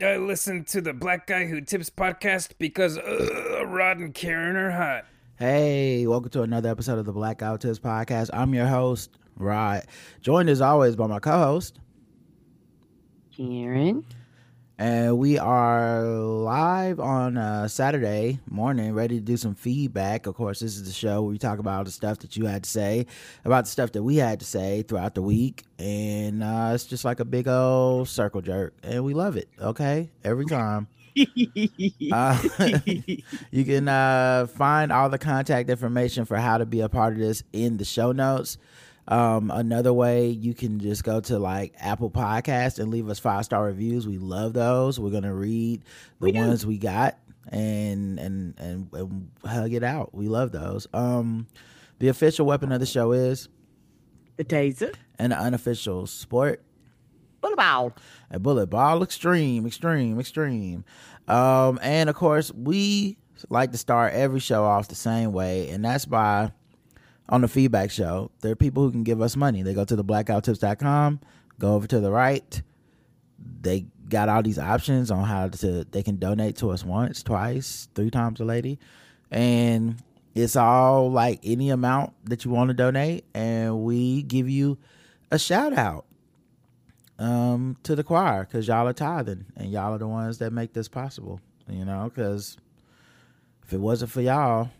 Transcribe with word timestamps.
I 0.00 0.16
listen 0.16 0.62
to 0.66 0.80
the 0.80 0.92
Black 0.92 1.26
Guy 1.26 1.46
Who 1.46 1.60
Tips 1.60 1.90
podcast 1.90 2.52
because 2.58 2.96
uh, 2.96 3.64
Rod 3.66 3.98
and 3.98 4.14
Karen 4.14 4.54
are 4.54 4.70
hot. 4.70 5.06
Hey, 5.40 6.06
welcome 6.06 6.30
to 6.30 6.42
another 6.42 6.68
episode 6.68 7.00
of 7.00 7.04
the 7.04 7.12
Black 7.12 7.38
Guy 7.38 7.50
Who 7.50 7.58
Tips 7.58 7.80
podcast. 7.80 8.30
I'm 8.32 8.54
your 8.54 8.68
host, 8.68 9.18
Rod, 9.34 9.86
joined 10.20 10.50
as 10.50 10.60
always 10.60 10.94
by 10.94 11.08
my 11.08 11.18
co-host, 11.18 11.80
Karen. 13.36 14.04
And 14.78 15.18
we 15.18 15.38
are 15.38 16.04
live 16.04 17.00
on 17.00 17.36
uh, 17.36 17.66
Saturday 17.66 18.38
morning, 18.48 18.94
ready 18.94 19.16
to 19.16 19.20
do 19.20 19.36
some 19.36 19.54
feedback. 19.54 20.26
Of 20.26 20.36
course, 20.36 20.60
this 20.60 20.76
is 20.76 20.86
the 20.86 20.92
show 20.92 21.22
where 21.22 21.32
we 21.32 21.38
talk 21.38 21.58
about 21.58 21.78
all 21.78 21.84
the 21.84 21.90
stuff 21.90 22.20
that 22.20 22.36
you 22.36 22.46
had 22.46 22.62
to 22.62 22.70
say, 22.70 23.06
about 23.44 23.64
the 23.64 23.70
stuff 23.70 23.90
that 23.92 24.02
we 24.04 24.16
had 24.16 24.38
to 24.38 24.46
say 24.46 24.82
throughout 24.82 25.16
the 25.16 25.22
week, 25.22 25.64
and 25.78 26.44
uh, 26.44 26.70
it's 26.74 26.84
just 26.84 27.04
like 27.04 27.18
a 27.18 27.24
big 27.24 27.48
old 27.48 28.08
circle 28.08 28.40
jerk, 28.40 28.74
and 28.84 29.04
we 29.04 29.14
love 29.14 29.36
it. 29.36 29.48
Okay, 29.60 30.10
every 30.24 30.46
time. 30.46 30.86
Uh, 32.12 32.40
you 33.50 33.64
can 33.64 33.88
uh, 33.88 34.46
find 34.46 34.92
all 34.92 35.08
the 35.08 35.18
contact 35.18 35.68
information 35.68 36.24
for 36.24 36.36
how 36.36 36.58
to 36.58 36.64
be 36.64 36.80
a 36.80 36.88
part 36.88 37.14
of 37.14 37.18
this 37.18 37.42
in 37.52 37.76
the 37.76 37.84
show 37.84 38.12
notes. 38.12 38.56
Um, 39.08 39.50
another 39.50 39.92
way 39.92 40.28
you 40.28 40.52
can 40.54 40.78
just 40.80 41.02
go 41.02 41.20
to 41.22 41.38
like 41.38 41.74
Apple 41.78 42.10
Podcast 42.10 42.78
and 42.78 42.90
leave 42.90 43.08
us 43.08 43.18
five 43.18 43.44
star 43.46 43.64
reviews. 43.64 44.06
We 44.06 44.18
love 44.18 44.52
those. 44.52 45.00
We're 45.00 45.10
gonna 45.10 45.34
read 45.34 45.80
the 46.20 46.26
We 46.26 46.32
ones 46.32 46.66
we 46.66 46.76
got 46.78 47.18
and, 47.48 48.18
and 48.18 48.54
and 48.58 48.88
and 48.92 49.30
hug 49.44 49.72
it 49.72 49.82
out. 49.82 50.14
We 50.14 50.28
love 50.28 50.52
those. 50.52 50.86
Um, 50.92 51.46
the 51.98 52.08
official 52.08 52.44
weapon 52.44 52.70
of 52.70 52.80
the 52.80 52.86
show 52.86 53.12
is 53.12 53.48
the 54.36 54.44
taser. 54.44 54.94
And 55.18 55.32
an 55.32 55.38
unofficial 55.38 56.06
sport 56.06 56.62
What 57.40 57.52
about? 57.54 57.98
a 58.30 58.38
bullet 58.38 58.66
ball 58.66 59.02
extreme 59.02 59.66
extreme 59.66 60.20
extreme 60.20 60.84
um 61.26 61.78
and 61.82 62.08
of 62.10 62.14
course 62.14 62.52
we 62.52 63.16
like 63.48 63.72
to 63.72 63.78
start 63.78 64.12
every 64.12 64.38
show 64.38 64.62
off 64.64 64.86
the 64.88 64.94
same 64.94 65.32
way 65.32 65.70
and 65.70 65.84
that's 65.84 66.04
by 66.04 66.52
on 67.28 67.42
the 67.42 67.48
feedback 67.48 67.90
show. 67.90 68.30
There 68.40 68.52
are 68.52 68.56
people 68.56 68.82
who 68.82 68.90
can 68.90 69.04
give 69.04 69.20
us 69.20 69.36
money. 69.36 69.62
They 69.62 69.74
go 69.74 69.84
to 69.84 69.96
the 69.96 70.04
blackguywhotips.com 70.04 71.20
go 71.58 71.74
over 71.74 71.86
to 71.86 72.00
the 72.00 72.10
right. 72.10 72.62
They 73.60 73.86
got 74.08 74.28
all 74.28 74.42
these 74.42 74.58
options 74.58 75.10
on 75.10 75.24
how 75.24 75.48
to 75.48 75.84
they 75.84 76.02
can 76.02 76.16
donate 76.16 76.56
to 76.56 76.70
us 76.70 76.84
once 76.84 77.22
twice 77.22 77.88
three 77.94 78.10
times 78.10 78.40
a 78.40 78.44
lady. 78.44 78.78
And 79.30 80.02
it's 80.34 80.56
all 80.56 81.10
like 81.10 81.40
any 81.42 81.70
amount 81.70 82.12
that 82.24 82.44
you 82.44 82.50
want 82.50 82.68
to 82.68 82.74
donate 82.74 83.24
and 83.34 83.80
we 83.80 84.22
give 84.22 84.48
you 84.48 84.78
a 85.30 85.38
shout 85.38 85.72
out 85.72 86.06
um, 87.18 87.76
to 87.82 87.94
the 87.94 88.04
choir 88.04 88.44
because 88.44 88.66
y'all 88.68 88.86
are 88.86 88.92
tithing 88.92 89.44
and 89.56 89.70
y'all 89.70 89.94
are 89.94 89.98
the 89.98 90.08
ones 90.08 90.38
that 90.38 90.52
make 90.52 90.72
this 90.72 90.88
possible. 90.88 91.40
You 91.68 91.84
know, 91.84 92.10
because 92.12 92.56
if 93.66 93.74
it 93.74 93.80
wasn't 93.80 94.10
for 94.10 94.22
y'all, 94.22 94.70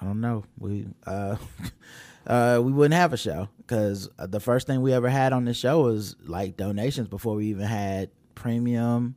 I 0.00 0.04
don't 0.04 0.20
know, 0.20 0.44
we 0.58 0.86
uh, 1.06 1.36
uh, 2.26 2.60
we 2.62 2.72
wouldn't 2.72 2.94
have 2.94 3.12
a 3.12 3.16
show 3.16 3.48
because 3.58 4.08
the 4.18 4.40
first 4.40 4.66
thing 4.66 4.82
we 4.82 4.92
ever 4.92 5.08
had 5.08 5.32
on 5.32 5.44
the 5.44 5.54
show 5.54 5.82
was 5.82 6.16
like 6.24 6.56
donations 6.56 7.08
before 7.08 7.36
we 7.36 7.46
even 7.46 7.66
had 7.66 8.10
premium 8.34 9.14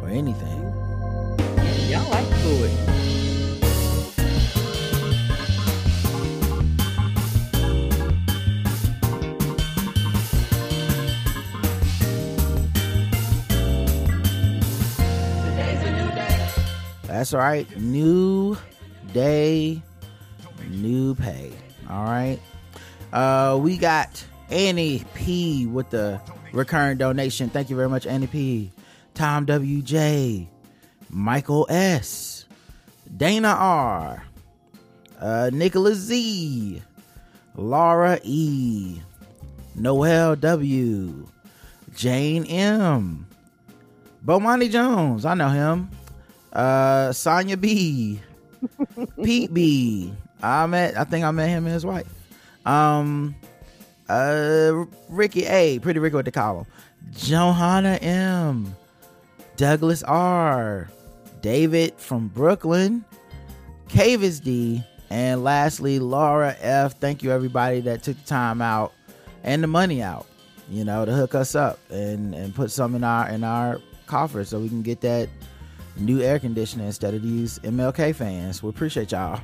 or 0.00 0.08
anything. 0.08 0.60
Y'all 1.88 2.08
like 2.10 2.28
to 2.28 2.42
do 2.42 2.64
it. 2.64 3.00
That's 17.20 17.34
right. 17.34 17.68
New 17.76 18.56
day, 19.12 19.82
new 20.70 21.14
pay. 21.14 21.52
All 21.88 22.04
right. 22.04 22.38
Uh, 23.12 23.58
we 23.60 23.76
got 23.76 24.24
Annie 24.50 25.04
P 25.14 25.66
with 25.66 25.90
the 25.90 26.20
recurring 26.52 26.98
donation. 26.98 27.50
Thank 27.50 27.70
you 27.70 27.76
very 27.76 27.88
much, 27.88 28.06
Annie 28.06 28.26
P. 28.26 28.70
Tom 29.14 29.44
WJ, 29.46 30.46
Michael 31.10 31.66
S, 31.68 32.46
Dana 33.16 33.48
R, 33.58 34.24
uh, 35.20 35.50
Nicholas 35.52 35.98
Z, 35.98 36.80
Laura 37.56 38.20
E, 38.22 39.00
Noel 39.74 40.36
W, 40.36 41.26
Jane 41.94 42.44
M, 42.44 43.26
Bomani 44.24 44.70
Jones. 44.70 45.24
I 45.24 45.34
know 45.34 45.48
him 45.48 45.90
uh 46.52 47.12
Sonya 47.12 47.56
B, 47.56 48.20
Pete 49.22 49.52
B. 49.52 50.12
I 50.42 50.66
met 50.66 50.96
I 50.96 51.04
think 51.04 51.24
I 51.24 51.30
met 51.30 51.48
him 51.48 51.66
and 51.66 51.74
his 51.74 51.86
wife. 51.86 52.06
Um 52.66 53.34
uh 54.08 54.84
Ricky 55.08 55.46
A, 55.46 55.78
pretty 55.78 56.00
Ricky 56.00 56.16
with 56.16 56.24
the 56.24 56.32
column. 56.32 56.66
Johanna 57.12 57.98
M, 58.02 58.74
Douglas 59.56 60.02
R, 60.02 60.90
David 61.40 61.94
from 61.96 62.28
Brooklyn, 62.28 63.04
Cavis 63.88 64.40
D, 64.40 64.82
and 65.10 65.42
lastly 65.42 65.98
Laura 65.98 66.56
F. 66.60 66.98
Thank 66.98 67.22
you 67.22 67.32
everybody 67.32 67.80
that 67.80 68.02
took 68.02 68.16
the 68.16 68.26
time 68.26 68.62
out 68.62 68.92
and 69.42 69.62
the 69.62 69.66
money 69.66 70.02
out, 70.02 70.26
you 70.68 70.84
know, 70.84 71.04
to 71.04 71.12
hook 71.12 71.34
us 71.34 71.54
up 71.54 71.78
and 71.90 72.34
and 72.34 72.54
put 72.54 72.70
some 72.70 72.94
in 72.94 73.04
our 73.04 73.28
in 73.28 73.44
our 73.44 73.80
coffers 74.06 74.48
so 74.48 74.58
we 74.58 74.68
can 74.68 74.82
get 74.82 75.00
that 75.00 75.28
new 75.96 76.20
air 76.20 76.38
conditioner 76.38 76.84
instead 76.84 77.14
of 77.14 77.22
these 77.22 77.58
MLK 77.60 78.14
fans. 78.14 78.62
We 78.62 78.70
appreciate 78.70 79.12
y'all. 79.12 79.40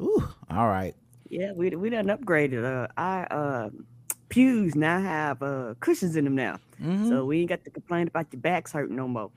Ooh, 0.00 0.28
all 0.50 0.66
right. 0.68 0.94
Yeah, 1.28 1.52
we 1.52 1.70
we 1.70 1.90
done 1.90 2.06
upgraded. 2.06 2.64
Uh, 2.64 2.88
our 2.96 3.26
uh, 3.30 3.70
pews 4.28 4.74
now 4.74 5.00
have 5.00 5.42
uh 5.42 5.74
cushions 5.80 6.16
in 6.16 6.24
them 6.24 6.34
now, 6.34 6.58
Mhm. 6.82 7.08
so 7.08 7.24
we 7.24 7.40
ain't 7.40 7.48
got 7.48 7.64
to 7.64 7.70
complain 7.70 8.08
about 8.08 8.26
your 8.32 8.40
backs 8.40 8.72
hurting 8.72 8.96
no 8.96 9.08
more. 9.08 9.30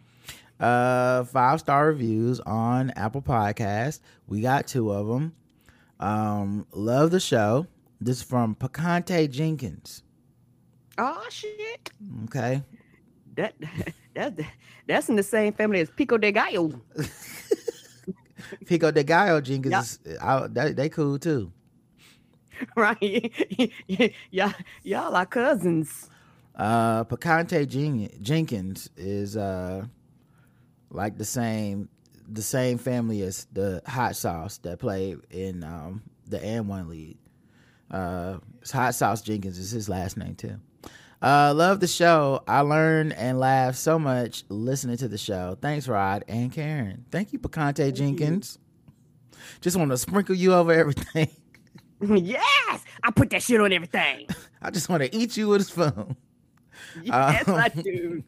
Uh, 0.59 1.23
five 1.25 1.59
star 1.59 1.88
reviews 1.88 2.39
on 2.41 2.89
Apple 2.91 3.21
Podcast. 3.21 3.99
We 4.27 4.41
got 4.41 4.67
two 4.67 4.91
of 4.91 5.07
them. 5.07 5.33
Um, 6.00 6.68
love 6.72 7.12
the 7.12 7.19
show. 7.19 7.68
This 8.00 8.18
is 8.18 8.24
from 8.24 8.56
Picante 8.56 9.30
Jenkins. 9.30 10.03
Oh 10.97 11.25
shit! 11.30 11.91
Okay. 12.25 12.63
That 13.35 13.56
that 14.16 14.40
that's 14.88 15.09
in 15.09 15.16
the 15.16 15.24
same 15.24 15.53
family 15.53 15.80
as 15.80 15.90
Pico 15.90 16.18
de 16.18 16.31
Gallo. 16.31 16.81
Pico 18.66 18.91
de 18.91 19.03
Gallo 19.03 19.41
Jenkins. 19.41 20.00
Is, 20.06 20.18
I, 20.19 20.47
they, 20.47 20.74
they 20.74 20.90
cool 20.90 21.18
too. 21.19 21.52
right? 22.75 23.31
y'all, 24.31 24.53
y'all 24.84 25.16
are 25.16 25.25
cousins. 25.25 26.09
Uh, 26.56 27.03
Picante 27.03 27.68
Jen- 27.68 28.09
Jenkins 28.22 28.90
is 28.97 29.38
uh 29.38 29.86
like 30.90 31.18
the 31.18 31.25
same 31.25 31.90
the 32.29 32.41
same 32.41 32.77
family 32.77 33.21
as 33.21 33.45
the 33.53 33.81
hot 33.85 34.15
sauce 34.15 34.57
that 34.59 34.79
played 34.79 35.19
in 35.29 35.63
um 35.63 36.01
the 36.27 36.43
and 36.43 36.67
one 36.67 36.89
league. 36.89 37.17
Uh, 37.89 38.38
hot 38.71 38.93
sauce 38.95 39.21
Jenkins 39.21 39.57
is 39.57 39.71
his 39.71 39.88
last 39.88 40.17
name 40.17 40.35
too. 40.35 40.57
Uh, 41.21 41.53
love 41.55 41.79
the 41.79 41.88
show. 41.88 42.43
I 42.47 42.61
learned 42.61 43.13
and 43.13 43.39
laughed 43.39 43.77
so 43.77 43.97
much 43.97 44.43
listening 44.49 44.97
to 44.97 45.07
the 45.07 45.17
show. 45.17 45.57
Thanks, 45.61 45.88
Rod 45.88 46.23
and 46.27 46.51
Karen. 46.51 47.06
Thank 47.12 47.33
you, 47.33 47.39
Picante 47.39 47.91
Jenkins. 47.94 48.59
Just 49.62 49.77
want 49.77 49.89
to 49.91 49.97
sprinkle 49.97 50.35
you 50.35 50.53
over 50.53 50.71
everything. 50.73 51.30
yes, 52.01 52.83
I 53.01 53.09
put 53.12 53.30
that 53.31 53.41
shit 53.41 53.59
on 53.59 53.71
everything. 53.73 54.27
I 54.62 54.69
just 54.69 54.89
want 54.89 55.01
to 55.03 55.15
eat 55.15 55.35
you 55.38 55.47
with 55.47 55.62
a 55.62 55.63
spoon. 55.63 56.15
Yes, 57.01 57.47
I 57.47 57.71
Um, 57.75 57.81
do. 57.81 58.23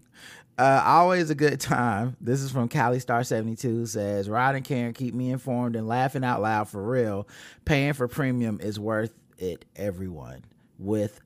Uh, 0.60 0.84
always 0.86 1.30
a 1.30 1.36
good 1.36 1.60
time. 1.62 2.18
This 2.20 2.42
is 2.42 2.52
from 2.52 2.68
Cali 2.68 3.00
Star 3.00 3.24
72 3.24 3.86
says, 3.86 4.30
Rod 4.30 4.56
and 4.56 4.66
Karen 4.66 4.92
keep 4.94 5.14
me 5.14 5.32
informed 5.32 5.78
and 5.78 5.88
laughing 5.88 6.26
out 6.26 6.42
loud 6.42 6.68
for 6.68 6.84
real. 6.84 7.28
Paying 7.64 7.94
for 7.94 8.10
premium 8.10 8.60
is 8.62 8.78
worth 8.78 9.14
it, 9.38 9.64
everyone. 9.78 10.44
With 10.78 11.22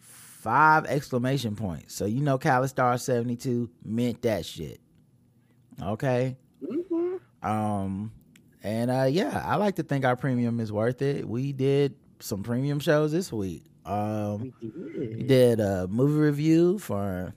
five 0.00 0.86
exclamation 0.86 1.54
points. 1.54 1.94
So 1.94 2.06
you 2.06 2.20
know 2.22 2.38
Cali 2.38 2.66
Star 2.66 2.98
72 2.98 3.70
meant 3.84 4.22
that 4.22 4.44
shit. 4.44 4.80
Okay? 5.80 6.36
Mhm. 6.60 7.20
Um 7.42 8.10
and 8.64 8.90
uh 8.90 9.04
yeah, 9.08 9.42
I 9.46 9.56
like 9.56 9.76
to 9.76 9.84
think 9.84 10.04
our 10.04 10.16
premium 10.16 10.58
is 10.58 10.72
worth 10.72 11.02
it. 11.02 11.28
We 11.28 11.52
did 11.52 11.94
some 12.18 12.42
premium 12.42 12.80
shows 12.80 13.12
this 13.12 13.32
week. 13.32 13.62
Um 13.86 14.52
We 14.60 14.72
we 14.98 15.06
did. 15.14 15.26
did 15.28 15.60
a 15.60 15.86
movie 15.88 16.18
review 16.18 16.78
for 16.80 17.32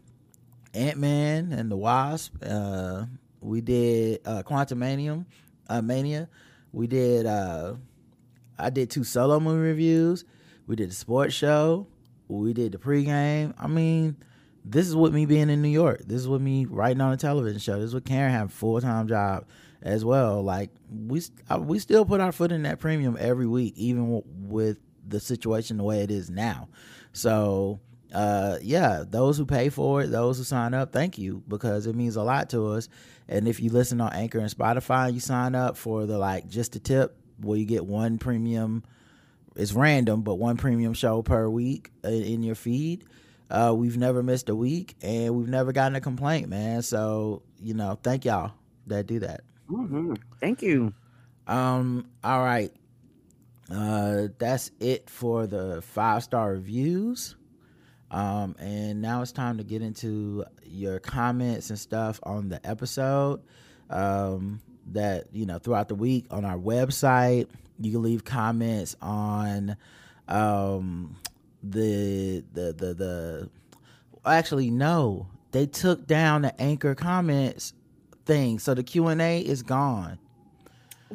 Ant 0.75 0.97
Man 0.97 1.51
and 1.53 1.71
the 1.71 1.77
Wasp. 1.77 2.35
Uh, 2.45 3.05
We 3.41 3.61
did 3.61 4.21
uh, 4.25 4.41
Quantum 4.43 4.79
Manium, 4.79 5.25
uh, 5.69 5.81
Mania. 5.81 6.27
We 6.73 6.87
did. 6.87 7.25
Uh, 7.25 7.75
I 8.57 8.69
did 8.69 8.89
two 8.89 9.03
solo 9.03 9.39
movie 9.39 9.59
reviews. 9.69 10.25
We 10.67 10.75
did 10.75 10.89
the 10.89 10.95
sports 10.95 11.33
show. 11.35 11.87
We 12.27 12.53
did 12.53 12.71
the 12.71 12.77
pregame. 12.79 13.53
I 13.59 13.67
mean, 13.67 14.15
this 14.63 14.87
is 14.87 14.95
with 14.95 15.13
me 15.13 15.25
being 15.27 15.49
in 15.51 15.61
New 15.61 15.69
York. 15.69 16.01
This 16.07 16.21
is 16.21 16.27
with 16.27 16.41
me 16.41 16.65
writing 16.65 17.01
on 17.01 17.13
a 17.13 17.17
television 17.17 17.59
show. 17.59 17.75
This 17.75 17.89
is 17.89 17.93
what 17.93 18.05
Karen 18.05 18.31
having 18.31 18.47
full 18.47 18.81
time 18.81 19.07
job 19.07 19.45
as 19.83 20.03
well. 20.03 20.41
Like 20.41 20.71
we 20.89 21.21
uh, 21.51 21.59
we 21.59 21.77
still 21.77 22.03
put 22.03 22.19
our 22.19 22.31
foot 22.31 22.51
in 22.51 22.63
that 22.63 22.79
premium 22.79 23.15
every 23.19 23.45
week, 23.45 23.73
even 23.77 24.05
w- 24.05 24.23
with 24.25 24.79
the 25.07 25.19
situation 25.19 25.77
the 25.77 25.83
way 25.83 26.01
it 26.01 26.09
is 26.09 26.31
now. 26.31 26.67
So 27.13 27.79
uh, 28.15 28.59
yeah, 28.61 29.03
those 29.05 29.37
who 29.37 29.45
pay 29.45 29.67
for 29.67 30.01
it, 30.01 30.07
those 30.07 30.37
who 30.37 30.45
sign 30.45 30.73
up, 30.73 30.93
thank 30.93 31.17
you 31.17 31.43
because 31.49 31.85
it 31.85 31.95
means 31.95 32.15
a 32.15 32.23
lot 32.23 32.49
to 32.51 32.67
us. 32.67 32.87
And 33.27 33.45
if 33.45 33.59
you 33.59 33.69
listen 33.69 33.99
on 33.99 34.13
Anchor 34.13 34.39
and 34.39 34.49
Spotify, 34.49 35.13
you 35.13 35.19
sign 35.19 35.53
up 35.53 35.75
for 35.75 36.05
the 36.05 36.17
like 36.17 36.47
just 36.47 36.77
a 36.77 36.79
tip 36.79 37.17
where 37.41 37.57
you 37.57 37.65
get 37.65 37.85
one 37.85 38.17
premium. 38.17 38.85
It's 39.57 39.73
random, 39.73 40.21
but 40.21 40.35
one 40.35 40.55
premium 40.55 40.93
show 40.93 41.23
per 41.23 41.49
week 41.49 41.91
in 42.05 42.41
your 42.41 42.55
feed. 42.55 43.03
Uh, 43.49 43.73
we've 43.75 43.97
never 43.97 44.23
missed 44.23 44.47
a 44.47 44.55
week, 44.55 44.95
and 45.01 45.35
we've 45.35 45.49
never 45.49 45.73
gotten 45.73 45.97
a 45.97 46.01
complaint, 46.01 46.47
man. 46.47 46.83
So 46.83 47.43
you 47.61 47.73
know, 47.73 47.99
thank 48.01 48.23
y'all 48.23 48.53
that 48.87 49.07
do 49.07 49.19
that. 49.19 49.41
Mm-hmm. 49.69 50.13
Thank 50.39 50.61
you. 50.61 50.93
Um. 51.47 52.07
All 52.23 52.39
right. 52.39 52.71
Uh, 53.69 54.27
that's 54.37 54.71
it 54.79 55.09
for 55.09 55.47
the 55.47 55.81
five 55.81 56.23
star 56.23 56.51
reviews. 56.51 57.35
Um, 58.11 58.55
and 58.59 59.01
now 59.01 59.21
it's 59.21 59.31
time 59.31 59.57
to 59.57 59.63
get 59.63 59.81
into 59.81 60.45
your 60.63 60.99
comments 60.99 61.69
and 61.69 61.79
stuff 61.79 62.19
on 62.23 62.49
the 62.49 62.65
episode. 62.67 63.41
Um, 63.89 64.61
that 64.91 65.25
you 65.31 65.45
know 65.45 65.57
throughout 65.57 65.87
the 65.87 65.95
week 65.95 66.25
on 66.31 66.45
our 66.45 66.57
website, 66.57 67.47
you 67.79 67.91
can 67.91 68.03
leave 68.03 68.23
comments 68.23 68.95
on 69.01 69.75
um 70.27 71.15
the 71.63 72.43
the 72.53 72.73
the 72.73 72.93
the. 72.93 73.49
Actually, 74.25 74.71
no, 74.71 75.27
they 75.51 75.65
took 75.65 76.07
down 76.07 76.43
the 76.43 76.61
anchor 76.61 76.95
comments 76.95 77.73
thing, 78.25 78.59
so 78.59 78.73
the 78.73 78.83
Q 78.83 79.07
and 79.07 79.21
A 79.21 79.39
is 79.39 79.61
gone. 79.63 80.17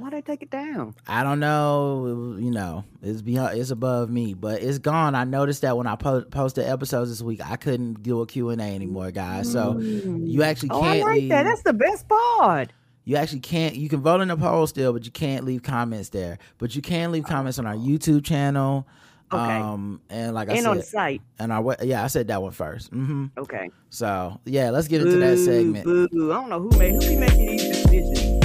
Why 0.00 0.11
they 0.11 0.23
take 0.23 0.43
it 0.43 0.50
down? 0.50 0.94
I 1.06 1.23
don't 1.23 1.41
know. 1.41 2.37
You 2.38 2.50
know, 2.50 2.85
it's 3.02 3.23
beyond, 3.23 3.58
it's 3.58 3.70
above 3.70 4.08
me, 4.11 4.35
but 4.35 4.62
it's 4.62 4.79
gone. 4.79 5.14
I 5.14 5.25
noticed 5.25 5.62
that 5.62 5.76
when 5.76 5.87
I 5.87 5.97
po- 5.97 6.23
posted 6.23 6.67
episodes 6.67 7.11
this 7.11 7.20
week, 7.23 7.41
I 7.44 7.56
couldn't 7.56 8.02
do 8.02 8.20
a 8.23 8.26
Q 8.26 8.49
and 8.50 8.61
A 8.61 8.64
anymore, 8.64 9.11
guys. 9.11 9.50
So 9.50 9.79
you 9.79 10.43
actually 10.43 10.70
Oh, 10.73 10.81
I 10.82 10.97
can't 10.97 11.00
like 11.06 11.20
leave. 11.20 11.29
that. 11.31 11.43
That's 11.44 11.62
the 11.62 11.73
best 11.75 12.08
part. 12.08 12.73
You 13.05 13.17
actually 13.17 13.41
can't. 13.41 13.75
You 13.76 13.88
can 13.88 14.00
vote 14.00 14.20
in 14.20 14.29
the 14.29 14.37
poll 14.37 14.67
still, 14.67 14.93
but 14.93 15.05
you 15.05 15.11
can't 15.11 15.44
leave 15.44 15.62
comments 15.62 16.11
there. 16.11 16.38
But 16.58 16.75
you 16.76 16.82
can 16.82 17.12
leave 17.12 17.25
comments 17.25 17.58
on 17.58 17.67
our 17.67 17.75
YouTube 17.76 18.25
channel. 18.25 18.87
Okay. 19.32 19.41
Um, 19.41 20.00
and 20.11 20.35
like 20.35 20.49
I 20.49 20.55
said. 20.56 20.58
and 20.58 20.67
on 20.67 20.82
site. 20.82 21.23
and 21.38 21.52
our 21.52 21.62
we- 21.62 21.75
yeah, 21.82 22.02
I 22.02 22.08
said 22.08 22.26
that 22.29 22.43
one 22.43 22.50
first. 22.52 22.88
hmm 22.91 23.26
Okay. 23.38 23.70
So 23.91 24.41
yeah, 24.44 24.70
let's 24.70 24.88
get 24.88 25.02
into 25.02 25.17
that 25.19 25.38
segment. 25.38 25.87
I 25.87 26.08
don't 26.35 26.49
know 26.49 26.61
who 26.61 26.70
made 26.79 26.94
who 26.94 27.00
be 27.00 27.17
making 27.17 27.47
these 27.47 27.62
decisions. 27.85 28.39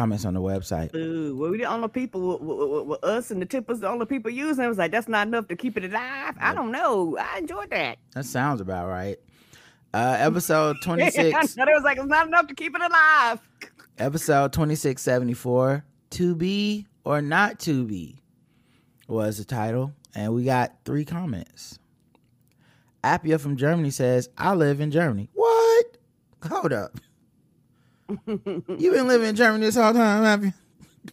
Comments 0.00 0.24
on 0.24 0.32
the 0.34 0.40
website. 0.40 0.92
Boo. 0.92 1.36
Well, 1.36 1.50
we 1.50 1.58
the 1.58 1.64
only 1.64 1.88
people, 1.88 2.38
with, 2.38 2.40
with, 2.40 2.86
with 2.86 3.04
us 3.04 3.30
and 3.30 3.40
the 3.42 3.46
tippers, 3.46 3.80
the 3.80 3.88
only 3.88 4.06
people 4.06 4.30
using 4.30 4.62
it. 4.64 4.66
I 4.66 4.68
was 4.68 4.78
like, 4.78 4.90
that's 4.92 5.08
not 5.08 5.26
enough 5.26 5.46
to 5.48 5.56
keep 5.56 5.76
it 5.76 5.84
alive. 5.84 6.34
I 6.40 6.54
don't 6.54 6.72
know. 6.72 7.18
I 7.18 7.38
enjoyed 7.38 7.68
that. 7.70 7.98
That 8.14 8.24
sounds 8.24 8.60
about 8.62 8.88
right. 8.88 9.18
Uh, 9.92 10.16
episode 10.18 10.76
26. 10.82 11.18
I 11.18 11.40
six. 11.42 11.54
thought 11.54 11.68
it 11.68 11.74
was 11.74 11.84
like, 11.84 11.98
it's 11.98 12.06
not 12.06 12.26
enough 12.26 12.46
to 12.46 12.54
keep 12.54 12.74
it 12.74 12.80
alive. 12.80 13.40
episode 13.98 14.52
2674 14.54 15.84
to 16.10 16.34
be 16.34 16.86
or 17.04 17.20
not 17.20 17.58
to 17.60 17.84
be 17.84 18.18
was 19.06 19.36
the 19.38 19.44
title 19.44 19.92
and 20.14 20.32
we 20.32 20.44
got 20.44 20.72
three 20.84 21.04
comments 21.04 21.78
appia 23.04 23.38
from 23.40 23.56
germany 23.56 23.90
says 23.90 24.28
i 24.38 24.54
live 24.54 24.80
in 24.80 24.90
germany 24.90 25.28
what 25.34 25.96
hold 26.48 26.72
up 26.72 26.98
you 28.26 28.92
been 28.92 29.06
living 29.06 29.28
in 29.28 29.36
germany 29.36 29.66
this 29.66 29.76
whole 29.76 29.92
time 29.92 30.24
have 30.24 30.44
you? 30.44 30.52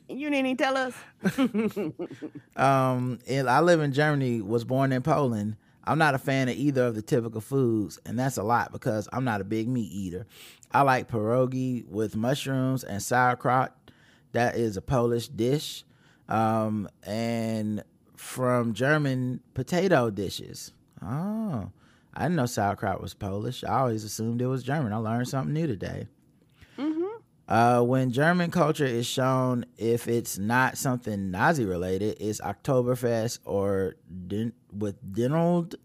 You 0.09 0.29
didn't 0.29 0.47
even 0.47 0.57
tell 0.57 0.75
us. 0.75 0.93
um 2.55 3.19
and 3.27 3.49
i 3.49 3.59
live 3.61 3.79
in 3.81 3.93
germany 3.93 4.41
was 4.41 4.63
born 4.63 4.91
in 4.91 5.01
poland. 5.01 5.55
I'm 5.85 5.97
not 5.99 6.15
a 6.15 6.17
fan 6.17 6.49
of 6.49 6.55
either 6.55 6.85
of 6.87 6.95
the 6.95 7.01
typical 7.01 7.39
foods 7.39 7.99
and 8.05 8.19
that's 8.19 8.37
a 8.37 8.43
lot 8.43 8.71
because 8.71 9.07
i'm 9.13 9.23
not 9.23 9.41
a 9.41 9.43
big 9.43 9.67
meat 9.67 9.91
eater. 9.91 10.25
I 10.71 10.81
like 10.81 11.09
pierogi 11.09 11.87
with 11.87 12.15
mushrooms 12.15 12.83
and 12.83 13.01
sauerkraut. 13.01 13.73
That 14.33 14.57
is 14.57 14.75
a 14.75 14.81
polish 14.81 15.27
dish. 15.29 15.83
Um 16.27 16.89
and 17.03 17.83
from 18.15 18.73
german 18.73 19.41
potato 19.53 20.09
dishes. 20.09 20.73
Oh 21.01 21.69
i 22.13 22.23
didn't 22.23 22.35
know 22.37 22.47
sauerkraut 22.47 23.01
was 23.01 23.13
polish. 23.13 23.63
I 23.63 23.79
always 23.79 24.03
assumed 24.03 24.41
it 24.41 24.47
was 24.47 24.63
german. 24.63 24.91
I 24.93 24.97
learned 24.97 25.27
something 25.27 25.53
new 25.53 25.67
today 25.67 26.07
uh, 27.47 27.81
when 27.81 28.11
German 28.11 28.51
culture 28.51 28.85
is 28.85 29.05
shown, 29.05 29.65
if 29.77 30.07
it's 30.07 30.37
not 30.37 30.77
something 30.77 31.31
Nazi 31.31 31.65
related, 31.65 32.17
it's 32.19 32.41
Oktoberfest 32.41 33.39
or 33.45 33.95
din- 34.27 34.53
with 34.71 34.95
Dinald 35.13 35.75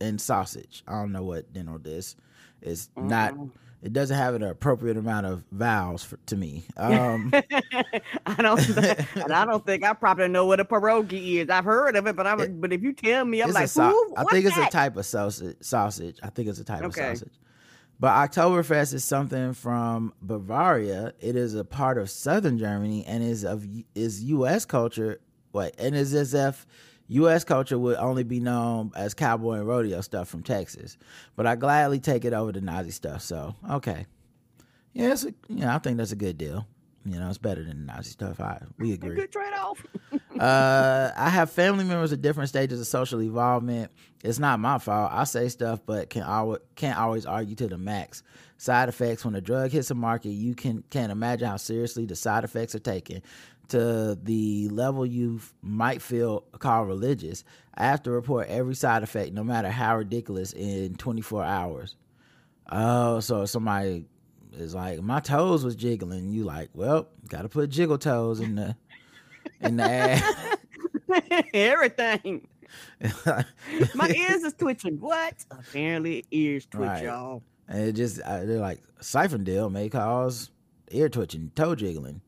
and 0.00 0.20
sausage. 0.20 0.82
I 0.88 0.92
don't 0.92 1.12
know 1.12 1.22
what 1.22 1.52
Dinald 1.52 1.86
is. 1.86 2.16
It's 2.60 2.88
not. 2.96 3.34
It 3.82 3.92
doesn't 3.92 4.16
have 4.16 4.34
an 4.34 4.42
appropriate 4.42 4.96
amount 4.96 5.26
of 5.26 5.44
vowels 5.52 6.02
for, 6.02 6.16
to 6.26 6.36
me. 6.36 6.64
Um, 6.78 7.30
I 8.26 8.34
don't, 8.38 8.66
and 9.14 9.30
I 9.30 9.44
don't 9.44 9.64
think 9.66 9.84
I 9.84 9.92
probably 9.92 10.26
know 10.28 10.46
what 10.46 10.58
a 10.58 10.64
pierogi 10.64 11.34
is. 11.34 11.50
I've 11.50 11.66
heard 11.66 11.94
of 11.94 12.06
it, 12.06 12.16
but 12.16 12.26
I'm, 12.26 12.60
but 12.60 12.72
if 12.72 12.82
you 12.82 12.94
tell 12.94 13.26
me, 13.26 13.42
I'm 13.42 13.52
like, 13.52 13.70
who? 13.70 14.14
I 14.16 14.24
think 14.24 14.46
it's 14.46 14.56
a 14.56 14.70
type 14.70 14.96
of 14.96 15.04
sausage. 15.04 15.58
Sausage. 15.60 16.18
I 16.22 16.30
think 16.30 16.48
it's 16.48 16.58
a 16.60 16.64
type 16.64 16.82
Okay. 16.82 17.10
of 17.10 17.18
sausage. 17.18 17.34
But 18.00 18.30
Oktoberfest 18.30 18.92
is 18.92 19.04
something 19.04 19.54
from 19.54 20.12
Bavaria. 20.20 21.14
It 21.20 21.36
is 21.36 21.54
a 21.54 21.64
part 21.64 21.96
of 21.96 22.10
southern 22.10 22.58
Germany 22.58 23.04
and 23.06 23.22
is 23.22 23.44
of 23.44 23.66
is 23.94 24.22
U.S. 24.24 24.64
culture. 24.64 25.20
What 25.52 25.74
and 25.78 25.94
is 25.94 26.12
as 26.14 26.34
if 26.34 26.66
U.S. 27.08 27.44
culture 27.44 27.78
would 27.78 27.96
only 27.96 28.24
be 28.24 28.40
known 28.40 28.90
as 28.96 29.14
cowboy 29.14 29.58
and 29.58 29.66
rodeo 29.66 30.00
stuff 30.00 30.28
from 30.28 30.42
Texas. 30.42 30.96
But 31.36 31.46
I 31.46 31.54
gladly 31.54 32.00
take 32.00 32.24
it 32.24 32.32
over 32.32 32.50
the 32.50 32.60
Nazi 32.60 32.90
stuff. 32.90 33.22
So 33.22 33.54
okay, 33.70 34.06
yeah, 34.92 35.12
it's 35.12 35.24
a, 35.24 35.32
I 35.64 35.78
think 35.78 35.98
that's 35.98 36.12
a 36.12 36.16
good 36.16 36.36
deal. 36.36 36.66
You 37.06 37.18
know, 37.18 37.28
it's 37.28 37.38
better 37.38 37.62
than 37.62 37.86
the 37.86 37.92
Nazi 37.92 38.10
stuff. 38.10 38.40
I 38.40 38.62
we 38.78 38.92
agree 38.94 39.14
Good 39.14 39.32
trade 39.32 39.52
off. 39.52 39.84
uh, 40.40 41.10
I 41.14 41.28
have 41.28 41.50
family 41.50 41.84
members 41.84 42.12
at 42.12 42.22
different 42.22 42.48
stages 42.48 42.80
of 42.80 42.86
social 42.86 43.20
involvement. 43.20 43.90
It's 44.22 44.38
not 44.38 44.58
my 44.58 44.78
fault. 44.78 45.10
I 45.12 45.24
say 45.24 45.48
stuff, 45.50 45.80
but 45.84 46.08
can 46.08 46.22
always 46.22 46.60
can't 46.76 46.98
always 46.98 47.26
argue 47.26 47.56
to 47.56 47.68
the 47.68 47.76
max. 47.76 48.22
Side 48.56 48.88
effects: 48.88 49.24
When 49.24 49.34
a 49.34 49.42
drug 49.42 49.70
hits 49.70 49.88
the 49.88 49.94
market, 49.94 50.30
you 50.30 50.54
can 50.54 50.82
can't 50.88 51.12
imagine 51.12 51.46
how 51.46 51.58
seriously 51.58 52.06
the 52.06 52.16
side 52.16 52.42
effects 52.42 52.74
are 52.74 52.80
taken 52.80 53.20
to 53.68 54.18
the 54.22 54.68
level 54.68 55.04
you 55.04 55.40
might 55.62 56.00
feel 56.00 56.40
called 56.58 56.88
religious. 56.88 57.44
I 57.74 57.84
have 57.84 58.02
to 58.04 58.10
report 58.10 58.48
every 58.48 58.74
side 58.74 59.02
effect, 59.02 59.32
no 59.32 59.44
matter 59.44 59.70
how 59.70 59.96
ridiculous, 59.96 60.52
in 60.52 60.94
24 60.96 61.44
hours. 61.44 61.96
Oh, 62.70 63.20
so 63.20 63.44
somebody 63.44 64.06
is 64.56 64.74
like, 64.74 65.00
my 65.02 65.20
toes 65.20 65.64
was 65.64 65.76
jiggling. 65.76 66.28
You 66.30 66.44
like, 66.44 66.70
well, 66.74 67.08
got 67.28 67.42
to 67.42 67.48
put 67.48 67.70
jiggle 67.70 67.98
toes 67.98 68.40
in 68.40 68.54
the 68.56 68.76
in 69.60 69.76
the 69.76 69.84
ad. 69.84 70.58
Everything. 71.54 72.46
My 73.94 74.08
ears 74.10 74.42
is 74.42 74.54
twitching. 74.54 74.96
What? 75.00 75.34
Apparently, 75.50 76.24
ears 76.30 76.66
twitch, 76.66 76.88
Right. 76.88 77.04
y'all. 77.04 77.42
and 77.68 77.88
it 77.88 77.92
just 77.92 78.20
uh, 78.20 78.44
they're 78.44 78.58
like 78.58 78.80
siphon 79.00 79.44
deal 79.44 79.70
may 79.70 79.88
cause 79.88 80.50
ear 80.90 81.08
twitching, 81.08 81.52
toe 81.54 81.74
jiggling, 81.74 82.20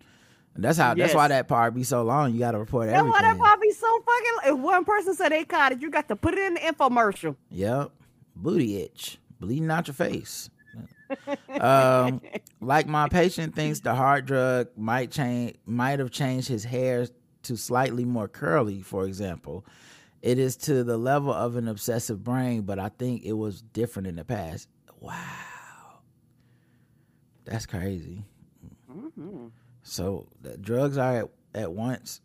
and 0.55 0.63
that's 0.65 0.79
how 0.79 0.95
that's 0.95 1.15
why 1.15 1.29
that 1.29 1.49
part 1.49 1.75
be 1.75 1.83
so 1.83 2.03
long. 2.05 2.33
You 2.33 2.39
got 2.39 2.53
to 2.53 2.59
report 2.59 2.87
That's 2.89 3.03
why 3.03 3.11
that 3.23 3.25
everything. 3.25 3.39
probably 3.43 3.71
so 3.73 4.01
fucking. 4.03 4.53
If 4.55 4.59
one 4.61 4.85
person 4.85 5.15
said 5.15 5.31
they 5.33 5.45
caught 5.45 5.73
it, 5.73 5.83
you 5.83 5.91
got 5.91 6.07
to 6.09 6.17
put 6.17 6.35
it 6.35 6.41
in 6.41 6.55
the 6.55 6.61
infomercial. 6.61 7.35
Yep, 7.51 7.91
booty 8.37 8.83
itch, 8.83 9.19
bleeding 9.41 9.71
out 9.71 9.89
your 9.89 9.95
face. 9.95 10.49
Um, 11.61 12.21
like 12.61 12.87
my 12.87 13.09
patient 13.09 13.55
thinks 13.55 13.81
the 13.81 13.95
hard 13.95 14.27
drug 14.27 14.69
might 14.77 15.11
change, 15.11 15.57
might 15.67 15.99
have 15.99 16.11
changed 16.11 16.49
his 16.49 16.65
hair 16.65 17.07
to 17.45 17.57
slightly 17.57 18.05
more 18.05 18.29
curly, 18.29 18.83
for 18.83 19.05
example. 19.07 19.65
It 20.23 20.39
is 20.39 20.57
to 20.59 20.83
the 20.83 20.97
level 20.99 21.33
of 21.33 21.57
an 21.57 21.69
obsessive 21.69 22.25
brain, 22.25 22.63
but 22.63 22.79
I 22.79 22.89
think 22.89 23.23
it 23.25 23.35
was 23.35 23.63
different 23.63 24.09
in 24.09 24.17
the 24.17 24.25
past. 24.25 24.69
Wow, 24.99 25.15
that's 27.45 27.67
crazy. 27.67 28.25
Mhm. 28.91 29.51
So 29.83 30.27
the 30.41 30.57
drugs 30.57 30.99
are 30.99 31.17
at, 31.17 31.31
at 31.55 31.73
once 31.73 32.21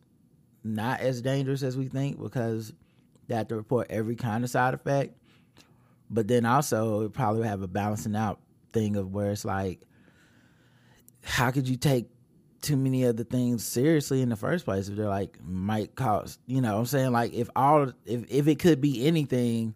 not 0.64 1.00
as 1.00 1.22
dangerous 1.22 1.64
as 1.64 1.76
we 1.78 1.88
think 1.88 2.20
because 2.22 2.74
they 3.28 3.36
have 3.36 3.48
to 3.48 3.56
report 3.56 3.88
every 3.90 4.16
kind 4.16 4.44
of 4.44 4.50
side 4.50 4.74
effect. 4.74 5.16
But 6.10 6.28
then 6.28 6.46
also 6.46 7.02
it 7.06 7.14
probably 7.14 7.48
have 7.48 7.62
a 7.62 7.68
balancing 7.68 8.16
out 8.16 8.40
thing 8.74 8.96
of 8.96 9.14
where 9.14 9.32
it's 9.32 9.46
like, 9.46 9.82
how 11.24 11.52
could 11.52 11.68
you 11.68 11.78
take 11.78 12.08
too 12.62 12.78
many 12.78 13.04
of 13.04 13.18
the 13.18 13.24
things 13.24 13.66
seriously 13.66 14.22
in 14.22 14.30
the 14.30 14.36
first 14.36 14.66
place 14.66 14.88
if 14.88 14.96
they're 14.96 15.08
like 15.08 15.36
might 15.44 15.96
cause 15.96 16.38
you 16.46 16.62
know 16.62 16.78
I'm 16.78 16.86
saying 16.86 17.12
like 17.12 17.34
if 17.34 17.50
all 17.56 17.92
if 18.06 18.24
if 18.30 18.48
it 18.48 18.60
could 18.60 18.82
be 18.82 19.08
anything, 19.08 19.74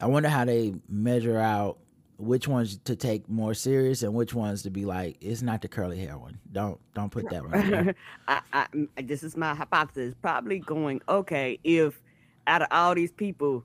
I 0.00 0.06
wonder 0.06 0.28
how 0.28 0.44
they 0.44 0.74
measure 0.88 1.38
out 1.38 1.78
which 2.18 2.48
ones 2.48 2.78
to 2.84 2.96
take 2.96 3.28
more 3.28 3.52
serious 3.52 4.02
and 4.02 4.14
which 4.14 4.32
ones 4.32 4.62
to 4.62 4.70
be 4.70 4.84
like 4.84 5.16
it's 5.20 5.42
not 5.42 5.62
the 5.62 5.68
curly 5.68 5.98
hair 5.98 6.16
one. 6.16 6.38
Don't 6.52 6.80
don't 6.94 7.10
put 7.10 7.28
that 7.30 7.44
one. 7.44 7.94
I, 8.28 8.40
I, 8.52 8.66
this 9.02 9.22
is 9.22 9.36
my 9.36 9.54
hypothesis. 9.54 10.14
Probably 10.22 10.60
going 10.60 11.02
okay 11.08 11.58
if 11.64 12.00
out 12.46 12.62
of 12.62 12.68
all 12.70 12.94
these 12.94 13.12
people, 13.12 13.64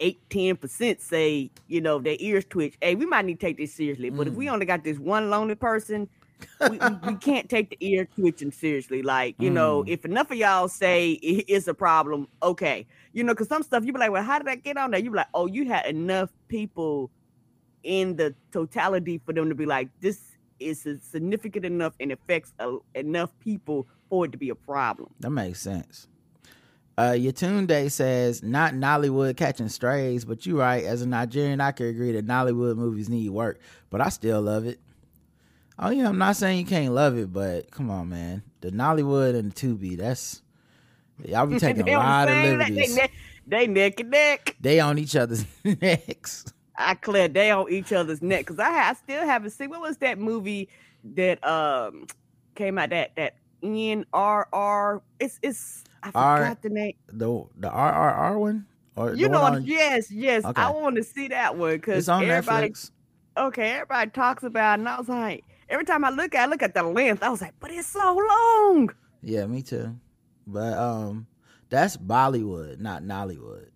eight 0.00 0.18
ten 0.30 0.56
percent 0.56 1.00
say 1.00 1.50
you 1.68 1.80
know 1.80 1.98
their 1.98 2.16
ears 2.18 2.44
twitch. 2.48 2.74
Hey, 2.80 2.94
we 2.94 3.06
might 3.06 3.24
need 3.24 3.38
to 3.40 3.46
take 3.46 3.56
this 3.58 3.72
seriously. 3.74 4.10
But 4.10 4.26
if 4.28 4.34
we 4.34 4.48
only 4.48 4.66
got 4.66 4.82
this 4.84 4.98
one 4.98 5.30
lonely 5.30 5.54
person, 5.54 6.08
we, 6.70 6.78
we, 6.78 7.12
we 7.12 7.14
can't 7.16 7.48
take 7.48 7.70
the 7.70 7.76
ear 7.80 8.06
twitching 8.16 8.50
seriously. 8.50 9.02
Like 9.02 9.36
you 9.38 9.50
know, 9.50 9.82
Mm. 9.84 9.88
if 9.88 10.04
enough 10.04 10.30
of 10.30 10.36
y'all 10.38 10.68
say 10.68 11.12
it- 11.12 11.44
it's 11.48 11.68
a 11.68 11.74
problem, 11.74 12.26
okay, 12.42 12.86
you 13.12 13.22
know, 13.24 13.32
because 13.34 13.48
some 13.48 13.62
stuff 13.62 13.84
you 13.84 13.92
be 13.92 13.98
like, 13.98 14.10
well, 14.10 14.22
how 14.22 14.38
did 14.38 14.46
that 14.46 14.62
get 14.64 14.76
on 14.76 14.90
there? 14.90 15.00
You 15.00 15.10
be 15.10 15.16
like, 15.18 15.28
oh, 15.34 15.46
you 15.46 15.66
had 15.66 15.86
enough 15.86 16.30
people 16.48 17.10
in 17.82 18.16
the 18.16 18.34
totality 18.52 19.20
for 19.24 19.32
them 19.32 19.48
to 19.48 19.54
be 19.54 19.66
like, 19.66 19.88
this 20.00 20.36
is 20.58 20.86
significant 21.02 21.64
enough 21.64 21.94
and 22.00 22.12
affects 22.12 22.52
a, 22.58 22.76
enough 22.94 23.30
people 23.40 23.86
for 24.10 24.26
it 24.26 24.32
to 24.32 24.36
be 24.38 24.50
a 24.50 24.54
problem. 24.54 25.08
That 25.20 25.30
makes 25.30 25.60
sense. 25.60 26.06
Uh, 27.00 27.14
Yatunde 27.14 27.90
says, 27.90 28.42
not 28.42 28.74
Nollywood 28.74 29.34
catching 29.38 29.70
strays, 29.70 30.26
but 30.26 30.44
you 30.44 30.60
right. 30.60 30.84
As 30.84 31.00
a 31.00 31.08
Nigerian, 31.08 31.58
I 31.58 31.72
could 31.72 31.86
agree 31.86 32.12
that 32.12 32.26
Nollywood 32.26 32.76
movies 32.76 33.08
need 33.08 33.30
work, 33.30 33.58
but 33.88 34.02
I 34.02 34.10
still 34.10 34.42
love 34.42 34.66
it. 34.66 34.80
Oh 35.78 35.88
yeah, 35.88 36.10
I'm 36.10 36.18
not 36.18 36.36
saying 36.36 36.58
you 36.58 36.66
can't 36.66 36.92
love 36.92 37.16
it, 37.16 37.32
but 37.32 37.70
come 37.70 37.88
on, 37.88 38.10
man. 38.10 38.42
The 38.60 38.70
Nollywood 38.70 39.34
and 39.34 39.50
the 39.50 39.54
Tubi, 39.54 39.96
that's 39.96 40.42
y'all 41.24 41.46
be 41.46 41.58
taking 41.58 41.88
a 41.88 41.96
lot 41.96 42.28
of 42.28 42.36
liberties. 42.36 42.94
They, 42.94 43.10
they 43.46 43.66
neck 43.66 43.98
and 44.00 44.10
neck. 44.10 44.56
They 44.60 44.78
on 44.78 44.98
each 44.98 45.16
other's 45.16 45.46
necks. 45.64 46.52
I 46.76 46.96
clear 46.96 47.28
they 47.28 47.50
on 47.50 47.72
each 47.72 47.94
other's 47.94 48.20
neck 48.20 48.40
because 48.40 48.58
I, 48.58 48.90
I 48.90 48.92
still 48.92 49.24
haven't 49.24 49.52
seen 49.52 49.70
what 49.70 49.80
was 49.80 49.96
that 49.98 50.18
movie 50.18 50.68
that 51.14 51.42
um 51.48 52.08
came 52.54 52.76
out 52.76 52.90
that 52.90 53.16
that 53.16 53.36
NRR. 53.62 55.00
It's 55.18 55.38
it's 55.42 55.84
I 56.02 56.10
R- 56.14 56.36
forgot 56.38 56.62
the 56.62 56.68
name. 56.70 56.94
The 57.08 57.44
the 57.56 57.68
RRR 57.70 58.38
one, 58.38 58.66
or 58.96 59.14
You 59.14 59.28
know, 59.28 59.42
on- 59.42 59.64
yes, 59.64 60.10
yes. 60.10 60.44
Okay. 60.44 60.60
I 60.60 60.70
want 60.70 60.96
to 60.96 61.02
see 61.04 61.28
that 61.28 61.56
one 61.56 61.74
because 61.76 62.08
on 62.08 62.24
everybody 62.24 62.70
Netflix. 62.70 62.90
okay, 63.36 63.70
everybody 63.72 64.10
talks 64.10 64.42
about 64.42 64.78
it, 64.78 64.80
and 64.80 64.88
I 64.88 64.98
was 64.98 65.08
like, 65.08 65.44
every 65.68 65.84
time 65.84 66.04
I 66.04 66.10
look 66.10 66.34
at 66.34 66.46
I 66.48 66.50
look 66.50 66.62
at 66.62 66.74
the 66.74 66.82
length, 66.82 67.22
I 67.22 67.28
was 67.28 67.40
like, 67.42 67.54
but 67.60 67.70
it's 67.70 67.88
so 67.88 68.16
long. 68.16 68.90
Yeah, 69.22 69.46
me 69.46 69.62
too. 69.62 69.96
But 70.46 70.72
um, 70.78 71.26
that's 71.68 71.96
Bollywood, 71.96 72.80
not 72.80 73.02
Nollywood. 73.02 73.68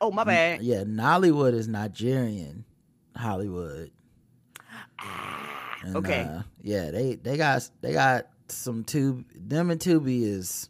Oh, 0.00 0.10
my 0.10 0.24
bad. 0.24 0.62
Yeah, 0.62 0.84
Nollywood 0.84 1.54
is 1.54 1.66
Nigerian 1.66 2.64
Hollywood. 3.16 3.90
Ah, 4.98 5.78
And, 5.84 5.96
okay. 5.96 6.22
uh, 6.22 6.42
yeah, 6.62 6.90
they 6.90 7.16
they 7.16 7.36
got 7.36 7.68
they 7.80 7.92
got 7.92 8.26
some 8.48 8.84
tube. 8.84 9.24
Them 9.34 9.70
and 9.70 9.80
Tubi 9.80 10.22
is 10.22 10.68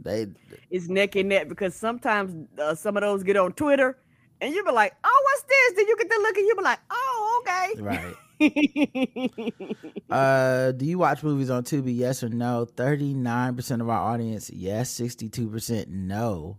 they. 0.00 0.26
It's 0.70 0.88
neck 0.88 1.16
and 1.16 1.28
neck 1.28 1.48
because 1.48 1.74
sometimes 1.74 2.48
uh, 2.58 2.74
some 2.74 2.96
of 2.96 3.02
those 3.02 3.22
get 3.22 3.36
on 3.36 3.52
Twitter 3.52 3.98
and 4.40 4.54
you 4.54 4.64
be 4.64 4.70
like, 4.72 4.94
oh, 5.04 5.22
what's 5.24 5.42
this? 5.42 5.72
Then 5.76 5.86
you 5.88 5.96
get 5.96 6.10
to 6.10 6.18
look 6.18 6.36
and 6.36 6.46
you 6.46 6.54
be 6.56 6.62
like, 6.62 6.80
oh, 6.90 7.42
okay. 7.42 7.80
Right. 7.80 8.14
Uh, 10.10 10.72
do 10.72 10.84
you 10.84 10.98
watch 10.98 11.22
movies 11.22 11.50
on 11.50 11.64
Tubi? 11.64 11.96
Yes 11.96 12.22
or 12.22 12.28
no? 12.28 12.64
Thirty 12.66 13.14
nine 13.14 13.56
percent 13.56 13.80
of 13.82 13.88
our 13.88 13.98
audience, 14.12 14.50
yes. 14.50 14.90
Sixty 14.90 15.28
two 15.28 15.48
percent, 15.48 15.88
no. 15.88 16.58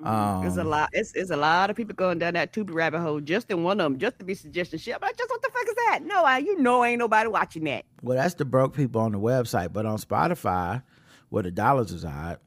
There's 0.00 0.56
a 0.56 0.62
Um, 0.62 0.68
lot. 0.68 0.88
It's, 0.92 1.12
it's 1.14 1.30
a 1.30 1.36
lot 1.36 1.70
of 1.70 1.76
people 1.76 1.94
going 1.94 2.18
down 2.18 2.34
that 2.34 2.52
Tubi 2.52 2.72
rabbit 2.74 3.00
hole 3.00 3.20
just 3.20 3.50
in 3.50 3.62
one 3.62 3.78
of 3.80 3.84
them, 3.84 3.98
just 3.98 4.18
to 4.18 4.24
be 4.24 4.34
suggesting 4.34 4.80
shit. 4.80 4.94
I'm 4.96 5.00
like, 5.02 5.16
just 5.16 5.30
what 5.30 5.42
the 5.42 5.50
fuck 5.52 5.68
is 5.68 5.74
that? 5.86 6.00
No, 6.04 6.24
I, 6.24 6.38
you 6.38 6.58
know, 6.60 6.84
ain't 6.84 6.98
nobody 6.98 7.28
watching 7.28 7.64
that. 7.64 7.84
Well, 8.02 8.16
that's 8.16 8.34
the 8.34 8.44
broke 8.44 8.74
people 8.74 9.00
on 9.00 9.12
the 9.12 9.20
website, 9.20 9.72
but 9.72 9.86
on 9.86 9.98
Spotify, 9.98 10.82
where 11.28 11.44
the 11.44 11.52
dollars 11.52 11.92
reside, 11.92 12.38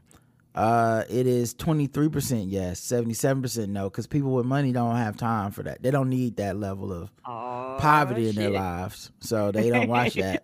uh, 0.56 1.04
it 1.10 1.28
is 1.28 1.54
twenty 1.54 1.88
three 1.88 2.10
percent 2.10 2.48
yes, 2.50 2.80
seventy 2.80 3.14
seven 3.14 3.42
percent 3.44 3.70
no, 3.72 3.90
because 3.90 4.08
people 4.08 4.34
with 4.34 4.46
money 4.46 4.72
don't 4.72 4.96
have 4.96 5.18
time 5.18 5.52
for 5.52 5.64
that. 5.64 5.84
They 5.84 5.92
don't 5.92 6.10
need 6.10 6.38
that 6.38 6.58
level 6.58 6.94
of 6.94 7.12
Oh, 7.26 7.78
poverty 7.78 8.30
in 8.30 8.36
their 8.36 8.50
lives, 8.52 9.12
so 9.20 9.52
they 9.52 9.70
don't 9.70 9.88
watch 9.90 10.16
that. 10.16 10.44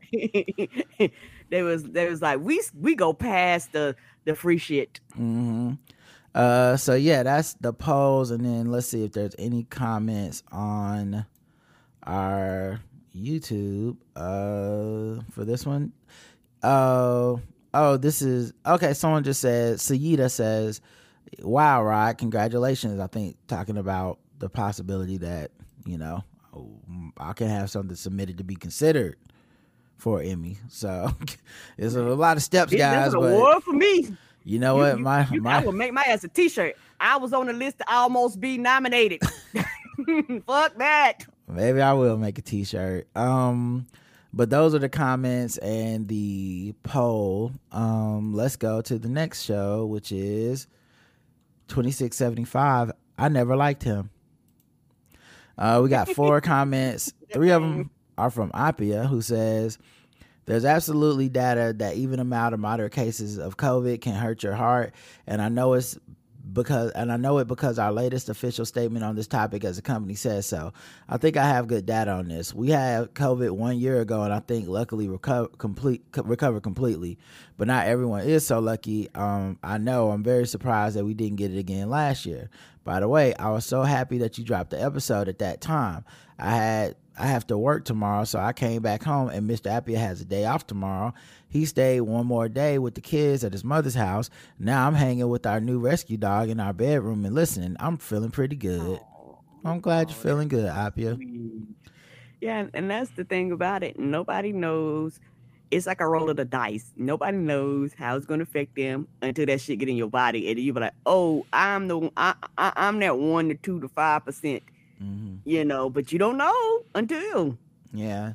they 1.49 1.63
was 1.63 1.83
they 1.83 2.09
was 2.09 2.21
like 2.21 2.39
we 2.41 2.61
we 2.75 2.95
go 2.95 3.13
past 3.13 3.71
the 3.71 3.95
the 4.25 4.35
free 4.35 4.57
shit. 4.57 4.99
hmm 5.15 5.73
Uh, 6.35 6.77
so 6.77 6.93
yeah, 6.95 7.23
that's 7.23 7.53
the 7.55 7.73
polls, 7.73 8.31
and 8.31 8.45
then 8.45 8.71
let's 8.71 8.87
see 8.87 9.03
if 9.03 9.11
there's 9.13 9.35
any 9.39 9.63
comments 9.65 10.43
on 10.51 11.25
our 12.03 12.79
YouTube. 13.15 13.97
Uh, 14.15 15.21
for 15.31 15.45
this 15.45 15.65
one, 15.65 15.91
oh, 16.63 17.41
oh, 17.73 17.97
this 17.97 18.21
is 18.21 18.53
okay. 18.65 18.93
Someone 18.93 19.23
just 19.23 19.41
said 19.41 19.77
Sayida 19.77 20.29
says, 20.31 20.81
"Wow, 21.39 21.83
Rod, 21.83 22.17
congratulations!" 22.17 22.99
I 22.99 23.07
think 23.07 23.37
talking 23.47 23.77
about 23.77 24.19
the 24.39 24.49
possibility 24.49 25.17
that 25.17 25.51
you 25.85 25.97
know 25.97 26.23
I 27.17 27.33
can 27.33 27.47
have 27.47 27.69
something 27.69 27.95
submitted 27.95 28.37
to 28.39 28.43
be 28.43 28.55
considered 28.55 29.17
for 29.97 30.21
Emmy. 30.21 30.57
So 30.69 31.11
it's 31.77 31.95
a 31.95 32.01
lot 32.01 32.37
of 32.37 32.43
steps, 32.43 32.73
guys. 32.73 33.13
an 33.13 33.19
But 33.19 33.33
award 33.33 33.63
for 33.63 33.73
me. 33.73 34.15
you 34.43 34.59
know 34.59 34.75
You- 34.75 34.81
what, 34.81 34.97
you- 34.97 35.03
my 35.03 35.27
you- 35.29 35.41
my 35.41 35.57
I 35.61 35.65
will 35.65 35.71
make 35.73 35.93
my 35.93 36.03
ass 36.03 36.23
a 36.23 36.27
T-shirt. 36.27 36.75
I 36.99 37.17
was 37.17 37.33
on 37.33 37.47
the 37.47 37.53
list 37.53 37.79
to 37.79 37.91
almost 37.93 38.39
be 38.39 38.57
nominated. 38.57 39.21
Fuck 40.47 40.77
that. 40.77 41.25
Maybe 41.47 41.81
I 41.81 41.93
will 41.93 42.17
make 42.17 42.37
a 42.37 42.41
t-shirt. 42.41 43.07
Um 43.15 43.87
but 44.33 44.49
those 44.49 44.73
are 44.73 44.79
the 44.79 44.89
comments 44.89 45.57
and 45.57 46.07
the 46.07 46.73
poll. 46.83 47.51
Um 47.71 48.33
let's 48.33 48.55
go 48.55 48.81
to 48.81 48.97
the 48.97 49.09
next 49.09 49.43
show 49.43 49.85
which 49.85 50.11
is 50.11 50.67
2675. 51.67 52.91
I 53.17 53.29
never 53.29 53.55
liked 53.55 53.83
him. 53.83 54.09
Uh 55.57 55.79
we 55.83 55.89
got 55.89 56.09
four 56.09 56.41
comments. 56.41 57.13
Three 57.33 57.51
of 57.51 57.61
them 57.61 57.91
are 58.17 58.29
from 58.29 58.51
Appia 58.51 59.07
who 59.07 59.21
says 59.21 59.77
there's 60.45 60.65
absolutely 60.65 61.29
data 61.29 61.73
that 61.77 61.95
even 61.95 62.19
a 62.19 62.23
mild 62.23 62.53
or 62.53 62.57
moderate 62.57 62.91
cases 62.91 63.37
of 63.37 63.57
COVID 63.57 64.01
can 64.01 64.13
hurt 64.13 64.43
your 64.43 64.55
heart, 64.55 64.93
and 65.27 65.41
I 65.41 65.49
know 65.49 65.73
it's 65.73 65.97
because 66.53 66.91
and 66.91 67.11
I 67.11 67.17
know 67.17 67.37
it 67.37 67.47
because 67.47 67.79
our 67.79 67.91
latest 67.91 68.29
official 68.29 68.65
statement 68.65 69.03
on 69.03 69.15
this 69.15 69.27
topic 69.27 69.63
as 69.63 69.77
a 69.77 69.81
company 69.81 70.15
says 70.15 70.45
so. 70.45 70.73
I 71.07 71.17
think 71.17 71.37
I 71.37 71.47
have 71.47 71.67
good 71.67 71.85
data 71.85 72.11
on 72.11 72.27
this. 72.27 72.53
We 72.53 72.69
had 72.69 73.13
COVID 73.13 73.51
one 73.51 73.77
year 73.77 74.01
ago, 74.01 74.23
and 74.23 74.33
I 74.33 74.39
think 74.39 74.67
luckily 74.67 75.07
recover 75.07 75.47
complete 75.57 76.03
co- 76.11 76.23
recovered 76.23 76.63
completely. 76.63 77.17
But 77.57 77.67
not 77.67 77.87
everyone 77.87 78.21
is 78.21 78.45
so 78.45 78.59
lucky. 78.59 79.09
Um, 79.15 79.59
I 79.63 79.77
know 79.77 80.11
I'm 80.11 80.23
very 80.23 80.47
surprised 80.47 80.95
that 80.95 81.05
we 81.05 81.13
didn't 81.13 81.37
get 81.37 81.53
it 81.53 81.59
again 81.59 81.89
last 81.89 82.25
year. 82.25 82.49
By 82.83 82.99
the 82.99 83.07
way, 83.07 83.33
I 83.35 83.49
was 83.51 83.65
so 83.65 83.83
happy 83.83 84.17
that 84.19 84.37
you 84.37 84.43
dropped 84.43 84.71
the 84.71 84.81
episode 84.81 85.27
at 85.27 85.39
that 85.39 85.61
time. 85.61 86.03
I 86.39 86.55
had 86.55 86.95
I 87.17 87.27
have 87.27 87.45
to 87.47 87.57
work 87.57 87.85
tomorrow, 87.85 88.23
so 88.23 88.39
I 88.39 88.53
came 88.53 88.81
back 88.81 89.03
home 89.03 89.29
and 89.29 89.49
Mr. 89.49 89.69
Appia 89.69 89.97
has 89.97 90.21
a 90.21 90.25
day 90.25 90.45
off 90.45 90.65
tomorrow. 90.65 91.13
He 91.51 91.65
stayed 91.65 92.01
one 92.01 92.25
more 92.25 92.49
day 92.49 92.79
with 92.79 92.95
the 92.95 93.01
kids 93.01 93.43
at 93.43 93.51
his 93.51 93.63
mother's 93.63 93.93
house. 93.93 94.31
Now 94.57 94.87
I'm 94.87 94.95
hanging 94.95 95.29
with 95.29 95.45
our 95.45 95.59
new 95.59 95.77
rescue 95.77 96.17
dog 96.17 96.49
in 96.49 96.59
our 96.59 96.73
bedroom 96.73 97.25
and 97.25 97.35
listening. 97.35 97.75
I'm 97.79 97.97
feeling 97.97 98.31
pretty 98.31 98.55
good. 98.55 98.99
I'm 99.63 99.79
glad 99.79 100.09
you're 100.09 100.17
feeling 100.17 100.47
good, 100.47 100.65
Appia. 100.65 101.19
Yeah, 102.39 102.65
and, 102.73 102.89
that's 102.89 103.11
the 103.11 103.23
thing 103.23 103.51
about 103.51 103.83
it. 103.83 103.99
Nobody 103.99 104.51
knows. 104.51 105.19
It's 105.69 105.85
like 105.85 106.01
a 106.01 106.07
roll 106.07 106.31
of 106.31 106.37
the 106.37 106.45
dice. 106.45 106.91
Nobody 106.97 107.37
knows 107.37 107.93
how 107.93 108.15
it's 108.15 108.25
going 108.25 108.39
to 108.39 108.43
affect 108.43 108.75
them 108.75 109.07
until 109.21 109.45
that 109.45 109.61
shit 109.61 109.77
get 109.77 109.87
in 109.87 109.95
your 109.95 110.09
body, 110.09 110.49
and 110.49 110.59
you 110.59 110.73
be 110.73 110.79
like, 110.79 110.93
"Oh, 111.05 111.45
I'm 111.53 111.87
the 111.87 112.11
I, 112.17 112.33
I 112.57 112.73
I'm 112.75 112.99
that 112.99 113.17
one 113.19 113.49
to 113.49 113.55
two 113.55 113.79
to 113.79 113.87
five 113.87 114.25
percent 114.25 114.63
Mm-hmm. 115.01 115.49
You 115.49 115.65
know, 115.65 115.89
but 115.89 116.11
you 116.11 116.19
don't 116.19 116.37
know 116.37 116.83
until. 116.93 117.57
Yeah. 117.93 118.33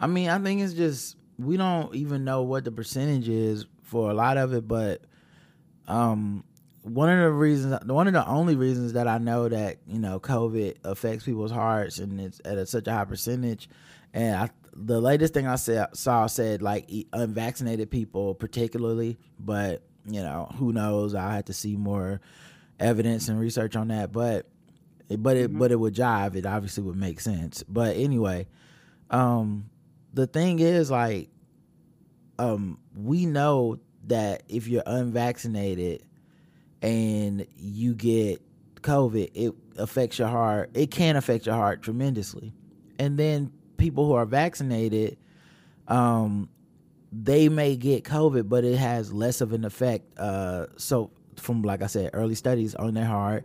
I 0.00 0.06
mean, 0.06 0.28
I 0.28 0.38
think 0.38 0.60
it's 0.60 0.74
just 0.74 1.16
we 1.44 1.56
don't 1.56 1.94
even 1.94 2.24
know 2.24 2.42
what 2.42 2.64
the 2.64 2.72
percentage 2.72 3.28
is 3.28 3.66
for 3.82 4.10
a 4.10 4.14
lot 4.14 4.36
of 4.36 4.52
it, 4.52 4.66
but 4.66 5.02
um 5.88 6.44
one 6.82 7.08
of 7.08 7.18
the 7.18 7.30
reasons 7.30 7.78
one 7.86 8.06
of 8.08 8.12
the 8.12 8.26
only 8.26 8.56
reasons 8.56 8.94
that 8.94 9.06
I 9.06 9.18
know 9.18 9.48
that, 9.48 9.78
you 9.86 9.98
know, 9.98 10.18
COVID 10.18 10.76
affects 10.84 11.24
people's 11.24 11.52
hearts 11.52 11.98
and 11.98 12.20
it's 12.20 12.40
at 12.44 12.58
a, 12.58 12.66
such 12.66 12.88
a 12.88 12.92
high 12.92 13.04
percentage 13.04 13.68
and 14.12 14.36
I 14.36 14.50
the 14.74 15.00
latest 15.00 15.34
thing 15.34 15.46
I 15.46 15.56
saw, 15.56 15.86
saw 15.92 16.26
said 16.26 16.62
like 16.62 16.90
unvaccinated 17.12 17.90
people 17.90 18.34
particularly, 18.34 19.18
but 19.38 19.82
you 20.06 20.22
know, 20.22 20.50
who 20.56 20.72
knows? 20.72 21.14
I 21.14 21.34
had 21.34 21.46
to 21.46 21.52
see 21.52 21.76
more 21.76 22.20
evidence 22.80 23.28
and 23.28 23.38
research 23.38 23.76
on 23.76 23.88
that, 23.88 24.12
but 24.12 24.46
but 25.08 25.36
it 25.36 25.50
mm-hmm. 25.50 25.58
but 25.58 25.70
it 25.70 25.76
would 25.76 25.94
jive. 25.94 26.34
It 26.34 26.46
obviously 26.46 26.82
would 26.82 26.96
make 26.96 27.20
sense. 27.20 27.62
But 27.62 27.96
anyway, 27.96 28.48
um, 29.10 29.70
the 30.12 30.26
thing 30.26 30.58
is 30.58 30.90
like, 30.90 31.28
um, 32.38 32.78
we 32.94 33.26
know 33.26 33.78
that 34.06 34.42
if 34.48 34.68
you're 34.68 34.82
unvaccinated 34.86 36.02
and 36.80 37.46
you 37.56 37.94
get 37.94 38.42
COVID, 38.80 39.30
it 39.34 39.54
affects 39.76 40.18
your 40.18 40.28
heart. 40.28 40.70
It 40.74 40.90
can 40.90 41.16
affect 41.16 41.46
your 41.46 41.54
heart 41.54 41.82
tremendously, 41.82 42.52
and 42.98 43.18
then 43.18 43.52
people 43.76 44.06
who 44.06 44.12
are 44.12 44.26
vaccinated, 44.26 45.16
um, 45.88 46.48
they 47.12 47.48
may 47.48 47.76
get 47.76 48.04
COVID, 48.04 48.48
but 48.48 48.64
it 48.64 48.76
has 48.76 49.12
less 49.12 49.40
of 49.40 49.52
an 49.52 49.64
effect. 49.64 50.18
Uh, 50.18 50.66
so 50.76 51.10
from 51.36 51.62
like 51.62 51.82
I 51.82 51.86
said, 51.86 52.10
early 52.12 52.34
studies 52.34 52.74
on 52.74 52.94
their 52.94 53.04
heart, 53.06 53.44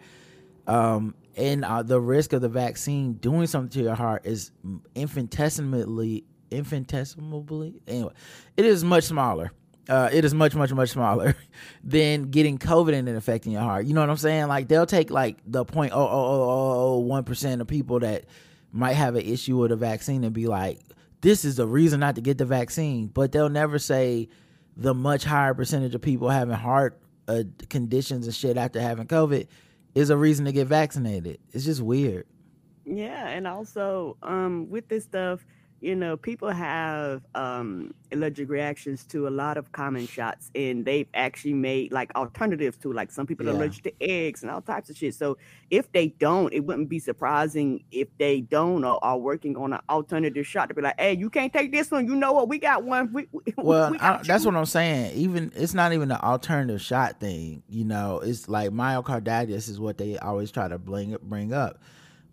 um, 0.66 1.16
and 1.36 1.64
uh, 1.64 1.84
the 1.84 2.02
risk 2.02 2.34
of 2.34 2.42
the 2.42 2.50
vaccine 2.50 3.14
doing 3.14 3.46
something 3.48 3.70
to 3.80 3.84
your 3.84 3.96
heart 3.96 4.26
is 4.26 4.52
infinitesimally, 4.96 6.24
infinitesimally. 6.52 7.82
Anyway, 7.88 8.14
it 8.56 8.66
is 8.66 8.84
much 8.84 9.06
smaller. 9.06 9.52
Uh, 9.90 10.10
it 10.12 10.26
is 10.26 10.34
much, 10.34 10.54
much, 10.54 10.74
much 10.74 10.90
smaller 10.90 11.36
than 11.84 12.30
getting 12.30 12.58
COVID 12.58 12.94
and 12.94 13.08
it 13.08 13.16
affecting 13.16 13.54
your 13.54 13.62
heart. 13.62 13.86
You 13.86 13.94
know 13.94 14.02
what 14.02 14.10
I'm 14.10 14.18
saying? 14.18 14.48
Like 14.48 14.68
they'll 14.68 14.86
take 14.86 15.10
like 15.10 15.38
the 15.46 15.64
point 15.64 15.94
oh 15.94 16.00
oh 16.00 16.08
oh 16.08 16.42
oh, 16.42 16.96
oh 16.96 16.98
one 17.00 17.24
percent 17.24 17.62
of 17.62 17.68
people 17.68 18.00
that 18.00 18.26
might 18.72 18.94
have 18.94 19.16
an 19.16 19.22
issue 19.22 19.58
with 19.58 19.72
a 19.72 19.78
vaccine 19.78 20.24
and 20.24 20.34
be 20.34 20.48
like, 20.48 20.80
this 21.22 21.46
is 21.46 21.56
the 21.56 21.66
reason 21.66 22.02
not 22.02 22.16
to 22.16 22.22
get 22.22 22.38
the 22.38 22.46
vaccine. 22.46 23.08
But 23.08 23.32
they'll 23.32 23.50
never 23.50 23.80
say 23.80 24.28
the 24.76 24.94
much 24.94 25.24
higher 25.24 25.54
percentage 25.54 25.96
of 25.96 26.02
people 26.02 26.30
having 26.30 26.56
heart 26.56 27.00
uh, 27.28 27.44
conditions 27.70 28.26
and 28.26 28.36
shit 28.36 28.58
after 28.58 28.82
having 28.82 29.08
COVID 29.08 29.48
is 29.96 30.10
a 30.10 30.18
reason 30.18 30.46
to 30.46 30.52
get 30.52 30.68
vaccinated. 30.68 31.40
It's 31.54 31.66
just 31.66 31.82
weird. 31.82 32.28
Yeah, 32.86 33.28
and 33.28 33.48
also 33.48 34.18
um, 34.22 34.70
with 34.70 34.88
this 34.88 35.04
stuff, 35.04 35.46
you 35.80 35.96
know, 35.96 36.18
people 36.18 36.50
have 36.50 37.22
um, 37.36 37.94
allergic 38.12 38.50
reactions 38.50 39.04
to 39.06 39.28
a 39.28 39.30
lot 39.30 39.58
of 39.58 39.72
common 39.72 40.08
shots, 40.08 40.50
and 40.56 40.84
they've 40.84 41.08
actually 41.14 41.54
made 41.54 41.92
like 41.92 42.12
alternatives 42.16 42.78
to 42.78 42.92
like 42.92 43.12
some 43.12 43.28
people 43.28 43.46
yeah. 43.46 43.52
are 43.52 43.56
allergic 43.56 43.84
to 43.84 43.94
eggs 44.02 44.42
and 44.42 44.52
all 44.52 44.62
types 44.62 44.90
of 44.90 44.98
shit. 44.98 45.14
So 45.14 45.38
if 45.70 45.92
they 45.92 46.08
don't, 46.08 46.52
it 46.52 46.62
wouldn't 46.62 46.90
be 46.90 46.98
surprising 46.98 47.84
if 47.92 48.08
they 48.18 48.42
don't 48.42 48.84
or 48.84 49.04
are 49.04 49.20
working 49.20 49.56
on 49.56 49.74
an 49.74 49.82
alternative 49.90 50.48
shot 50.48 50.70
to 50.70 50.74
be 50.74 50.82
like, 50.82 51.00
hey, 51.00 51.16
you 51.16 51.30
can't 51.30 51.54
take 51.54 51.72
this 51.72 51.92
one. 51.92 52.08
You 52.08 52.16
know 52.16 52.32
what? 52.32 52.50
We 52.50 52.58
got 52.58 52.84
one. 52.84 53.14
We, 53.14 53.28
well, 53.58 53.92
we 53.92 54.00
got 54.00 54.22
I, 54.22 54.24
that's 54.24 54.46
what 54.46 54.56
I'm 54.56 54.66
saying. 54.66 55.16
Even 55.16 55.52
it's 55.56 55.76
not 55.76 55.94
even 55.94 56.10
an 56.10 56.22
alternative 56.22 56.82
shot 56.82 57.20
thing. 57.20 57.62
You 57.70 57.86
know, 57.86 58.20
it's 58.20 58.50
like 58.50 58.72
myocarditis 58.72 59.70
is 59.70 59.80
what 59.80 60.00
they 60.00 60.18
always 60.18 60.50
try 60.50 60.68
to 60.68 60.80
bring 60.80 61.16
bring 61.22 61.54
up 61.54 61.80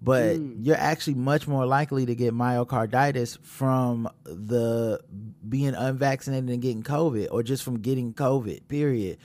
but 0.04 0.37
mm. 0.37 0.56
you're 0.61 0.76
actually 0.76 1.14
much 1.14 1.49
more 1.49 1.64
likely 1.64 2.04
to 2.04 2.14
get 2.14 2.34
myocarditis 2.34 3.38
from 3.42 4.06
the 4.25 5.00
being 5.49 5.75
unvaccinated 5.75 6.50
and 6.50 6.61
getting 6.61 6.82
COVID 6.82 7.28
or 7.30 7.42
just 7.42 7.62
from 7.62 7.80
getting 7.80 8.12
COVID, 8.12 8.68
period. 8.68 9.16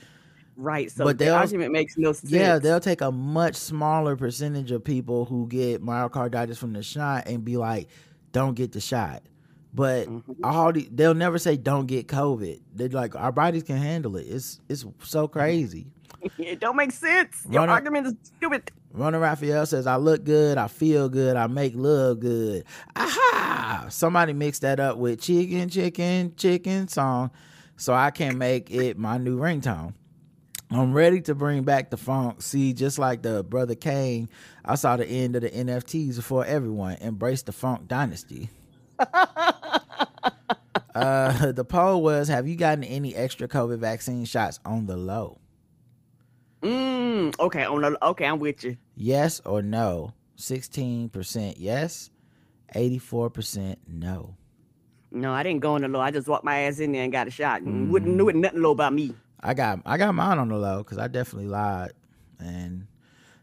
Right. 0.56 0.90
So 0.90 1.04
but 1.04 1.18
the 1.18 1.28
argument 1.28 1.72
makes 1.72 1.98
no 1.98 2.12
sense. 2.12 2.32
Yeah, 2.32 2.58
they'll 2.58 2.80
take 2.80 3.02
a 3.02 3.12
much 3.12 3.56
smaller 3.56 4.16
percentage 4.16 4.70
of 4.70 4.82
people 4.82 5.26
who 5.26 5.46
get 5.48 5.84
myocarditis 5.84 6.56
from 6.56 6.72
the 6.72 6.82
shot 6.82 7.24
and 7.26 7.44
be 7.44 7.58
like, 7.58 7.88
don't 8.32 8.54
get 8.54 8.72
the 8.72 8.80
shot. 8.80 9.22
But 9.74 10.08
mm-hmm. 10.08 10.44
all 10.44 10.72
the, 10.72 10.88
they'll 10.90 11.14
never 11.14 11.38
say 11.38 11.58
don't 11.58 11.86
get 11.86 12.08
COVID. 12.08 12.60
They're 12.74 12.88
like, 12.88 13.14
our 13.14 13.32
bodies 13.32 13.64
can 13.64 13.76
handle 13.76 14.16
it. 14.16 14.26
It's 14.28 14.60
it's 14.70 14.86
so 15.02 15.28
crazy. 15.28 15.88
it 16.38 16.58
don't 16.58 16.76
make 16.76 16.92
sense. 16.92 17.46
Your 17.50 17.68
argument 17.68 18.06
is 18.06 18.14
stupid. 18.22 18.70
Runner 18.92 19.20
Raphael 19.20 19.66
says, 19.66 19.86
I 19.86 19.96
look 19.96 20.24
good, 20.24 20.58
I 20.58 20.66
feel 20.66 21.08
good, 21.08 21.36
I 21.36 21.46
make 21.46 21.74
love 21.76 22.20
good. 22.20 22.64
Aha! 22.96 23.86
Somebody 23.88 24.32
mixed 24.32 24.62
that 24.62 24.80
up 24.80 24.96
with 24.96 25.20
chicken, 25.20 25.68
chicken, 25.68 26.34
chicken 26.36 26.88
song, 26.88 27.30
so 27.76 27.94
I 27.94 28.10
can 28.10 28.36
make 28.36 28.70
it 28.70 28.98
my 28.98 29.16
new 29.18 29.38
ringtone. 29.38 29.94
I'm 30.72 30.92
ready 30.92 31.20
to 31.22 31.34
bring 31.34 31.64
back 31.64 31.90
the 31.90 31.96
funk. 31.96 32.42
See, 32.42 32.72
just 32.72 32.98
like 32.98 33.22
the 33.22 33.42
brother 33.42 33.74
Kane, 33.74 34.28
I 34.64 34.76
saw 34.76 34.96
the 34.96 35.06
end 35.06 35.34
of 35.34 35.42
the 35.42 35.50
NFTs 35.50 36.16
before 36.16 36.44
everyone. 36.44 36.94
Embrace 37.00 37.42
the 37.42 37.50
funk 37.52 37.88
dynasty. 37.88 38.50
uh, 40.94 41.52
the 41.52 41.64
poll 41.64 42.02
was 42.02 42.28
Have 42.28 42.46
you 42.46 42.54
gotten 42.54 42.84
any 42.84 43.16
extra 43.16 43.48
COVID 43.48 43.78
vaccine 43.78 44.24
shots 44.24 44.60
on 44.64 44.86
the 44.86 44.96
low? 44.96 45.38
Mm, 46.62 47.38
okay, 47.40 47.64
on 47.64 47.80
the 47.80 48.06
okay, 48.06 48.26
I'm 48.26 48.38
with 48.38 48.64
you. 48.64 48.76
Yes 48.94 49.40
or 49.44 49.62
no? 49.62 50.12
Sixteen 50.36 51.08
percent 51.08 51.58
yes, 51.58 52.10
eighty-four 52.74 53.30
percent 53.30 53.78
no. 53.86 54.36
No, 55.10 55.32
I 55.32 55.42
didn't 55.42 55.60
go 55.60 55.74
on 55.74 55.82
the 55.82 55.88
low. 55.88 56.00
I 56.00 56.10
just 56.10 56.28
walked 56.28 56.44
my 56.44 56.60
ass 56.60 56.78
in 56.78 56.92
there 56.92 57.02
and 57.02 57.12
got 57.12 57.26
a 57.26 57.30
shot. 57.30 57.62
Mm. 57.62 57.88
wouldn't 57.88 58.14
knew 58.14 58.28
it 58.28 58.36
nothing 58.36 58.62
low 58.62 58.70
about 58.70 58.92
me. 58.92 59.14
I 59.40 59.54
got 59.54 59.80
I 59.86 59.96
got 59.96 60.14
mine 60.14 60.38
on 60.38 60.48
the 60.48 60.56
low 60.56 60.78
because 60.78 60.98
I 60.98 61.08
definitely 61.08 61.48
lied, 61.48 61.92
and 62.38 62.86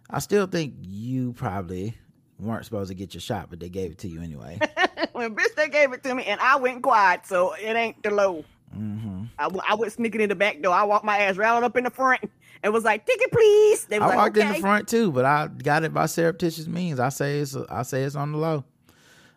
I 0.10 0.20
still 0.20 0.48
think 0.48 0.76
you 0.82 1.34
probably 1.34 1.96
weren't 2.40 2.66
supposed 2.66 2.90
to 2.90 2.96
get 2.96 3.14
your 3.14 3.22
shot, 3.22 3.50
but 3.50 3.60
they 3.60 3.70
gave 3.70 3.92
it 3.92 3.98
to 4.00 4.08
you 4.08 4.22
anyway. 4.22 4.60
well, 5.14 5.30
bitch, 5.30 5.56
they 5.56 5.70
gave 5.70 5.92
it 5.92 6.04
to 6.04 6.14
me, 6.14 6.24
and 6.26 6.40
I 6.40 6.56
went 6.58 6.84
quiet, 6.84 7.26
so 7.26 7.54
it 7.54 7.76
ain't 7.76 8.02
the 8.04 8.12
low. 8.12 8.46
Mm-hmm. 8.76 9.24
I, 9.40 9.50
I 9.70 9.76
went 9.76 9.92
sneaking 9.92 10.22
in 10.22 10.30
the 10.30 10.36
back 10.36 10.62
door. 10.62 10.74
I 10.74 10.84
walked 10.84 11.06
my 11.06 11.18
ass 11.18 11.38
right 11.38 11.64
up 11.64 11.78
in 11.78 11.86
the 11.86 11.90
front 11.90 12.22
and 12.64 12.74
was 12.74 12.84
like, 12.84 13.06
"Ticket, 13.06 13.32
please." 13.32 13.86
They 13.86 13.98
I 13.98 14.08
like, 14.08 14.16
walked 14.18 14.38
okay. 14.38 14.48
in 14.48 14.54
the 14.54 14.60
front 14.60 14.88
too, 14.88 15.12
but 15.12 15.26
I 15.26 15.48
got 15.48 15.84
it 15.84 15.94
by 15.94 16.06
surreptitious 16.06 16.68
means. 16.68 17.00
I 17.00 17.10
say 17.10 17.40
it's 17.40 17.56
I 17.56 17.84
say 17.84 18.04
it's 18.04 18.16
on 18.16 18.32
the 18.32 18.38
low. 18.38 18.64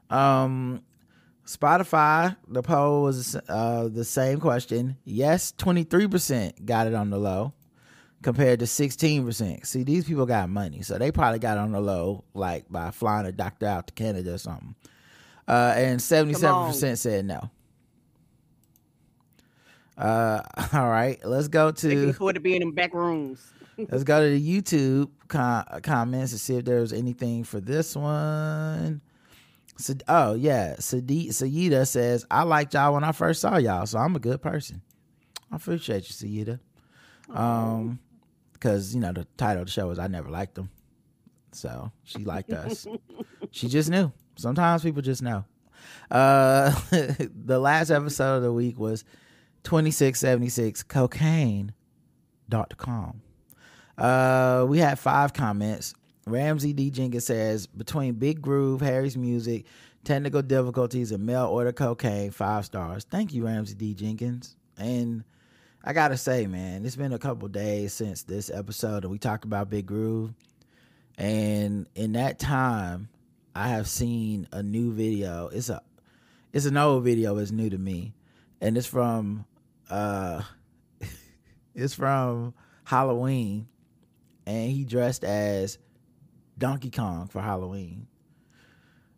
Um, 0.08 0.82
Spotify, 1.46 2.36
the 2.48 2.62
poll 2.62 3.02
was 3.02 3.36
uh, 3.48 3.88
the 3.88 4.04
same 4.04 4.40
question. 4.40 4.96
Yes, 5.04 5.52
twenty 5.56 5.84
three 5.84 6.06
percent 6.06 6.64
got 6.64 6.86
it 6.86 6.94
on 6.94 7.10
the 7.10 7.18
low, 7.18 7.52
compared 8.22 8.60
to 8.60 8.66
sixteen 8.66 9.24
percent. 9.24 9.66
See, 9.66 9.82
these 9.82 10.04
people 10.04 10.26
got 10.26 10.48
money, 10.48 10.82
so 10.82 10.98
they 10.98 11.10
probably 11.10 11.38
got 11.38 11.58
on 11.58 11.72
the 11.72 11.80
low, 11.80 12.24
like 12.34 12.66
by 12.70 12.90
flying 12.90 13.26
a 13.26 13.32
doctor 13.32 13.66
out 13.66 13.88
to 13.88 13.92
Canada 13.94 14.34
or 14.34 14.38
something. 14.38 14.74
Uh, 15.48 15.74
and 15.76 16.00
seventy 16.00 16.34
seven 16.34 16.66
percent 16.66 16.98
said 16.98 17.24
no. 17.24 17.50
Uh, 20.00 20.40
all 20.72 20.88
right, 20.88 21.20
let's 21.24 21.48
go 21.48 21.70
to 21.70 22.12
for 22.14 22.32
to 22.32 22.40
be 22.40 22.56
in 22.56 22.60
them 22.60 22.72
back 22.72 22.94
rooms. 22.94 23.52
let's 23.90 24.02
go 24.02 24.22
to 24.22 24.30
the 24.30 24.60
YouTube 24.60 25.10
com- 25.28 25.64
comments 25.82 26.32
and 26.32 26.40
see 26.40 26.56
if 26.56 26.64
there's 26.64 26.92
anything 26.92 27.44
for 27.44 27.60
this 27.60 27.94
one. 27.94 29.02
So, 29.76 29.94
oh 30.08 30.34
yeah, 30.34 30.76
Sayida 30.78 31.86
says 31.86 32.26
I 32.30 32.42
liked 32.42 32.74
y'all 32.74 32.94
when 32.94 33.04
I 33.04 33.12
first 33.12 33.42
saw 33.42 33.58
y'all, 33.58 33.86
so 33.86 33.98
I'm 33.98 34.16
a 34.16 34.18
good 34.18 34.40
person. 34.40 34.80
I 35.52 35.56
appreciate 35.56 36.08
you, 36.08 36.14
Sayida. 36.14 36.60
Um, 37.28 38.00
because 38.54 38.94
you 38.94 39.00
know 39.00 39.12
the 39.12 39.26
title 39.36 39.62
of 39.62 39.68
the 39.68 39.72
show 39.72 39.90
is 39.90 39.98
I 39.98 40.06
never 40.06 40.30
liked 40.30 40.54
them, 40.54 40.70
so 41.52 41.92
she 42.04 42.24
liked 42.24 42.52
us. 42.52 42.86
she 43.50 43.68
just 43.68 43.90
knew. 43.90 44.12
Sometimes 44.36 44.82
people 44.82 45.02
just 45.02 45.22
know. 45.22 45.44
Uh, 46.10 46.70
the 46.90 47.58
last 47.58 47.90
episode 47.90 48.36
of 48.36 48.42
the 48.42 48.52
week 48.52 48.78
was 48.78 49.04
2676 49.64 50.82
cocaine.com. 50.84 51.72
Uh, 53.98 54.66
we 54.68 54.78
had 54.78 54.98
five 54.98 55.32
comments. 55.32 55.94
Ramsey 56.26 56.72
D. 56.72 56.90
Jenkins 56.90 57.26
says, 57.26 57.66
between 57.66 58.14
Big 58.14 58.40
Groove, 58.40 58.80
Harry's 58.80 59.16
music, 59.16 59.66
technical 60.04 60.42
difficulties, 60.42 61.12
and 61.12 61.24
mail 61.26 61.46
order 61.46 61.72
cocaine, 61.72 62.30
five 62.30 62.64
stars. 62.64 63.04
Thank 63.04 63.34
you, 63.34 63.44
Ramsey 63.44 63.74
D. 63.74 63.94
Jenkins. 63.94 64.56
And 64.78 65.24
I 65.84 65.92
gotta 65.92 66.16
say, 66.16 66.46
man, 66.46 66.84
it's 66.84 66.96
been 66.96 67.12
a 67.12 67.18
couple 67.18 67.48
days 67.48 67.92
since 67.92 68.22
this 68.22 68.50
episode 68.50 69.04
and 69.04 69.10
we 69.10 69.18
talked 69.18 69.44
about 69.44 69.70
Big 69.70 69.86
Groove. 69.86 70.32
And 71.16 71.86
in 71.94 72.12
that 72.12 72.38
time, 72.38 73.08
I 73.54 73.68
have 73.68 73.88
seen 73.88 74.46
a 74.52 74.62
new 74.62 74.92
video. 74.92 75.48
It's 75.48 75.68
a 75.68 75.82
it's 76.52 76.66
an 76.66 76.76
old 76.76 77.04
video, 77.04 77.36
it's 77.38 77.50
new 77.50 77.70
to 77.70 77.78
me. 77.78 78.14
And 78.60 78.76
it's 78.76 78.86
from 78.86 79.46
uh 79.90 80.42
it's 81.74 81.94
from 81.94 82.54
Halloween 82.84 83.66
and 84.46 84.70
he 84.70 84.84
dressed 84.84 85.24
as 85.24 85.78
Donkey 86.58 86.90
Kong 86.90 87.28
for 87.28 87.40
Halloween. 87.40 88.06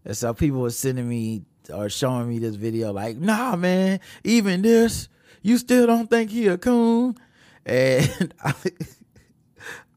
And 0.05 0.17
so 0.17 0.35
people 0.35 0.61
were 0.61 0.71
sending 0.71 1.09
me 1.09 1.45
or 1.73 1.89
showing 1.89 2.29
me 2.29 2.39
this 2.39 2.57
video 2.57 2.93
like, 2.93 3.17
nah, 3.17 3.57
man, 3.57 4.01
even 4.25 4.63
this, 4.63 5.09
you 5.43 5.59
still 5.59 5.87
don't 5.87 6.11
think 6.11 6.31
he 6.31 6.49
a 6.49 6.59
coon? 6.59 7.17
And 7.65 8.35
I, 8.45 8.55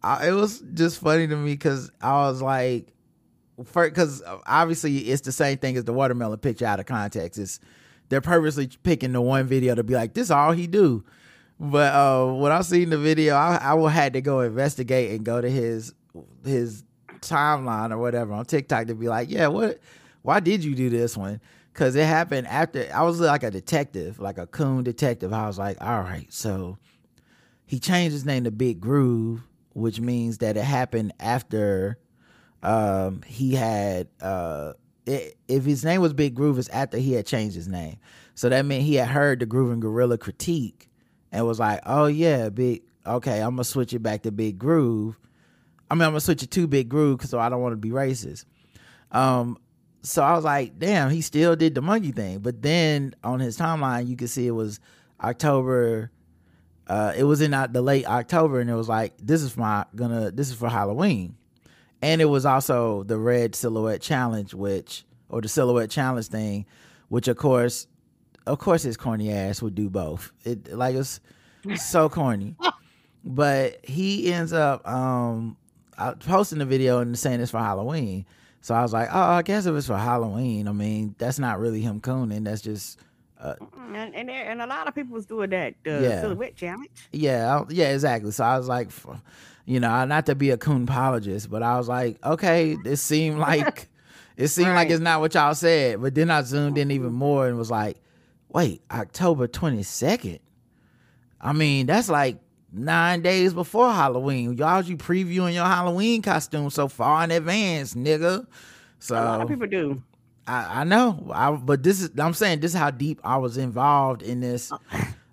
I, 0.03 0.27
it 0.27 0.31
was 0.31 0.59
just 0.73 1.01
funny 1.01 1.27
to 1.27 1.35
me 1.35 1.53
because 1.53 1.91
I 2.01 2.27
was 2.27 2.41
like, 2.41 2.93
because 3.57 4.21
obviously 4.45 4.97
it's 4.97 5.21
the 5.21 5.31
same 5.31 5.57
thing 5.57 5.77
as 5.77 5.85
the 5.85 5.93
watermelon 5.93 6.39
picture 6.39 6.65
out 6.65 6.79
of 6.79 6.85
context. 6.85 7.39
It's 7.39 7.59
they're 8.09 8.21
purposely 8.21 8.69
picking 8.83 9.13
the 9.13 9.21
one 9.21 9.47
video 9.47 9.75
to 9.75 9.83
be 9.83 9.93
like, 9.93 10.13
this 10.13 10.29
all 10.29 10.51
he 10.51 10.67
do. 10.67 11.03
But 11.59 11.93
uh, 11.93 12.33
when 12.33 12.51
I 12.51 12.61
seen 12.61 12.89
the 12.89 12.97
video, 12.97 13.35
I, 13.35 13.73
I 13.73 13.89
had 13.89 14.13
to 14.13 14.21
go 14.21 14.41
investigate 14.41 15.11
and 15.11 15.23
go 15.23 15.39
to 15.39 15.49
his 15.49 15.93
his 16.43 16.83
timeline 17.19 17.91
or 17.91 17.97
whatever 17.97 18.33
on 18.33 18.45
TikTok 18.45 18.87
to 18.87 18.95
be 18.95 19.07
like, 19.07 19.29
yeah, 19.29 19.47
what? 19.47 19.79
Why 20.21 20.39
did 20.39 20.63
you 20.63 20.75
do 20.75 20.89
this 20.89 21.15
one? 21.15 21.39
Because 21.71 21.95
it 21.95 22.05
happened 22.05 22.47
after 22.47 22.89
I 22.93 23.03
was 23.03 23.19
like 23.19 23.43
a 23.43 23.51
detective, 23.51 24.19
like 24.19 24.37
a 24.37 24.47
coon 24.47 24.83
detective. 24.83 25.33
I 25.33 25.47
was 25.47 25.57
like, 25.57 25.77
all 25.81 26.01
right, 26.01 26.31
so 26.31 26.77
he 27.65 27.79
changed 27.79 28.13
his 28.13 28.25
name 28.25 28.43
to 28.45 28.51
Big 28.51 28.81
Groove, 28.81 29.41
which 29.73 29.99
means 29.99 30.39
that 30.39 30.57
it 30.57 30.63
happened 30.63 31.13
after 31.19 31.99
um, 32.63 33.21
he 33.25 33.55
had. 33.55 34.07
Uh, 34.21 34.73
if 35.05 35.65
his 35.65 35.85
name 35.85 36.01
was 36.01 36.13
Big 36.13 36.35
Groove, 36.35 36.57
it's 36.57 36.69
after 36.69 36.97
he 36.97 37.13
had 37.13 37.25
changed 37.25 37.55
his 37.55 37.67
name. 37.67 37.97
So 38.33 38.49
that 38.49 38.65
meant 38.65 38.83
he 38.83 38.95
had 38.95 39.07
heard 39.07 39.39
the 39.39 39.45
Grooving 39.45 39.79
Gorilla 39.79 40.17
critique 40.17 40.89
and 41.31 41.45
was 41.45 41.59
like, 41.59 41.81
"Oh 41.85 42.07
yeah, 42.07 42.49
big. 42.49 42.83
Okay, 43.05 43.39
I'm 43.41 43.51
gonna 43.51 43.63
switch 43.63 43.93
it 43.93 43.99
back 43.99 44.23
to 44.23 44.31
Big 44.31 44.57
Groove. 44.57 45.19
I 45.89 45.95
mean, 45.95 46.01
I'm 46.01 46.09
gonna 46.09 46.21
switch 46.21 46.43
it 46.43 46.51
to 46.51 46.67
Big 46.67 46.89
Groove 46.89 47.17
because 47.17 47.29
so 47.29 47.39
I 47.39 47.49
don't 47.49 47.61
want 47.61 47.73
to 47.73 47.77
be 47.77 47.91
racist." 47.91 48.45
Um, 49.11 49.57
so 50.01 50.23
I 50.23 50.35
was 50.35 50.43
like, 50.43 50.79
"Damn, 50.79 51.11
he 51.11 51.21
still 51.21 51.55
did 51.55 51.75
the 51.75 51.81
monkey 51.81 52.11
thing." 52.11 52.39
But 52.39 52.61
then 52.61 53.15
on 53.23 53.39
his 53.39 53.57
timeline, 53.57 54.07
you 54.07 54.15
could 54.15 54.29
see 54.29 54.47
it 54.47 54.51
was 54.51 54.79
October. 55.23 56.11
Uh, 56.87 57.13
it 57.15 57.23
was 57.23 57.41
in 57.41 57.51
the 57.51 57.81
late 57.81 58.05
October, 58.05 58.59
and 58.59 58.69
it 58.69 58.75
was 58.75 58.89
like, 58.89 59.13
"This 59.21 59.41
is 59.41 59.55
my 59.55 59.85
gonna. 59.95 60.31
This 60.31 60.49
is 60.49 60.55
for 60.55 60.69
Halloween." 60.69 61.35
And 62.05 62.21
it 62.21 62.25
was 62.25 62.45
also 62.45 63.01
the 63.03 63.17
red 63.17 63.55
silhouette 63.55 63.99
challenge 63.99 64.53
which 64.53 65.03
or 65.27 65.41
the 65.41 65.47
silhouette 65.47 65.89
challenge 65.89 66.27
thing 66.27 66.65
which 67.09 67.27
of 67.27 67.35
course 67.35 67.87
of 68.45 68.59
course 68.59 68.83
his 68.83 68.95
corny 68.95 69.31
ass 69.31 69.61
would 69.61 69.73
do 69.73 69.89
both 69.89 70.31
it 70.43 70.71
like 70.73 70.95
it's 70.95 71.19
so 71.77 72.07
corny 72.07 72.55
but 73.25 73.83
he 73.83 74.31
ends 74.31 74.53
up 74.53 74.87
um 74.87 75.57
posting 76.19 76.59
the 76.59 76.65
video 76.65 76.99
and 76.99 77.17
saying 77.17 77.39
it's 77.39 77.49
for 77.49 77.57
halloween 77.59 78.23
so 78.61 78.75
i 78.75 78.83
was 78.83 78.93
like 78.93 79.09
oh 79.11 79.19
i 79.19 79.41
guess 79.41 79.65
if 79.65 79.75
it's 79.75 79.87
for 79.87 79.97
halloween 79.97 80.67
i 80.67 80.71
mean 80.71 81.15
that's 81.17 81.39
not 81.39 81.59
really 81.59 81.81
him 81.81 81.99
cooning 81.99 82.43
that's 82.43 82.61
just 82.61 82.99
uh, 83.39 83.55
and, 83.93 84.15
and 84.15 84.29
and 84.29 84.61
a 84.61 84.65
lot 84.65 84.87
of 84.87 84.95
people 84.95 85.13
was 85.13 85.25
doing 85.25 85.49
that 85.49 85.75
uh, 85.85 85.99
yeah. 85.99 86.21
silhouette 86.21 86.55
challenge. 86.55 86.89
Yeah, 87.11 87.63
yeah, 87.69 87.91
exactly. 87.91 88.31
So 88.31 88.45
I 88.45 88.57
was 88.57 88.69
like, 88.69 88.89
you 89.65 89.79
know, 89.79 90.05
not 90.05 90.27
to 90.27 90.35
be 90.35 90.51
a 90.51 90.57
coon 90.57 90.83
apologist, 90.83 91.49
but 91.49 91.63
I 91.63 91.77
was 91.77 91.87
like, 91.87 92.23
okay, 92.23 92.77
it 92.85 92.97
seemed 92.97 93.39
like 93.39 93.89
it 94.37 94.47
seemed 94.49 94.69
right. 94.69 94.75
like 94.75 94.89
it's 94.89 95.01
not 95.01 95.21
what 95.21 95.33
y'all 95.33 95.55
said. 95.55 96.01
But 96.01 96.15
then 96.15 96.29
I 96.29 96.41
zoomed 96.41 96.77
in 96.77 96.91
even 96.91 97.13
more 97.13 97.47
and 97.47 97.57
was 97.57 97.71
like, 97.71 97.97
wait, 98.49 98.81
October 98.91 99.47
22nd? 99.47 100.39
I 101.41 101.53
mean, 101.53 101.85
that's 101.85 102.09
like 102.09 102.37
nine 102.71 103.21
days 103.21 103.53
before 103.53 103.91
Halloween. 103.91 104.53
Y'all 104.53 104.81
you 104.83 104.97
previewing 104.97 105.53
your 105.53 105.65
Halloween 105.65 106.21
costume 106.21 106.69
so 106.69 106.87
far 106.87 107.23
in 107.23 107.31
advance, 107.31 107.93
nigga. 107.93 108.45
So 108.99 109.15
a 109.15 109.23
lot 109.23 109.41
of 109.41 109.47
people 109.47 109.67
do. 109.67 110.01
I, 110.47 110.81
I 110.81 110.83
know. 110.83 111.31
I, 111.33 111.51
but 111.51 111.83
this 111.83 112.01
is 112.01 112.11
I'm 112.17 112.33
saying 112.33 112.59
this 112.59 112.73
is 112.73 112.77
how 112.77 112.91
deep 112.91 113.19
I 113.23 113.37
was 113.37 113.57
involved 113.57 114.21
in 114.21 114.41
this 114.41 114.71
uh, 114.71 114.77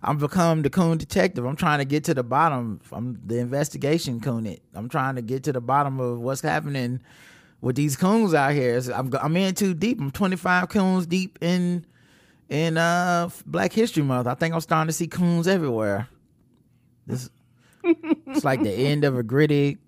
I'm 0.03 0.19
become 0.19 0.63
the 0.63 0.71
coon 0.71 0.99
detective. 0.99 1.45
I'm 1.45 1.57
trying 1.57 1.79
to 1.79 1.85
get 1.85 2.05
to 2.05 2.15
the 2.15 2.25
bottom. 2.25 2.81
I'm 2.91 3.21
the 3.25 3.39
investigation 3.39 4.21
coon. 4.21 4.47
It. 4.47 4.63
I'm 4.75 4.89
trying 4.89 5.15
to 5.15 5.23
get 5.23 5.45
to 5.45 5.53
the 5.53 5.61
bottom 5.61 6.01
of 6.01 6.21
what's 6.21 6.41
happening 6.41 7.01
with 7.61 7.77
these 7.77 7.97
coons 7.97 8.35
out 8.35 8.53
here. 8.53 8.81
I'm 8.93 9.13
I'm 9.21 9.37
in 9.37 9.55
too 9.55 9.75
deep. 9.75 10.01
I'm 10.01 10.11
25 10.11 10.69
coons 10.69 11.07
deep 11.07 11.39
in 11.41 11.87
in 12.49 12.77
uh 12.77 13.31
Black 13.47 13.73
History 13.73 14.03
Month. 14.03 14.27
I 14.27 14.35
think 14.35 14.55
I'm 14.55 14.61
starting 14.61 14.89
to 14.89 14.93
see 14.93 15.07
coons 15.07 15.47
everywhere. 15.47 16.09
This 17.07 17.31
it's 17.85 18.45
like 18.45 18.63
the 18.63 18.73
end 18.73 19.05
of 19.05 19.17
a 19.17 19.23
gritty 19.23 19.79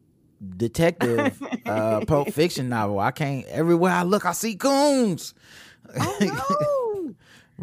detective 0.56 1.42
uh 1.66 2.04
Pulp 2.06 2.30
Fiction 2.32 2.68
novel. 2.68 3.00
I 3.00 3.10
can't 3.10 3.46
everywhere 3.46 3.92
I 3.92 4.04
look 4.04 4.24
I 4.24 4.32
see 4.32 4.54
coons. 4.54 5.34
Oh 5.98 6.18
no. 6.20 6.83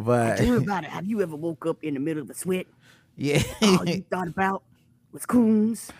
But 0.01 0.37
tell 0.37 0.47
me 0.57 0.63
about 0.63 0.83
it. 0.83 0.89
Have 0.89 1.05
you 1.05 1.21
ever 1.21 1.35
woke 1.35 1.65
up 1.65 1.83
in 1.83 1.93
the 1.93 1.99
middle 1.99 2.23
of 2.23 2.29
a 2.29 2.33
sweat? 2.33 2.67
Yeah. 3.15 3.41
all 3.61 3.87
you 3.87 4.03
thought 4.09 4.27
about 4.27 4.63
was 5.11 5.25
coons. 5.25 5.91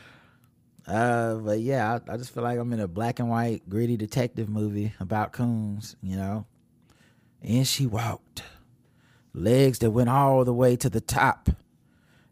Uh, 0.87 1.35
but 1.35 1.59
yeah, 1.59 1.99
I, 2.07 2.13
I, 2.13 2.17
just 2.17 2.33
feel 2.33 2.43
like 2.43 2.57
I'm 2.57 2.73
in 2.73 2.79
a 2.79 2.87
black 2.87 3.19
and 3.19 3.29
white 3.29 3.67
gritty 3.69 3.97
detective 3.97 4.49
movie 4.49 4.93
about 4.99 5.31
coons, 5.31 5.95
you 6.01 6.15
know. 6.15 6.47
And 7.43 7.67
she 7.67 7.85
walked, 7.85 8.43
legs 9.33 9.79
that 9.79 9.91
went 9.91 10.09
all 10.09 10.43
the 10.43 10.53
way 10.53 10.75
to 10.77 10.89
the 10.89 11.01
top, 11.01 11.49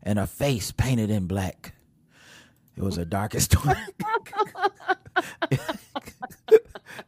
and 0.02 0.18
a 0.18 0.26
face 0.26 0.72
painted 0.72 1.12
in 1.12 1.28
black. 1.28 1.74
It 2.76 2.84
was 2.84 2.96
her 2.96 3.06
darkest 3.06 3.52
story. 3.60 3.76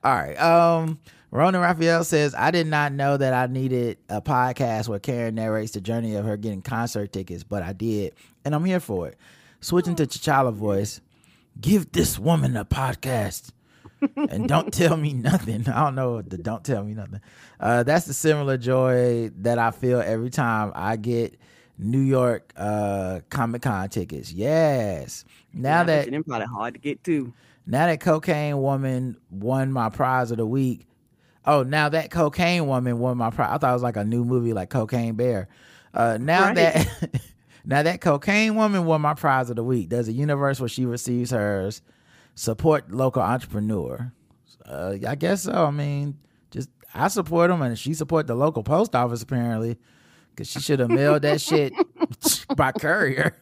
all 0.04 0.14
right. 0.16 0.40
Um 0.40 1.00
Ronan 1.32 1.62
Raphael 1.62 2.04
says, 2.04 2.36
I 2.36 2.52
did 2.52 2.68
not 2.68 2.92
know 2.92 3.16
that 3.16 3.34
I 3.34 3.52
needed 3.52 3.98
a 4.10 4.22
podcast 4.22 4.90
where 4.90 5.00
Karen 5.00 5.36
narrates 5.36 5.72
the 5.72 5.80
journey 5.80 6.16
of 6.16 6.26
her 6.26 6.36
getting 6.36 6.62
concert 6.62 7.14
tickets, 7.14 7.44
but 7.44 7.64
I 7.64 7.72
did, 7.72 8.14
and 8.44 8.54
I'm 8.54 8.66
here 8.66 8.82
for 8.82 9.08
it. 9.08 9.18
Switching 9.62 9.96
to 9.96 10.06
T'Challa 10.06 10.52
voice, 10.52 11.00
give 11.60 11.90
this 11.94 12.20
woman 12.20 12.58
a 12.58 12.66
podcast. 12.66 13.52
and 14.16 14.48
don't 14.48 14.74
tell 14.74 14.98
me 14.98 15.14
nothing. 15.14 15.70
I 15.70 15.86
don't 15.86 15.96
know 15.96 16.22
the 16.22 16.38
don't 16.38 16.66
tell 16.66 16.84
me 16.84 16.96
nothing. 16.96 17.22
Uh, 17.60 17.84
that's 17.84 18.06
the 18.06 18.14
similar 18.14 18.58
joy 18.58 19.30
that 19.38 19.60
I 19.60 19.72
feel 19.72 20.02
every 20.02 20.32
time 20.32 20.72
I 20.76 20.96
get 20.98 21.40
New 21.78 22.00
York 22.02 22.52
uh, 22.58 23.22
Comic 23.30 23.62
Con 23.62 23.88
tickets. 23.90 24.34
Yes. 24.34 25.24
Now 25.54 25.80
yeah, 25.80 25.84
that 25.84 26.08
it's 26.08 26.28
probably 26.28 26.48
hard 26.48 26.74
to 26.74 26.80
get 26.80 27.04
to. 27.06 27.32
Now 27.68 27.86
that 27.86 28.02
Cocaine 28.02 28.60
Woman 28.62 29.18
won 29.30 29.72
my 29.72 29.90
prize 29.90 30.32
of 30.32 30.38
the 30.38 30.48
week, 30.48 30.88
Oh, 31.46 31.64
now 31.64 31.90
that 31.90 32.12
cocaine 32.12 32.68
woman 32.68 33.00
won 33.00 33.18
my 33.18 33.32
prize. 33.32 33.50
I 33.52 33.58
thought 33.58 33.72
it 33.72 33.74
was 33.74 33.84
like 33.84 33.98
a 33.98 34.04
new 34.04 34.24
movie, 34.24 34.54
like 34.54 34.70
Cocaine 34.70 35.16
Bear. 35.16 35.48
Uh, 35.94 36.18
now 36.22 36.46
right. 36.46 36.56
that 36.56 37.22
now 37.66 37.84
that 37.84 38.02
cocaine 38.02 38.56
woman 38.56 38.86
won 38.86 39.02
my 39.02 39.14
prize 39.14 39.50
of 39.50 39.56
the 39.56 39.64
week. 39.64 39.90
There's 39.90 40.08
a 40.08 40.14
universe 40.14 40.60
where 40.60 40.70
she 40.70 40.86
receives 40.86 41.32
hers. 41.32 41.82
Support 42.36 42.92
local 42.92 43.22
entrepreneur. 43.22 44.12
Uh, 44.66 44.96
I 45.06 45.16
guess 45.16 45.44
so. 45.44 45.66
I 45.66 45.72
mean, 45.72 46.18
just 46.50 46.70
I 46.94 47.08
support 47.08 47.50
them, 47.50 47.62
and 47.62 47.78
she 47.78 47.94
support 47.94 48.28
the 48.28 48.36
local 48.36 48.64
post 48.64 48.96
office 48.96 49.22
apparently, 49.24 49.78
because 50.30 50.50
she 50.50 50.60
should 50.60 50.80
have 50.80 50.90
mailed 50.90 51.24
that 51.24 51.42
shit 51.42 51.74
by 52.56 52.72
courier. 52.72 53.36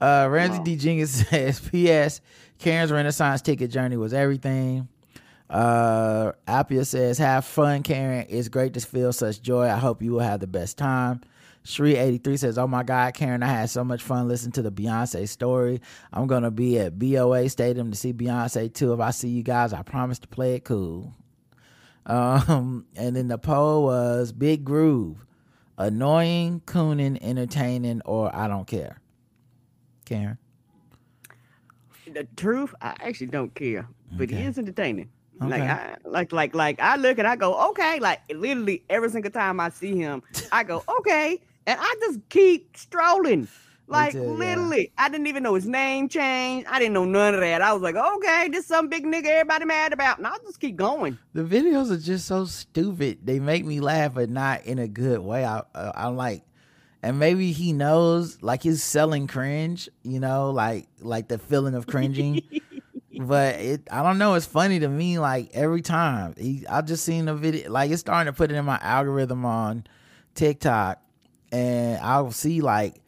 Uh, 0.00 0.28
Ramsey 0.30 0.58
wow. 0.58 0.64
D. 0.64 0.76
Jenkins 0.76 1.10
says, 1.28 1.60
"P.S. 1.60 2.20
Karen's 2.58 2.90
Renaissance 2.90 3.40
ticket 3.40 3.70
journey 3.70 3.96
was 3.96 4.12
everything." 4.12 4.88
Uh, 5.52 6.32
Appia 6.48 6.86
says, 6.86 7.18
"Have 7.18 7.44
fun, 7.44 7.82
Karen. 7.82 8.26
It's 8.30 8.48
great 8.48 8.72
to 8.74 8.80
feel 8.80 9.12
such 9.12 9.42
joy. 9.42 9.68
I 9.68 9.76
hope 9.76 10.02
you 10.02 10.12
will 10.12 10.20
have 10.20 10.40
the 10.40 10.46
best 10.46 10.78
time." 10.78 11.20
Shree 11.64 11.94
eighty 11.94 12.16
three 12.16 12.38
says, 12.38 12.56
"Oh 12.56 12.66
my 12.66 12.82
God, 12.82 13.12
Karen, 13.12 13.42
I 13.42 13.48
had 13.48 13.68
so 13.70 13.84
much 13.84 14.02
fun 14.02 14.28
listening 14.28 14.52
to 14.52 14.62
the 14.62 14.72
Beyonce 14.72 15.28
story. 15.28 15.82
I'm 16.12 16.26
gonna 16.26 16.50
be 16.50 16.78
at 16.78 16.98
BOA 16.98 17.50
Stadium 17.50 17.90
to 17.90 17.96
see 17.96 18.14
Beyonce 18.14 18.72
too. 18.72 18.94
If 18.94 19.00
I 19.00 19.10
see 19.10 19.28
you 19.28 19.42
guys, 19.42 19.74
I 19.74 19.82
promise 19.82 20.18
to 20.20 20.28
play 20.28 20.54
it 20.54 20.64
cool." 20.64 21.14
Um, 22.06 22.86
and 22.96 23.14
then 23.14 23.28
the 23.28 23.38
poll 23.38 23.84
was 23.84 24.32
Big 24.32 24.64
Groove, 24.64 25.24
annoying, 25.76 26.62
cooning, 26.64 27.18
entertaining, 27.20 28.00
or 28.06 28.34
I 28.34 28.48
don't 28.48 28.66
care. 28.66 29.00
Karen. 30.06 30.38
The 32.12 32.26
truth, 32.36 32.74
I 32.80 32.96
actually 33.00 33.28
don't 33.28 33.54
care, 33.54 33.86
but 34.12 34.24
okay. 34.24 34.36
he 34.36 34.44
is 34.44 34.58
entertaining. 34.58 35.10
Okay. 35.46 35.58
Like 35.58 35.70
I 35.70 35.96
like 36.04 36.32
like 36.32 36.54
like 36.54 36.80
I 36.80 36.96
look 36.96 37.18
and 37.18 37.26
I 37.26 37.36
go, 37.36 37.70
okay, 37.70 38.00
like 38.00 38.20
literally 38.32 38.82
every 38.90 39.10
single 39.10 39.30
time 39.30 39.60
I 39.60 39.70
see 39.70 39.96
him, 39.96 40.22
I 40.50 40.64
go, 40.64 40.82
okay. 40.98 41.40
And 41.66 41.78
I 41.80 41.94
just 42.00 42.20
keep 42.28 42.76
strolling. 42.76 43.48
Like 43.88 44.12
too, 44.12 44.22
literally, 44.22 44.84
yeah. 44.84 45.04
I 45.04 45.08
didn't 45.10 45.26
even 45.26 45.42
know 45.42 45.54
his 45.54 45.66
name 45.66 46.08
changed. 46.08 46.66
I 46.68 46.78
didn't 46.78 46.94
know 46.94 47.04
none 47.04 47.34
of 47.34 47.40
that. 47.40 47.60
I 47.60 47.72
was 47.72 47.82
like, 47.82 47.94
okay, 47.94 48.48
this 48.48 48.66
some 48.66 48.88
big 48.88 49.04
nigga 49.04 49.26
everybody 49.26 49.66
mad 49.66 49.92
about, 49.92 50.18
and 50.18 50.26
I'll 50.26 50.38
just 50.40 50.60
keep 50.60 50.76
going. 50.76 51.18
The 51.34 51.42
videos 51.42 51.90
are 51.90 51.98
just 51.98 52.26
so 52.26 52.46
stupid. 52.46 53.18
They 53.24 53.38
make 53.38 53.66
me 53.66 53.80
laugh, 53.80 54.14
but 54.14 54.30
not 54.30 54.64
in 54.64 54.78
a 54.78 54.88
good 54.88 55.20
way. 55.20 55.44
I, 55.44 55.62
uh, 55.74 55.92
I'm 55.94 56.16
like, 56.16 56.42
and 57.02 57.18
maybe 57.18 57.52
he 57.52 57.72
knows, 57.72 58.42
like 58.42 58.62
he's 58.62 58.82
selling 58.82 59.26
cringe, 59.26 59.88
you 60.04 60.20
know, 60.20 60.52
like 60.52 60.86
like 61.00 61.28
the 61.28 61.38
feeling 61.38 61.74
of 61.74 61.86
cringing. 61.86 62.42
but 63.26 63.56
it 63.56 63.88
I 63.90 64.02
don't 64.02 64.18
know. 64.18 64.34
It's 64.34 64.46
funny 64.46 64.78
to 64.80 64.88
me. 64.88 65.18
Like 65.18 65.50
every 65.52 65.82
time 65.82 66.34
he, 66.36 66.66
I 66.68 66.82
just 66.82 67.04
seen 67.04 67.28
a 67.28 67.34
video. 67.34 67.70
Like 67.70 67.90
it's 67.90 68.00
starting 68.00 68.32
to 68.32 68.36
put 68.36 68.50
it 68.50 68.54
in 68.54 68.64
my 68.64 68.78
algorithm 68.82 69.44
on 69.44 69.84
TikTok, 70.34 71.00
and 71.50 71.98
I'll 72.00 72.32
see 72.32 72.60
like 72.60 73.00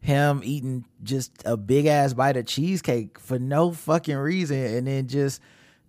him 0.00 0.40
eating 0.44 0.84
just 1.02 1.32
a 1.44 1.56
big 1.56 1.86
ass 1.86 2.14
bite 2.14 2.36
of 2.36 2.46
cheesecake 2.46 3.18
for 3.18 3.38
no 3.38 3.72
fucking 3.72 4.16
reason, 4.16 4.58
and 4.58 4.86
then 4.86 5.08
just 5.08 5.40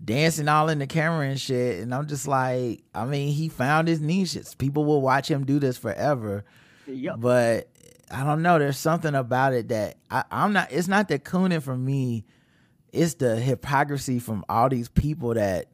dancing 0.03 0.47
all 0.47 0.69
in 0.69 0.79
the 0.79 0.87
camera 0.87 1.27
and 1.27 1.39
shit. 1.39 1.81
And 1.81 1.93
I'm 1.93 2.07
just 2.07 2.27
like, 2.27 2.83
I 2.93 3.05
mean, 3.05 3.33
he 3.33 3.49
found 3.49 3.87
his 3.87 4.01
niches. 4.01 4.55
People 4.55 4.85
will 4.85 5.01
watch 5.01 5.29
him 5.29 5.45
do 5.45 5.59
this 5.59 5.77
forever. 5.77 6.45
Yep. 6.87 7.15
But 7.19 7.69
I 8.09 8.23
don't 8.23 8.41
know. 8.41 8.59
There's 8.59 8.77
something 8.77 9.15
about 9.15 9.53
it 9.53 9.69
that 9.69 9.97
I, 10.09 10.23
I'm 10.31 10.53
not. 10.53 10.71
It's 10.71 10.87
not 10.87 11.07
the 11.07 11.19
cooning 11.19 11.61
for 11.61 11.77
me. 11.77 12.25
It's 12.97 13.13
the 13.15 13.35
hypocrisy 13.35 14.19
from 14.19 14.43
all 14.49 14.69
these 14.69 14.89
people 14.89 15.33
that 15.35 15.67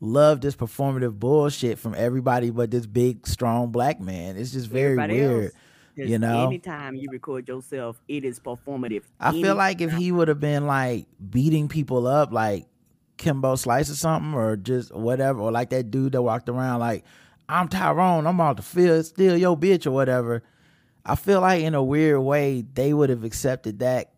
love 0.00 0.40
this 0.40 0.56
performative 0.56 1.18
bullshit 1.18 1.78
from 1.78 1.94
everybody 1.96 2.50
but 2.50 2.70
this 2.70 2.86
big 2.86 3.26
strong 3.26 3.70
black 3.70 4.00
man. 4.00 4.36
It's 4.36 4.52
just 4.52 4.68
very 4.68 4.92
Everybody 4.92 5.14
weird. 5.14 5.44
else. 5.44 6.08
you 6.08 6.18
know? 6.18 6.46
anytime 6.46 6.94
you 6.94 7.08
record 7.10 7.48
yourself, 7.48 8.00
it 8.08 8.24
is 8.24 8.40
performative. 8.40 9.02
I 9.18 9.32
feel 9.32 9.54
like 9.54 9.80
if 9.80 9.92
he 9.92 10.12
would 10.12 10.28
have 10.28 10.40
been 10.40 10.66
like 10.66 11.06
beating 11.28 11.68
people 11.68 12.06
up 12.06 12.32
like 12.32 12.66
Kimbo 13.18 13.56
Slice 13.56 13.90
or 13.90 13.94
something 13.96 14.32
or 14.32 14.56
just 14.56 14.94
whatever, 14.94 15.40
or 15.40 15.52
like 15.52 15.70
that 15.70 15.90
dude 15.90 16.12
that 16.12 16.22
walked 16.22 16.48
around 16.48 16.80
like, 16.80 17.04
I'm 17.48 17.68
Tyrone, 17.68 18.26
I'm 18.26 18.40
out 18.40 18.56
to 18.56 18.62
feel 18.62 19.02
steal 19.02 19.36
your 19.36 19.56
bitch 19.58 19.86
or 19.86 19.90
whatever. 19.90 20.42
I 21.04 21.16
feel 21.16 21.40
like 21.40 21.62
in 21.62 21.74
a 21.74 21.82
weird 21.82 22.20
way 22.20 22.64
they 22.74 22.94
would 22.94 23.10
have 23.10 23.24
accepted 23.24 23.80
that 23.80 24.12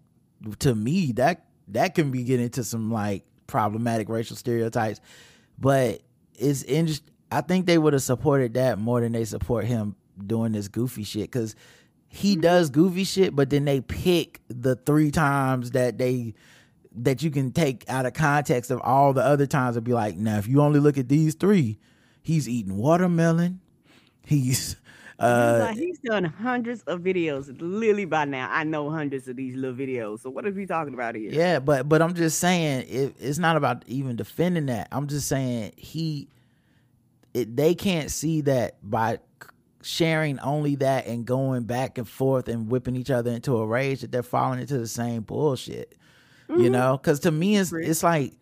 to 0.61 0.75
me, 0.75 1.13
that 1.13 1.47
that 1.75 1.95
can 1.95 2.11
be 2.11 2.25
getting 2.25 2.47
into 2.47 2.65
some 2.65 2.91
like 2.91 3.25
problematic 3.47 4.09
racial 4.09 4.37
stereotypes. 4.37 5.01
But 5.59 6.03
it's 6.35 6.63
interest 6.65 7.03
I 7.31 7.41
think 7.41 7.67
they 7.67 7.79
would 7.79 7.95
have 7.95 8.03
supported 8.03 8.55
that 8.55 8.79
more 8.79 9.01
than 9.01 9.13
they 9.13 9.25
support 9.25 9.65
him 9.65 9.97
doing 10.25 10.53
this 10.53 10.69
goofy 10.69 11.05
shit 11.05 11.31
because 11.31 11.57
he 12.09 12.33
mm-hmm. 12.33 12.43
does 12.43 12.71
goofy 12.71 13.05
shit, 13.05 13.35
but 13.35 13.49
then 13.51 13.65
they 13.65 13.81
pick 13.81 14.41
the 14.49 14.77
three 14.77 15.11
times 15.11 15.71
that 15.71 15.99
they 15.99 16.35
that 16.95 17.23
you 17.23 17.31
can 17.31 17.53
take 17.53 17.89
out 17.89 18.05
of 18.05 18.13
context 18.13 18.71
of 18.71 18.79
all 18.83 19.15
the 19.15 19.25
other 19.25 19.47
times 19.47 19.77
and 19.77 19.85
be 19.85 19.95
like, 19.95 20.17
now 20.17 20.37
if 20.37 20.47
you 20.47 20.61
only 20.61 20.79
look 20.79 20.99
at 20.99 21.09
these 21.09 21.35
three, 21.35 21.79
he's 22.23 22.47
eating 22.47 22.77
watermelon, 22.77 23.61
He's 24.27 24.77
uh 25.23 25.59
like, 25.61 25.77
he's 25.77 25.99
done 25.99 26.25
hundreds 26.25 26.83
of 26.83 27.01
videos. 27.01 27.55
Literally 27.61 28.05
by 28.05 28.25
now, 28.25 28.49
I 28.51 28.65
know 28.65 28.91
hundreds 28.91 29.29
of 29.29 29.37
these 29.37 29.55
little 29.55 29.77
videos. 29.77 30.21
So 30.21 30.31
what 30.31 30.47
are 30.47 30.51
we 30.51 30.67
talking 30.67 30.95
about 30.95 31.15
here? 31.15 31.31
Yeah, 31.33 31.59
but 31.61 31.89
but 31.89 32.03
I'm 32.03 32.15
just 32.15 32.39
saying 32.39 32.87
it, 32.89 33.15
it's 33.19 33.39
not 33.39 33.57
about 33.57 33.85
even 33.87 34.17
defending 34.17 34.67
that. 34.67 34.89
I'm 34.91 35.07
just 35.07 35.29
saying 35.29 35.73
he, 35.77 36.29
it, 37.35 37.57
they 37.57 37.75
can't 37.75 38.11
see 38.11 38.41
that 38.43 38.77
by 38.83 39.19
sharing 39.83 40.39
only 40.41 40.77
that 40.77 41.07
and 41.07 41.25
going 41.25 41.65
back 41.65 41.99
and 41.99 42.09
forth 42.09 42.49
and 42.49 42.69
whipping 42.69 42.97
each 42.97 43.11
other 43.11 43.31
into 43.31 43.57
a 43.57 43.67
rage 43.67 44.01
that 44.01 44.13
they're 44.13 44.23
falling 44.23 44.61
into 44.61 44.79
the 44.79 44.87
same 44.87 45.23
bullshit. 45.23 45.97
You 46.55 46.69
know, 46.69 46.99
because 46.99 47.21
to 47.21 47.31
me 47.31 47.57
it's 47.57 47.73
it's 47.73 48.03
like 48.03 48.35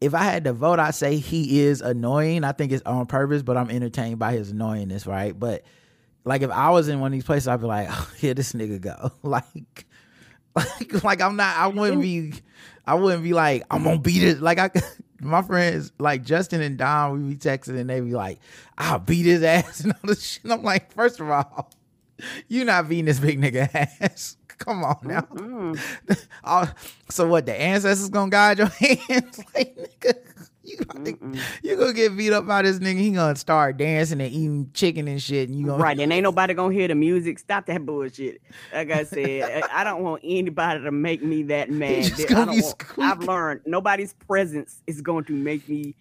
if 0.00 0.14
I 0.14 0.24
had 0.24 0.44
to 0.44 0.52
vote, 0.52 0.80
I'd 0.80 0.96
say 0.96 1.16
he 1.16 1.60
is 1.60 1.80
annoying. 1.80 2.42
I 2.42 2.50
think 2.52 2.72
it's 2.72 2.82
on 2.84 3.06
purpose, 3.06 3.42
but 3.42 3.56
I'm 3.56 3.70
entertained 3.70 4.18
by 4.18 4.32
his 4.32 4.52
annoyingness, 4.52 5.06
right? 5.06 5.38
But 5.38 5.62
like 6.26 6.42
if 6.42 6.50
I 6.50 6.70
was 6.70 6.88
in 6.88 7.00
one 7.00 7.08
of 7.08 7.12
these 7.12 7.24
places, 7.24 7.48
I'd 7.48 7.60
be 7.60 7.66
like, 7.66 7.88
oh, 7.88 8.10
here 8.18 8.34
this 8.34 8.52
nigga 8.52 8.80
go. 8.80 9.12
like 9.22 9.86
like 10.54 11.04
like 11.04 11.20
I'm 11.22 11.36
not 11.36 11.56
I 11.56 11.68
wouldn't 11.68 12.02
be 12.02 12.34
I 12.84 12.94
wouldn't 12.94 13.22
be 13.22 13.32
like, 13.32 13.62
I'm 13.70 13.84
gonna 13.84 13.98
beat 13.98 14.24
it. 14.24 14.42
Like 14.42 14.58
I 14.58 14.70
my 15.20 15.40
friends 15.40 15.92
like 15.98 16.24
Justin 16.24 16.60
and 16.60 16.76
Don, 16.76 17.12
we 17.12 17.34
be 17.34 17.36
texting 17.36 17.78
and 17.78 17.88
they 17.88 18.00
be 18.00 18.12
like, 18.12 18.40
I'll 18.76 18.98
beat 18.98 19.24
his 19.24 19.42
ass 19.44 19.80
and 19.84 19.92
all 19.92 19.98
this 20.02 20.22
shit. 20.22 20.44
And 20.44 20.52
I'm 20.52 20.62
like, 20.64 20.92
first 20.92 21.20
of 21.20 21.30
all, 21.30 21.70
you 22.48 22.64
not 22.64 22.88
beating 22.88 23.04
this 23.04 23.20
big 23.20 23.40
nigga 23.40 23.72
ass. 23.72 24.36
Come 24.58 24.82
on 24.84 24.98
now. 25.04 25.20
Mm. 25.20 26.26
Oh, 26.42 26.72
so 27.10 27.28
what? 27.28 27.46
The 27.46 27.54
ancestors 27.54 28.08
gonna 28.08 28.30
guide 28.30 28.58
your 28.58 28.68
hands, 28.68 29.40
like 29.54 29.76
nigga. 29.76 30.14
You 30.76 30.84
gonna, 30.84 31.42
you 31.62 31.76
gonna 31.76 31.92
get 31.92 32.16
beat 32.16 32.32
up 32.32 32.46
by 32.46 32.62
this 32.62 32.78
nigga. 32.78 32.98
He 32.98 33.10
gonna 33.12 33.36
start 33.36 33.76
dancing 33.76 34.20
and 34.20 34.32
eating 34.32 34.70
chicken 34.74 35.06
and 35.08 35.22
shit, 35.22 35.48
and 35.48 35.58
you 35.58 35.66
gonna 35.66 35.82
Right, 35.82 35.98
and 35.98 36.12
ain't 36.12 36.22
nobody 36.24 36.54
gonna 36.54 36.74
hear 36.74 36.88
the 36.88 36.94
music. 36.94 37.38
Stop 37.38 37.66
that 37.66 37.84
bullshit. 37.86 38.40
Like 38.72 38.90
I 38.90 39.04
said, 39.04 39.64
I- 39.70 39.80
I 39.80 39.84
don't 39.84 40.02
want 40.02 40.22
anybody 40.24 40.82
to 40.82 40.90
make 40.90 41.22
me 41.22 41.44
that 41.44 41.70
mad. 41.70 42.12
I 42.30 42.44
don't 42.44 42.60
want, 42.62 42.82
I've 42.98 43.20
learned 43.20 43.60
nobody's 43.66 44.14
presence 44.14 44.82
is 44.86 45.00
going 45.00 45.24
to 45.26 45.32
make 45.32 45.68
me 45.68 45.94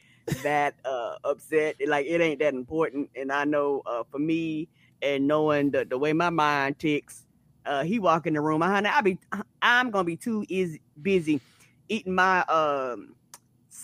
that 0.43 0.75
uh, 0.85 1.15
upset. 1.23 1.75
Like 1.85 2.05
it 2.07 2.21
ain't 2.21 2.39
that 2.39 2.53
important. 2.53 3.09
And 3.15 3.31
I 3.31 3.43
know 3.45 3.81
uh, 3.85 4.03
for 4.09 4.19
me 4.19 4.67
and 5.01 5.27
knowing 5.27 5.71
the, 5.71 5.85
the 5.85 5.97
way 5.97 6.13
my 6.13 6.29
mind 6.29 6.79
ticks, 6.79 7.25
uh, 7.65 7.83
he 7.83 7.99
walk 7.99 8.27
in 8.27 8.33
the 8.33 8.41
room, 8.41 8.61
honey, 8.61 8.89
I 8.89 9.01
be 9.01 9.19
I'm 9.61 9.91
gonna 9.91 10.03
be 10.05 10.17
too 10.17 10.45
is 10.49 10.77
busy 11.01 11.41
eating 11.89 12.15
my 12.15 12.41
um 12.45 13.15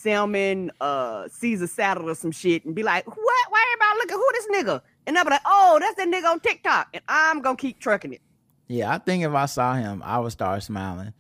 salmon 0.02 0.72
uh 0.82 1.28
Caesar 1.30 1.68
salad 1.68 2.08
or 2.08 2.16
some 2.16 2.32
shit 2.32 2.66
and 2.66 2.76
be 2.76 2.84
like, 2.84 3.06
what? 3.06 3.18
Why 3.50 3.66
everybody 3.74 4.00
looking 4.00 4.18
who 4.18 4.32
this 4.34 4.66
nigga? 4.66 4.82
And 5.06 5.18
I'll 5.18 5.24
be 5.24 5.32
like, 5.32 5.42
oh, 5.46 5.78
that's 5.80 5.96
that 5.96 6.08
nigga 6.08 6.32
on 6.32 6.40
TikTok. 6.40 6.90
And 6.94 7.04
I'm 7.08 7.42
gonna 7.42 7.58
keep 7.58 7.80
trucking 7.80 8.14
it. 8.14 8.22
Yeah, 8.68 8.94
I 8.94 8.98
think 8.98 9.24
if 9.24 9.34
I 9.34 9.46
saw 9.46 9.74
him, 9.74 10.02
I 10.04 10.20
would 10.20 10.32
start 10.32 10.64
smiling. 10.64 11.14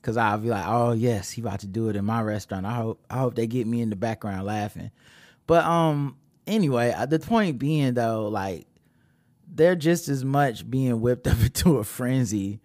Cause 0.00 0.16
I'd 0.16 0.42
be 0.42 0.48
like, 0.48 0.64
oh 0.66 0.92
yes, 0.92 1.30
he 1.32 1.42
about 1.42 1.60
to 1.60 1.66
do 1.66 1.88
it 1.88 1.96
in 1.96 2.04
my 2.04 2.22
restaurant. 2.22 2.64
I 2.64 2.74
hope 2.74 3.04
I 3.10 3.18
hope 3.18 3.34
they 3.34 3.46
get 3.46 3.66
me 3.66 3.80
in 3.82 3.90
the 3.90 3.96
background 3.96 4.46
laughing. 4.46 4.90
But 5.46 5.64
um 5.64 6.16
anyway, 6.46 6.92
uh, 6.92 7.06
the 7.06 7.18
point 7.18 7.58
being 7.58 7.94
though, 7.94 8.28
like 8.28 8.66
they're 9.52 9.76
just 9.76 10.08
as 10.08 10.24
much 10.24 10.68
being 10.68 11.00
whipped 11.00 11.26
up 11.26 11.40
into 11.40 11.78
a 11.78 11.84
frenzy. 11.84 12.60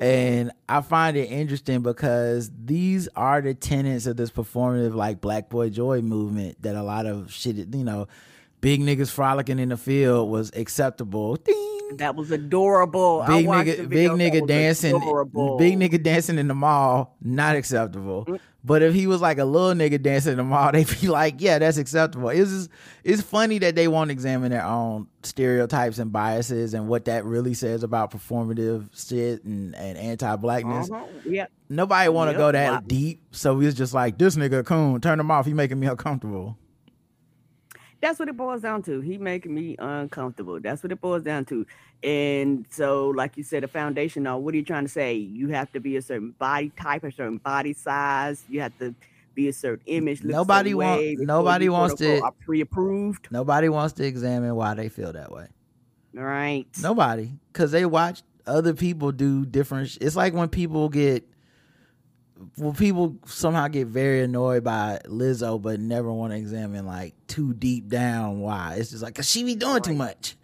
And 0.00 0.50
I 0.68 0.80
find 0.80 1.16
it 1.16 1.30
interesting 1.30 1.82
because 1.82 2.50
these 2.64 3.08
are 3.14 3.40
the 3.40 3.54
tenets 3.54 4.06
of 4.06 4.16
this 4.16 4.30
performative 4.30 4.94
like 4.94 5.20
black 5.20 5.48
boy 5.48 5.70
joy 5.70 6.00
movement 6.02 6.60
that 6.62 6.74
a 6.74 6.82
lot 6.82 7.06
of 7.06 7.32
shit, 7.32 7.56
you 7.56 7.84
know, 7.84 8.08
big 8.64 8.80
niggas 8.80 9.10
frolicking 9.10 9.58
in 9.58 9.68
the 9.68 9.76
field 9.76 10.30
was 10.30 10.50
acceptable. 10.56 11.36
Ding 11.36 11.96
That 11.98 12.16
was 12.16 12.30
adorable. 12.30 13.22
Big 13.26 13.46
nigga, 13.46 13.88
big 13.88 14.10
nigga 14.10 14.46
dancing, 14.48 14.96
adorable. 14.96 15.58
big 15.58 15.78
nigga 15.78 16.02
dancing 16.02 16.38
in 16.38 16.48
the 16.48 16.54
mall, 16.54 17.14
not 17.22 17.54
acceptable. 17.56 18.24
Mm. 18.24 18.40
But 18.66 18.80
if 18.82 18.94
he 18.94 19.06
was 19.06 19.20
like 19.20 19.36
a 19.38 19.44
little 19.44 19.74
nigga 19.74 20.00
dancing 20.02 20.32
in 20.32 20.38
the 20.38 20.44
mall, 20.44 20.72
they'd 20.72 20.88
be 21.00 21.08
like, 21.08 21.34
yeah, 21.38 21.58
that's 21.58 21.76
acceptable. 21.76 22.30
It's 22.30 22.50
just, 22.50 22.70
it's 23.04 23.20
funny 23.22 23.58
that 23.58 23.74
they 23.76 23.86
won't 23.86 24.10
examine 24.10 24.50
their 24.50 24.64
own 24.64 25.06
stereotypes 25.22 25.98
and 25.98 26.10
biases 26.10 26.72
and 26.72 26.88
what 26.88 27.04
that 27.04 27.26
really 27.26 27.52
says 27.52 27.82
about 27.82 28.10
performative 28.10 28.88
shit 28.96 29.44
and, 29.44 29.74
and 29.76 29.98
anti-blackness. 29.98 30.90
Uh-huh. 30.90 31.04
Yeah, 31.26 31.46
Nobody 31.68 32.08
want 32.08 32.28
to 32.28 32.32
Yep. 32.32 32.38
go 32.38 32.52
that 32.52 32.72
Wow. 32.72 32.82
deep, 32.86 33.20
so 33.32 33.60
it's 33.60 33.76
just 33.76 33.92
like 33.92 34.16
this 34.16 34.34
nigga 34.36 34.64
coon. 34.64 35.00
Turn 35.02 35.20
him 35.20 35.30
off. 35.30 35.44
He 35.44 35.52
making 35.52 35.78
me 35.78 35.86
uncomfortable. 35.86 36.56
That's 38.04 38.18
what 38.18 38.28
it 38.28 38.36
boils 38.36 38.60
down 38.60 38.82
to. 38.82 39.00
He 39.00 39.16
making 39.16 39.54
me 39.54 39.76
uncomfortable. 39.78 40.60
That's 40.60 40.82
what 40.82 40.92
it 40.92 41.00
boils 41.00 41.22
down 41.22 41.46
to. 41.46 41.64
And 42.02 42.66
so, 42.68 43.08
like 43.08 43.38
you 43.38 43.42
said, 43.42 43.64
a 43.64 43.68
foundation. 43.68 44.24
Now, 44.24 44.36
what 44.36 44.52
are 44.52 44.58
you 44.58 44.62
trying 44.62 44.84
to 44.84 44.90
say? 44.90 45.14
You 45.14 45.48
have 45.48 45.72
to 45.72 45.80
be 45.80 45.96
a 45.96 46.02
certain 46.02 46.32
body 46.32 46.70
type, 46.78 47.02
a 47.02 47.10
certain 47.10 47.38
body 47.38 47.72
size. 47.72 48.44
You 48.46 48.60
have 48.60 48.76
to 48.78 48.94
be 49.34 49.48
a 49.48 49.54
certain 49.54 49.82
image. 49.86 50.22
Nobody 50.22 50.70
certain 50.72 50.76
want- 50.86 51.00
way 51.00 51.16
nobody 51.18 51.68
wants 51.70 51.94
to- 51.94 52.20
are 52.22 52.32
pre-approved. 52.44 53.28
Nobody 53.30 53.70
wants 53.70 53.94
to 53.94 54.06
examine 54.06 54.54
why 54.54 54.74
they 54.74 54.90
feel 54.90 55.12
that 55.14 55.32
way. 55.32 55.46
Right. 56.12 56.66
Nobody, 56.82 57.30
because 57.52 57.72
they 57.72 57.86
watch 57.86 58.22
other 58.46 58.74
people 58.74 59.12
do 59.12 59.46
different. 59.46 59.88
Sh- 59.88 59.98
it's 60.02 60.14
like 60.14 60.34
when 60.34 60.48
people 60.50 60.90
get, 60.90 61.26
well, 62.56 62.72
people 62.72 63.16
somehow 63.26 63.68
get 63.68 63.86
very 63.88 64.22
annoyed 64.22 64.64
by 64.64 65.00
Lizzo, 65.06 65.60
but 65.60 65.80
never 65.80 66.12
want 66.12 66.32
to 66.32 66.38
examine 66.38 66.86
like 66.86 67.14
too 67.26 67.52
deep 67.54 67.88
down 67.88 68.40
why. 68.40 68.76
It's 68.78 68.90
just 68.90 69.02
like, 69.02 69.14
cause 69.14 69.28
she 69.30 69.44
be 69.44 69.54
doing 69.54 69.82
too 69.82 69.94
much. 69.94 70.36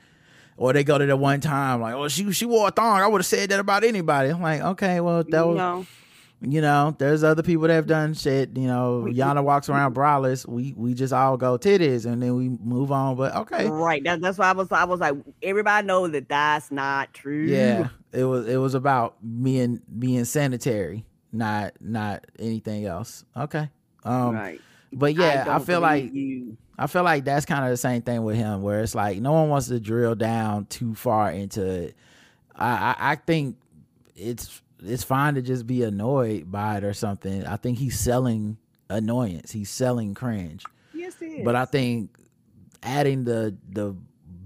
Or 0.57 0.75
they 0.75 0.85
go 0.85 0.99
to 0.99 1.07
the 1.07 1.17
one 1.17 1.41
time 1.41 1.81
like, 1.81 1.95
oh, 1.95 2.09
she 2.09 2.31
she 2.33 2.45
wore 2.45 2.69
a 2.69 2.71
thong. 2.71 3.01
I 3.01 3.07
would 3.07 3.21
have 3.21 3.27
said 3.27 3.49
that 3.51 3.61
about 3.61 3.83
anybody. 3.83 4.29
I'm 4.29 4.43
like, 4.43 4.61
okay, 4.61 5.01
well, 5.01 5.25
that 5.25 5.47
was, 5.47 5.57
no. 5.57 5.87
you 6.43 6.61
know, 6.61 6.95
there's 6.99 7.25
other 7.25 7.43
people 7.43 7.67
that 7.69 7.73
have 7.75 7.87
done 7.87 8.13
shit. 8.13 8.55
You 8.55 8.67
know, 8.67 9.01
We- 9.07 9.15
Yana 9.15 9.43
walks 9.43 9.71
around 9.71 9.95
braless. 9.95 10.47
We 10.47 10.75
we 10.77 10.93
just 10.93 11.15
all 11.15 11.39
go 11.39 11.57
titties 11.57 12.05
and 12.05 12.23
then 12.23 12.37
we 12.37 12.51
move 12.51 12.93
on. 12.93 13.17
But 13.17 13.35
okay, 13.37 13.71
Right. 13.71 14.05
That, 14.05 14.21
that's 14.21 14.37
why 14.37 14.51
I 14.51 14.53
was. 14.53 14.71
I 14.71 14.85
was 14.85 15.01
like, 15.01 15.15
everybody 15.43 15.87
knows 15.87 16.11
that 16.13 16.29
that's 16.29 16.71
not 16.71 17.15
true. 17.15 17.47
Yeah, 17.47 17.89
it 18.13 18.25
was 18.25 18.47
it 18.47 18.57
was 18.59 18.75
about 18.75 19.17
being 19.43 19.81
being 19.99 20.27
sanitary, 20.27 21.07
not 21.33 21.75
not 21.81 22.25
anything 22.39 22.87
else. 22.87 23.25
Okay. 23.37 23.69
Um 24.05 24.35
right. 24.35 24.61
but 24.93 25.15
yeah, 25.15 25.43
I, 25.43 25.45
don't 25.45 25.67
feel 25.67 25.81
like 25.81 26.13
you. 26.13 26.57
I 26.79 26.87
feel 26.87 27.03
like 27.03 27.25
that's 27.25 27.47
kind 27.47 27.65
of 27.65 27.71
the 27.71 27.77
same 27.77 28.03
thing 28.03 28.23
with 28.25 28.37
him 28.37 28.63
where 28.63 28.81
it's 28.81 28.95
like 28.95 29.19
no 29.19 29.33
one 29.33 29.49
wants 29.49 29.69
to 29.69 29.79
drill 29.81 30.15
down 30.15 30.67
too 30.67 30.95
far 30.95 31.31
into 31.31 31.65
it. 31.65 31.97
I 32.55 32.97
I, 32.99 33.13
I 33.13 33.15
think 33.17 33.57
it's 34.17 34.63
it's 34.83 35.05
fine 35.05 35.35
to 35.35 35.43
just 35.43 35.67
be 35.67 35.83
annoyed 35.83 36.51
by 36.51 36.79
it 36.79 36.85
or 36.85 36.95
something. 36.95 37.47
I 37.47 37.57
think 37.57 37.79
he's 37.79 37.99
selling 37.99 38.57
annoyance. 38.89 39.53
He's 39.53 39.71
selling 39.71 40.15
cringe. 40.15 40.65
Yes, 40.95 41.21
it 41.21 41.27
is. 41.27 41.45
But 41.45 41.57
I 41.57 41.65
think 41.65 42.17
adding 42.83 43.25
the 43.25 43.57
the 43.69 43.95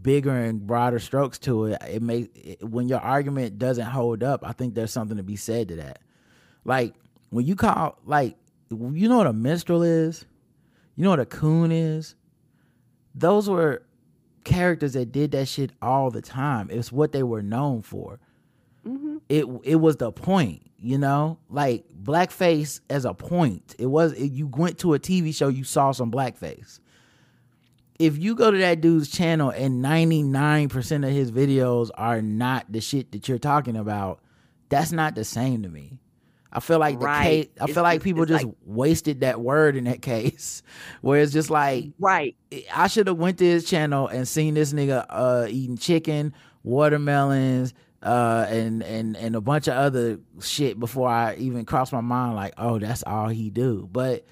bigger 0.02 0.30
and 0.30 0.66
broader 0.66 0.98
strokes 0.98 1.38
to 1.40 1.66
it, 1.66 1.82
it 1.88 2.02
may 2.02 2.28
it, 2.34 2.62
when 2.62 2.88
your 2.88 3.00
argument 3.00 3.58
doesn't 3.58 3.86
hold 3.86 4.22
up. 4.22 4.46
I 4.46 4.52
think 4.52 4.74
there's 4.74 4.92
something 4.92 5.16
to 5.16 5.22
be 5.22 5.36
said 5.36 5.68
to 5.68 5.76
that. 5.76 6.00
Like 6.64 6.94
when 7.30 7.46
you 7.46 7.56
call 7.56 7.98
like 8.04 8.36
you 8.70 9.08
know 9.08 9.18
what 9.18 9.26
a 9.26 9.32
minstrel 9.32 9.82
is, 9.82 10.24
you 10.96 11.04
know 11.04 11.10
what 11.10 11.20
a 11.20 11.26
coon 11.26 11.70
is. 11.70 12.14
Those 13.14 13.48
were 13.48 13.82
characters 14.44 14.92
that 14.92 15.12
did 15.12 15.32
that 15.32 15.48
shit 15.48 15.72
all 15.82 16.10
the 16.10 16.22
time. 16.22 16.68
It's 16.70 16.92
what 16.92 17.12
they 17.12 17.22
were 17.22 17.42
known 17.42 17.82
for. 17.82 18.20
Mm-hmm. 18.86 19.16
It 19.28 19.46
it 19.64 19.76
was 19.76 19.96
the 19.96 20.12
point, 20.12 20.70
you 20.78 20.98
know, 20.98 21.38
like 21.48 21.84
blackface 22.02 22.80
as 22.90 23.04
a 23.04 23.14
point. 23.14 23.74
It 23.78 23.86
was 23.86 24.12
it, 24.12 24.32
you 24.32 24.46
went 24.46 24.78
to 24.80 24.94
a 24.94 24.98
TV 24.98 25.34
show, 25.34 25.48
you 25.48 25.64
saw 25.64 25.92
some 25.92 26.10
blackface. 26.10 26.80
If 27.98 28.18
you 28.18 28.34
go 28.34 28.50
to 28.50 28.58
that 28.58 28.80
dude's 28.80 29.08
channel 29.08 29.50
and 29.50 29.80
ninety 29.80 30.22
nine 30.22 30.68
percent 30.68 31.04
of 31.04 31.10
his 31.10 31.32
videos 31.32 31.90
are 31.94 32.20
not 32.20 32.70
the 32.70 32.80
shit 32.80 33.12
that 33.12 33.28
you're 33.28 33.38
talking 33.38 33.76
about, 33.76 34.20
that's 34.68 34.92
not 34.92 35.14
the 35.14 35.24
same 35.24 35.62
to 35.62 35.68
me. 35.68 36.00
I 36.54 36.60
feel 36.60 36.78
like 36.78 37.00
the 37.00 37.04
Right. 37.06 37.24
case. 37.24 37.48
I 37.60 37.64
It's 37.64 37.74
feel 37.74 37.82
like 37.82 38.02
people 38.02 38.24
just 38.26 38.44
like- 38.44 38.54
wasted 38.64 39.20
that 39.20 39.40
word 39.40 39.76
in 39.76 39.84
that 39.84 40.00
case, 40.02 40.62
where 41.00 41.20
it's 41.20 41.32
just 41.32 41.50
like 41.50 41.86
right. 41.98 42.36
I 42.74 42.86
should 42.86 43.08
have 43.08 43.18
went 43.18 43.38
to 43.38 43.44
his 43.44 43.64
channel 43.64 44.06
and 44.06 44.26
seen 44.28 44.54
this 44.54 44.72
nigga 44.72 45.04
uh, 45.10 45.46
eating 45.48 45.76
chicken, 45.76 46.32
watermelons, 46.88 47.74
uh, 48.02 48.46
and 48.48 48.82
and 48.82 49.16
and 49.16 49.34
a 49.34 49.40
bunch 49.40 49.66
of 49.66 49.74
other 49.74 50.18
shit 50.40 50.78
before 50.78 51.08
I 51.08 51.36
even 51.36 51.64
crossed 51.64 51.92
my 51.92 52.00
mind 52.00 52.36
like, 52.36 52.54
oh, 52.58 52.78
that's 52.78 53.02
all 53.04 53.28
he 53.28 53.50
do. 53.50 53.88
But 53.90 54.24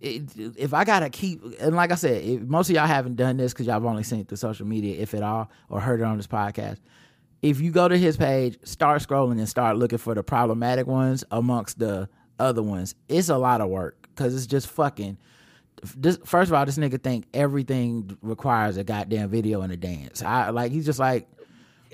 it, 0.00 0.22
if 0.56 0.72
I 0.72 0.84
gotta 0.84 1.10
keep, 1.10 1.42
and 1.60 1.76
like 1.76 1.92
I 1.92 1.96
said, 1.96 2.24
if 2.24 2.40
most 2.42 2.70
of 2.70 2.76
y'all 2.76 2.86
haven't 2.86 3.16
done 3.16 3.36
this 3.36 3.52
because 3.52 3.66
y'all 3.66 3.74
have 3.74 3.84
only 3.84 4.02
seen 4.02 4.20
it 4.20 4.28
through 4.28 4.38
social 4.38 4.66
media, 4.66 5.00
if 5.00 5.12
at 5.14 5.22
all, 5.22 5.50
or 5.68 5.78
heard 5.80 6.00
it 6.00 6.04
on 6.04 6.16
this 6.16 6.26
podcast. 6.26 6.78
If 7.42 7.60
you 7.60 7.70
go 7.70 7.88
to 7.88 7.96
his 7.96 8.16
page, 8.16 8.58
start 8.64 9.02
scrolling 9.02 9.38
and 9.38 9.48
start 9.48 9.76
looking 9.76 9.98
for 9.98 10.14
the 10.14 10.22
problematic 10.22 10.86
ones 10.86 11.24
amongst 11.30 11.78
the 11.78 12.08
other 12.38 12.62
ones, 12.62 12.94
it's 13.08 13.28
a 13.28 13.38
lot 13.38 13.60
of 13.60 13.68
work 13.68 14.08
because 14.14 14.34
it's 14.34 14.46
just 14.46 14.68
fucking 14.68 15.18
this 15.96 16.18
first 16.24 16.50
of 16.50 16.54
all, 16.54 16.66
this 16.66 16.78
nigga 16.78 17.02
think 17.02 17.26
everything 17.32 18.16
requires 18.22 18.76
a 18.76 18.84
goddamn 18.84 19.30
video 19.30 19.62
and 19.62 19.72
a 19.72 19.76
dance. 19.76 20.22
I 20.22 20.50
like 20.50 20.72
he's 20.72 20.86
just 20.86 20.98
like 20.98 21.28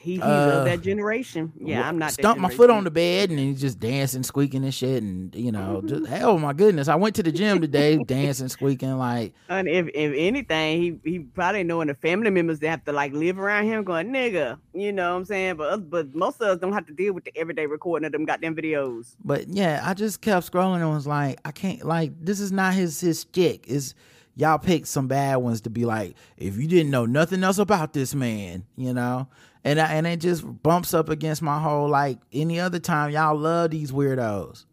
He, 0.06 0.12
he's 0.14 0.22
Uh, 0.22 0.58
of 0.60 0.64
that 0.66 0.82
generation. 0.82 1.52
Yeah, 1.60 1.86
I'm 1.88 1.98
not. 1.98 2.10
that 2.12 2.20
stump 2.20 2.38
my 2.38 2.48
foot 2.48 2.70
on 2.70 2.84
the 2.84 2.90
bed 2.92 3.30
and 3.30 3.38
he's 3.40 3.60
just 3.60 3.80
dancing, 3.80 4.22
squeaking 4.22 4.62
and 4.62 4.72
shit, 4.72 5.02
and 5.02 5.34
you 5.34 5.50
know, 5.50 5.82
Mm-hmm. 5.82 5.88
just 5.88 6.06
hell, 6.06 6.38
my 6.38 6.52
goodness. 6.52 6.86
I 6.86 6.94
went 6.94 7.16
to 7.16 7.22
the 7.24 7.32
gym 7.32 7.60
today, 7.60 7.96
dancing, 8.06 8.48
squeaking 8.48 8.96
like 8.98 9.34
And 9.48 9.66
if 9.66 9.88
if 9.88 10.12
anything, 10.16 10.80
he 10.80 10.98
he 11.10 11.18
probably 11.18 11.64
knowing 11.64 11.88
the 11.88 11.94
family 11.94 12.30
members 12.30 12.60
that 12.60 12.68
have 12.68 12.84
to 12.84 12.92
like 12.92 13.12
live 13.12 13.38
around 13.38 13.64
him, 13.64 13.82
going 13.82 14.12
nigga, 14.12 14.58
you 14.72 14.92
know 14.92 15.10
what 15.10 15.16
I'm 15.18 15.24
saying? 15.24 15.56
But 15.56 15.90
but 15.90 16.14
most 16.14 16.40
of 16.40 16.48
us 16.48 16.58
don't 16.58 16.72
have 16.72 16.86
to 16.86 16.92
deal 16.94 17.12
with 17.12 17.24
the 17.24 17.36
everyday 17.36 17.66
recording 17.66 18.06
of 18.06 18.12
them 18.12 18.24
goddamn 18.24 18.54
videos. 18.54 19.16
But 19.24 19.48
yeah, 19.48 19.82
I 19.84 19.94
just 19.94 20.20
kept 20.20 20.50
scrolling 20.50 20.82
and 20.82 20.90
was 20.90 21.06
like, 21.08 21.40
I 21.44 21.50
can't 21.50 21.84
like 21.84 22.12
this 22.24 22.38
is 22.38 22.52
not 22.52 22.74
his 22.74 23.00
his 23.00 23.18
stick. 23.20 23.66
Is 23.66 23.94
y'all 24.38 24.58
picked 24.58 24.86
some 24.86 25.08
bad 25.08 25.36
ones 25.36 25.62
to 25.62 25.70
be 25.70 25.84
like, 25.84 26.14
if 26.36 26.56
you 26.58 26.68
didn't 26.68 26.90
know 26.90 27.06
nothing 27.06 27.42
else 27.42 27.58
about 27.58 27.92
this 27.94 28.14
man, 28.14 28.64
you 28.76 28.92
know? 28.94 29.26
And 29.66 29.80
I, 29.80 29.94
and 29.94 30.06
it 30.06 30.20
just 30.20 30.44
bumps 30.62 30.94
up 30.94 31.08
against 31.08 31.42
my 31.42 31.58
whole 31.58 31.88
like 31.88 32.20
any 32.32 32.60
other 32.60 32.78
time 32.78 33.10
y'all 33.10 33.36
love 33.36 33.72
these 33.72 33.90
weirdos. 33.90 34.64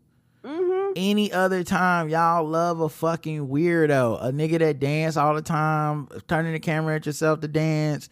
Mm-hmm. 0.43 0.91
Any 0.95 1.31
other 1.31 1.63
time 1.63 2.09
y'all 2.09 2.47
love 2.47 2.79
a 2.79 2.89
fucking 2.89 3.47
weirdo, 3.47 4.23
a 4.23 4.31
nigga 4.31 4.59
that 4.59 4.79
dance 4.79 5.17
all 5.17 5.33
the 5.33 5.41
time, 5.41 6.09
turning 6.27 6.53
the 6.53 6.59
camera 6.59 6.93
at 6.95 7.07
yourself 7.07 7.39
to 7.39 7.47
dance, 7.47 8.07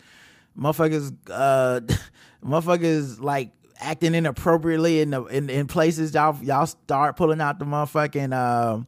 motherfuckers, 0.57 1.15
uh, 1.29 1.81
motherfuckers 2.43 3.21
like 3.21 3.51
acting 3.79 4.15
inappropriately 4.15 5.01
in 5.01 5.11
the 5.11 5.23
in, 5.25 5.51
in 5.51 5.67
places 5.67 6.15
y'all 6.15 6.35
y'all 6.41 6.65
start 6.65 7.15
pulling 7.15 7.41
out 7.41 7.59
the 7.59 7.65
motherfucking 7.65 8.33
um 8.33 8.87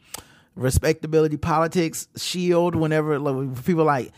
respectability 0.56 1.38
politics 1.38 2.08
shield 2.16 2.76
whenever 2.76 3.20
like, 3.20 3.66
people 3.66 3.84
like 3.84 4.12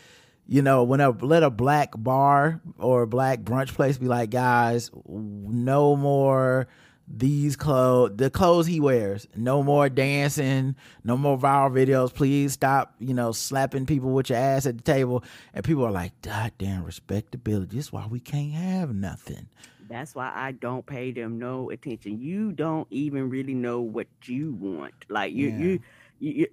you 0.48 0.62
know 0.62 0.84
whenever 0.84 1.26
let 1.26 1.44
a 1.44 1.50
black 1.50 1.92
bar 1.98 2.62
or 2.78 3.04
a 3.04 3.08
black 3.08 3.40
brunch 3.40 3.74
place 3.74 3.98
be 3.98 4.08
like 4.08 4.30
guys 4.30 4.92
no 5.08 5.96
more 5.96 6.68
these 7.08 7.56
clothes 7.56 8.12
the 8.16 8.30
clothes 8.30 8.66
he 8.66 8.80
wears 8.80 9.28
no 9.36 9.62
more 9.62 9.90
dancing 9.90 10.76
no 11.04 11.16
more 11.16 11.38
viral 11.38 11.72
videos 11.72 12.14
please 12.14 12.54
stop 12.54 12.96
you 13.00 13.14
know 13.14 13.32
slapping 13.32 13.86
people 13.86 14.12
with 14.12 14.30
your 14.30 14.40
ass 14.40 14.66
at 14.66 14.78
the 14.78 14.84
table 14.84 15.24
and 15.54 15.64
people 15.64 15.86
are 15.86 15.92
like 15.92 16.20
god 16.22 16.52
damn 16.58 16.84
respectability 16.84 17.76
this 17.76 17.86
is 17.86 17.94
why 17.94 18.08
we 18.08 18.20
can't 18.20 18.54
have 18.54 18.94
nothing 18.94 19.48
That's 19.88 20.16
why 20.16 20.32
I 20.34 20.52
don't 20.54 20.84
pay 20.84 21.12
them 21.12 21.38
no 21.38 21.70
attention. 21.70 22.20
You 22.20 22.52
don't 22.52 22.88
even 22.90 23.30
really 23.30 23.54
know 23.54 23.82
what 23.82 24.08
you 24.24 24.54
want. 24.54 24.96
Like 25.10 25.32
you 25.32 25.50
Yeah. 25.50 25.58
you, 25.60 25.80
you 26.20 26.32
you 26.40 26.48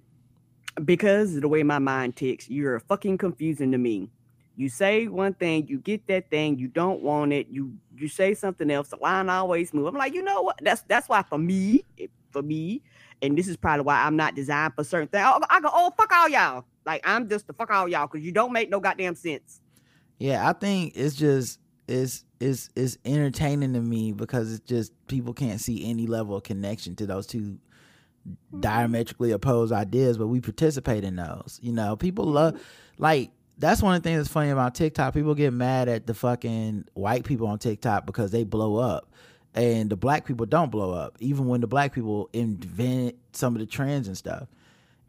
because 0.83 1.35
of 1.35 1.41
the 1.41 1.47
way 1.47 1.63
my 1.63 1.79
mind 1.79 2.15
ticks, 2.15 2.49
you're 2.49 2.79
fucking 2.79 3.17
confusing 3.17 3.71
to 3.71 3.77
me. 3.77 4.09
You 4.55 4.69
say 4.69 5.07
one 5.07 5.33
thing, 5.33 5.67
you 5.67 5.79
get 5.79 6.07
that 6.07 6.29
thing, 6.29 6.59
you 6.59 6.67
don't 6.67 7.01
want 7.01 7.33
it, 7.33 7.47
you 7.49 7.73
you 7.95 8.07
say 8.07 8.33
something 8.35 8.69
else, 8.69 8.89
the 8.89 8.97
line 8.97 9.29
always 9.29 9.73
move. 9.73 9.87
I'm 9.87 9.95
like, 9.95 10.13
you 10.13 10.21
know 10.21 10.43
what? 10.43 10.59
That's 10.61 10.81
that's 10.83 11.09
why 11.09 11.23
for 11.23 11.39
me, 11.39 11.83
eh, 11.99 12.07
for 12.31 12.43
me, 12.43 12.83
and 13.21 13.37
this 13.37 13.47
is 13.47 13.57
probably 13.57 13.83
why 13.83 14.03
I'm 14.03 14.15
not 14.15 14.35
designed 14.35 14.73
for 14.75 14.83
certain 14.83 15.07
things. 15.07 15.23
I, 15.25 15.39
I 15.49 15.59
go, 15.59 15.69
oh 15.71 15.91
fuck 15.97 16.11
all 16.11 16.29
y'all. 16.29 16.65
Like 16.85 17.01
I'm 17.03 17.27
just 17.29 17.47
the 17.47 17.53
fuck 17.53 17.71
all 17.71 17.87
y'all 17.87 18.07
because 18.07 18.23
you 18.23 18.31
don't 18.31 18.53
make 18.53 18.69
no 18.69 18.79
goddamn 18.79 19.15
sense. 19.15 19.61
Yeah, 20.19 20.47
I 20.47 20.53
think 20.53 20.93
it's 20.95 21.15
just 21.15 21.59
it's 21.87 22.23
it's 22.39 22.69
it's 22.75 22.97
entertaining 23.05 23.73
to 23.73 23.81
me 23.81 24.11
because 24.11 24.53
it's 24.53 24.65
just 24.65 24.91
people 25.07 25.33
can't 25.33 25.59
see 25.59 25.89
any 25.89 26.05
level 26.05 26.35
of 26.35 26.43
connection 26.43 26.95
to 26.97 27.07
those 27.07 27.25
two 27.25 27.57
Mm-hmm. 28.25 28.61
diametrically 28.61 29.31
opposed 29.31 29.73
ideas, 29.73 30.17
but 30.17 30.27
we 30.27 30.39
participate 30.39 31.03
in 31.03 31.17
those. 31.17 31.59
You 31.61 31.73
know, 31.73 31.97
people 31.97 32.25
mm-hmm. 32.25 32.35
love 32.35 32.61
like 32.97 33.31
that's 33.57 33.81
one 33.81 33.95
of 33.95 34.01
the 34.01 34.09
things 34.09 34.19
that's 34.19 34.29
funny 34.29 34.49
about 34.49 34.75
TikTok. 34.75 35.13
People 35.13 35.35
get 35.35 35.51
mad 35.51 35.89
at 35.89 36.07
the 36.07 36.13
fucking 36.13 36.85
white 36.93 37.25
people 37.25 37.47
on 37.47 37.59
TikTok 37.59 38.05
because 38.05 38.31
they 38.31 38.45
blow 38.45 38.77
up. 38.77 39.11
And 39.55 39.89
the 39.89 39.97
black 39.97 40.25
people 40.25 40.45
don't 40.45 40.71
blow 40.71 40.91
up, 40.93 41.17
even 41.19 41.47
when 41.47 41.59
the 41.61 41.67
black 41.67 41.93
people 41.93 42.29
invent 42.33 43.15
some 43.33 43.55
of 43.55 43.59
the 43.59 43.65
trends 43.65 44.07
and 44.07 44.17
stuff. 44.17 44.47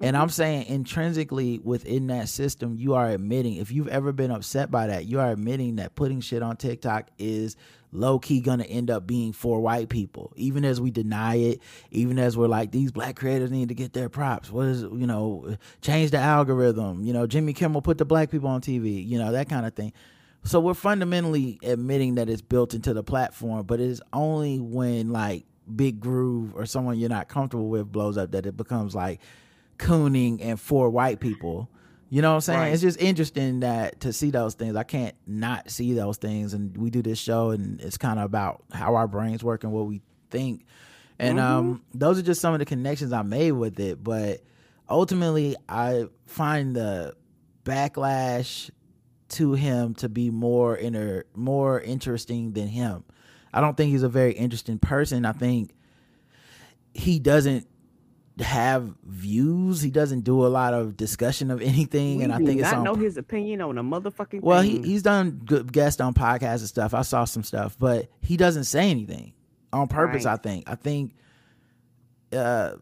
And 0.01 0.17
I'm 0.17 0.25
mm-hmm. 0.25 0.33
saying 0.33 0.67
intrinsically 0.67 1.61
within 1.63 2.09
that 2.09 2.29
system, 2.29 2.77
you 2.77 2.95
are 2.95 3.09
admitting, 3.09 3.55
if 3.55 3.71
you've 3.71 3.89
ever 3.89 4.13
been 4.13 4.33
upset 4.33 4.71
by 4.73 4.89
that, 4.89 5.07
you 5.07 5.21
are 5.21 5.31
admitting 5.31 5.77
that 5.77 5.95
putting 5.95 6.21
shit 6.21 6.43
on 6.43 6.57
TikTok 6.57 7.09
is 7.17 7.57
low 7.95 8.19
key 8.19 8.41
gonna 8.41 8.65
end 8.65 8.91
up 8.91 9.07
being 9.07 9.33
for 9.33 9.61
white 9.61 9.89
people. 9.89 10.33
Even 10.37 10.65
as 10.65 10.81
we 10.81 10.91
deny 10.91 11.37
it, 11.37 11.61
even 11.91 12.19
as 12.19 12.37
we're 12.37 12.49
like, 12.49 12.73
these 12.73 12.93
black 12.93 13.17
creators 13.17 13.51
need 13.51 13.69
to 13.69 13.75
get 13.75 13.93
their 13.93 14.09
props. 14.09 14.51
What 14.51 14.67
is, 14.67 14.83
you 14.83 15.07
know, 15.07 15.57
change 15.81 16.11
the 16.11 16.19
algorithm. 16.19 17.05
You 17.05 17.13
know, 17.13 17.27
Jimmy 17.27 17.53
Kimmel 17.53 17.83
put 17.83 17.99
the 17.99 18.05
black 18.05 18.31
people 18.31 18.49
on 18.49 18.61
TV, 18.61 19.07
you 19.07 19.19
know, 19.19 19.33
that 19.33 19.49
kind 19.49 19.65
of 19.65 19.75
thing. 19.75 19.93
So 20.43 20.61
we're 20.61 20.75
fundamentally 20.75 21.59
admitting 21.63 22.17
that 22.17 22.29
it's 22.29 22.43
built 22.43 22.75
into 22.75 22.93
the 22.93 23.03
platform, 23.03 23.65
but 23.65 23.81
it 23.81 23.89
is 23.89 24.03
only 24.13 24.61
when 24.61 25.11
like 25.11 25.47
Big 25.75 26.01
Groove 26.01 26.55
or 26.55 26.67
someone 26.67 26.99
you're 26.99 27.09
not 27.09 27.29
comfortable 27.29 27.69
with 27.69 27.91
blows 27.91 28.19
up 28.19 28.33
that 28.33 28.45
it 28.45 28.57
becomes 28.57 28.95
like 28.95 29.21
cooning 29.79 30.41
and 30.43 30.61
for 30.61 30.91
white 30.91 31.21
people. 31.21 31.71
You 32.15 32.23
know 32.23 32.29
what 32.31 32.35
I'm 32.37 32.41
saying? 32.43 32.61
Right. 32.61 32.73
It's 32.73 32.81
just 32.81 33.01
interesting 33.01 33.59
that 33.61 33.99
to 34.03 34.13
see 34.13 34.31
those 34.31 34.55
things. 34.55 34.77
I 34.77 34.85
can't 34.85 35.17
not 35.27 35.69
see 35.69 35.95
those 35.95 36.17
things. 36.17 36.55
And 36.55 36.77
we 36.77 36.89
do 36.89 37.03
this 37.03 37.19
show 37.19 37.51
and 37.51 37.81
it's 37.81 37.99
kind 37.99 38.21
of 38.21 38.25
about 38.25 38.63
how 38.73 38.95
our 38.95 39.09
brains 39.09 39.43
work 39.43 39.65
and 39.65 39.73
what 39.73 39.87
we 39.87 40.01
think. 40.31 40.65
And 41.19 41.41
um 41.41 41.83
those 41.93 42.17
are 42.17 42.23
just 42.23 42.41
some 42.41 42.53
of 42.53 42.61
the 42.61 42.67
connections 42.67 43.13
I 43.13 43.23
made 43.23 43.51
with 43.51 43.81
it. 43.81 44.05
But 44.05 44.43
ultimately 44.89 45.57
I 45.69 46.05
find 46.27 46.77
the 46.77 47.17
backlash 47.65 48.71
to 49.31 49.55
him 49.55 49.97
to 49.97 50.09
be 50.09 50.31
more 50.31 50.77
inter 50.77 51.25
more 51.35 51.81
interesting 51.81 52.53
than 52.53 52.69
him. 52.69 53.03
I 53.53 53.61
don't 53.61 53.77
think 53.77 53.91
he's 53.91 54.05
a 54.05 54.09
very 54.09 54.35
interesting 54.35 54.79
person. 54.79 55.25
I 55.25 55.33
think 55.33 55.73
he 56.93 57.19
doesn't 57.19 57.67
have 58.41 58.93
views. 59.05 59.81
He 59.81 59.91
doesn't 59.91 60.23
do 60.23 60.45
a 60.45 60.49
lot 60.49 60.75
of 60.75 60.97
discussion 60.97 61.51
of 61.51 61.63
anything, 61.63 62.19
We 62.19 62.25
and 62.25 62.33
I 62.33 62.39
think 62.39 62.61
it's 62.61 62.71
not 62.71 62.83
know 62.83 62.95
his 62.95 63.17
opinion 63.17 63.61
on 63.61 63.79
a 63.79 63.83
motherfucking 63.83 64.41
well, 64.43 64.63
he, 64.63 64.83
he's 64.83 65.03
done 65.03 65.43
good 65.45 65.73
guests 65.73 66.01
on 66.01 66.15
podcasts 66.15 66.61
and 66.61 66.69
stuff. 66.69 66.95
I 66.95 67.03
saw 67.03 67.25
some 67.25 67.45
stuff, 67.45 67.77
but 67.79 68.09
he 68.21 68.37
doesn't 68.37 68.65
say 68.65 68.91
anything 68.91 69.33
on 69.73 69.89
purpose. 69.89 70.25
Right. 70.25 70.33
I 70.33 70.37
think. 70.37 70.69
I 70.69 70.75
think, 70.75 71.15
uh, 72.33 72.77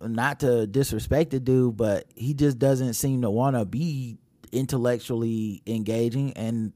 not 0.00 0.40
to 0.40 0.66
disrespect 0.66 1.32
the 1.32 1.40
dude, 1.40 1.76
but 1.76 2.06
he 2.14 2.32
just 2.32 2.58
doesn't 2.58 2.94
seem 2.94 3.22
to 3.22 3.30
want 3.30 3.56
to 3.56 3.66
be 3.66 4.16
intellectually 4.52 5.62
engaging. 5.66 6.32
And 6.32 6.72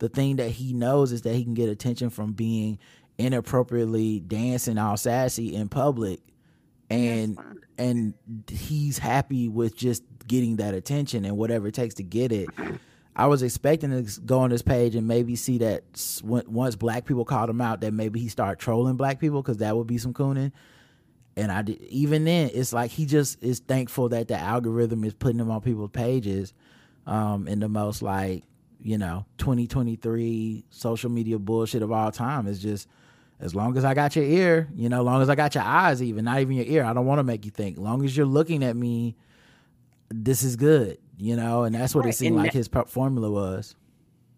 the 0.00 0.08
thing 0.08 0.36
that 0.36 0.50
he 0.50 0.72
knows 0.72 1.12
is 1.12 1.22
that 1.22 1.34
he 1.34 1.44
can 1.44 1.54
get 1.54 1.68
attention 1.68 2.10
from 2.10 2.32
being 2.32 2.80
inappropriately 3.18 4.20
dancing 4.20 4.78
all 4.78 4.96
sassy 4.96 5.54
in 5.54 5.68
public 5.68 6.20
and 6.90 7.38
and 7.78 8.14
he's 8.50 8.98
happy 8.98 9.48
with 9.48 9.76
just 9.76 10.02
getting 10.26 10.56
that 10.56 10.74
attention 10.74 11.24
and 11.24 11.36
whatever 11.36 11.68
it 11.68 11.74
takes 11.74 11.94
to 11.94 12.02
get 12.02 12.32
it. 12.32 12.48
I 13.16 13.26
was 13.26 13.42
expecting 13.42 13.90
to 13.90 14.20
go 14.20 14.40
on 14.40 14.50
this 14.50 14.62
page 14.62 14.94
and 14.94 15.08
maybe 15.08 15.34
see 15.34 15.58
that 15.58 15.82
once 16.22 16.76
black 16.76 17.04
people 17.04 17.24
called 17.24 17.50
him 17.50 17.60
out, 17.60 17.80
that 17.80 17.92
maybe 17.92 18.20
he 18.20 18.28
start 18.28 18.58
trolling 18.58 18.96
black 18.96 19.18
people 19.18 19.42
because 19.42 19.58
that 19.58 19.76
would 19.76 19.86
be 19.86 19.98
some 19.98 20.12
cooning. 20.12 20.52
And 21.36 21.50
I 21.50 21.62
did, 21.62 21.80
even 21.82 22.24
then, 22.24 22.50
it's 22.52 22.72
like 22.72 22.90
he 22.90 23.06
just 23.06 23.42
is 23.42 23.60
thankful 23.60 24.08
that 24.10 24.28
the 24.28 24.36
algorithm 24.36 25.04
is 25.04 25.14
putting 25.14 25.40
him 25.40 25.50
on 25.50 25.60
people's 25.60 25.90
pages 25.90 26.52
um, 27.06 27.48
in 27.48 27.60
the 27.60 27.68
most 27.68 28.02
like 28.02 28.44
you 28.80 28.98
know 28.98 29.24
2023 29.38 30.64
social 30.70 31.10
media 31.10 31.38
bullshit 31.38 31.82
of 31.82 31.92
all 31.92 32.10
time. 32.10 32.48
Is 32.48 32.60
just 32.60 32.88
as 33.40 33.54
long 33.54 33.76
as 33.76 33.84
I 33.84 33.94
got 33.94 34.16
your 34.16 34.24
ear, 34.24 34.68
you 34.74 34.88
know, 34.88 35.02
long 35.02 35.22
as 35.22 35.28
I 35.28 35.34
got 35.34 35.54
your 35.54 35.64
eyes, 35.64 36.02
even 36.02 36.24
not 36.24 36.40
even 36.40 36.56
your 36.56 36.66
ear. 36.66 36.84
I 36.84 36.92
don't 36.92 37.06
want 37.06 37.20
to 37.20 37.24
make 37.24 37.44
you 37.44 37.50
think. 37.50 37.78
Long 37.78 38.04
as 38.04 38.16
you're 38.16 38.26
looking 38.26 38.64
at 38.64 38.76
me, 38.76 39.16
this 40.10 40.42
is 40.42 40.56
good, 40.56 40.98
you 41.18 41.36
know, 41.36 41.64
and 41.64 41.74
that's 41.74 41.94
what 41.94 42.04
right. 42.04 42.14
it 42.14 42.16
seemed 42.16 42.36
and 42.36 42.44
like 42.44 42.52
that, 42.52 42.58
his 42.58 42.68
formula 42.88 43.30
was. 43.30 43.76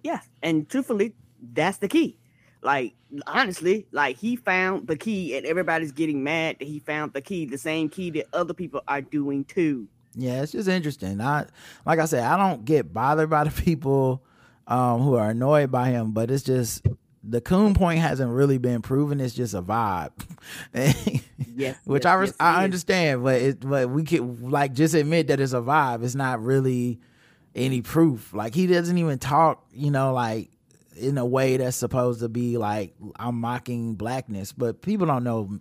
Yeah, 0.03 0.21
and 0.43 0.69
truthfully, 0.69 1.15
that's 1.53 1.79
the 1.79 1.89
key. 1.89 2.19
Like 2.63 2.95
honestly, 3.27 3.87
like 3.91 4.19
he 4.19 4.37
found 4.37 4.87
the 4.87 4.97
key, 4.97 5.37
and 5.37 5.47
everybody's 5.47 5.93
getting 5.93 6.23
mad 6.23 6.57
that 6.59 6.69
he 6.69 6.79
found 6.79 7.15
the 7.15 7.23
key, 7.23 7.47
the 7.47 7.59
same 7.59 7.89
key 7.89 8.11
that 8.11 8.27
other 8.33 8.53
people 8.53 8.83
are 8.87 9.01
doing 9.01 9.45
too. 9.45 9.89
Yeah, 10.15 10.43
it's 10.43 10.53
just 10.53 10.69
interesting. 10.69 11.21
I 11.21 11.47
like 11.87 11.99
I 11.99 12.05
said, 12.05 12.25
I 12.25 12.37
don't 12.37 12.65
get 12.65 12.93
bothered 12.93 13.31
by 13.31 13.45
the 13.45 13.63
people 13.63 14.23
um, 14.67 15.01
who 15.01 15.15
are 15.15 15.31
annoyed 15.31 15.71
by 15.71 15.89
him, 15.89 16.13
but 16.13 16.31
it's 16.31 16.43
just 16.43 16.87
the 17.23 17.41
coon 17.41 17.75
point 17.75 18.01
hasn't 18.01 18.31
really 18.31 18.59
been 18.59 18.83
proven. 18.83 19.21
It's 19.21 19.35
just 19.35 19.55
a 19.55 19.63
vibe. 19.63 20.13
yes, 20.75 21.77
which 21.85 22.05
yes, 22.05 22.07
I 22.07 22.21
yes, 22.25 22.35
I 22.41 22.65
understand, 22.65 23.23
but 23.25 23.41
it 23.41 23.61
but 23.61 23.91
we 23.91 24.05
can 24.05 24.51
like 24.51 24.73
just 24.73 24.95
admit 24.95 25.27
that 25.29 25.41
it's 25.41 25.53
a 25.53 25.61
vibe. 25.61 26.03
It's 26.03 26.15
not 26.15 26.43
really 26.43 26.99
any 27.55 27.83
proof. 27.83 28.33
Like 28.33 28.55
he 28.55 28.67
doesn't 28.67 28.97
even 28.97 29.19
talk, 29.19 29.65
you 29.73 29.91
know, 29.91 30.13
like 30.13 30.51
in 30.97 31.19
a 31.19 31.27
way 31.27 31.57
that's 31.57 31.77
supposed 31.77 32.21
to 32.21 32.29
be 32.29 32.57
like 32.57 32.95
I'm 33.17 33.41
mocking 33.41 33.95
blackness, 33.95 34.53
but 34.53 34.81
people 34.81 35.07
don't 35.07 35.25
know. 35.25 35.61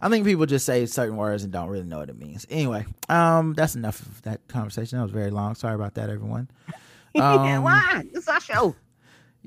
I 0.00 0.08
think 0.08 0.24
people 0.24 0.46
just 0.46 0.64
say 0.64 0.86
certain 0.86 1.16
words 1.16 1.42
and 1.42 1.52
don't 1.52 1.68
really 1.68 1.84
know 1.84 1.98
what 1.98 2.08
it 2.08 2.18
means. 2.18 2.46
Anyway, 2.50 2.86
um, 3.08 3.54
that's 3.54 3.74
enough 3.74 4.00
of 4.00 4.22
that 4.22 4.46
conversation. 4.48 4.98
That 4.98 5.02
was 5.02 5.12
very 5.12 5.30
long. 5.30 5.54
Sorry 5.54 5.74
about 5.74 5.94
that, 5.94 6.10
everyone. 6.10 6.48
Um, 7.14 7.62
Why? 7.64 8.04
It's 8.12 8.28
our 8.28 8.40
show. 8.40 8.76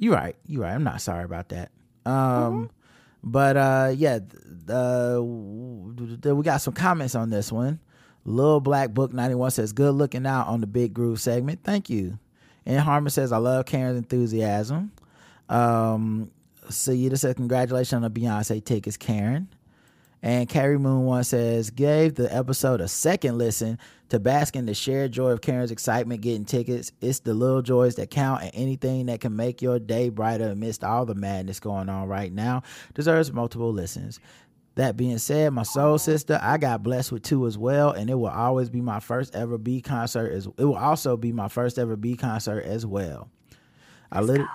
You're 0.02 0.16
right. 0.16 0.36
You're 0.48 0.64
right. 0.64 0.74
I'm 0.74 0.84
not 0.84 1.00
sorry 1.00 1.24
about 1.24 1.50
that. 1.50 1.72
Um, 2.08 2.14
mm-hmm. 2.14 2.64
but 3.24 3.56
uh, 3.56 3.94
yeah, 3.96 4.18
the, 4.66 5.22
we 5.24 6.44
got 6.44 6.58
some 6.58 6.74
comments 6.74 7.14
on 7.14 7.30
this 7.30 7.52
one. 7.52 7.80
Little 8.26 8.60
Black 8.60 8.96
Book 8.96 9.14
91 9.14 9.52
says, 9.52 9.74
Good 9.74 9.94
looking 9.94 10.26
out 10.26 10.48
on 10.48 10.60
the 10.60 10.66
Big 10.66 10.96
Groove 10.96 11.22
segment. 11.22 11.60
Thank 11.64 11.88
you. 11.92 12.18
And 12.66 12.80
Harmon 12.80 13.12
says, 13.12 13.32
I 13.32 13.38
love 13.38 13.68
Karen's 13.68 13.98
enthusiasm. 13.98 14.92
Um, 15.50 16.32
Sayida 16.68 17.20
says, 17.20 17.36
Congratulations 17.36 17.94
on 17.94 18.02
the 18.02 18.10
Beyonce 18.10 18.66
tickets, 18.66 18.98
Karen. 18.98 19.50
And 20.24 20.48
Carrie 20.48 20.78
Moon 20.78 21.06
One 21.06 21.24
says, 21.24 21.72
gave 21.72 22.16
the 22.16 22.34
episode 22.34 22.80
a 22.80 22.88
second 22.88 23.38
listen 23.38 23.80
to 24.10 24.20
bask 24.20 24.56
in 24.56 24.68
the 24.68 24.74
shared 24.74 25.12
joy 25.12 25.32
of 25.32 25.42
Karen's 25.42 25.72
excitement 25.72 26.22
getting 26.22 26.46
tickets. 26.46 26.92
It's 27.02 27.22
the 27.22 27.34
little 27.34 27.62
joys 27.62 27.96
that 27.96 28.12
count, 28.12 28.44
and 28.44 28.52
anything 28.54 29.08
that 29.08 29.22
can 29.22 29.36
make 29.36 29.62
your 29.62 29.80
day 29.80 30.10
brighter 30.10 30.50
amidst 30.50 30.84
all 30.84 31.06
the 31.06 31.16
madness 31.16 31.60
going 31.60 31.90
on 31.90 32.08
right 32.08 32.32
now 32.32 32.62
deserves 32.94 33.32
multiple 33.32 33.74
listens. 33.74 34.20
That 34.76 34.96
being 34.96 35.18
said, 35.18 35.52
my 35.54 35.64
soul 35.64 35.98
sister, 35.98 36.40
I 36.42 36.58
got 36.58 36.84
blessed 36.84 37.12
with 37.12 37.24
two 37.24 37.46
as 37.46 37.58
well, 37.58 37.92
and 37.92 38.10
it 38.10 38.16
will 38.16 38.28
always 38.28 38.70
be 38.70 38.80
my 38.80 39.00
first 39.00 39.36
ever 39.36 39.58
B 39.58 39.82
concert. 39.82 40.32
As 40.32 40.46
it 40.46 40.64
will 40.64 40.76
also 40.76 41.18
be 41.18 41.34
my 41.34 41.48
first 41.48 41.78
ever 41.80 41.96
B 41.96 42.16
concert 42.16 42.64
as 42.64 42.86
well. 42.86 43.30
I 44.12 44.22
literally. 44.22 44.50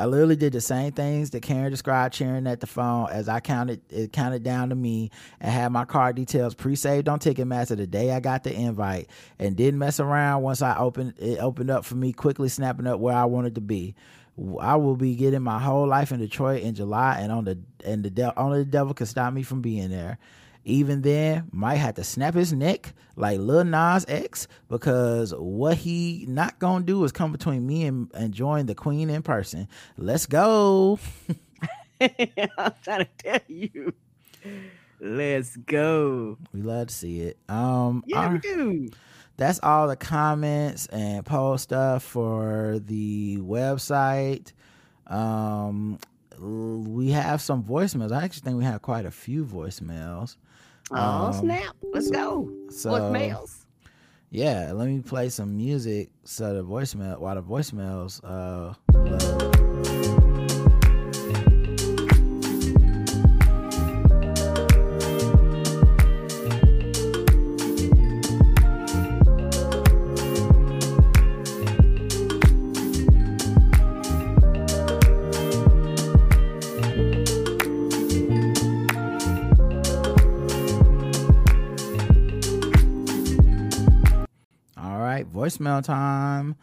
I 0.00 0.06
literally 0.06 0.36
did 0.36 0.52
the 0.52 0.60
same 0.60 0.92
things 0.92 1.30
that 1.30 1.40
Karen 1.42 1.72
described 1.72 2.14
cheering 2.14 2.46
at 2.46 2.60
the 2.60 2.68
phone 2.68 3.08
as 3.10 3.28
I 3.28 3.40
counted 3.40 3.80
it 3.90 4.12
counted 4.12 4.44
down 4.44 4.68
to 4.68 4.76
me 4.76 5.10
and 5.40 5.50
had 5.50 5.72
my 5.72 5.84
card 5.84 6.14
details 6.14 6.54
pre-saved 6.54 7.08
on 7.08 7.18
Ticketmaster 7.18 7.76
the 7.76 7.86
day 7.86 8.12
I 8.12 8.20
got 8.20 8.44
the 8.44 8.52
invite 8.54 9.08
and 9.40 9.56
didn't 9.56 9.80
mess 9.80 9.98
around 9.98 10.42
once 10.42 10.62
I 10.62 10.78
opened 10.78 11.14
it 11.18 11.38
opened 11.40 11.70
up 11.70 11.84
for 11.84 11.96
me 11.96 12.12
quickly 12.12 12.48
snapping 12.48 12.86
up 12.86 13.00
where 13.00 13.16
I 13.16 13.24
wanted 13.24 13.56
to 13.56 13.60
be. 13.60 13.96
I 14.60 14.76
will 14.76 14.94
be 14.94 15.16
getting 15.16 15.42
my 15.42 15.58
whole 15.58 15.88
life 15.88 16.12
in 16.12 16.20
Detroit 16.20 16.62
in 16.62 16.76
July 16.76 17.18
and 17.18 17.32
on 17.32 17.44
the 17.44 17.58
and 17.84 18.04
the 18.04 18.10
de- 18.10 18.38
only 18.38 18.60
the 18.60 18.70
devil 18.70 18.94
can 18.94 19.06
stop 19.06 19.32
me 19.32 19.42
from 19.42 19.62
being 19.62 19.90
there 19.90 20.18
even 20.64 21.02
then 21.02 21.48
might 21.52 21.76
have 21.76 21.94
to 21.94 22.04
snap 22.04 22.34
his 22.34 22.52
neck 22.52 22.92
like 23.16 23.38
Lil 23.38 23.64
Nas 23.64 24.04
X 24.08 24.48
because 24.68 25.34
what 25.34 25.76
he 25.78 26.24
not 26.28 26.58
gonna 26.58 26.84
do 26.84 27.02
is 27.04 27.12
come 27.12 27.32
between 27.32 27.66
me 27.66 27.84
and 27.84 28.10
enjoying 28.14 28.66
the 28.66 28.74
queen 28.74 29.10
in 29.10 29.22
person. 29.22 29.68
Let's 29.96 30.26
go. 30.26 30.98
I'm 32.00 32.74
trying 32.82 33.06
to 33.06 33.08
tell 33.18 33.40
you. 33.48 33.92
Let's 35.00 35.56
go. 35.56 36.38
We 36.52 36.62
love 36.62 36.88
to 36.88 36.94
see 36.94 37.20
it. 37.22 37.38
Um 37.48 38.04
Yeah, 38.06 38.20
our, 38.20 38.32
we 38.32 38.38
do. 38.38 38.90
That's 39.36 39.60
all 39.62 39.88
the 39.88 39.96
comments 39.96 40.86
and 40.86 41.24
post 41.24 41.64
stuff 41.64 42.02
for 42.02 42.80
the 42.84 43.38
website. 43.38 44.52
Um 45.06 45.98
we 46.40 47.10
have 47.10 47.40
some 47.40 47.64
voicemails. 47.64 48.12
I 48.12 48.24
actually 48.24 48.42
think 48.42 48.58
we 48.58 48.64
have 48.64 48.82
quite 48.82 49.06
a 49.06 49.10
few 49.10 49.44
voicemails. 49.44 50.36
Oh 50.90 51.26
um, 51.26 51.32
snap! 51.32 51.76
Let's 51.92 52.10
go. 52.10 52.50
So, 52.70 52.90
voicemails. 52.90 53.64
Yeah, 54.30 54.72
let 54.74 54.88
me 54.88 55.00
play 55.00 55.28
some 55.30 55.56
music 55.56 56.10
so 56.24 56.54
the 56.54 56.64
voicemail 56.64 57.18
while 57.18 57.34
the 57.34 57.42
voicemails 57.42 58.20
uh. 58.24 59.64
Voicemail 85.48 85.82
time. 85.82 86.54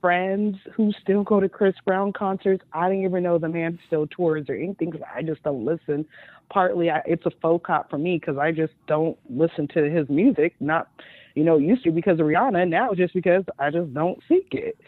friends 0.00 0.56
who 0.72 0.92
still 1.02 1.24
go 1.24 1.40
to 1.40 1.48
Chris 1.48 1.74
Brown 1.84 2.12
concerts. 2.12 2.64
I 2.72 2.88
didn't 2.88 3.04
even 3.04 3.24
know 3.24 3.38
the 3.38 3.48
man 3.48 3.76
still 3.88 4.06
tours 4.06 4.46
or 4.48 4.54
anything 4.54 4.90
because 4.90 5.04
I 5.12 5.22
just 5.22 5.42
don't 5.42 5.64
listen. 5.64 6.06
Partly 6.48 6.90
I, 6.90 7.02
it's 7.06 7.26
a 7.26 7.32
faux 7.42 7.66
cop 7.66 7.90
for 7.90 7.98
me 7.98 8.18
because 8.20 8.38
I 8.38 8.52
just 8.52 8.72
don't 8.86 9.18
listen 9.28 9.66
to 9.74 9.90
his 9.90 10.08
music. 10.08 10.54
Not, 10.60 10.88
you 11.34 11.42
know, 11.42 11.58
used 11.58 11.82
to 11.82 11.90
because 11.90 12.20
of 12.20 12.26
Rihanna. 12.26 12.68
Now 12.68 12.94
just 12.94 13.14
because 13.14 13.42
I 13.58 13.70
just 13.70 13.92
don't 13.94 14.20
seek 14.28 14.50
it. 14.52 14.78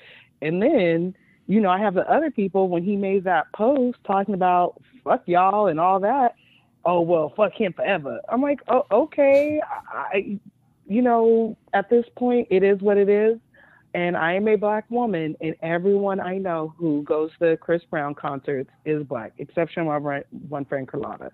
And 0.41 0.63
then, 0.63 1.17
you 1.49 1.61
know, 1.61 1.71
I 1.71 1.81
have 1.81 1.95
the 1.95 2.09
other 2.09 2.31
people 2.31 2.69
when 2.69 2.85
he 2.85 2.95
made 2.95 3.25
that 3.25 3.53
post 3.57 3.99
talking 4.07 4.35
about 4.35 4.81
fuck 5.03 5.25
y'all 5.27 5.67
and 5.67 5.81
all 5.81 5.99
that 5.99 6.37
oh 6.89 7.03
well, 7.03 7.33
fuck 7.37 7.53
him 7.53 7.73
forever. 7.75 8.21
I'm 8.29 8.41
like, 8.41 8.61
oh 8.69 8.85
okay, 8.91 9.61
I, 9.93 10.39
you 10.87 11.03
know, 11.03 11.57
at 11.75 11.91
this 11.91 12.07
point, 12.17 12.49
it 12.51 12.63
is 12.63 12.81
what 12.81 12.97
it 12.97 13.11
is. 13.11 13.39
And 13.95 14.17
I 14.17 14.35
am 14.35 14.49
a 14.49 14.57
black 14.57 14.85
woman, 14.91 15.37
and 15.41 15.55
everyone 15.63 16.21
I 16.21 16.39
know 16.39 16.75
who 16.79 17.03
goes 17.03 17.31
to 17.41 17.57
Chris 17.59 17.83
Brown 17.91 18.15
concerts 18.15 18.71
is 18.85 19.03
black, 19.05 19.33
exception 19.39 19.87
of 19.87 20.03
my 20.03 20.23
one 20.49 20.65
friend 20.65 20.89
Carlotta. 20.89 21.31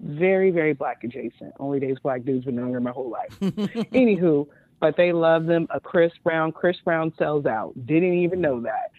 Very, 0.00 0.50
very 0.50 0.72
black 0.72 1.04
adjacent. 1.04 1.52
Only 1.58 1.78
days 1.78 1.96
black 2.02 2.24
dudes 2.24 2.46
been 2.46 2.56
knowing 2.56 2.72
her 2.72 2.80
my 2.80 2.90
whole 2.90 3.10
life. 3.10 3.38
Anywho, 3.40 4.46
but 4.78 4.96
they 4.96 5.12
love 5.12 5.44
them. 5.44 5.66
A 5.70 5.80
Chris 5.80 6.12
Brown. 6.24 6.52
Chris 6.52 6.78
Brown 6.84 7.12
sells 7.18 7.44
out. 7.44 7.74
Didn't 7.86 8.14
even 8.14 8.40
know 8.40 8.62
that. 8.62 8.92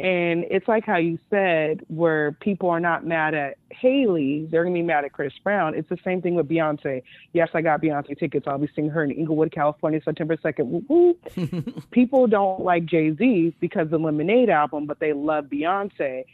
And 0.00 0.44
it's 0.48 0.68
like 0.68 0.84
how 0.84 0.98
you 0.98 1.18
said, 1.28 1.80
where 1.88 2.30
people 2.32 2.70
are 2.70 2.78
not 2.78 3.04
mad 3.04 3.34
at 3.34 3.58
Haley, 3.70 4.46
they're 4.48 4.62
gonna 4.62 4.74
be 4.74 4.82
mad 4.82 5.04
at 5.04 5.12
Chris 5.12 5.32
Brown. 5.42 5.74
It's 5.74 5.88
the 5.88 5.98
same 6.04 6.22
thing 6.22 6.36
with 6.36 6.48
Beyonce. 6.48 7.02
Yes, 7.32 7.48
I 7.52 7.62
got 7.62 7.82
Beyonce 7.82 8.16
tickets. 8.16 8.46
I'll 8.46 8.58
be 8.58 8.68
seeing 8.76 8.90
her 8.90 9.02
in 9.02 9.10
Inglewood, 9.10 9.50
California, 9.50 10.00
September 10.04 10.36
second. 10.40 10.86
people 11.90 12.28
don't 12.28 12.60
like 12.60 12.86
Jay 12.86 13.12
Z 13.12 13.56
because 13.58 13.86
of 13.86 13.90
the 13.90 13.98
Lemonade 13.98 14.50
album, 14.50 14.86
but 14.86 15.00
they 15.00 15.12
love 15.12 15.46
Beyonce, 15.46 16.24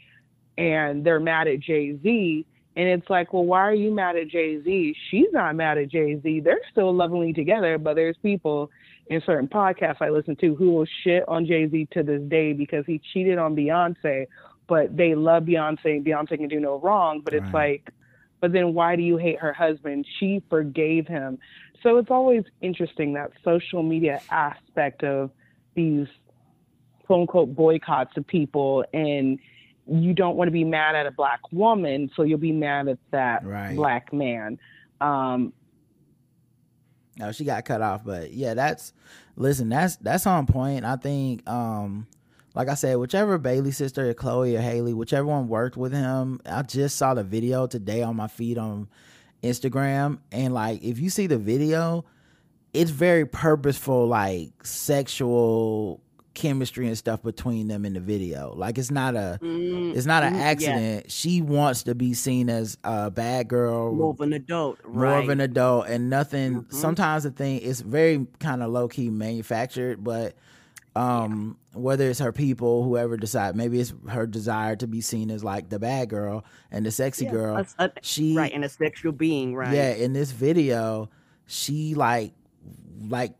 and 0.59 1.03
they're 1.03 1.19
mad 1.19 1.47
at 1.47 1.59
Jay 1.59 1.97
Z. 2.03 2.45
And 2.75 2.87
it's 2.89 3.09
like, 3.09 3.31
well, 3.31 3.45
why 3.45 3.61
are 3.61 3.73
you 3.73 3.91
mad 3.93 4.17
at 4.17 4.27
Jay 4.27 4.61
Z? 4.61 4.95
She's 5.09 5.27
not 5.31 5.55
mad 5.55 5.77
at 5.77 5.89
Jay 5.89 6.19
Z. 6.21 6.41
They're 6.41 6.59
still 6.71 6.93
lovingly 6.93 7.31
together, 7.31 7.77
but 7.77 7.95
there's 7.95 8.17
people 8.21 8.69
in 9.07 9.21
certain 9.25 9.47
podcasts 9.47 10.01
I 10.01 10.09
listen 10.09 10.35
to 10.37 10.55
who 10.55 10.71
will 10.71 10.87
shit 11.03 11.23
on 11.27 11.45
Jay 11.45 11.69
Z 11.69 11.87
to 11.93 12.03
this 12.03 12.21
day 12.27 12.53
because 12.53 12.83
he 12.85 13.01
cheated 13.13 13.37
on 13.37 13.55
Beyonce, 13.55 14.25
but 14.67 14.95
they 14.95 15.15
love 15.15 15.43
Beyonce 15.43 15.85
and 15.85 16.05
Beyonce 16.05 16.37
can 16.37 16.47
do 16.47 16.59
no 16.59 16.79
wrong. 16.79 17.21
But 17.23 17.33
it's 17.33 17.45
Right. 17.53 17.81
like, 17.83 17.93
but 18.41 18.51
then 18.51 18.73
why 18.73 18.95
do 18.95 19.03
you 19.03 19.17
hate 19.17 19.39
her 19.39 19.53
husband? 19.53 20.05
She 20.19 20.43
forgave 20.49 21.07
him. 21.07 21.39
So 21.81 21.97
it's 21.97 22.11
always 22.11 22.43
interesting 22.61 23.13
that 23.13 23.31
social 23.43 23.83
media 23.83 24.21
aspect 24.29 25.03
of 25.03 25.31
these 25.75 26.07
quote 27.05 27.21
unquote 27.21 27.55
boycotts 27.55 28.17
of 28.17 28.27
people 28.27 28.83
and 28.93 29.39
you 29.87 30.13
don't 30.13 30.35
want 30.35 30.47
to 30.47 30.51
be 30.51 30.63
mad 30.63 30.95
at 30.95 31.05
a 31.05 31.11
black 31.11 31.39
woman, 31.51 32.09
so 32.15 32.23
you'll 32.23 32.37
be 32.39 32.51
mad 32.51 32.87
at 32.87 32.97
that 33.11 33.45
Right. 33.45 33.75
black 33.75 34.11
man. 34.13 34.57
Um, 35.01 35.53
No, 37.17 37.31
she 37.31 37.45
got 37.45 37.63
cut 37.65 37.81
off, 37.81 38.03
but 38.03 38.33
yeah, 38.33 38.53
that's 38.55 38.91
listen, 39.37 39.69
that's 39.69 39.95
that's 39.97 40.27
on 40.27 40.45
point. 40.47 40.83
I 40.85 40.95
think 40.97 41.47
um 41.49 42.07
like 42.55 42.69
I 42.69 42.73
said, 42.75 42.95
whichever 42.97 43.37
Bailey 43.37 43.71
sister, 43.71 44.09
or 44.09 44.13
Chloe 44.13 44.55
or 44.55 44.61
Haley, 44.61 44.93
whichever 44.93 45.27
one 45.27 45.47
worked 45.49 45.75
with 45.75 45.91
him, 45.93 46.39
I 46.45 46.61
just 46.61 46.95
saw 46.97 47.13
the 47.13 47.23
video 47.23 47.67
today 47.67 48.01
on 48.01 48.15
my 48.15 48.27
feed 48.27 48.57
on 48.57 48.87
Instagram. 49.43 50.19
And 50.31 50.53
like 50.53 50.81
if 50.83 50.99
you 50.99 51.09
see 51.09 51.27
the 51.27 51.37
video, 51.37 52.05
it's 52.73 52.91
very 52.91 53.25
purposeful, 53.25 54.07
like 54.07 54.51
sexual 54.65 56.01
chemistry 56.35 56.85
and 56.87 56.95
stuff 56.97 57.23
between 57.23 57.67
them 57.67 57.83
in 57.85 57.93
the 57.93 57.99
video. 57.99 58.53
Like 58.55 58.77
it's 58.77 58.91
not 58.91 59.15
a 59.15 59.39
Mm, 59.41 59.95
it's 59.95 60.05
not 60.05 60.21
an 60.23 60.33
mm, 60.33 60.37
yeah. 60.37 60.43
accident. 60.43 61.11
She 61.11 61.41
wants 61.41 61.83
to 61.83 61.95
be 61.95 62.13
seen 62.13 62.49
as 62.49 62.77
a 62.83 63.09
bad 63.09 63.47
girl, 63.47 63.91
More 63.95 64.11
of 64.11 64.21
an 64.21 64.33
adult, 64.33 64.77
more 64.85 65.03
right? 65.03 65.23
of 65.23 65.29
an 65.29 65.41
adult 65.41 65.87
and 65.87 66.09
nothing 66.09 66.63
Mhm. 66.63 66.73
sometimes 66.73 67.23
the 67.23 67.31
thing 67.31 67.57
is 67.59 67.81
very 67.81 68.27
kind 68.39 68.61
of 68.61 68.69
low-key 68.69 69.09
manufactured 69.09 70.03
but 70.03 70.35
um 70.95 71.57
whether 71.73 72.09
it's 72.09 72.19
her 72.19 72.31
people 72.31 72.83
whoever 72.83 73.17
decide 73.17 73.53
maybe 73.55 73.79
it's 73.81 73.93
her 74.07 74.25
desire 74.25 74.77
to 74.77 74.87
be 74.87 75.01
seen 75.01 75.29
as 75.29 75.43
like 75.43 75.67
the 75.69 75.77
bad 75.77 76.07
girl 76.09 76.45
and 76.71 76.85
the 76.85 76.91
sexy 76.91 77.25
Yeah, 77.25 77.31
girl 77.31 77.57
a- 77.57 77.83
a- 77.83 77.91
she 78.01 78.35
right, 78.37 78.53
and 78.53 78.63
a 78.63 78.69
sexual 78.69 79.11
being, 79.11 79.53
right? 79.55 79.73
yeah 79.73 79.91
in 79.93 80.13
this 80.13 80.31
video 80.31 81.09
she 81.47 81.95
like 81.95 82.31
like 83.09 83.33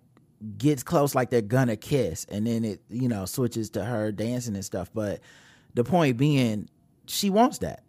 gets 0.57 0.83
close 0.83 1.15
like 1.15 1.29
they're 1.29 1.41
gonna 1.41 1.75
kiss 1.75 2.25
and 2.29 2.45
then 2.45 2.63
it 2.63 2.81
you 2.89 3.07
know 3.07 3.25
switches 3.25 3.69
to 3.69 3.83
her 3.83 4.11
dancing 4.11 4.55
and 4.55 4.65
stuff 4.65 4.89
but 4.93 5.19
the 5.73 5.83
point 5.83 6.17
being 6.17 6.69
she 7.07 7.29
wants 7.29 7.59
that 7.59 7.85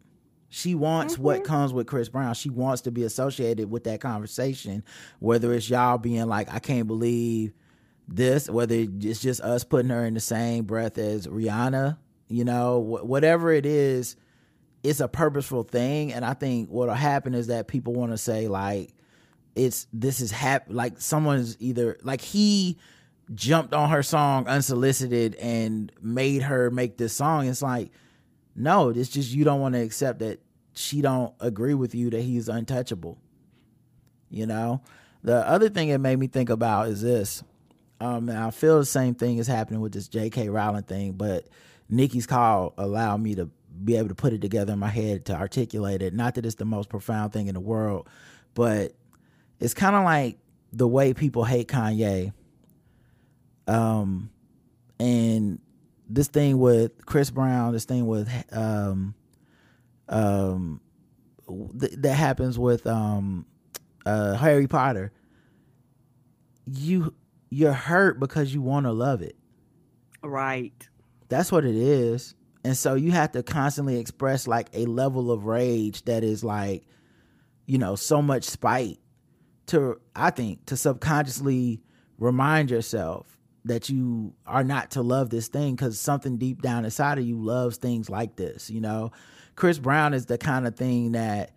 she 0.48 0.74
wants 0.74 1.18
what 1.18 1.38
mm-hmm. 1.38 1.46
comes 1.46 1.72
with 1.72 1.86
Chris 1.86 2.08
Brown. 2.08 2.34
She 2.34 2.50
wants 2.50 2.82
to 2.82 2.90
be 2.90 3.02
associated 3.02 3.70
with 3.70 3.84
that 3.84 4.00
conversation, 4.00 4.84
whether 5.18 5.52
it's 5.52 5.68
y'all 5.68 5.98
being 5.98 6.26
like, 6.28 6.52
I 6.52 6.60
can't 6.60 6.86
believe 6.86 7.52
this, 8.08 8.48
whether 8.48 8.74
it's 8.74 9.20
just 9.20 9.40
us 9.40 9.64
putting 9.64 9.90
her 9.90 10.04
in 10.06 10.14
the 10.14 10.20
same 10.20 10.64
breath 10.64 10.98
as 10.98 11.26
Rihanna, 11.26 11.98
you 12.28 12.44
know, 12.44 12.80
wh- 12.80 13.04
whatever 13.04 13.52
it 13.52 13.66
is, 13.66 14.16
it's 14.82 15.00
a 15.00 15.08
purposeful 15.08 15.64
thing. 15.64 16.12
And 16.12 16.24
I 16.24 16.34
think 16.34 16.68
what'll 16.68 16.94
happen 16.94 17.34
is 17.34 17.48
that 17.48 17.66
people 17.66 17.92
want 17.92 18.12
to 18.12 18.18
say, 18.18 18.46
like, 18.46 18.94
it's 19.56 19.86
this 19.92 20.20
is 20.20 20.30
hap 20.30 20.66
like 20.68 21.00
someone's 21.00 21.56
either 21.58 21.98
like 22.02 22.20
he 22.20 22.78
jumped 23.34 23.74
on 23.74 23.90
her 23.90 24.02
song 24.02 24.46
unsolicited 24.46 25.34
and 25.36 25.90
made 26.00 26.42
her 26.42 26.70
make 26.70 26.96
this 26.96 27.14
song. 27.14 27.48
It's 27.48 27.62
like, 27.62 27.90
no, 28.54 28.90
it's 28.90 29.08
just 29.08 29.32
you 29.32 29.44
don't 29.44 29.60
want 29.60 29.74
to 29.74 29.80
accept 29.80 30.20
that 30.20 30.40
she 30.74 31.00
don't 31.00 31.34
agree 31.40 31.74
with 31.74 31.94
you 31.94 32.10
that 32.10 32.20
he's 32.20 32.48
untouchable. 32.48 33.18
You 34.30 34.46
know? 34.46 34.82
The 35.22 35.46
other 35.48 35.68
thing 35.68 35.88
it 35.88 35.98
made 35.98 36.18
me 36.18 36.28
think 36.28 36.50
about 36.50 36.88
is 36.88 37.02
this. 37.02 37.42
Um, 37.98 38.28
and 38.28 38.38
I 38.38 38.50
feel 38.50 38.78
the 38.78 38.86
same 38.86 39.14
thing 39.14 39.38
is 39.38 39.46
happening 39.46 39.80
with 39.80 39.92
this 39.92 40.06
J.K. 40.06 40.50
Rowling 40.50 40.82
thing, 40.82 41.12
but 41.12 41.48
Nikki's 41.88 42.26
call 42.26 42.74
allowed 42.76 43.22
me 43.22 43.34
to 43.36 43.50
be 43.84 43.96
able 43.96 44.08
to 44.08 44.14
put 44.14 44.32
it 44.32 44.40
together 44.40 44.74
in 44.74 44.78
my 44.78 44.88
head 44.88 45.24
to 45.26 45.34
articulate 45.34 46.02
it. 46.02 46.14
Not 46.14 46.34
that 46.34 46.46
it's 46.46 46.56
the 46.56 46.64
most 46.64 46.88
profound 46.88 47.32
thing 47.32 47.48
in 47.48 47.54
the 47.54 47.60
world, 47.60 48.08
but 48.54 48.92
it's 49.60 49.74
kind 49.74 49.96
of 49.96 50.04
like 50.04 50.38
the 50.72 50.86
way 50.86 51.14
people 51.14 51.44
hate 51.44 51.68
Kanye. 51.68 52.32
Um, 53.66 54.30
and 55.00 55.58
this 56.08 56.28
thing 56.28 56.58
with 56.58 57.04
Chris 57.06 57.30
Brown, 57.30 57.72
this 57.72 57.84
thing 57.84 58.06
with 58.06 58.30
um, 58.52 59.14
um, 60.08 60.80
th- 61.80 61.92
that 61.98 62.14
happens 62.14 62.58
with 62.58 62.86
um, 62.86 63.46
uh, 64.04 64.34
Harry 64.34 64.68
Potter. 64.68 65.12
You 66.66 67.14
you're 67.50 67.72
hurt 67.72 68.18
because 68.20 68.52
you 68.52 68.60
want 68.60 68.86
to 68.86 68.92
love 68.92 69.22
it. 69.22 69.36
Right. 70.22 70.88
That's 71.28 71.50
what 71.50 71.64
it 71.64 71.76
is. 71.76 72.34
And 72.64 72.76
so 72.76 72.94
you 72.94 73.12
have 73.12 73.32
to 73.32 73.42
constantly 73.44 73.98
express 73.98 74.48
like 74.48 74.68
a 74.72 74.86
level 74.86 75.30
of 75.30 75.44
rage 75.46 76.04
that 76.06 76.24
is 76.24 76.42
like, 76.42 76.84
you 77.66 77.78
know, 77.78 77.94
so 77.94 78.20
much 78.20 78.44
spite 78.44 78.98
to 79.66 80.00
I 80.14 80.30
think 80.30 80.66
to 80.66 80.76
subconsciously 80.76 81.80
remind 82.18 82.70
yourself 82.70 83.38
that 83.64 83.88
you 83.88 84.32
are 84.46 84.62
not 84.64 84.92
to 84.92 85.02
love 85.02 85.30
this 85.30 85.48
thing 85.48 85.76
cuz 85.76 85.98
something 85.98 86.36
deep 86.36 86.62
down 86.62 86.84
inside 86.84 87.18
of 87.18 87.24
you 87.26 87.36
loves 87.42 87.76
things 87.76 88.08
like 88.08 88.36
this, 88.36 88.70
you 88.70 88.80
know. 88.80 89.10
Chris 89.56 89.78
Brown 89.78 90.14
is 90.14 90.26
the 90.26 90.38
kind 90.38 90.66
of 90.66 90.76
thing 90.76 91.12
that 91.12 91.52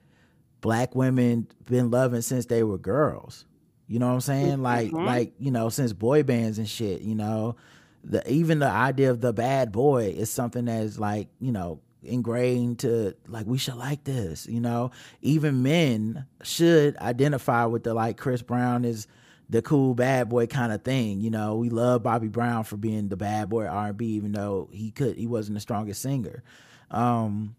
black 0.62 0.96
women 0.96 1.48
been 1.66 1.92
loving 1.92 2.22
since 2.22 2.48
they 2.48 2.64
were 2.64 2.78
girls. 2.78 3.46
You 3.88 4.00
know 4.00 4.08
what 4.08 4.14
I'm 4.14 4.22
saying? 4.22 4.62
Like 4.62 4.92
Mhm. 4.92 5.06
like, 5.06 5.34
you 5.40 5.52
know, 5.52 5.70
since 5.70 5.94
boy 5.94 6.24
bands 6.24 6.58
and 6.58 6.68
shit, 6.68 7.02
you 7.02 7.16
know. 7.16 7.56
The 8.04 8.28
even 8.32 8.60
the 8.60 8.70
idea 8.70 9.12
of 9.12 9.20
the 9.20 9.34
bad 9.34 9.72
boy 9.74 10.14
is 10.18 10.30
something 10.30 10.66
that 10.66 10.84
is 10.84 11.00
like, 11.00 11.28
you 11.40 11.52
know, 11.52 11.82
ingrained 12.04 12.80
to 12.80 13.16
like 13.28 13.46
we 13.46 13.58
should 13.58 13.76
like 13.76 14.04
this, 14.04 14.48
you 14.48 14.60
know. 14.60 14.92
Even 15.22 15.64
men 15.64 16.26
should 16.44 16.98
identify 16.98 17.66
with 17.66 17.84
the 17.84 17.94
like 17.94 18.18
Chris 18.18 18.42
Brown 18.42 18.86
is 18.86 19.08
the 19.50 19.62
cool 19.62 19.96
bad 19.96 20.30
boy 20.30 20.48
kind 20.48 20.72
of 20.72 20.84
thing, 20.84 21.22
you 21.22 21.30
know. 21.30 21.56
We 21.56 21.70
love 21.70 22.04
Bobby 22.04 22.28
Brown 22.28 22.64
for 22.64 22.78
being 22.78 23.10
the 23.10 23.18
bad 23.18 23.50
boy 23.50 23.66
R&B 23.66 24.06
even 24.06 24.32
though 24.32 24.70
he 24.72 24.92
could 24.92 25.18
he 25.18 25.28
wasn't 25.28 25.56
the 25.56 25.62
strongest 25.62 26.02
singer. 26.02 26.44
Um 26.92 27.56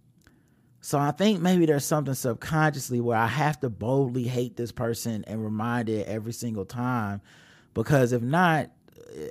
so 0.82 0.98
I 0.98 1.10
think 1.10 1.40
maybe 1.42 1.66
there's 1.66 1.84
something 1.84 2.14
subconsciously 2.14 3.00
where 3.00 3.18
I 3.18 3.26
have 3.26 3.60
to 3.60 3.68
boldly 3.68 4.24
hate 4.24 4.56
this 4.56 4.72
person 4.72 5.24
and 5.26 5.44
remind 5.44 5.90
it 5.90 6.06
every 6.08 6.32
single 6.32 6.64
time 6.64 7.20
because 7.74 8.12
if 8.12 8.22
not 8.22 8.70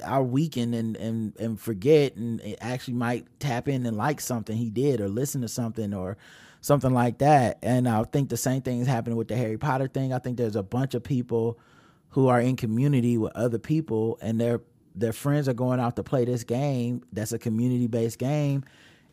I'll 0.05 0.25
weaken 0.25 0.73
and, 0.73 0.95
and, 0.97 1.35
and 1.37 1.59
forget 1.59 2.15
and 2.15 2.41
actually 2.61 2.95
might 2.95 3.27
tap 3.39 3.67
in 3.67 3.85
and 3.85 3.97
like 3.97 4.21
something 4.21 4.55
he 4.55 4.69
did 4.69 5.01
or 5.01 5.07
listen 5.07 5.41
to 5.41 5.47
something 5.47 5.93
or 5.93 6.17
something 6.61 6.93
like 6.93 7.19
that. 7.19 7.59
And 7.61 7.87
I 7.87 8.03
think 8.03 8.29
the 8.29 8.37
same 8.37 8.61
thing 8.61 8.79
is 8.79 8.87
happening 8.87 9.17
with 9.17 9.27
the 9.27 9.35
Harry 9.35 9.57
Potter 9.57 9.87
thing. 9.87 10.13
I 10.13 10.19
think 10.19 10.37
there's 10.37 10.55
a 10.55 10.63
bunch 10.63 10.93
of 10.93 11.03
people 11.03 11.59
who 12.09 12.27
are 12.27 12.41
in 12.41 12.55
community 12.55 13.17
with 13.17 13.35
other 13.35 13.59
people 13.59 14.17
and 14.21 14.39
their 14.39 14.61
their 14.95 15.13
friends 15.13 15.47
are 15.47 15.53
going 15.53 15.79
out 15.79 15.95
to 15.95 16.03
play 16.03 16.25
this 16.25 16.43
game 16.43 17.03
that's 17.13 17.31
a 17.31 17.39
community 17.39 17.87
based 17.87 18.17
game 18.17 18.63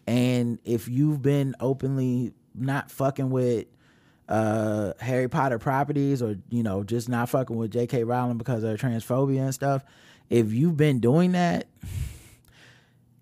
and 0.06 0.58
if 0.64 0.88
you've 0.88 1.20
been 1.20 1.54
openly 1.60 2.32
not 2.54 2.90
fucking 2.90 3.30
with 3.30 3.66
uh 4.28 4.92
Harry 5.00 5.28
Potter 5.28 5.58
properties 5.58 6.22
or 6.22 6.36
you 6.48 6.62
know 6.62 6.82
just 6.82 7.08
not 7.08 7.28
fucking 7.28 7.56
with 7.56 7.70
J.K. 7.70 8.04
Rowling 8.04 8.38
because 8.38 8.64
of 8.64 8.80
transphobia 8.80 9.42
and 9.42 9.54
stuff, 9.54 9.84
if 10.30 10.52
you've 10.52 10.76
been 10.76 11.00
doing 11.00 11.32
that, 11.32 11.66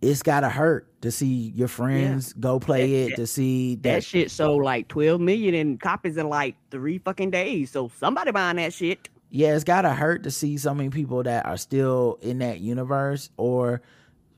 it's 0.01 0.23
gotta 0.23 0.49
hurt 0.51 0.87
to 1.03 1.11
see 1.11 1.53
your 1.55 1.69
friends 1.69 2.33
go 2.35 2.59
play 2.61 2.91
That- 2.91 2.97
it 2.97 3.09
that- 3.11 3.17
to 3.17 3.27
see 3.27 3.75
That 3.77 3.83
that 3.83 4.05
shit 4.05 4.31
sold 4.31 4.63
like 4.63 4.89
12 4.89 5.21
million 5.21 5.55
in 5.55 5.79
copies 5.79 6.17
in 6.17 6.29
like 6.29 6.57
three 6.71 6.99
fucking 6.99 7.31
days. 7.31 7.71
So 7.71 7.91
somebody 7.99 8.31
buying 8.31 8.57
that 8.57 8.73
shit. 8.73 9.09
yeah, 9.31 9.55
it's 9.55 9.65
gotta 9.65 9.91
hurt 9.91 10.23
to 10.25 10.31
see 10.31 10.57
so 10.59 10.75
many 10.75 10.91
people 10.91 11.23
that 11.23 11.45
are 11.47 11.57
still 11.57 12.19
in 12.23 12.39
that 12.39 12.61
universe, 12.61 13.31
or 13.37 13.81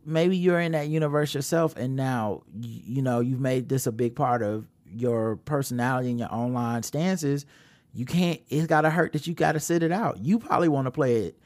maybe 0.05 0.37
you're 0.37 0.61
in 0.61 0.73
that 0.73 0.89
universe 0.89 1.35
yourself, 1.35 1.77
and 1.77 1.97
now 1.97 2.43
y- 2.55 2.83
you 2.87 3.03
know 3.03 3.21
you've 3.21 3.41
made 3.41 3.69
this 3.69 3.87
a 3.87 3.93
big 3.93 4.15
part 4.15 4.43
of 4.43 4.67
your 4.89 5.37
personality 5.37 6.11
and 6.11 6.19
your 6.21 6.33
online 6.33 6.83
stances. 6.83 7.45
You 7.93 8.07
can't. 8.07 8.41
It's 8.49 8.67
gotta 8.67 8.89
hurt 8.91 9.13
that 9.15 9.27
you 9.27 9.35
gotta 9.35 9.61
sit 9.61 9.83
it 9.83 9.91
out. 9.93 10.19
You 10.25 10.39
probably 10.39 10.69
want 10.69 10.87
to 10.87 10.91
play 10.93 11.25
it 11.27 11.39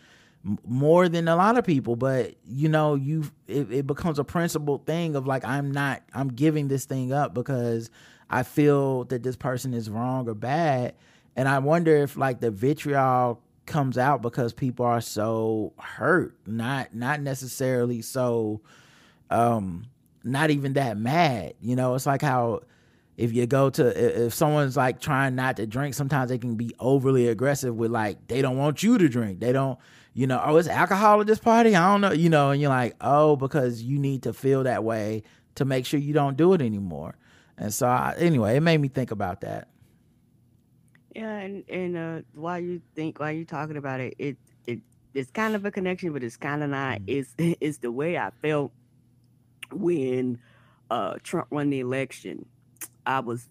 more 0.66 1.08
than 1.08 1.28
a 1.28 1.36
lot 1.36 1.58
of 1.58 1.64
people 1.64 1.96
but 1.96 2.34
you 2.46 2.68
know 2.68 2.94
you 2.94 3.24
it, 3.46 3.70
it 3.70 3.86
becomes 3.86 4.18
a 4.18 4.24
principled 4.24 4.86
thing 4.86 5.14
of 5.14 5.26
like 5.26 5.44
i'm 5.44 5.70
not 5.70 6.02
i'm 6.14 6.28
giving 6.28 6.68
this 6.68 6.86
thing 6.86 7.12
up 7.12 7.34
because 7.34 7.90
i 8.30 8.42
feel 8.42 9.04
that 9.04 9.22
this 9.22 9.36
person 9.36 9.74
is 9.74 9.90
wrong 9.90 10.28
or 10.28 10.34
bad. 10.34 10.94
And 11.36 11.46
i 11.46 11.58
wonder 11.58 11.94
if 11.96 12.16
like 12.16 12.40
the 12.40 12.50
vitriol 12.50 13.42
comes 13.66 13.98
out 13.98 14.22
because 14.22 14.52
people 14.52 14.86
are 14.86 15.00
so 15.00 15.74
hurt 15.78 16.34
not 16.46 16.94
not 16.94 17.20
necessarily 17.20 18.02
so 18.02 18.60
um 19.30 19.86
not 20.24 20.50
even 20.50 20.72
that 20.72 20.96
mad 20.96 21.54
you 21.60 21.76
know? 21.76 21.94
It's 21.94 22.06
like 22.06 22.22
how 22.22 22.62
if 23.18 23.34
you 23.34 23.46
go 23.46 23.68
to 23.68 24.26
if 24.26 24.32
someone's 24.32 24.76
like 24.76 25.00
trying 25.00 25.34
not 25.34 25.58
to 25.58 25.66
drink 25.66 25.94
sometimes 25.94 26.30
they 26.30 26.38
can 26.38 26.56
be 26.56 26.74
overly 26.80 27.28
aggressive 27.28 27.76
with 27.76 27.90
like 27.90 28.26
they 28.28 28.40
don't 28.40 28.56
want 28.56 28.82
you 28.82 28.96
to 28.96 29.08
drink. 29.08 29.40
They 29.40 29.52
don't 29.52 29.78
you 30.12 30.26
know 30.26 30.40
oh 30.44 30.56
it's 30.56 30.68
alcohol 30.68 31.20
at 31.20 31.26
this 31.26 31.38
party? 31.38 31.74
I 31.74 31.92
don't 31.92 32.00
know 32.00 32.12
you 32.12 32.28
know 32.28 32.50
and 32.50 32.60
you're 32.60 32.70
like 32.70 32.96
oh 33.00 33.36
because 33.36 33.82
you 33.82 33.98
need 33.98 34.22
to 34.24 34.32
feel 34.32 34.64
that 34.64 34.84
way 34.84 35.22
to 35.56 35.64
make 35.64 35.86
sure 35.86 36.00
you 36.00 36.12
don't 36.12 36.36
do 36.36 36.52
it 36.54 36.62
anymore. 36.62 37.16
And 37.58 37.72
so 37.72 37.86
I, 37.86 38.14
anyway 38.18 38.56
it 38.56 38.60
made 38.60 38.78
me 38.78 38.88
think 38.88 39.10
about 39.10 39.42
that. 39.42 39.68
Yeah, 41.14 41.38
and 41.38 41.64
and 41.68 41.96
uh, 41.96 42.20
while 42.34 42.60
you 42.60 42.80
think 42.94 43.18
while 43.18 43.32
you're 43.32 43.44
talking 43.44 43.76
about 43.76 44.00
it, 44.00 44.14
it 44.18 44.36
it 44.66 44.80
it's 45.12 45.30
kind 45.30 45.54
of 45.56 45.64
a 45.64 45.70
connection, 45.70 46.12
but 46.12 46.22
it's 46.22 46.36
kind 46.36 46.62
of 46.62 46.70
not. 46.70 47.00
It's 47.06 47.34
it's 47.38 47.78
the 47.78 47.90
way 47.90 48.16
I 48.16 48.30
felt 48.42 48.72
when 49.72 50.38
uh 50.90 51.14
Trump 51.22 51.50
won 51.50 51.70
the 51.70 51.80
election. 51.80 52.46
I 53.06 53.20
was 53.20 53.48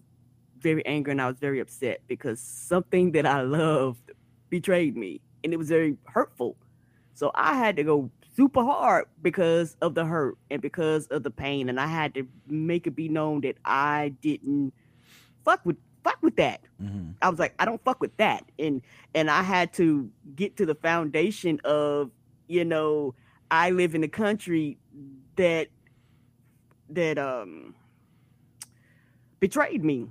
very 0.58 0.84
angry 0.86 1.12
and 1.12 1.20
I 1.20 1.26
was 1.26 1.38
very 1.38 1.60
upset 1.60 2.00
because 2.06 2.40
something 2.40 3.12
that 3.12 3.26
I 3.26 3.42
loved 3.42 4.10
betrayed 4.48 4.96
me, 4.96 5.20
and 5.42 5.52
it 5.52 5.56
was 5.56 5.68
very 5.68 5.96
hurtful. 6.04 6.56
So 7.14 7.30
I 7.34 7.54
had 7.54 7.76
to 7.76 7.84
go 7.84 8.10
super 8.36 8.62
hard 8.62 9.06
because 9.22 9.76
of 9.80 9.94
the 9.94 10.04
hurt 10.04 10.38
and 10.50 10.62
because 10.62 11.06
of 11.08 11.22
the 11.22 11.30
pain, 11.30 11.68
and 11.68 11.78
I 11.80 11.86
had 11.86 12.14
to 12.14 12.26
make 12.48 12.86
it 12.86 12.96
be 12.96 13.08
known 13.08 13.42
that 13.42 13.56
I 13.64 14.14
didn't 14.22 14.72
fuck 15.44 15.60
with 15.64 15.76
fuck 16.02 16.18
with 16.22 16.36
that. 16.36 16.62
mm-hmm. 16.82 17.10
I 17.20 17.28
was 17.28 17.38
like, 17.38 17.54
I 17.58 17.64
don't 17.64 17.82
fuck 17.84 18.00
with 18.00 18.16
that. 18.16 18.44
And 18.58 18.82
and 19.14 19.30
I 19.30 19.42
had 19.42 19.72
to 19.74 20.10
get 20.34 20.56
to 20.58 20.66
the 20.66 20.74
foundation 20.74 21.60
of, 21.64 22.10
you 22.48 22.64
know, 22.64 23.14
I 23.50 23.70
live 23.70 23.94
in 23.94 24.04
a 24.04 24.08
country 24.08 24.78
that 25.36 25.68
that 26.90 27.18
um 27.18 27.74
betrayed 29.40 29.84
me. 29.84 30.08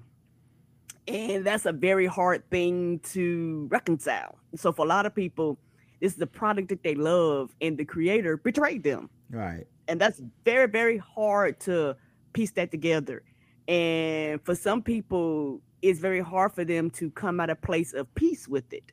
And 1.07 1.43
that's 1.43 1.65
a 1.65 1.71
very 1.71 2.05
hard 2.05 2.47
thing 2.51 2.99
to 3.13 3.67
reconcile. 3.71 4.38
So 4.55 4.71
for 4.71 4.85
a 4.85 4.89
lot 4.89 5.05
of 5.05 5.13
people, 5.13 5.57
this 5.99 6.13
is 6.13 6.17
the 6.17 6.27
product 6.27 6.69
that 6.69 6.83
they 6.83 6.95
love 6.95 7.53
and 7.61 7.77
the 7.77 7.85
creator 7.85 8.37
betrayed 8.37 8.83
them. 8.83 9.09
Right. 9.29 9.65
And 9.87 9.99
that's 9.99 10.21
very 10.45 10.67
very 10.67 10.97
hard 10.97 11.59
to 11.61 11.95
piece 12.33 12.51
that 12.51 12.71
together. 12.71 13.23
And 13.67 14.43
for 14.43 14.55
some 14.55 14.81
people 14.81 15.61
it's 15.81 15.99
very 15.99 16.21
hard 16.21 16.53
for 16.53 16.65
them 16.65 16.89
to 16.91 17.09
come 17.11 17.39
at 17.39 17.49
a 17.49 17.55
place 17.55 17.93
of 17.93 18.13
peace 18.15 18.47
with 18.47 18.71
it 18.73 18.91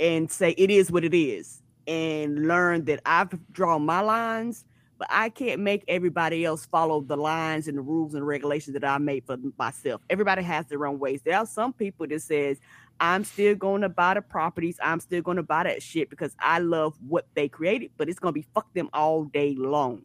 and 0.00 0.30
say 0.30 0.50
it 0.58 0.70
is 0.70 0.90
what 0.90 1.04
it 1.04 1.14
is 1.14 1.62
and 1.86 2.46
learn 2.48 2.84
that 2.84 3.00
i've 3.06 3.32
drawn 3.52 3.84
my 3.84 4.00
lines 4.00 4.64
but 4.98 5.08
i 5.10 5.28
can't 5.28 5.60
make 5.60 5.84
everybody 5.88 6.44
else 6.44 6.66
follow 6.66 7.00
the 7.00 7.16
lines 7.16 7.68
and 7.68 7.78
the 7.78 7.82
rules 7.82 8.14
and 8.14 8.26
regulations 8.26 8.74
that 8.74 8.84
i 8.84 8.98
made 8.98 9.24
for 9.24 9.36
myself. 9.58 10.00
Everybody 10.10 10.42
has 10.42 10.66
their 10.66 10.86
own 10.86 10.98
ways. 10.98 11.22
There 11.22 11.36
are 11.36 11.46
some 11.46 11.72
people 11.72 12.06
that 12.08 12.22
says 12.22 12.58
i'm 13.00 13.24
still 13.24 13.54
going 13.54 13.82
to 13.82 13.88
buy 13.88 14.14
the 14.14 14.22
properties. 14.22 14.78
I'm 14.82 15.00
still 15.00 15.22
going 15.22 15.36
to 15.36 15.42
buy 15.42 15.64
that 15.64 15.82
shit 15.82 16.10
because 16.10 16.34
i 16.40 16.58
love 16.58 16.96
what 17.06 17.26
they 17.34 17.48
created 17.48 17.90
but 17.96 18.08
it's 18.08 18.18
going 18.18 18.32
to 18.32 18.40
be 18.40 18.46
fuck 18.54 18.72
them 18.74 18.88
all 18.92 19.24
day 19.24 19.54
long. 19.56 20.02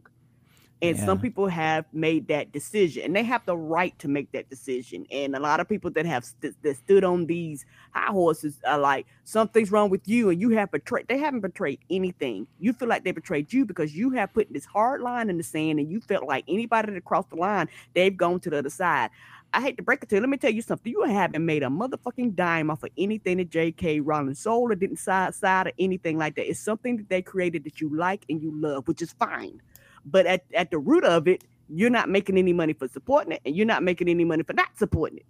And 0.83 0.97
some 0.97 1.19
people 1.19 1.47
have 1.47 1.85
made 1.93 2.27
that 2.29 2.51
decision 2.51 3.03
and 3.03 3.15
they 3.15 3.21
have 3.21 3.45
the 3.45 3.55
right 3.55 3.97
to 3.99 4.07
make 4.07 4.31
that 4.31 4.49
decision. 4.49 5.05
And 5.11 5.35
a 5.35 5.39
lot 5.39 5.59
of 5.59 5.69
people 5.69 5.91
that 5.91 6.07
have 6.07 6.25
st- 6.25 6.55
that 6.63 6.75
stood 6.75 7.03
on 7.03 7.27
these 7.27 7.65
high 7.93 8.11
horses 8.11 8.59
are 8.65 8.79
like 8.79 9.05
something's 9.23 9.71
wrong 9.71 9.91
with 9.91 10.07
you 10.07 10.31
and 10.31 10.41
you 10.41 10.49
have 10.51 10.71
betrayed 10.71 11.07
they 11.07 11.19
haven't 11.19 11.41
betrayed 11.41 11.79
anything. 11.91 12.47
You 12.59 12.73
feel 12.73 12.87
like 12.87 13.03
they 13.03 13.11
betrayed 13.11 13.53
you 13.53 13.63
because 13.63 13.95
you 13.95 14.09
have 14.11 14.33
put 14.33 14.51
this 14.51 14.65
hard 14.65 15.01
line 15.01 15.29
in 15.29 15.37
the 15.37 15.43
sand 15.43 15.79
and 15.79 15.91
you 15.91 16.01
felt 16.01 16.25
like 16.25 16.45
anybody 16.47 16.93
that 16.93 17.05
crossed 17.05 17.29
the 17.29 17.35
line 17.35 17.69
they've 17.93 18.17
gone 18.17 18.39
to 18.39 18.49
the 18.49 18.57
other 18.57 18.69
side 18.71 19.11
I 19.53 19.61
hate 19.61 19.77
to 19.77 19.83
break 19.83 20.01
it 20.01 20.09
to 20.09 20.15
you. 20.15 20.21
Let 20.21 20.29
me 20.29 20.37
tell 20.37 20.51
you 20.51 20.61
something. 20.61 20.91
You 20.91 21.03
haven't 21.03 21.45
made 21.45 21.63
a 21.63 21.67
motherfucking 21.67 22.35
dime 22.35 22.69
off 22.71 22.83
of 22.83 22.89
anything 22.97 23.37
that 23.37 23.49
J.K. 23.49 23.99
Rowling 23.99 24.33
sold 24.33 24.71
or 24.71 24.75
didn't 24.75 24.97
side 24.97 25.35
side 25.35 25.67
or 25.67 25.71
anything 25.77 26.17
like 26.17 26.35
that. 26.35 26.49
It's 26.49 26.59
something 26.59 26.97
that 26.97 27.09
they 27.09 27.21
created 27.21 27.65
that 27.65 27.81
you 27.81 27.93
like 27.95 28.23
and 28.29 28.41
you 28.41 28.51
love, 28.55 28.87
which 28.87 29.01
is 29.01 29.11
fine. 29.13 29.61
But 30.05 30.25
at, 30.25 30.45
at 30.53 30.71
the 30.71 30.79
root 30.79 31.03
of 31.03 31.27
it, 31.27 31.43
you're 31.67 31.89
not 31.89 32.09
making 32.09 32.37
any 32.37 32.53
money 32.53 32.73
for 32.73 32.87
supporting 32.87 33.33
it, 33.33 33.41
and 33.45 33.55
you're 33.55 33.65
not 33.65 33.83
making 33.83 34.09
any 34.09 34.25
money 34.25 34.43
for 34.43 34.53
not 34.53 34.69
supporting 34.77 35.19
it. 35.19 35.25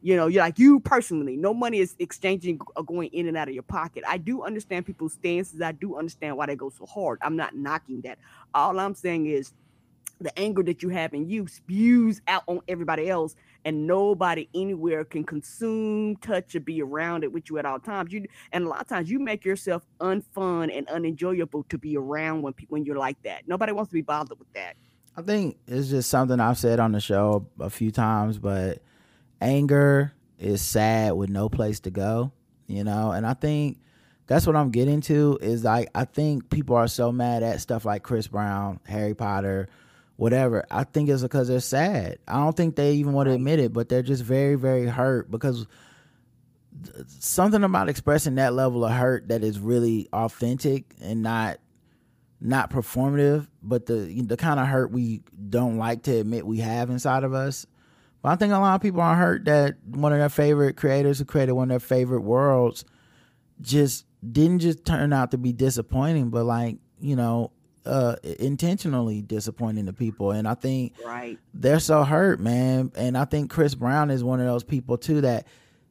You 0.00 0.16
know, 0.16 0.26
you're 0.26 0.42
like 0.42 0.58
you 0.58 0.80
personally, 0.80 1.36
no 1.36 1.54
money 1.54 1.78
is 1.78 1.94
exchanging 2.00 2.60
or 2.76 2.82
going 2.82 3.10
in 3.12 3.28
and 3.28 3.36
out 3.36 3.46
of 3.48 3.54
your 3.54 3.62
pocket. 3.62 4.02
I 4.06 4.16
do 4.18 4.42
understand 4.42 4.84
people's 4.86 5.12
stances. 5.12 5.60
I 5.62 5.70
do 5.70 5.96
understand 5.96 6.36
why 6.36 6.46
they 6.46 6.56
go 6.56 6.70
so 6.70 6.86
hard. 6.86 7.20
I'm 7.22 7.36
not 7.36 7.54
knocking 7.54 8.00
that. 8.02 8.18
All 8.52 8.80
I'm 8.80 8.96
saying 8.96 9.26
is 9.26 9.52
the 10.20 10.36
anger 10.38 10.62
that 10.62 10.82
you 10.82 10.88
have 10.88 11.14
in 11.14 11.28
you 11.28 11.46
spews 11.46 12.20
out 12.26 12.42
on 12.46 12.60
everybody 12.68 13.08
else, 13.08 13.34
and 13.64 13.86
nobody 13.86 14.48
anywhere 14.54 15.04
can 15.04 15.24
consume, 15.24 16.16
touch, 16.16 16.54
or 16.54 16.60
be 16.60 16.82
around 16.82 17.24
it 17.24 17.32
with 17.32 17.48
you 17.48 17.58
at 17.58 17.64
all 17.64 17.78
times. 17.78 18.12
You 18.12 18.26
and 18.52 18.64
a 18.64 18.68
lot 18.68 18.80
of 18.80 18.88
times 18.88 19.10
you 19.10 19.18
make 19.18 19.44
yourself 19.44 19.86
unfun 20.00 20.76
and 20.76 20.88
unenjoyable 20.88 21.64
to 21.64 21.78
be 21.78 21.96
around 21.96 22.42
when 22.42 22.52
people 22.52 22.74
when 22.74 22.84
you're 22.84 22.98
like 22.98 23.22
that. 23.22 23.46
Nobody 23.46 23.72
wants 23.72 23.90
to 23.90 23.94
be 23.94 24.02
bothered 24.02 24.38
with 24.38 24.52
that. 24.54 24.76
I 25.16 25.22
think 25.22 25.58
it's 25.66 25.88
just 25.88 26.08
something 26.08 26.40
I've 26.40 26.58
said 26.58 26.80
on 26.80 26.92
the 26.92 27.00
show 27.00 27.46
a 27.60 27.68
few 27.68 27.90
times, 27.90 28.38
but 28.38 28.82
anger 29.40 30.12
is 30.38 30.62
sad 30.62 31.12
with 31.12 31.28
no 31.28 31.48
place 31.48 31.80
to 31.80 31.90
go, 31.90 32.32
you 32.66 32.82
know, 32.82 33.12
and 33.12 33.26
I 33.26 33.34
think 33.34 33.78
that's 34.26 34.46
what 34.46 34.56
I'm 34.56 34.70
getting 34.70 35.00
to 35.02 35.38
is 35.42 35.64
like 35.64 35.90
I 35.94 36.04
think 36.04 36.48
people 36.48 36.76
are 36.76 36.88
so 36.88 37.12
mad 37.12 37.42
at 37.42 37.60
stuff 37.60 37.84
like 37.84 38.02
Chris 38.02 38.26
Brown, 38.26 38.80
Harry 38.86 39.14
Potter, 39.14 39.68
whatever. 40.16 40.64
I 40.70 40.84
think 40.84 41.08
it's 41.08 41.22
because 41.22 41.48
they're 41.48 41.60
sad. 41.60 42.18
I 42.28 42.34
don't 42.34 42.56
think 42.56 42.76
they 42.76 42.94
even 42.94 43.12
want 43.12 43.28
to 43.28 43.34
admit 43.34 43.58
it, 43.58 43.72
but 43.72 43.88
they're 43.88 44.02
just 44.02 44.22
very, 44.22 44.54
very 44.54 44.86
hurt 44.86 45.30
because 45.30 45.66
something 47.06 47.62
about 47.64 47.88
expressing 47.88 48.36
that 48.36 48.54
level 48.54 48.84
of 48.84 48.92
hurt 48.92 49.28
that 49.28 49.44
is 49.44 49.58
really 49.58 50.08
authentic 50.12 50.94
and 51.00 51.22
not 51.22 51.58
not 52.44 52.70
performative, 52.70 53.46
but 53.62 53.86
the 53.86 54.22
the 54.26 54.36
kind 54.36 54.58
of 54.58 54.66
hurt 54.66 54.90
we 54.90 55.22
don't 55.48 55.78
like 55.78 56.02
to 56.02 56.18
admit 56.18 56.46
we 56.46 56.58
have 56.58 56.90
inside 56.90 57.24
of 57.24 57.32
us. 57.32 57.66
But 58.20 58.30
I 58.30 58.36
think 58.36 58.52
a 58.52 58.58
lot 58.58 58.74
of 58.74 58.80
people 58.80 59.00
are 59.00 59.16
hurt 59.16 59.44
that 59.46 59.76
one 59.84 60.12
of 60.12 60.18
their 60.18 60.28
favorite 60.28 60.76
creators 60.76 61.18
who 61.18 61.24
created 61.24 61.52
one 61.52 61.64
of 61.64 61.68
their 61.70 61.80
favorite 61.80 62.22
worlds 62.22 62.84
just 63.60 64.06
didn't 64.28 64.60
just 64.60 64.84
turn 64.84 65.12
out 65.12 65.30
to 65.32 65.38
be 65.38 65.52
disappointing, 65.52 66.30
but 66.30 66.44
like 66.44 66.78
you 67.00 67.16
know, 67.16 67.52
uh, 67.84 68.16
intentionally 68.38 69.22
disappointing 69.22 69.84
the 69.86 69.92
people. 69.92 70.30
And 70.30 70.46
I 70.46 70.54
think 70.54 70.94
Right. 71.04 71.38
they're 71.54 71.80
so 71.80 72.04
hurt, 72.04 72.40
man. 72.40 72.92
And 72.96 73.16
I 73.18 73.24
think 73.24 73.50
Chris 73.50 73.74
Brown 73.74 74.10
is 74.10 74.22
one 74.22 74.40
of 74.40 74.46
those 74.46 74.64
people 74.64 74.96
too 74.98 75.20
that 75.22 75.46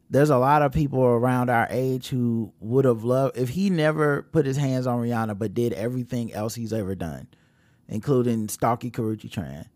there's 0.10 0.30
a 0.30 0.38
lot 0.38 0.62
of 0.62 0.72
people 0.74 1.02
around 1.04 1.50
our 1.50 1.68
age 1.70 2.10
who 2.10 2.52
would 2.60 2.86
have 2.86 3.04
loved 3.04 3.38
if 3.38 3.50
he 3.50 3.70
never 3.70 4.24
put 4.24 4.46
his 4.46 4.58
hands 4.58 4.86
on 4.88 5.00
Rihanna, 5.00 5.38
but 5.40 5.54
did 5.54 5.74
everything 5.74 6.34
else 6.34 6.56
he's 6.56 6.74
ever 6.74 6.96
done, 6.96 7.28
including 7.88 8.48
stalky 8.50 8.92
Karrueche 8.92 9.30
Tran, 9.30 9.68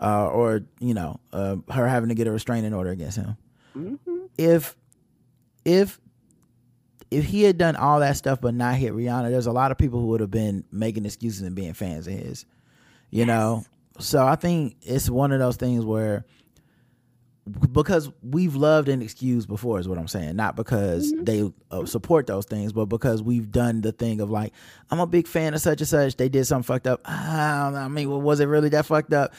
uh, 0.00 0.26
or 0.28 0.62
you 0.80 0.94
know, 0.94 1.20
uh, 1.32 1.56
her 1.70 1.86
having 1.86 2.08
to 2.08 2.14
get 2.14 2.26
a 2.26 2.30
restraining 2.32 2.72
order 2.74 2.90
against 2.90 3.16
him. 3.18 3.36
hmm 3.74 3.94
If 4.38 4.76
if 5.64 6.00
if 7.14 7.24
he 7.24 7.42
had 7.42 7.58
done 7.58 7.76
all 7.76 8.00
that 8.00 8.16
stuff 8.16 8.40
but 8.40 8.54
not 8.54 8.76
hit 8.76 8.92
Rihanna, 8.92 9.30
there's 9.30 9.46
a 9.46 9.52
lot 9.52 9.70
of 9.70 9.78
people 9.78 10.00
who 10.00 10.06
would 10.08 10.20
have 10.20 10.30
been 10.30 10.64
making 10.72 11.04
excuses 11.04 11.42
and 11.42 11.54
being 11.54 11.72
fans 11.72 12.06
of 12.06 12.14
his. 12.14 12.44
You 13.10 13.24
know, 13.26 13.64
so 14.00 14.26
I 14.26 14.34
think 14.34 14.76
it's 14.82 15.08
one 15.08 15.30
of 15.32 15.38
those 15.38 15.56
things 15.56 15.84
where 15.84 16.24
because 17.72 18.10
we've 18.22 18.56
loved 18.56 18.88
and 18.88 19.02
excused 19.02 19.48
before 19.48 19.78
is 19.78 19.86
what 19.86 19.98
I'm 19.98 20.08
saying, 20.08 20.34
not 20.34 20.56
because 20.56 21.12
they 21.12 21.52
uh, 21.70 21.84
support 21.84 22.26
those 22.26 22.46
things, 22.46 22.72
but 22.72 22.86
because 22.86 23.22
we've 23.22 23.50
done 23.50 23.82
the 23.82 23.92
thing 23.92 24.20
of 24.20 24.30
like, 24.30 24.52
I'm 24.90 24.98
a 24.98 25.06
big 25.06 25.26
fan 25.28 25.52
of 25.52 25.60
such 25.60 25.80
and 25.80 25.88
such. 25.88 26.16
They 26.16 26.30
did 26.30 26.46
something 26.46 26.64
fucked 26.64 26.86
up. 26.86 27.02
Ah, 27.04 27.84
I 27.84 27.88
mean, 27.88 28.08
well, 28.08 28.20
was 28.20 28.40
it 28.40 28.46
really 28.46 28.70
that 28.70 28.86
fucked 28.86 29.12
up? 29.12 29.34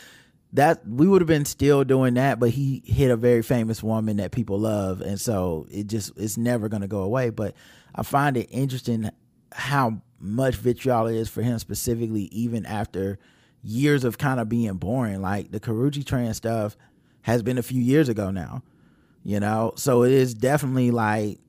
That 0.55 0.87
we 0.87 1.07
would 1.07 1.21
have 1.21 1.27
been 1.27 1.45
still 1.45 1.83
doing 1.83 2.15
that, 2.15 2.39
but 2.39 2.49
he 2.49 2.81
hit 2.85 3.11
a 3.11 3.17
very 3.17 3.41
famous 3.41 3.83
woman 3.83 4.17
that 4.17 4.31
people 4.31 4.59
love, 4.59 5.01
and 5.01 5.19
so 5.19 5.67
it 5.69 5.87
just 5.87 6.13
it's 6.17 6.37
never 6.37 6.69
gonna 6.69 6.87
go 6.87 7.03
away. 7.03 7.29
But 7.29 7.55
I 7.93 8.03
find 8.03 8.37
it 8.37 8.47
interesting 8.51 9.09
how 9.51 10.01
much 10.19 10.55
vitriol 10.55 11.07
it 11.07 11.15
is 11.15 11.29
for 11.29 11.41
him 11.41 11.59
specifically, 11.59 12.23
even 12.31 12.65
after 12.65 13.19
years 13.63 14.03
of 14.03 14.17
kind 14.17 14.39
of 14.39 14.49
being 14.49 14.73
boring. 14.75 15.21
Like 15.21 15.51
the 15.51 15.59
Karrueche 15.59 16.03
Tran 16.03 16.33
stuff 16.35 16.77
has 17.23 17.41
been 17.43 17.57
a 17.57 17.63
few 17.63 17.81
years 17.81 18.09
ago 18.09 18.31
now, 18.31 18.63
you 19.23 19.39
know? 19.39 19.73
So 19.75 20.03
it 20.03 20.11
is 20.11 20.33
definitely 20.33 20.91
like 20.91 21.39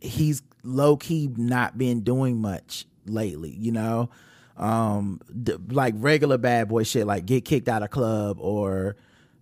he's 0.00 0.42
low 0.62 0.96
key 0.96 1.30
not 1.36 1.78
been 1.78 2.00
doing 2.00 2.40
much 2.40 2.86
lately. 3.06 3.50
You 3.50 3.72
know, 3.72 4.10
um, 4.60 5.20
d- 5.42 5.56
like 5.70 5.94
regular 5.96 6.38
bad 6.38 6.68
boy 6.68 6.84
shit, 6.84 7.06
like 7.06 7.26
get 7.26 7.44
kicked 7.44 7.68
out 7.68 7.82
of 7.82 7.90
club 7.90 8.36
or 8.40 8.94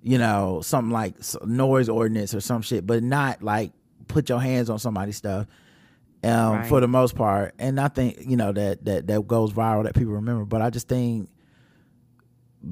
you 0.02 0.16
know 0.16 0.60
something 0.62 0.92
like 0.92 1.14
noise 1.44 1.88
ordinance 1.90 2.32
or 2.34 2.40
some 2.40 2.62
shit, 2.62 2.86
but 2.86 3.02
not 3.02 3.42
like 3.42 3.72
put 4.06 4.28
your 4.30 4.40
hands 4.40 4.70
on 4.70 4.78
somebody's 4.78 5.16
stuff. 5.16 5.46
Um, 6.24 6.30
Right. 6.52 6.66
for 6.68 6.80
the 6.80 6.88
most 6.88 7.14
part, 7.14 7.54
and 7.60 7.78
I 7.78 7.86
think 7.88 8.18
you 8.26 8.36
know 8.36 8.50
that 8.52 8.84
that 8.86 9.06
that 9.08 9.26
goes 9.28 9.52
viral 9.52 9.84
that 9.84 9.94
people 9.94 10.14
remember. 10.14 10.44
But 10.44 10.62
I 10.62 10.70
just 10.70 10.88
think 10.88 11.28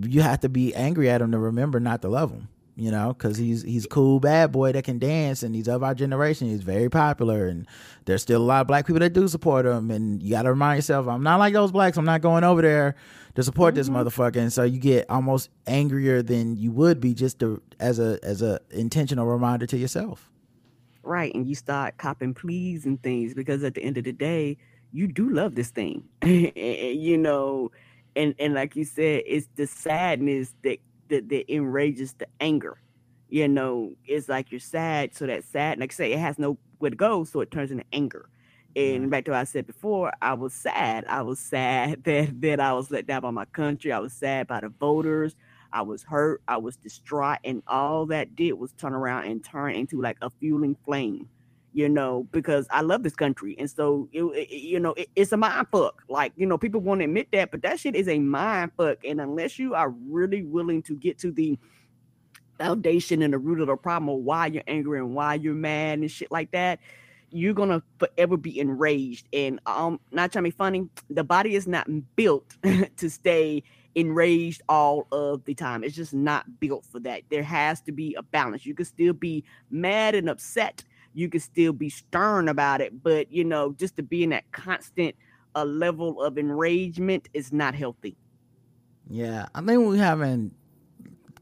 you 0.03 0.21
have 0.23 0.41
to 0.41 0.49
be 0.49 0.75
angry 0.75 1.09
at 1.11 1.19
them 1.19 1.31
to 1.33 1.39
remember 1.39 1.79
not 1.79 2.03
to 2.03 2.09
love 2.09 2.31
him. 2.33 2.49
You 2.79 2.91
know, 2.91 3.15
because 3.15 3.39
he's 3.39 3.63
he's 3.63 3.87
cool 3.87 4.21
bad 4.21 4.53
boy 4.53 4.73
that 4.73 4.85
can 4.85 4.99
dance, 4.99 5.43
and 5.43 5.55
he's 5.55 5.67
of 5.67 5.83
our 5.83 5.95
generation. 5.95 6.49
He's 6.49 6.61
very 6.61 6.91
popular, 6.91 7.47
and 7.47 7.67
there's 8.05 8.21
still 8.21 8.43
a 8.43 8.45
lot 8.45 8.61
of 8.61 8.67
black 8.67 8.87
people 8.87 9.01
that 9.01 9.15
do 9.15 9.27
support 9.29 9.65
him. 9.65 9.91
And 9.91 10.23
you 10.23 10.33
got 10.33 10.43
to 10.43 10.51
remind 10.51 10.77
yourself, 10.77 11.09
I'm 11.09 11.23
not 11.23 11.39
like 11.39 11.55
those 11.55 11.73
blacks. 11.73 11.97
I'm 11.97 12.05
not 12.05 12.21
going 12.21 12.45
over 12.45 12.61
there 12.61 12.95
to 13.35 13.43
support 13.43 13.75
this 13.75 13.89
mm-hmm. 13.89 14.07
motherfucker. 14.07 14.37
And 14.37 14.53
so 14.53 14.65
you 14.65 14.79
get 14.79 15.09
almost 15.09 15.49
angrier 15.67 16.23
than 16.23 16.57
you 16.57 16.71
would 16.73 17.01
be 17.01 17.15
just 17.15 17.39
to, 17.41 17.63
as 17.81 17.99
a 17.99 18.19
as 18.23 18.43
a 18.43 18.61
intentional 18.71 19.27
reminder 19.27 19.67
to 19.67 19.79
yourself. 19.79 20.31
Right. 21.03 21.33
And 21.35 21.47
you 21.47 21.55
start 21.55 21.99
copping 21.99 22.35
pleas 22.35 22.85
and 22.85 23.01
things 23.03 23.33
because 23.33 23.63
at 23.63 23.75
the 23.75 23.83
end 23.83 23.97
of 23.97 24.05
the 24.05 24.13
day, 24.13 24.59
you 24.93 25.07
do 25.07 25.31
love 25.31 25.55
this 25.55 25.71
thing. 25.71 26.03
you 26.25 27.17
know, 27.17 27.71
and 28.17 28.35
and 28.39 28.55
like 28.55 28.75
you 28.75 28.85
said, 28.85 29.23
it's 29.27 29.49
the 29.55 29.67
sadness 29.67 30.55
that 30.65 30.79
that, 31.09 31.29
that 31.29 31.53
enrages 31.53 32.15
the 32.15 32.27
anger. 32.41 32.79
You 33.29 33.49
know, 33.49 33.93
it's 34.07 34.29
like 34.29 34.53
you're 34.53 34.61
sad, 34.61 35.15
so 35.15 35.27
that 35.27 35.45
sad, 35.45 35.81
like 35.81 35.93
I 35.93 35.95
say, 35.95 36.13
it 36.13 36.19
has 36.19 36.39
nowhere 36.39 36.91
to 36.91 36.97
go, 36.97 37.25
so 37.25 37.41
it 37.41 37.51
turns 37.51 37.71
into 37.71 37.85
anger. 37.93 38.29
And 38.77 39.03
mm-hmm. 39.03 39.09
back 39.09 39.25
to 39.25 39.31
what 39.33 39.41
I 39.41 39.45
said 39.45 39.67
before, 39.67 40.13
I 40.21 40.35
was 40.35 40.53
sad. 40.53 41.07
I 41.09 41.23
was 41.23 41.39
sad 41.39 42.05
that 42.05 42.41
that 42.43 42.61
I 42.61 42.73
was 42.75 42.91
let 42.91 43.07
down 43.07 43.23
by 43.23 43.31
my 43.31 43.47
country. 43.47 43.93
I 43.93 43.99
was 43.99 44.13
sad 44.13 44.47
by 44.47 44.61
the 44.61 44.69
voters. 44.69 45.35
I 45.73 45.83
was 45.83 46.03
hurt. 46.03 46.43
I 46.47 46.59
was 46.59 46.77
distraught, 46.77 47.39
and 47.43 47.63
all 47.67 48.07
that 48.07 48.37
did 48.37 48.53
was 48.53 48.73
turn 48.73 48.95
around 48.95 49.25
and 49.27 49.43
turn 49.43 49.75
into 49.75 50.01
like 50.01 50.19
a 50.23 50.31
fueling 50.31 50.77
flame, 50.85 51.29
you 51.77 51.89
know. 51.91 52.29
Because 52.33 52.69
I 52.73 52.83
love 52.83 53.05
this 53.05 53.17
country, 53.17 53.57
and 53.61 53.71
so 53.71 54.09
it, 54.13 54.25
it- 54.25 54.51
you 54.53 54.81
know, 54.81 54.95
it- 54.95 55.11
it's 55.17 55.33
a 55.33 55.39
mind 55.39 55.69
fuck. 55.73 56.03
Like 56.09 56.33
you 56.37 56.47
know, 56.47 56.59
people 56.59 56.81
won't 56.83 57.03
admit 57.03 57.29
that, 57.35 57.53
but 57.53 57.63
that 57.63 57.81
shit 57.81 57.97
is 57.97 58.09
a 58.09 58.19
mind 58.21 58.73
fuck. 58.79 58.99
And 59.07 59.21
unless 59.23 59.61
you 59.61 59.75
are 59.75 59.91
really 59.91 60.45
willing 60.45 60.83
to 60.85 60.97
get 60.97 61.19
to 61.21 61.33
the 61.33 61.59
foundation 62.59 63.23
and 63.23 63.35
the 63.35 63.39
root 63.39 63.61
of 63.61 63.69
the 63.69 63.77
problem 63.77 64.09
of 64.11 64.25
why 64.25 64.47
you're 64.49 64.63
angry 64.67 64.99
and 65.01 65.15
why 65.15 65.35
you're 65.35 65.55
mad 65.55 66.01
and 66.01 66.11
shit 66.11 66.33
like 66.33 66.51
that, 66.53 66.81
you're 67.31 67.55
gonna 67.55 67.83
forever 67.99 68.37
be 68.39 68.59
enraged. 68.61 69.29
And 69.33 69.61
um, 69.67 70.01
not 70.13 70.33
trying 70.33 70.45
to 70.45 70.51
be 70.51 70.57
funny, 70.57 70.89
the 71.11 71.25
body 71.25 71.55
is 71.57 71.69
not 71.69 71.89
built 72.17 72.57
to 72.99 73.11
stay 73.11 73.63
enraged 73.97 74.63
all 74.69 75.07
of 75.13 75.45
the 75.47 75.55
time. 75.55 75.85
It's 75.85 75.97
just 75.97 76.15
not 76.15 76.61
built 76.61 76.87
for 76.87 77.01
that. 77.01 77.23
There 77.31 77.45
has 77.45 77.81
to 77.83 77.93
be 77.93 78.15
a 78.17 78.23
balance. 78.23 78.67
You 78.67 78.75
can 78.75 78.87
still 78.87 79.15
be 79.15 79.45
mad 79.71 80.15
and 80.15 80.29
upset. 80.31 80.85
You 81.17 81.31
can 81.31 81.41
still 81.41 81.73
be 81.73 81.89
stern 81.89 82.49
about 82.49 82.83
it, 82.83 83.03
but 83.03 83.33
you 83.33 83.43
know, 83.43 83.73
just 83.73 83.97
to 83.97 84.03
be 84.03 84.23
in 84.23 84.31
that 84.31 84.51
constant 84.53 85.15
uh, 85.55 85.65
level 85.65 86.23
of 86.23 86.37
enragement 86.37 87.29
is 87.33 87.53
not 87.53 87.75
healthy. 87.75 88.17
Yeah, 89.09 89.47
I 89.55 89.63
think 89.63 89.87
we're 89.87 89.97
having 89.97 90.53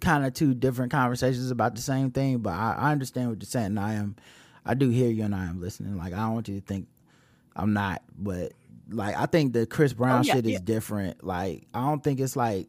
kind 0.00 0.24
of 0.24 0.32
two 0.32 0.54
different 0.54 0.92
conversations 0.92 1.50
about 1.50 1.74
the 1.74 1.82
same 1.82 2.12
thing, 2.12 2.38
but 2.38 2.52
I, 2.52 2.76
I 2.78 2.92
understand 2.92 3.30
what 3.30 3.42
you're 3.42 3.46
saying. 3.46 3.66
and 3.66 3.80
I 3.80 3.94
am, 3.94 4.14
I 4.64 4.74
do 4.74 4.90
hear 4.90 5.10
you, 5.10 5.24
and 5.24 5.34
I 5.34 5.46
am 5.46 5.60
listening. 5.60 5.96
Like 5.96 6.12
I 6.12 6.18
don't 6.18 6.34
want 6.34 6.48
you 6.48 6.60
to 6.60 6.64
think 6.64 6.86
I'm 7.56 7.72
not, 7.72 8.02
but 8.16 8.52
like 8.90 9.16
I 9.16 9.26
think 9.26 9.54
the 9.54 9.66
Chris 9.66 9.92
Brown 9.92 10.22
yeah, 10.24 10.34
shit 10.34 10.46
is 10.46 10.52
yeah. 10.52 10.58
different. 10.62 11.24
Like 11.24 11.66
I 11.74 11.80
don't 11.80 12.02
think 12.02 12.20
it's 12.20 12.36
like 12.36 12.68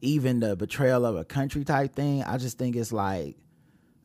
even 0.00 0.40
the 0.40 0.56
betrayal 0.56 1.04
of 1.04 1.16
a 1.16 1.24
country 1.24 1.64
type 1.64 1.94
thing. 1.94 2.22
I 2.22 2.38
just 2.38 2.58
think 2.58 2.76
it's 2.76 2.92
like 2.92 3.36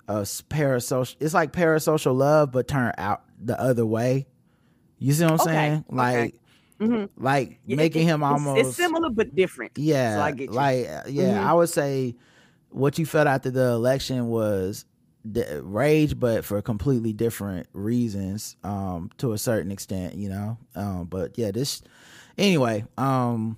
a 0.08 0.22
parasocial. 0.22 1.16
It's 1.20 1.34
like 1.34 1.51
parasocial 1.51 2.16
love, 2.16 2.51
but 2.51 2.68
turn 2.68 2.93
out 2.97 3.24
the 3.39 3.60
other 3.60 3.86
way. 3.86 4.28
You 4.99 5.14
see 5.14 5.24
what 5.24 5.34
I'm 5.34 5.39
Okay, 5.41 5.51
saying? 5.51 5.86
okay. 5.89 5.95
Like, 5.95 6.36
Mhm. 6.80 7.10
like 7.18 7.60
Yeah, 7.66 7.76
making 7.78 8.03
it- 8.03 8.12
him 8.12 8.22
it's- 8.22 8.32
almost 8.32 8.68
it's 8.70 8.78
similar 8.78 9.10
but 9.10 9.34
different. 9.36 9.72
yeah, 9.78 10.16
So 10.16 10.22
I 10.22 10.32
get 10.32 10.49
you. 10.49 10.56
like 10.56 10.88
uh, 10.89 11.01
yeah, 11.08 11.38
Mhm. 11.39 11.43
I 11.45 11.53
would 11.53 11.70
say 11.70 12.16
what 12.70 12.99
you 12.99 13.06
felt 13.06 13.28
after 13.28 13.49
the 13.51 13.68
election 13.72 14.28
was 14.28 14.86
the 15.24 15.62
rage, 15.64 16.20
but 16.20 16.45
for 16.45 16.62
completely 16.62 17.12
different 17.14 17.68
reasons, 17.74 18.58
um, 18.64 19.10
to 19.18 19.32
a 19.34 19.38
certain 19.38 19.72
extent, 19.72 20.16
you 20.16 20.30
know. 20.30 20.58
Um, 20.76 21.06
but 21.06 21.38
yeah, 21.38 21.51
this 21.51 21.82
anyway. 22.38 22.84
Um, 22.97 23.58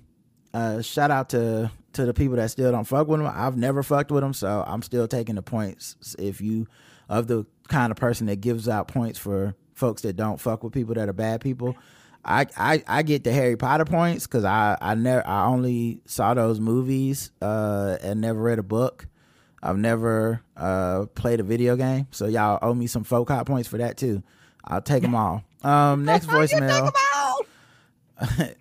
uh, 0.54 0.80
shout 0.80 1.10
out 1.10 1.28
to 1.30 1.70
to 1.98 2.06
the 2.06 2.14
people 2.14 2.36
that 2.36 2.50
still 2.50 2.70
don't 2.70 2.84
fuck 2.84 3.08
with 3.08 3.20
him. 3.20 3.30
I've 3.32 3.56
never 3.56 3.82
fucked 3.82 4.10
with 4.10 4.24
him, 4.24 4.32
so 4.32 4.64
I'm 4.66 4.82
still 4.82 5.08
taking 5.08 5.34
the 5.34 5.42
points. 5.42 5.96
If 6.18 6.40
you 6.40 6.66
of 7.08 7.26
the 7.26 7.46
kind 7.68 7.90
of 7.90 7.96
person 7.96 8.26
that 8.26 8.40
gives 8.40 8.68
out 8.68 8.88
points 8.88 9.18
for 9.18 9.54
folks 9.74 10.02
that 10.02 10.14
don't 10.14 10.38
fuck 10.40 10.62
with 10.62 10.72
people 10.72 10.94
that 10.94 11.08
are 11.08 11.14
bad 11.14 11.40
people. 11.40 11.76
I, 12.24 12.46
I, 12.56 12.82
I 12.86 13.02
get 13.02 13.24
the 13.24 13.32
Harry 13.32 13.56
Potter 13.56 13.84
points 13.84 14.26
because 14.26 14.44
I, 14.44 14.76
I 14.80 14.94
never 14.94 15.26
I 15.26 15.46
only 15.46 16.00
saw 16.04 16.34
those 16.34 16.60
movies 16.60 17.30
uh, 17.40 17.96
and 18.02 18.20
never 18.20 18.40
read 18.40 18.58
a 18.58 18.62
book. 18.62 19.06
I've 19.62 19.78
never 19.78 20.42
uh, 20.56 21.06
played 21.14 21.40
a 21.40 21.42
video 21.42 21.76
game, 21.76 22.06
so 22.10 22.26
y'all 22.26 22.58
owe 22.62 22.74
me 22.74 22.86
some 22.86 23.02
folk 23.02 23.28
hot 23.28 23.46
points 23.46 23.68
for 23.68 23.78
that 23.78 23.96
too. 23.96 24.22
I'll 24.64 24.82
take 24.82 25.02
them 25.02 25.14
all. 25.14 25.42
Um, 25.62 26.04
next 26.04 26.26
voicemail. 26.26 26.92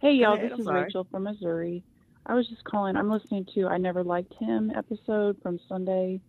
Hey 0.00 0.14
y'all, 0.14 0.32
ahead, 0.32 0.46
this 0.46 0.52
I'm 0.54 0.60
is 0.60 0.66
sorry. 0.66 0.82
Rachel 0.84 1.06
from 1.10 1.24
Missouri. 1.24 1.84
I 2.24 2.34
was 2.34 2.48
just 2.48 2.64
calling. 2.64 2.96
I'm 2.96 3.10
listening 3.10 3.46
to 3.54 3.66
I 3.66 3.76
Never 3.76 4.02
Liked 4.02 4.32
Him 4.34 4.72
episode 4.74 5.36
from 5.42 5.60
Sunday, 5.68 6.20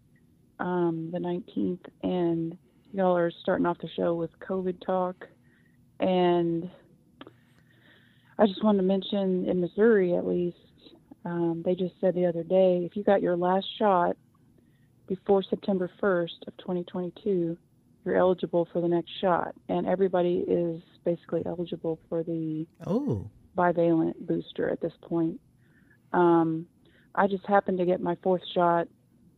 um, 0.60 1.10
the 1.14 1.20
19th, 1.20 1.80
and 2.04 2.58
y'all 2.92 3.16
are 3.16 3.32
starting 3.42 3.66
off 3.66 3.78
the 3.78 3.88
show 3.96 4.14
with 4.14 4.30
COVID 4.40 4.86
talk. 4.86 5.26
And 6.02 6.70
I 8.38 8.46
just 8.46 8.62
wanted 8.62 8.80
to 8.80 8.84
mention 8.84 9.48
in 9.48 9.62
Missouri, 9.62 10.18
at 10.18 10.28
least, 10.28 10.58
um, 11.24 11.62
they 11.64 11.74
just 11.74 11.94
said 12.02 12.14
the 12.14 12.26
other 12.26 12.44
day 12.44 12.82
if 12.84 12.98
you 12.98 13.04
got 13.04 13.22
your 13.22 13.38
last 13.38 13.68
shot 13.80 14.18
before 15.08 15.44
September 15.44 15.90
1st 16.02 16.46
of 16.48 16.58
2022, 16.58 17.58
you're 18.04 18.16
eligible 18.18 18.68
for 18.74 18.82
the 18.82 18.88
next 18.90 19.12
shot. 19.22 19.54
And 19.70 19.88
everybody 19.88 20.44
is 20.46 20.82
basically 21.06 21.44
eligible 21.46 22.00
for 22.10 22.22
the 22.24 22.66
Oh, 22.86 23.30
bivalent 23.58 24.16
booster 24.20 24.70
at 24.70 24.82
this 24.82 24.94
point. 25.02 25.40
Um, 26.14 26.66
I 27.16 27.28
just 27.28 27.46
happened 27.46 27.78
to 27.80 27.86
get 27.86 28.02
my 28.02 28.18
fourth 28.24 28.42
shot 28.54 28.88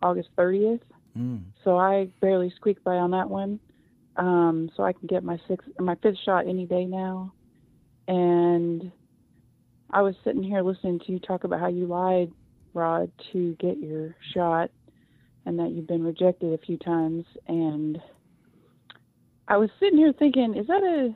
August 0.01 0.29
30th, 0.37 0.81
mm. 1.17 1.41
so 1.63 1.77
I 1.77 2.09
barely 2.21 2.51
squeaked 2.55 2.83
by 2.83 2.95
on 2.95 3.11
that 3.11 3.29
one. 3.29 3.59
Um, 4.15 4.69
so 4.77 4.83
I 4.83 4.93
can 4.93 5.07
get 5.07 5.23
my 5.23 5.39
sixth, 5.47 5.67
my 5.79 5.95
fifth 5.95 6.19
shot 6.23 6.47
any 6.47 6.65
day 6.65 6.85
now. 6.85 7.33
And 8.07 8.91
I 9.89 10.01
was 10.01 10.15
sitting 10.23 10.43
here 10.43 10.61
listening 10.61 10.99
to 10.99 11.11
you 11.11 11.19
talk 11.19 11.45
about 11.45 11.59
how 11.59 11.67
you 11.67 11.85
lied, 11.85 12.31
Rod, 12.73 13.11
to 13.31 13.55
get 13.59 13.77
your 13.79 14.15
shot, 14.33 14.69
and 15.45 15.57
that 15.59 15.71
you've 15.71 15.87
been 15.87 16.03
rejected 16.03 16.53
a 16.53 16.63
few 16.63 16.77
times. 16.77 17.25
And 17.47 17.99
I 19.47 19.57
was 19.57 19.69
sitting 19.79 19.97
here 19.97 20.13
thinking, 20.13 20.55
is 20.55 20.67
that 20.67 20.83
a 20.83 21.13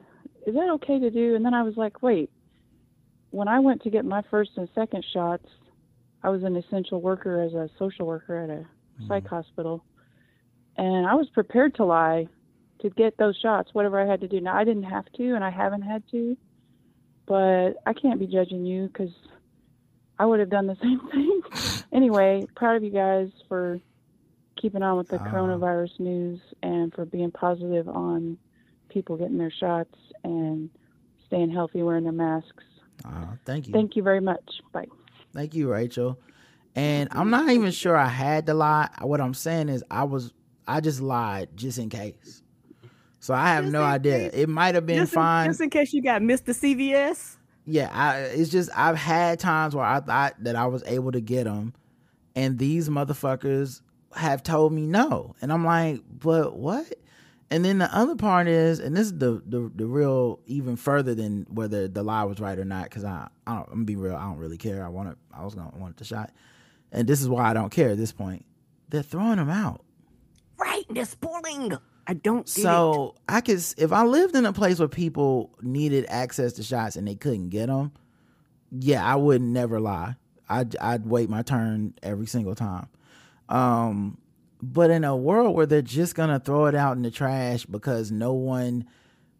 is 0.47 0.55
that 0.55 0.69
okay 0.75 0.99
to 0.99 1.09
do? 1.09 1.35
And 1.35 1.45
then 1.45 1.53
I 1.53 1.63
was 1.63 1.75
like, 1.75 2.01
wait, 2.01 2.29
when 3.31 3.47
I 3.47 3.59
went 3.59 3.81
to 3.83 3.89
get 3.89 4.05
my 4.05 4.21
first 4.29 4.51
and 4.57 4.67
second 4.75 5.03
shots, 5.13 5.47
I 6.23 6.29
was 6.29 6.43
an 6.43 6.55
essential 6.55 7.01
worker 7.01 7.41
as 7.41 7.53
a 7.53 7.69
social 7.77 8.05
worker 8.07 8.37
at 8.37 8.49
a 8.49 8.65
psych 9.07 9.27
hospital. 9.27 9.83
And 10.77 11.05
I 11.07 11.15
was 11.15 11.29
prepared 11.29 11.75
to 11.75 11.85
lie 11.85 12.27
to 12.81 12.89
get 12.91 13.17
those 13.17 13.35
shots, 13.37 13.73
whatever 13.73 13.99
I 13.99 14.05
had 14.09 14.21
to 14.21 14.27
do. 14.27 14.39
Now, 14.39 14.55
I 14.55 14.63
didn't 14.63 14.83
have 14.83 15.05
to, 15.17 15.33
and 15.35 15.43
I 15.43 15.49
haven't 15.49 15.81
had 15.81 16.03
to, 16.11 16.37
but 17.25 17.73
I 17.85 17.93
can't 17.93 18.19
be 18.19 18.27
judging 18.27 18.65
you 18.65 18.87
because 18.87 19.11
I 20.19 20.25
would 20.25 20.39
have 20.39 20.49
done 20.49 20.67
the 20.67 20.75
same 20.81 20.99
thing. 21.09 21.41
anyway, 21.91 22.45
proud 22.55 22.75
of 22.77 22.83
you 22.83 22.91
guys 22.91 23.29
for 23.47 23.79
keeping 24.55 24.81
on 24.83 24.97
with 24.97 25.07
the 25.09 25.19
Ah. 25.19 25.25
coronavirus 25.31 25.99
news 25.99 26.39
and 26.63 26.93
for 26.93 27.05
being 27.05 27.31
positive 27.31 27.87
on 27.87 28.37
people 28.89 29.17
getting 29.17 29.37
their 29.37 29.51
shots 29.51 29.95
and 30.23 30.69
staying 31.27 31.51
healthy, 31.51 31.83
wearing 31.83 32.03
their 32.03 32.13
masks. 32.13 32.63
Uh, 33.05 33.35
thank 33.45 33.67
you. 33.67 33.73
Thank 33.73 33.95
you 33.95 34.03
very 34.03 34.21
much. 34.21 34.61
Bye. 34.73 34.87
Thank 35.33 35.53
you, 35.55 35.69
Rachel. 35.71 36.19
And 36.75 37.09
I'm 37.11 37.29
not 37.29 37.49
even 37.49 37.71
sure 37.71 37.95
I 37.95 38.07
had 38.07 38.45
to 38.47 38.53
lie. 38.53 38.89
What 39.01 39.19
I'm 39.21 39.33
saying 39.33 39.69
is 39.69 39.83
I 39.89 40.03
was 40.03 40.31
I 40.67 40.79
just 40.81 41.01
lied 41.01 41.49
just 41.55 41.79
in 41.79 41.89
case. 41.89 42.43
So 43.19 43.33
I 43.33 43.47
have 43.55 43.65
Just 43.65 43.73
no 43.73 43.83
idea. 43.83 44.29
case. 44.29 44.31
It 44.41 44.47
might 44.49 44.75
have 44.75 44.85
been 44.85 44.99
just, 44.99 45.13
fine. 45.13 45.45
In, 45.45 45.51
just 45.51 45.61
in 45.61 45.69
case 45.69 45.91
you 45.91 46.03
got 46.03 46.21
Mr. 46.21 46.49
CVS. 46.53 47.37
yeah, 47.65 47.89
I, 47.91 48.19
it's 48.19 48.49
just 48.49 48.69
I've 48.75 48.95
had 48.95 49.39
times 49.39 49.75
where 49.75 49.85
I 49.85 49.99
thought 49.99 50.35
that 50.43 50.55
I 50.55 50.67
was 50.67 50.83
able 50.85 51.11
to 51.11 51.19
get 51.19 51.45
them, 51.45 51.73
and 52.35 52.59
these 52.59 52.89
motherfuckers 52.89 53.81
have 54.15 54.43
told 54.43 54.71
me 54.71 54.85
no, 54.85 55.35
and 55.41 55.51
I'm 55.51 55.65
like, 55.65 56.01
but 56.09 56.55
what? 56.57 56.93
And 57.49 57.63
then 57.63 57.77
the 57.77 57.95
other 57.95 58.15
part 58.15 58.47
is, 58.47 58.79
and 58.79 58.95
this 58.95 59.07
is 59.07 59.17
the 59.17 59.41
the, 59.45 59.71
the 59.73 59.85
real 59.85 60.39
even 60.47 60.75
further 60.75 61.15
than 61.15 61.45
whether 61.49 61.87
the 61.87 62.03
lie 62.03 62.23
was 62.23 62.39
right 62.39 62.59
or 62.59 62.65
not, 62.65 62.85
because 62.85 63.05
I, 63.05 63.29
I 63.45 63.55
don't, 63.55 63.67
I'm 63.67 63.73
gonna 63.73 63.85
be 63.85 63.95
real, 63.95 64.15
I 64.15 64.23
don't 64.23 64.37
really 64.37 64.57
care. 64.57 64.85
I 64.85 64.89
want 64.89 65.09
it, 65.09 65.17
I 65.33 65.45
was 65.45 65.55
gonna 65.55 65.71
want 65.77 65.97
the 65.97 66.03
shot, 66.03 66.31
and 66.91 67.07
this 67.07 67.21
is 67.21 67.29
why 67.29 67.49
I 67.49 67.53
don't 67.53 67.71
care 67.71 67.89
at 67.89 67.97
this 67.97 68.11
point. 68.11 68.45
They're 68.89 69.01
throwing 69.03 69.37
them 69.37 69.49
out. 69.49 69.83
Right, 70.57 70.83
they're 70.89 71.05
spoiling. 71.05 71.77
I 72.05 72.13
don't. 72.13 72.45
Get 72.45 72.49
So 72.49 73.15
I 73.29 73.41
could, 73.41 73.63
if 73.77 73.91
I 73.91 74.03
lived 74.03 74.35
in 74.35 74.45
a 74.45 74.53
place 74.53 74.79
where 74.79 74.87
people 74.87 75.55
needed 75.61 76.05
access 76.09 76.53
to 76.53 76.63
shots 76.63 76.95
and 76.95 77.07
they 77.07 77.15
couldn't 77.15 77.49
get 77.49 77.67
them, 77.67 77.91
yeah, 78.71 79.05
I 79.05 79.15
would 79.15 79.41
never 79.41 79.79
lie. 79.79 80.15
I'd 80.49 80.75
I'd 80.77 81.05
wait 81.05 81.29
my 81.29 81.41
turn 81.41 81.93
every 82.01 82.27
single 82.27 82.55
time. 82.55 82.87
Um, 83.49 84.17
but 84.61 84.89
in 84.89 85.03
a 85.03 85.15
world 85.15 85.55
where 85.55 85.65
they're 85.65 85.81
just 85.81 86.15
gonna 86.15 86.39
throw 86.39 86.65
it 86.65 86.75
out 86.75 86.95
in 86.97 87.03
the 87.03 87.11
trash 87.11 87.65
because 87.65 88.11
no 88.11 88.33
one 88.33 88.85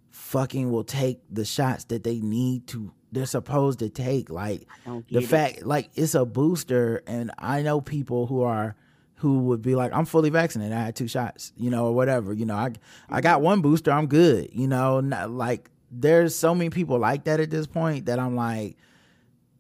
fucking 0.10 0.72
will 0.72 0.84
take 0.84 1.20
the 1.30 1.46
shots 1.46 1.84
that 1.86 2.04
they 2.04 2.20
need 2.20 2.68
to, 2.68 2.92
they're 3.12 3.26
supposed 3.26 3.80
to 3.80 3.90
take, 3.90 4.30
like 4.30 4.62
it. 4.62 4.68
I 4.86 4.90
don't 4.90 5.08
the 5.08 5.14
get 5.20 5.24
it. 5.24 5.28
fact 5.28 5.64
like 5.66 5.90
it's 5.96 6.16
a 6.16 6.26
booster 6.26 7.04
and 7.08 7.32
i 7.38 7.62
know 7.62 7.80
people 7.82 8.26
who 8.28 8.42
are 8.42 8.76
who 9.16 9.40
would 9.40 9.62
be 9.62 9.76
like 9.76 9.92
i'm 9.94 10.06
fully 10.06 10.30
vaccinated 10.30 10.74
i 10.76 10.82
had 10.86 10.96
two 10.96 11.08
shots 11.08 11.52
you 11.56 11.70
know 11.70 11.86
or 11.86 11.94
whatever 11.96 12.34
you 12.34 12.46
know 12.46 12.56
i 12.56 12.72
i 13.10 13.22
got 13.22 13.42
one 13.42 13.62
booster 13.62 13.92
i'm 13.92 14.08
good 14.08 14.50
you 14.54 14.68
know 14.68 15.00
not, 15.00 15.32
like 15.32 15.70
there's 15.92 16.36
so 16.36 16.54
many 16.54 16.70
people 16.70 17.00
like 17.00 17.24
that 17.24 17.40
at 17.40 17.50
this 17.50 17.66
point 17.66 18.06
that 18.08 18.20
i'm 18.20 18.36
like 18.36 18.76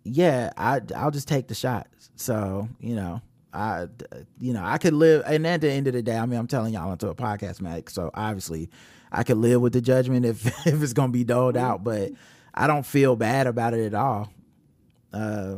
yeah 0.03 0.51
i 0.57 0.79
i'll 0.95 1.11
just 1.11 1.27
take 1.27 1.47
the 1.47 1.55
shots 1.55 2.09
so 2.15 2.67
you 2.79 2.95
know 2.95 3.21
I, 3.57 3.87
you 4.39 4.53
know, 4.53 4.63
I 4.63 4.77
could 4.77 4.93
live, 4.93 5.23
and 5.25 5.45
at 5.47 5.61
the 5.61 5.71
end 5.71 5.87
of 5.87 5.93
the 5.93 6.03
day, 6.03 6.15
I 6.15 6.25
mean, 6.27 6.39
I'm 6.39 6.45
telling 6.45 6.75
y'all 6.75 6.91
into 6.91 7.09
a 7.09 7.15
podcast, 7.15 7.59
Mac. 7.59 7.89
So 7.89 8.11
obviously, 8.13 8.69
I 9.11 9.23
could 9.23 9.37
live 9.37 9.61
with 9.61 9.73
the 9.73 9.81
judgment 9.81 10.25
if 10.27 10.45
if 10.67 10.81
it's 10.81 10.93
gonna 10.93 11.11
be 11.11 11.23
doled 11.23 11.57
out, 11.57 11.83
but 11.83 12.11
I 12.53 12.67
don't 12.67 12.85
feel 12.85 13.15
bad 13.15 13.47
about 13.47 13.73
it 13.73 13.87
at 13.87 13.93
all. 13.95 14.31
Uh, 15.11 15.55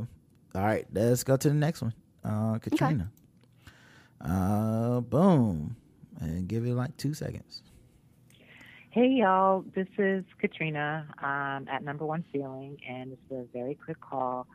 all 0.56 0.62
right, 0.62 0.88
let's 0.94 1.24
go 1.26 1.36
to 1.36 1.50
the 1.50 1.54
next 1.54 1.82
one. 1.82 1.94
Uh, 2.24 2.58
Katrina. 2.60 3.12
Uh, 4.22 5.02
boom, 5.02 5.76
and 6.22 6.48
give 6.48 6.66
it 6.66 6.74
like 6.74 6.96
two 6.96 7.14
seconds. 7.14 7.64
Hey 8.92 9.08
y'all, 9.08 9.66
this 9.76 9.88
is 9.98 10.24
Katrina 10.40 11.06
um, 11.22 11.68
at 11.70 11.84
Number 11.84 12.06
One 12.06 12.24
Feeling, 12.32 12.78
and 12.88 13.12
it's 13.12 13.32
a 13.32 13.44
very 13.54 13.76
quick 13.76 14.00
call. 14.00 14.48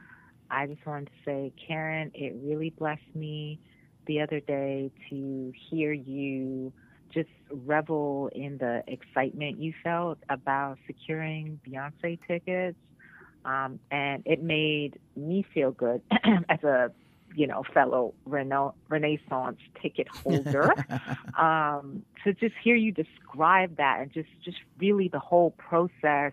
I 0.54 0.66
just 0.66 0.86
wanted 0.86 1.06
to 1.06 1.12
say, 1.24 1.52
Karen, 1.66 2.12
it 2.14 2.34
really 2.42 2.70
blessed 2.70 3.14
me 3.14 3.58
the 4.06 4.20
other 4.20 4.40
day 4.40 4.90
to 5.10 5.52
hear 5.70 5.92
you 5.92 6.72
just 7.12 7.28
revel 7.50 8.30
in 8.34 8.58
the 8.58 8.82
excitement 8.86 9.58
you 9.58 9.72
felt 9.82 10.18
about 10.28 10.78
securing 10.86 11.60
Beyonce 11.66 12.18
tickets. 12.26 12.76
Um, 13.44 13.78
and 13.90 14.22
it 14.24 14.42
made 14.42 14.98
me 15.16 15.44
feel 15.52 15.70
good 15.70 16.02
as 16.48 16.62
a, 16.62 16.90
you 17.34 17.46
know, 17.46 17.62
fellow 17.74 18.14
rena- 18.24 18.72
Renaissance 18.88 19.58
ticket 19.82 20.08
holder 20.08 20.70
um, 21.38 22.04
to 22.22 22.32
just 22.32 22.54
hear 22.62 22.76
you 22.76 22.92
describe 22.92 23.76
that 23.76 24.00
and 24.00 24.12
just 24.12 24.28
just 24.44 24.58
really 24.78 25.08
the 25.08 25.18
whole 25.18 25.50
process 25.50 26.32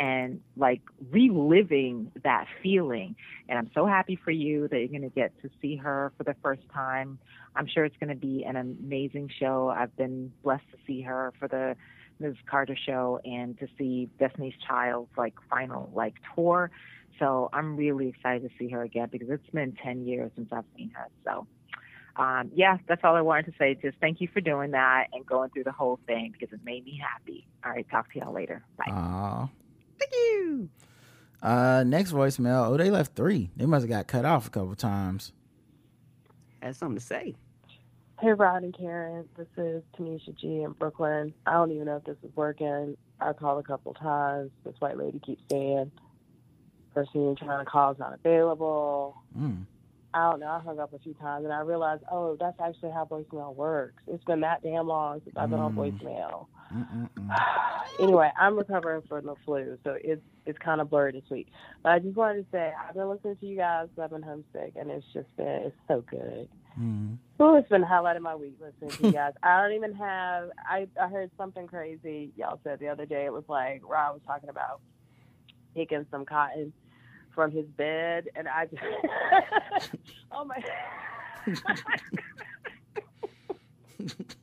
and 0.00 0.40
like 0.56 0.80
reliving 1.10 2.10
that 2.24 2.46
feeling. 2.62 3.14
And 3.48 3.58
I'm 3.58 3.70
so 3.74 3.84
happy 3.84 4.18
for 4.24 4.30
you 4.30 4.66
that 4.68 4.78
you're 4.78 4.88
going 4.88 5.02
to 5.02 5.10
get 5.10 5.38
to 5.42 5.50
see 5.60 5.76
her 5.76 6.10
for 6.16 6.24
the 6.24 6.34
first 6.42 6.62
time. 6.72 7.18
I'm 7.54 7.66
sure 7.66 7.84
it's 7.84 7.96
going 7.98 8.08
to 8.08 8.16
be 8.16 8.44
an 8.44 8.56
amazing 8.56 9.30
show. 9.38 9.68
I've 9.68 9.94
been 9.96 10.32
blessed 10.42 10.64
to 10.72 10.78
see 10.86 11.02
her 11.02 11.34
for 11.38 11.48
the 11.48 11.76
Ms. 12.18 12.34
Carter 12.50 12.76
show 12.76 13.20
and 13.24 13.58
to 13.58 13.68
see 13.76 14.08
Destiny's 14.18 14.54
Child's 14.66 15.10
like 15.18 15.34
final 15.50 15.90
like 15.94 16.14
tour. 16.34 16.70
So 17.18 17.50
I'm 17.52 17.76
really 17.76 18.08
excited 18.08 18.48
to 18.48 18.50
see 18.58 18.70
her 18.70 18.82
again 18.82 19.08
because 19.12 19.28
it's 19.28 19.50
been 19.50 19.76
10 19.84 20.06
years 20.06 20.30
since 20.34 20.48
I've 20.50 20.64
seen 20.76 20.92
her. 20.94 21.08
So 21.26 21.46
um, 22.16 22.50
yeah, 22.54 22.78
that's 22.88 23.02
all 23.04 23.16
I 23.16 23.20
wanted 23.20 23.46
to 23.46 23.52
say. 23.58 23.74
Just 23.74 23.98
thank 24.00 24.22
you 24.22 24.28
for 24.32 24.40
doing 24.40 24.70
that 24.70 25.08
and 25.12 25.26
going 25.26 25.50
through 25.50 25.64
the 25.64 25.72
whole 25.72 26.00
thing 26.06 26.32
because 26.32 26.54
it 26.54 26.60
made 26.64 26.86
me 26.86 27.00
happy. 27.02 27.46
All 27.64 27.70
right, 27.70 27.86
talk 27.90 28.10
to 28.14 28.18
y'all 28.18 28.32
later. 28.32 28.64
Bye. 28.78 28.92
Aw. 28.92 29.48
Thank 31.42 31.52
you. 31.52 31.58
Uh, 31.58 31.84
next 31.84 32.12
voicemail. 32.12 32.68
Oh, 32.68 32.76
they 32.76 32.90
left 32.90 33.14
three. 33.14 33.50
They 33.56 33.66
must 33.66 33.82
have 33.82 33.90
got 33.90 34.06
cut 34.06 34.24
off 34.24 34.46
a 34.46 34.50
couple 34.50 34.74
times. 34.74 35.32
Had 36.62 36.76
something 36.76 36.98
to 36.98 37.04
say. 37.04 37.34
Hey, 38.20 38.32
Rod 38.32 38.62
and 38.62 38.76
Karen. 38.76 39.26
This 39.36 39.46
is 39.56 39.82
Tanisha 39.98 40.36
G 40.38 40.62
in 40.62 40.72
Brooklyn. 40.72 41.32
I 41.46 41.52
don't 41.54 41.70
even 41.72 41.86
know 41.86 41.96
if 41.96 42.04
this 42.04 42.18
is 42.22 42.30
working. 42.36 42.96
I 43.20 43.32
called 43.32 43.60
a 43.64 43.66
couple 43.66 43.94
times. 43.94 44.50
This 44.64 44.74
white 44.78 44.98
lady 44.98 45.18
keeps 45.20 45.42
saying 45.50 45.90
person 46.94 47.22
you're 47.22 47.34
trying 47.36 47.64
to 47.64 47.70
call 47.70 47.92
is 47.92 47.98
not 48.00 48.12
available. 48.12 49.16
Mm. 49.38 49.64
I 50.12 50.28
don't 50.28 50.40
know. 50.40 50.48
I 50.48 50.58
hung 50.58 50.80
up 50.80 50.92
a 50.92 50.98
few 50.98 51.14
times 51.14 51.44
and 51.44 51.52
I 51.52 51.60
realized, 51.60 52.02
oh, 52.10 52.36
that's 52.38 52.58
actually 52.60 52.90
how 52.90 53.04
voicemail 53.04 53.54
works. 53.54 54.02
It's 54.08 54.24
been 54.24 54.40
that 54.40 54.60
damn 54.62 54.88
long 54.88 55.20
since 55.24 55.36
I've 55.36 55.50
been 55.50 55.60
on 55.60 55.74
Mm. 55.74 56.00
voicemail. 56.00 56.46
Anyway, 58.00 58.30
I'm 58.38 58.56
recovering 58.56 59.02
from 59.08 59.26
the 59.26 59.34
flu, 59.44 59.76
so 59.84 59.96
it's 60.02 60.22
it's 60.46 60.58
kind 60.58 60.80
of 60.80 60.90
blurry 60.90 61.12
this 61.12 61.28
week. 61.30 61.48
But 61.82 61.92
I 61.92 61.98
just 61.98 62.16
wanted 62.16 62.42
to 62.42 62.46
say 62.50 62.72
I've 62.88 62.94
been 62.94 63.08
listening 63.08 63.36
to 63.36 63.46
you 63.46 63.56
guys. 63.56 63.88
I've 64.00 64.10
been 64.10 64.22
homesick, 64.22 64.74
and 64.76 64.90
it's 64.90 65.06
just 65.12 65.34
been 65.36 65.46
it's 65.46 65.76
so 65.88 66.04
good. 66.10 66.48
Mm. 66.78 67.18
Oh, 67.38 67.56
it's 67.56 67.68
been 67.68 67.82
highlighting 67.82 68.20
my 68.20 68.36
week 68.36 68.56
listening 68.60 68.90
to 68.90 69.06
you 69.06 69.12
guys. 69.12 69.32
I 69.42 69.62
don't 69.62 69.72
even 69.72 69.94
have. 69.94 70.50
I 70.68 70.86
I 71.00 71.08
heard 71.08 71.30
something 71.36 71.66
crazy 71.66 72.32
y'all 72.36 72.60
said 72.64 72.78
the 72.78 72.88
other 72.88 73.06
day. 73.06 73.24
It 73.24 73.32
was 73.32 73.44
like 73.48 73.82
Rob 73.88 74.14
was 74.14 74.22
talking 74.26 74.48
about 74.48 74.80
picking 75.74 76.06
some 76.10 76.24
cotton 76.24 76.72
from 77.34 77.50
his 77.50 77.66
bed, 77.76 78.28
and 78.34 78.48
I 78.48 78.66
just 78.66 78.82
oh 80.32 80.44
my. 80.44 80.62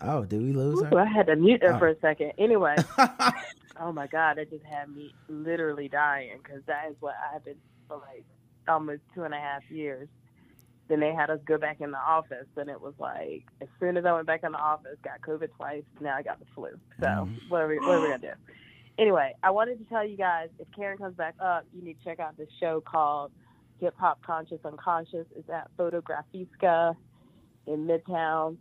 Oh, 0.00 0.24
did 0.24 0.40
we 0.42 0.52
lose 0.52 0.80
Ooh, 0.80 0.84
her? 0.84 0.98
I 1.00 1.06
had 1.06 1.26
to 1.26 1.36
mute 1.36 1.62
her 1.62 1.74
Oh. 1.74 1.78
for 1.78 1.88
a 1.88 1.98
second. 2.00 2.32
Anyway, 2.38 2.76
oh 3.80 3.92
my 3.92 4.06
God, 4.06 4.36
that 4.38 4.50
just 4.50 4.64
had 4.64 4.88
me 4.94 5.14
literally 5.28 5.88
dying 5.88 6.38
because 6.42 6.62
that 6.66 6.86
is 6.90 6.96
what 7.00 7.14
I've 7.34 7.44
been 7.44 7.56
for 7.88 7.96
like 7.98 8.24
almost 8.68 9.02
two 9.14 9.24
and 9.24 9.34
a 9.34 9.38
half 9.38 9.62
years. 9.70 10.08
Then 10.88 11.00
they 11.00 11.12
had 11.12 11.28
us 11.30 11.40
go 11.46 11.58
back 11.58 11.80
in 11.80 11.90
the 11.90 11.98
office, 11.98 12.46
and 12.56 12.70
it 12.70 12.80
was 12.80 12.94
like 12.98 13.44
as 13.60 13.68
soon 13.80 13.96
as 13.96 14.04
I 14.06 14.12
went 14.12 14.26
back 14.26 14.42
in 14.44 14.52
the 14.52 14.58
office, 14.58 14.96
got 15.02 15.20
COVID 15.20 15.50
twice. 15.56 15.82
Now 16.00 16.16
I 16.16 16.22
got 16.22 16.38
the 16.38 16.46
flu. 16.54 16.70
So 17.00 17.06
Mhm. 17.06 17.36
what 17.50 17.60
are 17.62 17.68
we 17.68 17.78
what 17.78 17.88
are 17.96 18.00
we 18.00 18.08
gonna 18.08 18.18
do? 18.18 18.32
Anyway, 18.98 19.34
I 19.42 19.50
wanted 19.50 19.78
to 19.78 19.84
tell 19.84 20.04
you 20.04 20.16
guys 20.16 20.48
if 20.58 20.66
Karen 20.74 20.98
comes 20.98 21.14
back 21.16 21.34
up, 21.40 21.64
you 21.74 21.82
need 21.82 21.98
to 21.98 22.04
check 22.04 22.20
out 22.20 22.36
this 22.36 22.48
show 22.58 22.80
called 22.80 23.32
Hip 23.80 23.94
Hop 23.98 24.20
Conscious 24.22 24.60
Unconscious. 24.64 25.26
It's 25.36 25.48
at 25.50 25.68
Fotografiska 25.76 26.96
in 27.66 27.86
Midtown. 27.86 28.56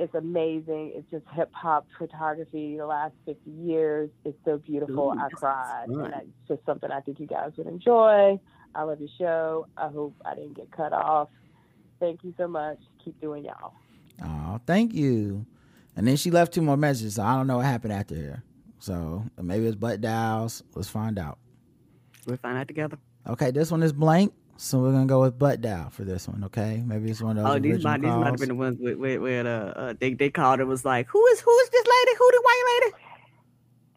It's 0.00 0.14
amazing. 0.14 0.92
It's 0.94 1.10
just 1.10 1.24
hip 1.34 1.50
hop 1.52 1.86
photography 1.98 2.78
the 2.78 2.86
last 2.86 3.12
50 3.26 3.50
years. 3.50 4.08
It's 4.24 4.38
so 4.46 4.56
beautiful. 4.56 5.12
Ooh, 5.14 5.20
I 5.20 5.28
cried. 5.28 5.88
sounds 5.88 5.98
And 5.98 6.14
it's 6.14 6.48
just 6.48 6.64
something 6.64 6.90
I 6.90 7.00
think 7.00 7.20
you 7.20 7.26
guys 7.26 7.52
would 7.58 7.66
enjoy. 7.66 8.40
I 8.74 8.82
love 8.82 8.98
your 8.98 9.10
show. 9.18 9.66
I 9.76 9.88
hope 9.88 10.14
I 10.24 10.34
didn't 10.34 10.54
get 10.54 10.70
cut 10.70 10.94
off. 10.94 11.28
Thank 12.00 12.24
you 12.24 12.32
so 12.38 12.48
much. 12.48 12.78
Keep 13.04 13.20
doing 13.20 13.44
y'all. 13.44 13.74
Oh, 14.24 14.58
thank 14.66 14.94
you. 14.94 15.44
And 15.94 16.08
then 16.08 16.16
she 16.16 16.30
left 16.30 16.54
two 16.54 16.62
more 16.62 16.78
messages. 16.78 17.16
So 17.16 17.22
I 17.22 17.34
don't 17.34 17.46
know 17.46 17.58
what 17.58 17.66
happened 17.66 17.92
after 17.92 18.14
here. 18.14 18.42
So 18.78 19.22
maybe 19.38 19.66
it's 19.66 19.76
butt 19.76 20.00
dials. 20.00 20.62
Let's 20.74 20.88
find 20.88 21.18
out. 21.18 21.38
We'll 22.26 22.38
find 22.38 22.56
out 22.56 22.68
together. 22.68 22.96
Okay, 23.26 23.50
this 23.50 23.70
one 23.70 23.82
is 23.82 23.92
blank. 23.92 24.32
So 24.62 24.78
we're 24.78 24.92
gonna 24.92 25.06
go 25.06 25.22
with 25.22 25.38
butt 25.38 25.62
dial 25.62 25.88
for 25.88 26.04
this 26.04 26.28
one. 26.28 26.44
Okay, 26.44 26.82
maybe 26.84 27.10
it's 27.10 27.22
one 27.22 27.38
of 27.38 27.44
those 27.44 27.56
Oh, 27.56 27.58
these 27.58 27.76
original 27.76 27.92
might 27.92 28.02
these 28.02 28.10
might 28.10 28.26
have 28.26 28.38
been 28.38 28.48
the 28.50 28.54
ones 28.54 28.76
where, 28.78 28.94
where, 28.94 29.18
where 29.18 29.46
uh, 29.46 29.70
uh, 29.70 29.94
they 29.98 30.12
they 30.12 30.28
called 30.28 30.60
it 30.60 30.66
was 30.66 30.84
like, 30.84 31.06
who 31.08 31.26
is 31.28 31.40
who 31.40 31.58
is 31.60 31.70
this 31.70 31.86
lady? 31.86 32.18
Who 32.18 32.30
the 32.30 32.42
white 32.44 32.80
lady? 32.82 32.94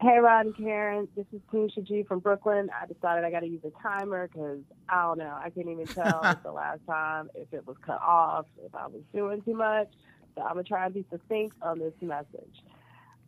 Hey, 0.00 0.18
Rod 0.20 0.46
and 0.46 0.56
Karen. 0.56 1.06
This 1.14 1.26
is 1.34 1.42
Tanisha 1.52 1.86
G 1.86 2.02
from 2.04 2.20
Brooklyn. 2.20 2.70
I 2.80 2.86
decided 2.86 3.24
I 3.24 3.30
got 3.30 3.40
to 3.40 3.46
use 3.46 3.60
a 3.62 3.82
timer 3.82 4.26
because 4.26 4.60
I 4.88 5.02
don't 5.02 5.18
know. 5.18 5.36
I 5.38 5.50
can't 5.50 5.68
even 5.68 5.86
tell 5.86 6.32
if 6.34 6.42
the 6.42 6.52
last 6.52 6.80
time 6.88 7.28
if 7.34 7.52
it 7.52 7.66
was 7.66 7.76
cut 7.84 8.00
off, 8.00 8.46
if 8.64 8.74
I 8.74 8.86
was 8.86 9.02
doing 9.14 9.42
too 9.42 9.54
much. 9.54 9.88
So 10.34 10.44
I'm 10.44 10.54
going 10.54 10.64
to 10.64 10.68
try 10.68 10.86
and 10.86 10.94
be 10.94 11.04
succinct 11.10 11.56
on 11.60 11.78
this 11.78 11.92
message. 12.00 12.62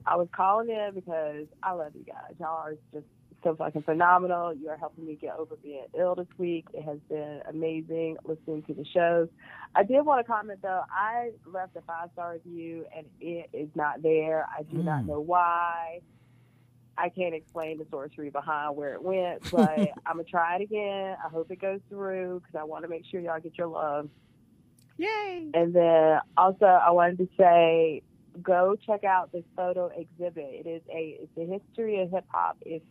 I 0.07 0.17
was 0.17 0.29
calling 0.35 0.71
in 0.71 0.95
because 0.95 1.49
I 1.63 1.73
love 1.73 1.93
you 1.95 2.05
guys. 2.05 2.35
Y'all 2.41 2.57
are 2.57 2.77
just 2.95 3.05
so 3.43 3.55
fucking 3.57 3.83
phenomenal. 3.83 4.53
You 4.55 4.69
are 4.71 4.77
helping 4.77 5.07
me 5.07 5.17
get 5.21 5.37
over 5.37 5.57
being 5.63 5.87
ill 5.99 6.15
this 6.15 6.27
week. 6.39 6.67
It 6.75 6.83
has 6.85 6.99
been 7.09 7.43
amazing 7.49 8.17
listening 8.25 8.63
to 8.65 8.75
the 8.75 8.85
shows. 8.85 9.29
I 9.75 9.83
did 9.85 10.03
want 10.05 10.25
to 10.25 10.31
comment 10.33 10.61
though. 10.63 10.83
I 10.91 11.31
left 11.45 11.77
a 11.77 11.83
five 11.83 12.11
star 12.13 12.33
review 12.35 12.87
and 12.97 13.07
it 13.21 13.49
is 13.53 13.69
not 13.75 14.03
there. 14.03 14.47
I 14.57 14.63
do 14.63 14.83
not 14.83 15.05
Mm. 15.05 15.07
know 15.07 15.21
why. 15.21 16.01
I 16.99 17.11
can't 17.11 17.35
explain 17.35 17.79
the 17.79 17.87
sorcery 17.91 18.31
behind 18.31 18.77
where 18.77 18.95
it 18.95 19.03
went, 19.03 19.43
but 19.51 19.61
I'm 20.07 20.17
gonna 20.17 20.25
try 20.25 20.57
it 20.57 20.63
again. 20.63 21.17
I 21.25 21.29
hope 21.29 21.51
it 21.51 21.61
goes 21.61 21.81
through 21.89 22.41
because 22.41 22.59
I 22.59 22.65
want 22.65 22.85
to 22.85 22.89
make 22.89 23.05
sure 23.11 23.21
y'all 23.21 23.41
get 23.41 23.59
your 23.59 23.69
love. 23.69 24.09
Yay! 24.99 25.51
And 25.55 25.75
then 25.75 26.21
also, 26.37 26.65
I 26.67 26.91
wanted 26.91 27.19
to 27.19 27.29
say, 27.39 28.03
go 28.43 28.77
check 28.87 29.05
out 29.05 29.33
this 29.33 29.45
photo 29.55 29.89
exhibit. 29.97 30.45
It 30.65 30.67
is 30.67 30.83
a 30.91 31.19
it's 31.23 31.37
a 31.37 31.53
history 31.53 32.01
of 32.03 32.11
hip 32.11 32.25
hop. 32.29 32.59
It's 32.63 32.85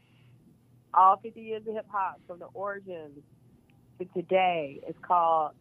all 0.96 1.18
50 1.18 1.40
years 1.42 1.62
of 1.68 1.74
hip 1.76 1.86
hop 1.90 2.20
from 2.28 2.40
the 2.40 2.46
origins 2.54 3.20
to 4.00 4.06
today. 4.14 4.80
It's 4.88 4.98
called 5.02 5.52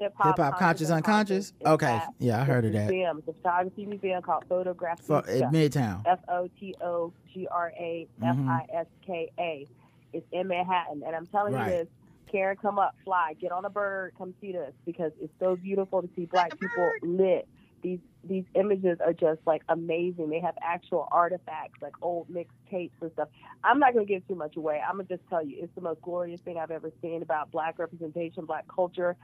Hip 0.00 0.14
Hop 0.18 0.36
Hip 0.38 0.54
conscious 0.58 0.90
unconscious. 0.90 1.52
It's 1.60 1.68
Okay, 1.68 1.86
at 1.86 2.08
yeah, 2.18 2.40
I 2.40 2.44
heard 2.44 2.64
of 2.64 2.72
that. 2.72 2.88
Museum. 2.90 3.18
It's 3.18 3.28
a 3.28 3.32
photography 3.34 3.86
museum 3.86 4.22
called 4.22 4.44
Photograph 4.48 5.00
For 5.00 5.18
at 5.18 5.52
Midtown. 5.52 6.02
F 6.06 6.20
O 6.28 6.48
T 6.58 6.74
O 6.82 7.12
G 7.32 7.46
R 7.50 7.72
A 7.78 8.06
F 8.22 8.36
I 8.48 8.66
S 8.74 8.86
K 9.06 9.30
A. 9.38 9.66
It's 10.12 10.26
in 10.32 10.48
Manhattan. 10.48 11.02
And 11.06 11.14
I'm 11.16 11.26
telling 11.28 11.54
Right. 11.54 11.66
you 11.72 11.78
this, 11.78 11.88
Karen, 12.30 12.56
come 12.60 12.78
up, 12.78 12.94
fly, 13.04 13.34
get 13.40 13.52
on 13.52 13.64
a 13.64 13.70
bird, 13.70 14.12
come 14.16 14.34
see 14.40 14.52
this 14.52 14.72
because 14.86 15.12
it's 15.20 15.32
so 15.38 15.56
beautiful 15.56 16.02
to 16.02 16.08
see 16.16 16.24
black 16.26 16.58
people 16.58 16.90
lit. 17.02 17.46
These 17.82 18.00
these 18.24 18.44
images 18.54 18.98
are 19.04 19.12
just 19.12 19.40
like 19.46 19.62
amazing. 19.68 20.30
They 20.30 20.40
have 20.40 20.54
actual 20.62 21.08
artifacts, 21.10 21.82
like 21.82 21.94
old 22.02 22.28
mixed 22.30 22.56
tapes 22.70 22.96
and 23.00 23.10
stuff. 23.12 23.28
I'm 23.64 23.78
not 23.80 23.94
gonna 23.94 24.06
give 24.06 24.26
too 24.28 24.36
much 24.36 24.56
away. 24.56 24.80
I'm 24.86 24.96
gonna 24.96 25.08
just 25.08 25.28
tell 25.28 25.44
you 25.44 25.58
it's 25.60 25.74
the 25.74 25.80
most 25.80 26.00
glorious 26.02 26.40
thing 26.42 26.58
I've 26.58 26.70
ever 26.70 26.90
seen 27.02 27.22
about 27.22 27.50
black 27.50 27.78
representation, 27.78 28.44
black 28.46 28.66
culture 28.72 29.16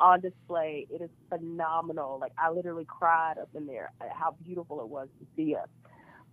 on 0.00 0.20
display. 0.20 0.86
It 0.90 1.02
is 1.02 1.10
phenomenal. 1.28 2.18
Like 2.20 2.32
I 2.38 2.50
literally 2.50 2.86
cried 2.86 3.38
up 3.40 3.48
in 3.54 3.66
there 3.66 3.90
how 4.12 4.36
beautiful 4.44 4.80
it 4.80 4.88
was 4.88 5.08
to 5.20 5.26
see 5.36 5.54
us. 5.56 5.68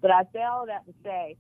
But 0.02 0.12
I 0.12 0.24
say 0.34 0.44
all 0.44 0.68
that 0.68 0.86
to 0.86 0.94
say 1.04 1.38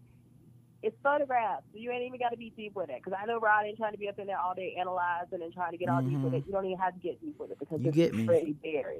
it's 0.83 0.97
photographs, 1.03 1.63
so 1.71 1.79
you 1.79 1.91
ain't 1.91 2.03
even 2.05 2.19
got 2.19 2.29
to 2.29 2.37
be 2.37 2.53
deep 2.57 2.73
with 2.75 2.89
it. 2.89 3.01
Because 3.03 3.17
I 3.21 3.25
know 3.27 3.39
Rod 3.39 3.65
ain't 3.65 3.77
trying 3.77 3.91
to 3.93 3.99
be 3.99 4.09
up 4.09 4.17
in 4.19 4.27
there 4.27 4.39
all 4.39 4.55
day 4.55 4.75
analyzing 4.79 5.41
and 5.43 5.53
trying 5.53 5.71
to 5.71 5.77
get 5.77 5.89
all 5.89 6.01
deep 6.01 6.21
with 6.23 6.33
Mhm. 6.33 6.37
it. 6.37 6.43
You 6.47 6.53
don't 6.53 6.65
even 6.65 6.79
have 6.79 6.93
to 6.93 6.99
get 6.99 7.21
deep 7.21 7.35
with 7.39 7.51
it 7.51 7.59
because 7.59 7.81
You 7.81 7.87
it's 7.89 7.95
get 7.95 8.13
me. 8.15 8.27
already 8.27 8.55
there. 8.63 8.93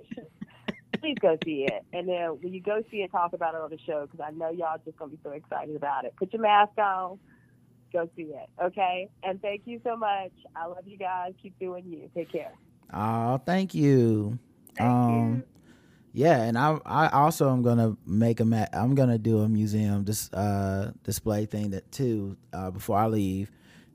Please 1.02 1.18
go 1.22 1.38
see 1.44 1.66
it, 1.68 1.84
and 1.94 2.08
then 2.08 2.38
when 2.42 2.54
you 2.54 2.62
go 2.62 2.82
see 2.92 2.98
it, 2.98 3.12
talk 3.12 3.34
about 3.34 3.56
it 3.56 3.62
on 3.62 3.72
the 3.72 3.80
show 3.86 4.08
because 4.10 4.24
I 4.26 4.32
know 4.32 4.52
y'all 4.52 4.78
just 4.86 4.98
gonna 4.98 5.12
be 5.12 5.20
so 5.24 5.32
excited 5.32 5.76
about 5.76 6.06
it. 6.06 6.14
Put 6.18 6.32
your 6.34 6.42
mask 6.44 6.78
on, 6.78 7.20
go 7.94 8.10
see 8.16 8.24
it, 8.24 8.50
okay? 8.64 9.10
And 9.24 9.42
thank 9.42 9.64
you 9.66 9.82
so 9.84 9.98
much. 9.98 10.32
I 10.56 10.68
love 10.68 10.88
you 10.88 10.98
guys. 10.98 11.34
Keep 11.42 11.60
doing 11.60 11.86
you. 11.88 12.10
Take 12.16 12.32
care. 12.32 12.54
Oh, 12.94 13.40
thank 13.46 13.74
you. 13.74 14.40
Thank 14.78 14.90
um, 14.92 15.44
yeah, 16.14 16.44
and 16.44 16.58
I 16.58 16.78
I 16.86 17.08
also 17.10 17.52
am 17.52 17.62
gonna 17.62 17.98
make 18.06 18.40
a 18.40 18.46
ma- 18.46 18.68
I'm 18.74 18.96
gonna 18.96 19.18
do 19.18 19.40
a 19.40 19.50
museum 19.50 20.04
dis- 20.04 20.32
uh 20.34 20.92
display 21.04 21.46
thing 21.46 21.72
that 21.72 21.92
too 21.92 22.38
uh 22.54 22.72
before 22.72 22.98
I 22.98 23.08
leave. 23.08 23.52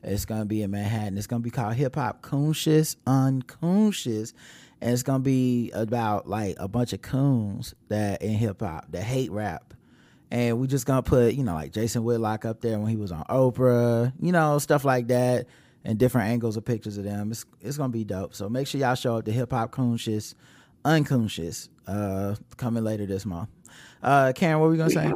It's 0.07 0.25
gonna 0.25 0.45
be 0.47 0.63
in 0.63 0.71
Manhattan. 0.71 1.19
It's 1.19 1.27
gonna 1.27 1.41
be 1.41 1.51
called 1.51 1.75
Hip 1.75 1.97
Hop 1.97 2.23
Conscious 2.23 2.97
Unconscious, 3.07 4.33
and 4.81 4.93
it's 4.93 5.03
gonna 5.03 5.19
be 5.19 5.73
about 5.73 6.29
like 6.29 6.55
a 6.59 6.69
bunch 6.69 6.93
of 6.93 7.03
coons 7.03 7.75
that 7.89 8.23
in 8.23 8.35
hip 8.35 8.61
hop 8.61 8.87
that 8.93 9.03
hate 9.03 9.33
rap. 9.33 9.75
And 10.31 10.61
we 10.61 10.69
just 10.69 10.87
gonna 10.87 11.03
put, 11.03 11.35
you 11.35 11.43
know, 11.43 11.55
like 11.55 11.73
Jason 11.73 12.05
Whitlock 12.05 12.45
up 12.45 12.61
there 12.61 12.79
when 12.79 12.89
he 12.89 12.97
was 12.97 13.11
on 13.11 13.25
Oprah, 13.25 14.13
you 14.21 14.31
know, 14.31 14.59
stuff 14.59 14.85
like 14.85 15.09
that, 15.09 15.47
and 15.85 15.99
different 15.99 16.31
angles 16.31 16.57
of 16.57 16.65
pictures 16.65 16.99
of 16.99 17.05
them. 17.05 17.33
It's 17.33 17.45
it's 17.61 17.77
gonna 17.77 17.89
be 17.89 18.05
dope. 18.05 18.35
So 18.35 18.49
make 18.49 18.69
sure 18.69 18.81
y'all 18.81 18.95
show 18.95 19.17
up 19.17 19.25
to 19.25 19.33
Hip 19.33 19.51
Hop 19.51 19.73
Conscious, 19.73 20.37
Unconscious, 20.85 21.69
uh, 21.89 22.37
coming 22.57 22.85
later 22.85 23.07
this 23.07 23.27
month. 23.27 23.49
Uh, 24.03 24.33
Karen, 24.37 24.61
what 24.61 24.67
were 24.67 24.73
we 24.73 24.79
gonna 24.79 24.91
say? 24.91 25.13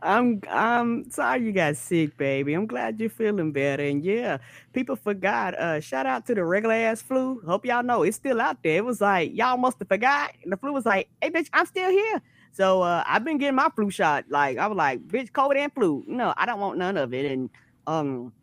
I'm 0.01 0.41
I'm 0.49 1.09
sorry 1.11 1.43
you 1.45 1.51
got 1.51 1.76
sick, 1.78 2.17
baby. 2.17 2.53
I'm 2.53 2.65
glad 2.67 2.99
you're 2.99 3.09
feeling 3.09 3.51
better. 3.51 3.84
And 3.84 4.03
yeah, 4.03 4.38
people 4.73 4.95
forgot. 4.95 5.55
Uh 5.59 5.80
shout 5.80 6.05
out 6.05 6.26
to 6.28 6.36
the 6.36 6.43
regular 6.43 6.76
ass 6.76 7.01
flu. 7.01 7.41
Hope 7.45 7.65
y'all 7.65 7.84
know 7.84 8.03
it's 8.03 8.17
still 8.17 8.41
out 8.41 8.63
there. 8.63 8.78
It 8.78 8.86
was 8.86 9.01
like 9.01 9.36
y'all 9.36 9.57
must 9.57 9.80
have 9.80 9.88
forgot. 9.88 10.34
And 10.43 10.51
the 10.51 10.57
flu 10.57 10.73
was 10.73 10.86
like, 10.86 11.09
hey 11.21 11.30
bitch, 11.30 11.49
I'm 11.53 11.65
still 11.65 11.89
here. 11.89 12.21
So 12.51 12.82
uh 12.82 13.03
I've 13.05 13.23
been 13.23 13.38
getting 13.38 13.55
my 13.55 13.69
flu 13.76 13.89
shot. 13.91 14.26
Like 14.30 14.57
I 14.57 14.67
was 14.67 14.78
like, 14.78 15.07
bitch, 15.07 15.32
COVID 15.32 15.57
and 15.57 15.73
flu. 15.73 16.03
No, 16.07 16.34
I 16.38 16.45
don't 16.45 16.59
want 16.59 16.78
none 16.78 16.97
of 16.97 17.13
it. 17.13 17.32
And 17.32 17.49
um 17.88 18.34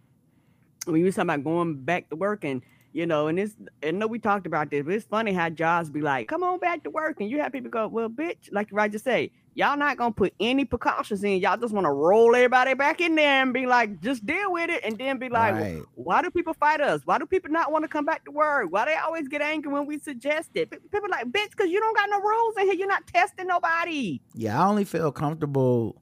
when 0.86 0.98
you 1.00 1.06
was 1.06 1.14
talking 1.14 1.30
about 1.30 1.44
going 1.44 1.84
back 1.84 2.10
to 2.10 2.16
work 2.16 2.44
and 2.44 2.62
you 2.92 3.06
know, 3.06 3.28
and 3.28 3.38
it's 3.38 3.54
and 3.82 3.98
know 3.98 4.06
we 4.06 4.18
talked 4.18 4.46
about 4.46 4.70
this, 4.70 4.84
but 4.84 4.94
it's 4.94 5.06
funny 5.06 5.32
how 5.32 5.48
jobs 5.48 5.90
be 5.90 6.00
like, 6.00 6.28
come 6.28 6.42
on 6.42 6.58
back 6.58 6.82
to 6.84 6.90
work, 6.90 7.20
and 7.20 7.30
you 7.30 7.40
have 7.40 7.52
people 7.52 7.70
go, 7.70 7.88
well, 7.88 8.08
bitch, 8.08 8.48
like 8.52 8.68
Roger 8.70 8.98
say, 8.98 9.30
y'all 9.54 9.76
not 9.76 9.96
gonna 9.96 10.12
put 10.12 10.34
any 10.40 10.64
precautions 10.64 11.24
in, 11.24 11.40
y'all 11.40 11.56
just 11.56 11.72
want 11.74 11.84
to 11.86 11.90
roll 11.90 12.34
everybody 12.34 12.74
back 12.74 13.00
in 13.00 13.14
there 13.14 13.42
and 13.42 13.52
be 13.52 13.66
like, 13.66 14.00
just 14.00 14.24
deal 14.26 14.52
with 14.52 14.70
it, 14.70 14.82
and 14.84 14.98
then 14.98 15.18
be 15.18 15.28
like, 15.28 15.54
Right. 15.54 15.82
why 15.94 16.22
do 16.22 16.30
people 16.30 16.54
fight 16.54 16.80
us? 16.80 17.00
Why 17.04 17.18
do 17.18 17.26
people 17.26 17.50
not 17.50 17.72
want 17.72 17.84
to 17.84 17.88
come 17.88 18.04
back 18.04 18.24
to 18.26 18.30
work? 18.30 18.66
Why 18.70 18.84
they 18.86 18.96
always 18.96 19.28
get 19.28 19.42
angry 19.42 19.72
when 19.72 19.86
we 19.86 19.98
suggest 19.98 20.50
it? 20.54 20.70
Pe- 20.70 20.78
People 20.92 21.08
like, 21.10 21.26
bitch, 21.26 21.50
because 21.50 21.70
you 21.70 21.80
don't 21.80 21.96
got 21.96 22.08
no 22.10 22.20
rules 22.20 22.54
in 22.58 22.64
here, 22.66 22.74
you're 22.74 22.88
not 22.88 23.06
testing 23.06 23.46
nobody. 23.46 24.20
Yeah, 24.34 24.62
I 24.62 24.68
only 24.68 24.84
feel 24.84 25.12
comfortable 25.12 25.96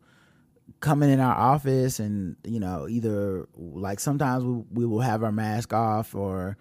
coming 0.81 1.11
in 1.11 1.21
our 1.21 1.35
office 1.35 2.01
and 2.01 2.37
you 2.45 2.59
know 2.59 2.89
either 2.89 3.47
like 3.57 4.01
sometimes 4.01 4.45
we, 4.45 4.63
we 4.73 4.87
will 4.87 5.01
have 5.01 5.23
our 5.23 5.33
mask 5.33 5.73
off 5.73 6.15
or 6.15 6.57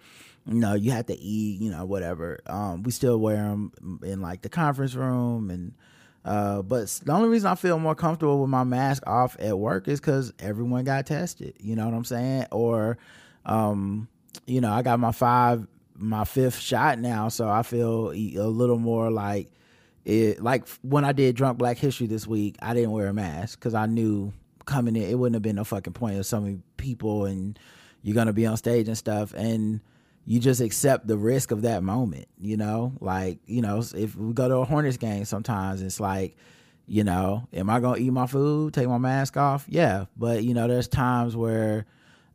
you 0.46 0.60
know 0.60 0.74
you 0.74 0.90
have 0.90 1.06
to 1.06 1.18
eat 1.18 1.60
you 1.60 1.70
know 1.70 1.84
whatever. 1.84 2.40
Um 2.46 2.82
we 2.82 2.90
still 2.92 3.18
wear 3.18 3.36
them 3.36 4.00
in 4.02 4.20
like 4.20 4.42
the 4.42 4.48
conference 4.48 4.94
room 4.94 5.50
and 5.50 5.74
uh 6.24 6.60
but 6.62 6.86
the 7.04 7.12
only 7.12 7.30
reason 7.30 7.50
i 7.50 7.54
feel 7.54 7.78
more 7.78 7.94
comfortable 7.94 8.42
with 8.42 8.50
my 8.50 8.62
mask 8.62 9.02
off 9.06 9.38
at 9.40 9.58
work 9.58 9.88
is 9.88 10.00
because 10.00 10.34
everyone 10.38 10.84
got 10.84 11.06
tested 11.06 11.54
you 11.58 11.74
know 11.74 11.86
what 11.86 11.94
i'm 11.94 12.04
saying? 12.04 12.44
Or 12.50 12.98
um 13.46 14.06
you 14.46 14.60
know 14.60 14.70
i 14.70 14.82
got 14.82 15.00
my 15.00 15.12
five 15.12 15.66
my 15.96 16.24
fifth 16.24 16.58
shot 16.58 16.98
now 16.98 17.28
so 17.28 17.48
i 17.48 17.62
feel 17.62 18.10
a 18.10 18.48
little 18.48 18.78
more 18.78 19.10
like 19.10 19.50
it 20.04 20.42
like 20.42 20.66
when 20.82 21.04
I 21.04 21.12
did 21.12 21.36
Drunk 21.36 21.58
Black 21.58 21.78
History 21.78 22.06
this 22.06 22.26
week, 22.26 22.56
I 22.62 22.74
didn't 22.74 22.92
wear 22.92 23.08
a 23.08 23.12
mask 23.12 23.58
because 23.58 23.74
I 23.74 23.86
knew 23.86 24.32
coming 24.64 24.96
in 24.96 25.02
it 25.02 25.18
wouldn't 25.18 25.34
have 25.34 25.42
been 25.42 25.56
no 25.56 25.64
fucking 25.64 25.92
point 25.92 26.18
of 26.18 26.26
so 26.26 26.40
many 26.40 26.58
people 26.76 27.26
and 27.26 27.58
you're 28.02 28.14
gonna 28.14 28.32
be 28.32 28.46
on 28.46 28.56
stage 28.56 28.88
and 28.88 28.96
stuff 28.96 29.34
and 29.34 29.80
you 30.26 30.38
just 30.38 30.60
accept 30.60 31.06
the 31.06 31.16
risk 31.16 31.50
of 31.50 31.62
that 31.62 31.82
moment, 31.82 32.26
you 32.38 32.56
know? 32.56 32.92
Like, 33.00 33.40
you 33.46 33.62
know, 33.62 33.82
if 33.96 34.14
we 34.14 34.32
go 34.32 34.48
to 34.48 34.56
a 34.56 34.64
Hornets 34.64 34.96
game 34.96 35.24
sometimes 35.24 35.82
it's 35.82 36.00
like, 36.00 36.36
you 36.86 37.04
know, 37.04 37.48
am 37.52 37.68
I 37.68 37.80
gonna 37.80 37.98
eat 37.98 38.10
my 38.10 38.26
food, 38.26 38.74
take 38.74 38.88
my 38.88 38.98
mask 38.98 39.36
off? 39.36 39.66
Yeah. 39.68 40.06
But 40.16 40.44
you 40.44 40.54
know, 40.54 40.68
there's 40.68 40.88
times 40.88 41.36
where 41.36 41.86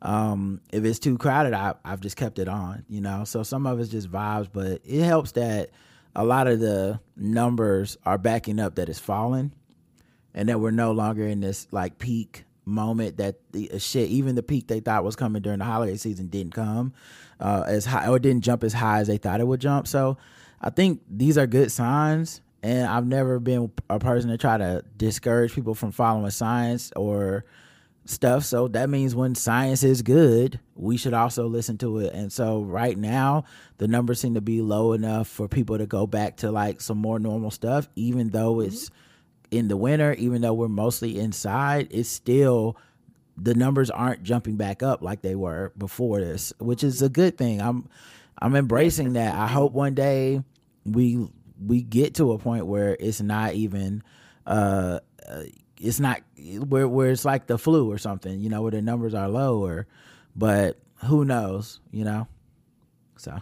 um 0.02 0.62
if 0.72 0.84
it's 0.84 1.00
too 1.00 1.18
crowded 1.18 1.54
I, 1.54 1.74
i've 1.84 2.02
just 2.02 2.18
kept 2.18 2.38
it 2.38 2.48
on 2.48 2.84
you 2.90 3.00
know 3.02 3.24
so 3.24 3.44
some 3.44 3.66
of 3.66 3.80
it's 3.80 3.90
just 3.90 4.12
vibes 4.12 4.48
but 4.52 4.82
it 4.84 5.04
helps 5.04 5.32
that 5.32 5.72
a 6.16 6.24
lot 6.24 6.48
of 6.48 6.60
the 6.60 7.00
numbers 7.16 7.98
are 8.06 8.18
backing 8.18 8.60
up 8.60 8.76
that 8.76 8.90
it's 8.90 9.00
falling 9.00 9.52
and 10.34 10.50
that 10.50 10.60
we're 10.60 10.72
no 10.72 10.92
longer 10.92 11.26
in 11.26 11.42
this 11.42 11.68
like 11.72 11.98
peak 12.00 12.46
moment 12.66 13.18
that 13.18 13.36
the 13.52 13.72
uh, 13.72 13.78
shit 13.78 14.10
even 14.10 14.36
the 14.36 14.44
peak 14.44 14.68
they 14.68 14.80
thought 14.80 15.04
was 15.04 15.16
coming 15.16 15.42
during 15.42 15.60
the 15.60 15.66
holiday 15.66 15.96
season 15.96 16.28
didn't 16.28 16.54
come 16.54 16.94
uh 17.40 17.64
as 17.68 17.86
high 17.86 18.08
or 18.08 18.18
didn't 18.18 18.44
jump 18.44 18.64
as 18.64 18.74
high 18.74 19.00
as 19.00 19.08
they 19.08 19.18
thought 19.18 19.40
it 19.40 19.48
would 19.48 19.62
jump. 19.62 19.88
So 19.88 20.18
i 20.62 20.70
think 20.70 21.02
these 21.10 21.38
are 21.38 21.46
good 21.46 21.72
signs 21.72 22.42
and 22.64 22.88
i've 22.88 23.06
never 23.06 23.40
been 23.40 23.72
a 23.90 24.00
person 24.00 24.32
to 24.32 24.38
try 24.38 24.58
to 24.58 24.84
discourage 24.98 25.54
people 25.54 25.76
from 25.76 25.92
following 25.92 26.32
science 26.32 26.92
or 26.96 27.46
stuff. 28.06 28.44
So 28.44 28.68
that 28.70 28.90
means 28.90 29.16
when 29.16 29.36
science 29.36 29.84
is 29.84 30.02
good, 30.02 30.60
we 30.76 30.98
should 30.98 31.14
also 31.14 31.48
listen 31.48 31.78
to 31.80 32.00
it. 32.00 32.14
And 32.14 32.32
so 32.32 32.62
right 32.62 32.98
now, 32.98 33.46
the 33.78 33.88
numbers 33.88 34.20
seem 34.22 34.36
to 34.36 34.42
be 34.42 34.62
low 34.62 34.94
enough 34.94 35.28
for 35.28 35.48
people 35.48 35.78
to 35.78 35.86
go 35.86 36.08
back 36.08 36.38
to 36.38 36.52
like 36.52 36.82
some 36.82 36.98
more 36.98 37.20
normal 37.20 37.52
stuff, 37.52 37.88
even 37.96 38.30
though 38.30 38.62
it's 38.62 38.90
in 39.52 39.68
the 39.68 39.78
winter, 39.78 40.14
even 40.14 40.42
though 40.42 40.54
we're 40.54 40.68
mostly 40.68 41.20
inside, 41.20 41.88
it's 41.92 42.10
still 42.10 42.78
the 43.38 43.54
numbers 43.54 43.90
aren't 43.90 44.24
jumping 44.24 44.56
back 44.56 44.82
up 44.82 45.02
like 45.02 45.22
they 45.22 45.36
were 45.36 45.74
before 45.78 46.20
this, 46.20 46.54
which 46.60 46.84
is 46.84 47.02
a 47.02 47.10
good 47.10 47.38
thing. 47.38 47.62
I'm 47.62 47.90
I'm 48.40 48.56
embracing 48.56 49.14
that. 49.14 49.36
I 49.36 49.48
hope 49.48 49.74
one 49.74 49.94
day 49.94 50.44
we 50.86 51.28
we 51.64 51.82
get 51.82 52.16
to 52.16 52.34
a 52.34 52.38
point 52.38 52.66
where 52.66 52.96
it's 53.00 53.22
not 53.22 53.54
even 53.54 54.04
uh, 54.46 55.00
uh 55.28 55.44
it's 55.80 56.00
not 56.00 56.22
where 56.68 56.88
where 56.88 57.10
it's 57.10 57.26
like 57.26 57.48
the 57.48 57.58
flu 57.58 57.92
or 57.92 57.98
something, 57.98 58.40
you 58.40 58.50
know, 58.50 58.62
where 58.62 58.72
the 58.72 58.82
numbers 58.82 59.14
are 59.14 59.28
lower, 59.30 59.88
but 60.36 60.80
who 61.06 61.26
knows, 61.26 61.80
you 61.92 62.04
know? 62.04 62.28
So, 63.18 63.40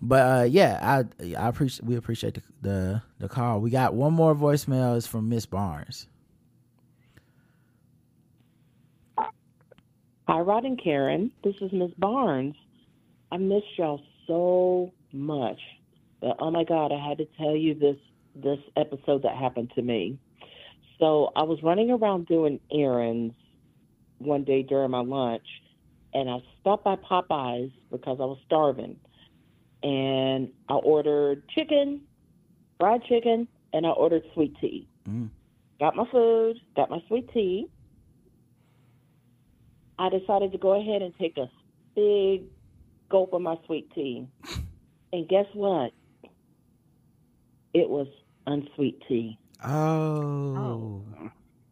but 0.00 0.40
uh 0.40 0.44
yeah, 0.44 0.78
I 0.82 1.34
I 1.36 1.48
appreciate 1.48 1.86
we 1.86 1.96
appreciate 1.96 2.34
the, 2.34 2.42
the 2.62 3.02
the 3.18 3.28
call. 3.28 3.60
We 3.60 3.70
got 3.70 3.94
one 3.94 4.12
more 4.12 4.34
voicemail 4.34 4.96
is 4.96 5.06
from 5.06 5.28
Miss 5.28 5.46
Barnes. 5.46 6.08
Hi, 10.26 10.40
Rod 10.40 10.64
and 10.64 10.82
Karen. 10.82 11.30
This 11.42 11.54
is 11.60 11.70
Miss 11.72 11.90
Barnes. 11.98 12.54
I 13.30 13.36
missed 13.36 13.66
y'all 13.76 14.00
so 14.26 14.92
much. 15.12 15.60
But 16.20 16.36
oh 16.38 16.50
my 16.50 16.64
God, 16.64 16.92
I 16.92 17.08
had 17.08 17.18
to 17.18 17.26
tell 17.36 17.54
you 17.54 17.74
this 17.74 17.96
this 18.34 18.58
episode 18.76 19.22
that 19.22 19.36
happened 19.36 19.72
to 19.74 19.82
me. 19.82 20.18
So 21.04 21.32
I 21.36 21.42
was 21.42 21.62
running 21.62 21.90
around 21.90 22.28
doing 22.28 22.60
errands 22.72 23.34
one 24.16 24.44
day 24.44 24.62
during 24.62 24.90
my 24.90 25.02
lunch, 25.02 25.46
and 26.14 26.30
I 26.30 26.38
stopped 26.60 26.84
by 26.84 26.96
Popeyes 26.96 27.72
because 27.92 28.16
I 28.20 28.24
was 28.24 28.38
starving. 28.46 28.96
and 29.82 30.48
I 30.68 30.74
ordered 30.74 31.42
chicken, 31.50 32.02
fried 32.80 33.02
chicken, 33.04 33.48
and 33.74 33.86
I 33.86 33.90
ordered 33.90 34.22
sweet 34.32 34.56
tea. 34.60 34.88
Mm. 35.06 35.28
Got 35.78 35.94
my 35.94 36.06
food, 36.10 36.56
got 36.74 36.88
my 36.88 37.00
sweet 37.08 37.30
tea. 37.34 37.66
I 39.98 40.08
decided 40.08 40.52
to 40.52 40.58
go 40.58 40.80
ahead 40.80 41.02
and 41.02 41.14
take 41.18 41.36
a 41.36 41.50
big 41.94 42.44
gulp 43.10 43.34
of 43.34 43.42
my 43.42 43.56
sweet 43.66 43.90
tea. 43.94 44.26
And 45.12 45.28
guess 45.28 45.46
what? 45.52 45.92
It 47.74 47.90
was 47.90 48.08
unsweet 48.46 49.02
tea. 49.06 49.38
Oh. 49.64 51.02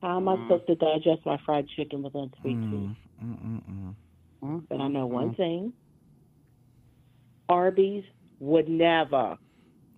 How 0.01 0.17
am 0.17 0.29
I 0.29 0.37
supposed 0.37 0.67
to 0.67 0.75
digest 0.75 1.25
my 1.25 1.39
fried 1.47 1.69
chicken 1.77 2.03
with 2.03 2.15
unsweet 2.15 2.57
Mm, 2.57 2.71
tea? 2.71 2.97
mm, 3.25 3.63
mm, 3.69 3.95
mm. 4.43 4.67
But 4.69 4.81
I 4.81 4.89
know 4.89 5.07
one 5.07 5.35
thing. 5.35 5.73
Arby's 7.49 8.05
would 8.41 8.69
never, 8.69 9.37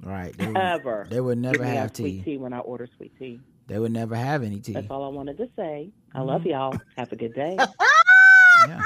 Right. 0.02 0.36
They 0.36 0.46
would, 0.48 0.56
ever 0.56 1.06
they 1.08 1.20
would 1.20 1.38
never 1.38 1.64
have 1.64 1.90
out 1.90 1.96
sweet 1.96 2.18
tea. 2.18 2.32
tea 2.32 2.36
when 2.36 2.52
I 2.52 2.58
order 2.58 2.88
sweet 2.96 3.12
tea. 3.18 3.40
They 3.68 3.78
would 3.78 3.92
never 3.92 4.14
have 4.16 4.42
any 4.42 4.60
tea. 4.60 4.72
That's 4.74 4.90
all 4.90 5.04
I 5.04 5.08
wanted 5.08 5.38
to 5.38 5.48
say. 5.56 5.90
I 6.14 6.20
love 6.20 6.44
y'all. 6.44 6.76
Have 6.96 7.12
a 7.12 7.16
good 7.16 7.34
day. 7.34 7.56
Yeah. 8.68 8.82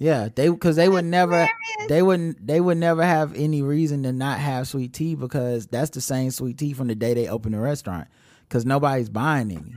Yeah, 0.00 0.28
they 0.32 0.48
because 0.48 0.76
they 0.76 0.88
would 0.88 1.04
never 1.04 1.48
they 1.88 2.02
wouldn't 2.02 2.46
they 2.46 2.60
would 2.60 2.78
never 2.78 3.02
have 3.02 3.34
any 3.34 3.62
reason 3.62 4.04
to 4.04 4.12
not 4.12 4.38
have 4.38 4.68
sweet 4.68 4.92
tea 4.92 5.16
because 5.16 5.66
that's 5.66 5.90
the 5.90 6.00
same 6.00 6.30
sweet 6.30 6.56
tea 6.56 6.72
from 6.72 6.86
the 6.86 6.94
day 6.94 7.14
they 7.14 7.28
opened 7.28 7.54
the 7.54 7.58
restaurant 7.58 8.06
because 8.42 8.64
nobody's 8.64 9.08
buying 9.08 9.50
any. 9.50 9.74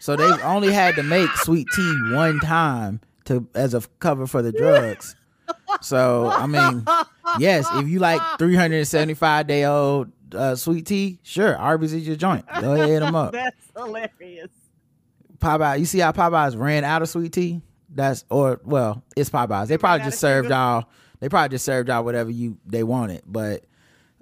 So 0.00 0.16
they 0.16 0.30
only 0.42 0.70
had 0.70 0.96
to 0.96 1.02
make 1.02 1.30
sweet 1.36 1.66
tea 1.74 1.96
one 2.12 2.40
time 2.40 3.00
to 3.24 3.48
as 3.54 3.72
a 3.72 3.80
cover 4.00 4.26
for 4.26 4.42
the 4.42 4.52
drugs. 4.52 5.16
So 5.80 6.28
I 6.28 6.46
mean, 6.46 6.86
yes, 7.38 7.66
if 7.74 7.88
you 7.88 8.00
like 8.00 8.20
375 8.38 9.46
day 9.46 9.64
old 9.64 10.12
uh, 10.34 10.56
sweet 10.56 10.84
tea, 10.86 11.20
sure, 11.22 11.56
Arby's 11.56 11.94
is 11.94 12.06
your 12.06 12.16
joint. 12.16 12.44
Go 12.60 12.74
ahead, 12.74 12.88
hit 12.88 13.00
them 13.00 13.14
up. 13.14 13.32
That's 13.32 13.56
hilarious. 13.74 14.50
Popeye, 15.38 15.78
you 15.78 15.86
see 15.86 16.00
how 16.00 16.12
Popeyes 16.12 16.58
ran 16.58 16.84
out 16.84 17.02
of 17.02 17.08
sweet 17.08 17.32
tea? 17.32 17.62
That's 17.94 18.24
or 18.30 18.60
well, 18.64 19.02
it's 19.16 19.30
Popeyes. 19.30 19.68
They 19.68 19.78
probably 19.78 20.04
just 20.04 20.18
served 20.20 20.48
y'all. 20.50 20.84
They 21.20 21.28
probably 21.28 21.54
just 21.54 21.64
served 21.64 21.88
y'all 21.88 22.04
whatever 22.04 22.30
you 22.30 22.58
they 22.66 22.82
wanted, 22.82 23.22
but 23.26 23.64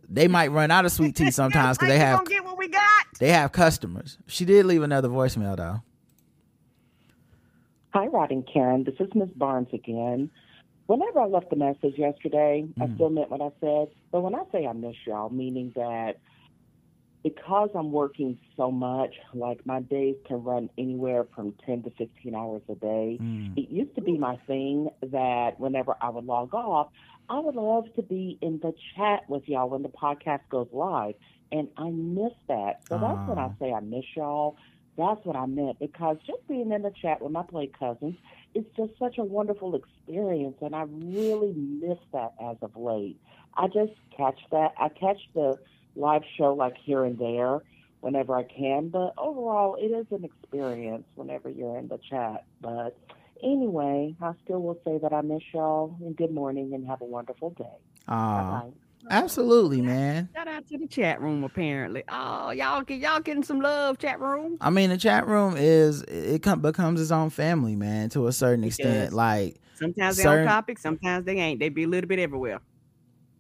they 0.09 0.29
might 0.29 0.49
run 0.53 0.71
out 0.71 0.85
of 0.85 0.93
sweet 0.93 1.17
tea 1.17 1.31
sometimes 1.33 1.79
because 1.79 1.89
they 1.93 1.99
have 1.99 2.19
gonna 2.19 2.29
get 2.31 2.45
what 2.45 2.59
we 2.59 2.69
got. 2.69 3.07
they 3.19 3.31
have 3.31 3.53
customers. 3.53 4.19
She 4.27 4.45
did 4.45 4.67
leave 4.67 4.83
another 4.83 5.09
voicemail 5.09 5.57
though. 5.57 5.83
Hi, 7.95 8.07
Rod 8.07 8.31
and 8.31 8.47
Karen. 8.51 8.85
This 8.85 8.95
is 9.01 9.09
Miss 9.15 9.29
Barnes 9.31 9.69
again. 9.73 10.31
Whenever 10.87 11.21
I 11.21 11.27
left 11.27 11.51
the 11.51 11.57
message 11.57 11.95
yesterday, 11.99 12.67
I 12.81 12.87
Mhm. 12.87 12.95
still 12.97 13.11
meant 13.11 13.31
what 13.31 13.41
I 13.41 13.51
said. 13.61 13.89
But 14.11 14.23
when 14.23 14.35
I 14.35 14.43
say 14.51 14.67
I 14.67 14.73
miss 14.73 14.97
y'all, 15.07 15.31
meaning 15.31 15.73
that 15.77 16.19
because 17.23 17.71
I'm 17.75 17.93
working 17.93 18.39
so 18.57 18.71
much, 18.71 19.15
like 19.33 19.65
my 19.65 19.81
days 19.81 20.17
can 20.27 20.43
run 20.43 20.69
anywhere 20.77 21.25
from 21.35 21.55
10 21.65 21.85
to 21.85 21.91
15 21.91 22.35
hours 22.35 22.63
a 22.69 22.75
day. 22.75 23.19
Mm. 23.21 23.57
It 23.57 23.71
used 23.71 23.95
to 23.95 24.01
be 24.01 24.19
my 24.19 24.37
thing 24.47 24.91
that 25.03 25.61
whenever 25.61 25.97
I 26.01 26.11
would 26.11 26.25
log 26.25 26.53
off, 26.53 26.89
I 27.29 27.39
would 27.39 27.55
love 27.55 27.85
to 27.95 28.03
be 28.03 28.39
in 28.43 28.59
the 28.59 28.75
chat 28.97 29.29
with 29.29 29.49
y'all 29.49 29.69
when 29.69 29.83
the 29.83 29.89
podcast 29.89 30.41
goes 30.51 30.69
live. 30.73 31.15
And 31.53 31.69
I 31.77 31.91
miss 31.91 32.33
that. 32.49 32.81
So 32.89 32.99
that's 32.99 33.29
when 33.29 33.39
I 33.39 33.51
say 33.61 33.73
I 33.73 33.81
miss 33.81 34.05
y'all. 34.17 34.57
That's 34.97 35.25
what 35.25 35.37
I 35.37 35.47
meant 35.47 35.79
because 35.79 36.17
just 36.27 36.47
being 36.49 36.73
in 36.73 36.83
the 36.83 36.93
chat 37.01 37.23
with 37.23 37.33
my 37.33 37.43
play 37.43 37.71
cousins 37.79 38.17
is 38.55 38.65
just 38.77 38.93
such 38.99 39.19
a 39.19 39.25
wonderful 39.25 39.75
experience. 39.75 40.57
And 40.61 40.75
I 40.75 40.85
really 40.89 41.53
miss 41.55 41.99
that 42.13 42.35
as 42.43 42.57
of 42.63 42.77
late. 42.77 43.19
I 43.55 43.69
just 43.69 43.93
catch 44.17 44.39
that. 44.51 44.73
I 44.79 44.89
catch 44.89 45.19
the 45.35 45.59
live 45.97 46.23
show 46.37 46.55
like 46.55 46.75
here 46.83 47.05
and 47.05 47.19
there 47.19 47.61
whenever 48.01 48.35
I 48.35 48.45
can. 48.45 48.89
But 48.89 49.15
overall, 49.19 49.77
it 49.77 49.87
is 49.87 50.07
an 50.11 50.25
experience 50.25 51.05
whenever 51.15 51.49
you're 51.51 51.79
in 51.79 51.89
the 51.89 51.99
chat. 52.11 52.45
But 52.61 52.97
anyway, 53.43 54.15
I 54.21 54.33
still 54.45 54.61
will 54.63 54.79
say 54.85 54.99
that 54.99 55.13
I 55.13 55.21
miss 55.21 55.43
y'all 55.53 55.97
and 56.01 56.17
good 56.17 56.33
morning 56.33 56.73
and 56.75 56.87
have 56.89 57.01
a 57.01 57.05
wonderful 57.05 57.51
day. 57.51 57.65
Aw. 58.09 58.61
Bye-bye. 58.61 58.71
absolutely, 59.11 59.81
man. 59.83 60.29
Shout 60.35 60.49
out 60.49 60.67
to 60.69 60.79
the 60.79 60.87
chat 60.87 61.21
room. 61.21 61.45
Apparently, 61.45 62.03
oh 62.09 62.51
y'all 62.51 62.83
get 62.83 62.99
y'all 63.01 63.21
getting 63.21 63.43
some 63.45 63.61
love, 63.61 63.99
chat 63.99 64.21
room. 64.21 64.59
I 64.61 64.71
mean, 64.71 64.91
the 64.91 64.97
chat 64.97 65.27
room 65.27 65.55
is 65.57 66.03
it 66.03 66.43
com- 66.43 66.61
becomes 66.63 67.01
its 67.01 67.11
own 67.11 67.31
family, 67.31 67.77
man, 67.77 68.09
to 68.11 68.27
a 68.27 68.33
certain 68.33 68.65
It 68.65 68.69
extent. 68.69 69.11
does. 69.11 69.13
Like, 69.15 69.57
Sometimes 69.75 70.17
they 70.17 70.23
Certain- 70.23 70.47
on 70.47 70.53
topic, 70.53 70.79
sometimes 70.79 71.25
they 71.25 71.37
ain't. 71.39 71.59
They 71.59 71.69
be 71.69 71.83
a 71.85 71.89
little 71.89 72.07
bit 72.07 72.21
everywhere. 72.21 72.61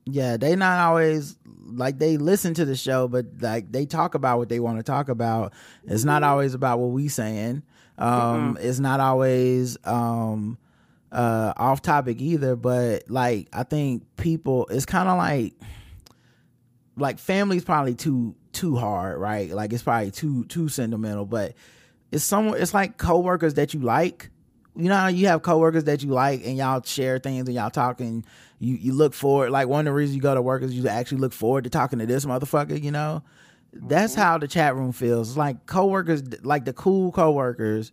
Yeah, 0.05 0.37
they 0.37 0.57
not 0.57 0.79
always 0.81 1.37
like 1.65 1.99
they 1.99 2.17
listen 2.17 2.55
to 2.55 2.65
the 2.65 2.77
show, 2.77 3.09
but 3.09 3.27
like 3.41 3.71
they 3.71 3.87
talk 3.87 4.15
about 4.15 4.39
what 4.39 4.49
they 4.49 4.61
want 4.61 4.79
to 4.79 4.83
talk 4.83 5.09
about. 5.09 5.53
It's 5.85 6.05
not 6.05 6.23
always 6.23 6.55
about 6.55 6.79
what 6.81 6.91
we 6.91 7.09
saying. 7.09 7.63
Um, 7.99 8.59
it's 8.61 8.79
not 8.79 9.01
always 9.01 9.77
um 9.85 10.59
uh 11.13 11.53
off 11.57 11.83
topic 11.83 12.21
either, 12.21 12.57
but 12.57 13.09
like 13.09 13.49
I 13.53 13.63
think 13.63 14.05
people 14.17 14.67
it's 14.71 14.87
kind 14.87 15.09
of 15.09 15.19
like 15.19 15.55
like 16.97 17.19
family's 17.19 17.65
probably 17.65 17.95
too 17.95 18.35
too 18.53 18.77
hard, 18.77 19.21
right? 19.21 19.51
Like 19.51 19.73
it's 19.73 19.83
probably 19.83 20.11
too 20.11 20.45
too 20.47 20.69
sentimental, 20.69 21.27
but 21.27 21.55
it's 22.11 22.25
someone 22.25 22.61
it's 22.61 22.75
like 22.75 22.99
coworkers 22.99 23.55
that 23.55 23.73
you 23.73 23.81
like. 23.81 24.31
You 24.75 24.89
know 24.89 24.97
how 24.97 25.09
you 25.09 25.27
have 25.27 25.43
coworkers 25.43 25.85
that 25.85 26.03
you 26.03 26.11
like 26.11 26.47
and 26.47 26.57
y'all 26.57 26.83
share 26.83 27.19
things 27.19 27.47
and 27.47 27.55
y'all 27.55 27.71
talk 27.71 28.01
and 28.01 28.25
you, 28.59 28.75
you 28.75 28.93
look 28.95 29.13
forward 29.13 29.51
like 29.51 29.69
one 29.69 29.81
of 29.81 29.85
the 29.87 29.93
reasons 29.93 30.17
you 30.17 30.23
go 30.23 30.35
to 30.35 30.41
work 30.41 30.63
is 30.63 30.73
you 30.73 30.89
actually 30.89 31.19
look 31.19 31.33
forward 31.33 31.65
to 31.65 31.71
talking 31.71 31.99
to 31.99 32.07
this 32.07 32.25
motherfucker, 32.25 32.81
you 32.81 32.91
know? 32.91 33.23
That's 33.73 34.13
mm-hmm. 34.13 34.23
how 34.23 34.39
the 34.39 34.49
chat 34.49 34.75
room 34.75 34.93
feels. 34.93 35.31
It's 35.31 35.37
like 35.37 35.67
coworkers 35.67 36.23
like 36.43 36.65
the 36.65 36.73
cool 36.73 37.13
coworkers 37.13 37.93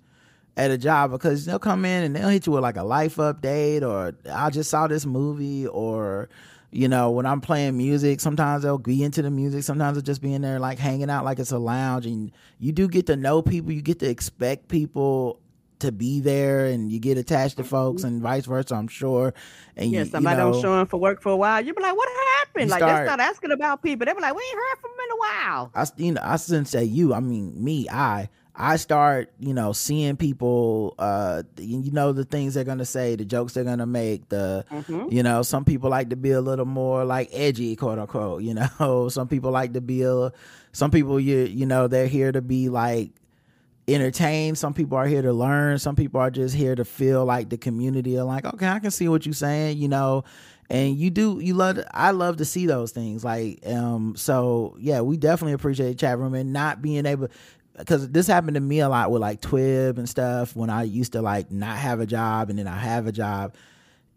at 0.60 0.72
a 0.72 0.78
job 0.78 1.12
because 1.12 1.46
they'll 1.46 1.58
come 1.58 1.86
in 1.86 2.04
and 2.04 2.16
they'll 2.16 2.28
hit 2.28 2.46
you 2.46 2.52
with 2.52 2.62
like 2.62 2.78
a 2.78 2.84
life 2.84 3.16
update 3.16 3.82
or 3.82 4.14
I 4.32 4.50
just 4.50 4.70
saw 4.70 4.88
this 4.88 5.06
movie 5.06 5.68
or 5.68 6.28
you 6.72 6.90
know 6.90 7.12
when 7.12 7.26
I'm 7.26 7.40
playing 7.40 7.78
music 7.78 8.20
sometimes 8.20 8.64
they'll 8.64 8.78
be 8.78 9.04
into 9.04 9.22
the 9.22 9.32
music 9.32 9.64
sometimes 9.64 9.96
they'll 9.96 10.04
just 10.04 10.22
be 10.22 10.34
in 10.34 10.42
there 10.42 10.60
like 10.60 10.78
hanging 10.78 11.10
out 11.10 11.24
like 11.24 11.40
it's 11.40 11.54
a 11.54 11.58
lounge 11.58 12.06
and 12.06 12.32
you 12.60 12.74
do 12.74 12.90
get 12.90 13.08
to 13.08 13.16
know 13.16 13.42
people 13.42 13.72
you 13.72 13.82
get 13.82 14.00
to 14.00 14.10
expect 14.10 14.68
people 14.68 15.40
to 15.80 15.92
be 15.92 16.20
there 16.20 16.66
and 16.66 16.92
you 16.92 17.00
get 17.00 17.18
attached 17.18 17.58
to 17.58 17.64
folks 17.64 18.04
and 18.04 18.22
vice 18.22 18.46
versa 18.46 18.76
I'm 18.76 18.88
sure 18.88 19.34
and 19.76 19.92
Yeah, 19.92 20.00
you, 20.04 20.06
somebody 20.06 20.38
you 20.38 20.46
know, 20.46 20.52
don't 20.54 20.62
show 20.62 20.74
up 20.74 20.90
for 20.90 20.98
work 21.00 21.22
for 21.22 21.32
a 21.32 21.38
while. 21.38 21.64
You 21.66 21.74
be 21.74 21.82
like, 21.82 21.96
what 21.96 22.10
happened? 22.40 22.70
Like 22.70 22.80
start- 22.80 23.02
they 23.02 23.06
start 23.08 23.20
asking 23.20 23.52
about 23.52 23.82
people. 23.82 24.06
They 24.06 24.14
be 24.14 24.22
like, 24.22 24.36
we 24.36 24.42
ain't 24.44 24.56
heard 24.56 24.80
from 24.82 24.92
them 24.92 25.06
in 25.06 25.12
a 25.12 25.20
while. 25.20 25.72
I 25.76 25.86
you 25.98 26.12
know 26.14 26.22
I 26.24 26.36
shouldn't 26.38 26.68
say 26.68 26.84
you. 26.84 27.14
I 27.14 27.20
mean 27.20 27.64
me. 27.64 27.88
I 27.90 28.30
I 28.62 28.76
start 28.76 29.32
you 29.40 29.54
know 29.54 29.72
seeing 29.72 30.18
people. 30.18 30.96
Uh, 31.00 31.44
you 31.58 31.92
know 31.92 32.12
the 32.12 32.26
things 32.26 32.56
they're 32.56 32.66
gonna 32.66 32.84
say, 32.86 33.16
the 33.16 33.24
jokes 33.24 33.54
they're 33.54 33.64
gonna 33.64 33.86
make. 33.86 34.28
The 34.30 34.66
Mhm. 34.70 35.12
you 35.14 35.24
know 35.24 35.44
some 35.44 35.64
people 35.64 35.90
like 35.90 36.10
to 36.10 36.18
be 36.18 36.32
a 36.32 36.42
little 36.42 36.66
more 36.66 37.06
like 37.06 37.30
edgy, 37.32 37.76
quote 37.78 38.00
unquote. 38.00 38.44
You 38.44 38.56
know 38.80 39.08
some 39.10 39.28
people 39.30 39.52
like 39.52 39.74
to 39.74 39.82
be 39.82 40.02
a. 40.04 40.32
Some 40.74 40.92
people 40.92 41.20
you 41.20 41.38
you 41.46 41.66
know 41.66 41.88
they're 41.88 42.08
here 42.08 42.32
to 42.34 42.42
be 42.42 42.68
like 42.70 43.12
entertained. 43.94 44.58
Some 44.58 44.74
people 44.74 44.98
are 44.98 45.06
here 45.06 45.22
to 45.22 45.34
learn. 45.34 45.80
Some 45.80 45.96
people 45.96 46.20
are 46.20 46.32
just 46.32 46.56
here 46.56 46.76
to 46.76 46.86
feel 46.86 47.26
like 47.26 47.50
the 47.50 47.58
community 47.58 48.18
are 48.18 48.24
like, 48.24 48.46
okay, 48.46 48.68
I 48.68 48.80
can 48.80 48.92
see 48.92 49.08
what 49.08 49.26
you're 49.26 49.34
saying, 49.34 49.78
you 49.78 49.88
know. 49.88 50.24
And 50.72 50.96
you 50.98 51.10
do 51.10 51.40
you 51.40 51.56
love 51.56 51.80
I 51.92 52.12
love 52.12 52.38
to 52.38 52.46
see 52.46 52.68
those 52.68 52.92
things. 52.92 53.24
Like 53.24 53.66
um 53.66 54.16
so 54.16 54.76
yeah, 54.80 55.02
we 55.02 55.18
definitely 55.18 55.54
appreciate 55.54 55.98
chat 55.98 56.20
room 56.20 56.36
and 56.36 56.54
not 56.54 56.82
being 56.82 57.06
able 57.06 57.30
because 57.80 58.10
this 58.10 58.28
happened 58.28 58.56
to 58.56 58.62
me 58.62 58.80
a 58.80 58.90
lot 58.90 59.10
with 59.10 59.22
like 59.22 59.42
Twib 59.42 59.98
and 59.98 60.08
stuff 60.08 60.56
when 60.56 60.70
I 60.70 60.84
used 60.84 61.14
to 61.14 61.22
like 61.22 61.50
not 61.50 61.78
have 61.78 62.00
a 62.00 62.06
job 62.06 62.50
and 62.50 62.60
then 62.60 62.68
I 62.68 62.78
have 62.78 63.08
a 63.08 63.12
job. 63.12 63.56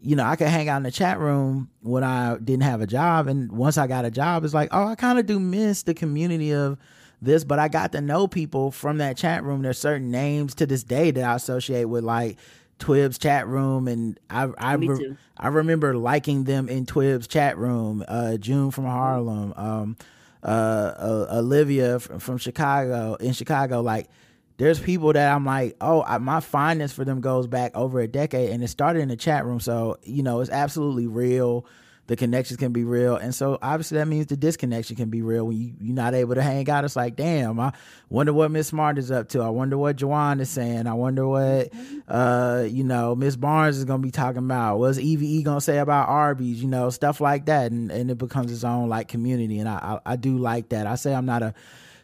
You 0.01 0.17
know, 0.17 0.25
I 0.25 0.35
could 0.35 0.49
hang 0.49 0.67
out 0.67 0.77
in 0.77 0.83
the 0.83 0.91
chat 0.91 1.17
room 1.17 1.69
when 1.81 2.03
I 2.03 2.37
didn't 2.37 2.63
have 2.63 2.81
a 2.81 2.87
job, 2.87 3.27
and 3.27 3.49
once 3.53 3.77
I 3.77 3.87
got 3.87 4.03
a 4.03 4.11
job, 4.11 4.43
it's 4.43 4.53
like, 4.53 4.67
oh, 4.73 4.85
I 4.85 4.95
kind 4.95 5.17
of 5.17 5.25
do 5.25 5.39
miss 5.39 5.83
the 5.83 5.93
community 5.93 6.53
of 6.53 6.77
this, 7.23 7.43
but 7.43 7.59
I 7.59 7.67
got 7.67 7.91
to 7.93 8.01
know 8.01 8.27
people 8.27 8.71
from 8.71 8.97
that 8.97 9.17
chat 9.17 9.43
room. 9.43 9.61
There's 9.61 9.79
certain 9.79 10.11
names 10.11 10.55
to 10.55 10.65
this 10.65 10.83
day 10.83 11.11
that 11.11 11.23
I 11.23 11.35
associate 11.35 11.85
with 11.85 12.03
like 12.03 12.37
Twib's 12.79 13.17
chat 13.17 13.47
room, 13.47 13.87
and 13.87 14.19
I 14.29 14.49
I 14.57 14.73
re- 14.73 15.15
I 15.37 15.47
remember 15.47 15.95
liking 15.95 16.43
them 16.43 16.67
in 16.69 16.85
Twib's 16.85 17.27
chat 17.27 17.57
room. 17.57 18.03
Uh, 18.07 18.37
June 18.37 18.71
from 18.71 18.85
Harlem, 18.85 19.53
um, 19.55 19.97
uh, 20.43 20.45
uh, 20.47 21.27
Olivia 21.31 21.99
from, 21.99 22.19
from 22.19 22.37
Chicago 22.37 23.15
in 23.15 23.33
Chicago. 23.33 23.81
Like, 23.81 24.09
there's 24.57 24.79
people 24.79 25.13
that 25.13 25.33
I'm 25.33 25.45
like, 25.45 25.77
oh, 25.81 26.03
I, 26.03 26.17
my 26.17 26.39
fondness 26.39 26.91
for 26.91 27.05
them 27.05 27.21
goes 27.21 27.47
back 27.47 27.75
over 27.75 28.01
a 28.01 28.07
decade, 28.07 28.49
and 28.49 28.63
it 28.63 28.67
started 28.67 28.99
in 29.01 29.09
the 29.09 29.15
chat 29.15 29.45
room. 29.45 29.59
So 29.59 29.97
you 30.03 30.23
know, 30.23 30.41
it's 30.41 30.51
absolutely 30.51 31.07
real. 31.07 31.65
The 32.07 32.15
connections 32.17 32.57
can 32.57 32.73
be 32.73 32.83
real. 32.83 33.15
And 33.15 33.33
so 33.33 33.57
obviously 33.61 33.97
that 33.97 34.07
means 34.07 34.27
the 34.27 34.35
disconnection 34.35 34.95
can 34.95 35.09
be 35.09 35.21
real 35.21 35.47
when 35.47 35.57
you, 35.57 35.73
you're 35.79 35.95
not 35.95 36.13
able 36.13 36.35
to 36.35 36.41
hang 36.41 36.69
out. 36.69 36.83
It's 36.83 36.95
like 36.95 37.15
damn 37.15 37.59
i 37.59 37.71
wonder 38.09 38.33
what 38.33 38.51
miss 38.51 38.67
smart 38.67 38.97
is 38.97 39.09
up 39.09 39.29
to. 39.29 39.41
I 39.41 39.49
wonder 39.49 39.77
what 39.77 39.95
Juwan 39.95 40.41
is 40.41 40.49
saying. 40.49 40.85
I 40.87 40.93
wonder 40.93 41.27
what 41.27 41.69
uh 42.07 42.65
you 42.67 42.83
know 42.83 43.15
miss 43.15 43.35
barnes 43.35 43.77
is 43.77 43.85
gonna 43.85 44.03
be 44.03 44.11
talking 44.11 44.39
about. 44.43 44.79
What's 44.79 44.99
eve 44.99 45.45
gonna 45.45 45.61
say 45.61 45.77
about 45.77 46.09
arby's 46.09 46.61
you 46.61 46.67
know 46.67 46.89
stuff 46.89 47.21
like 47.21 47.45
that. 47.45 47.71
And, 47.71 47.89
and 47.91 48.11
it 48.11 48.17
becomes 48.17 48.51
its 48.51 48.63
own 48.63 48.89
like 48.89 49.07
community. 49.07 49.59
And 49.59 49.69
I, 49.69 49.99
I 50.05 50.13
i 50.13 50.15
do 50.15 50.37
like 50.37 50.69
that. 50.69 50.87
I 50.87 50.95
say 50.95 51.13
i'm 51.13 51.25
not 51.25 51.41
a 51.41 51.53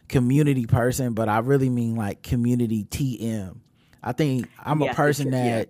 community 0.08 0.66
person 0.66 1.14
but 1.14 1.28
i 1.28 1.38
really 1.38 1.70
mean 1.70 1.94
like 1.94 2.20
community 2.20 2.84
tm 2.90 3.58
i 4.02 4.10
think 4.10 4.48
i'm 4.58 4.80
Yeah, 4.80 4.90
a 4.90 4.94
person 4.94 5.30
yeah. 5.32 5.64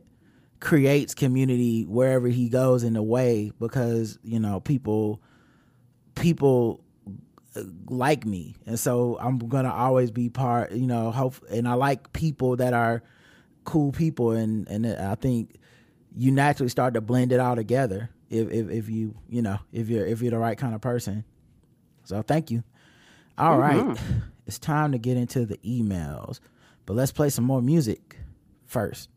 Creates 0.60 1.14
community 1.14 1.84
wherever 1.84 2.28
he 2.28 2.48
goes 2.48 2.84
in 2.84 2.96
a 2.96 3.02
way 3.02 3.50
because 3.58 4.18
you 4.22 4.38
know 4.38 4.60
people 4.60 5.20
people 6.14 6.84
uh, 7.56 7.62
like 7.88 8.24
me. 8.26 8.56
And 8.66 8.78
so 8.78 9.18
i'm 9.20 9.38
gonna 9.38 9.72
always 9.72 10.10
be 10.10 10.28
part 10.28 10.72
you 10.72 10.86
know 10.86 11.10
hope 11.10 11.36
and 11.50 11.66
i 11.66 11.74
like 11.74 12.12
people 12.12 12.56
that 12.56 12.74
are 12.74 13.02
cool 13.64 13.92
people. 13.92 14.32
And 14.32 14.68
and 14.68 14.86
i 14.86 15.14
think 15.14 15.56
you 16.14 16.30
naturally 16.30 16.68
start 16.68 16.94
to 16.94 17.00
blend 17.00 17.32
it 17.32 17.40
all 17.40 17.56
together 17.56 18.10
if 18.28 18.50
if, 18.50 18.70
if 18.70 18.88
you 18.88 19.14
you 19.28 19.42
know 19.42 19.58
if 19.72 19.88
you're 19.88 20.06
if 20.06 20.20
you're 20.22 20.32
the 20.32 20.38
right 20.38 20.58
kind 20.58 20.74
of 20.74 20.80
person. 20.80 21.24
So 22.04 22.22
thank 22.22 22.50
you. 22.50 22.64
All 23.38 23.56
right, 23.56 23.96
it's 24.46 24.58
time 24.58 24.92
to 24.92 24.98
get 24.98 25.16
into 25.16 25.46
the 25.46 25.56
emails 25.58 26.40
but 26.90 26.96
let's 26.96 27.12
play 27.12 27.30
some 27.30 27.44
more 27.44 27.62
music 27.62 28.18
first 28.66 29.08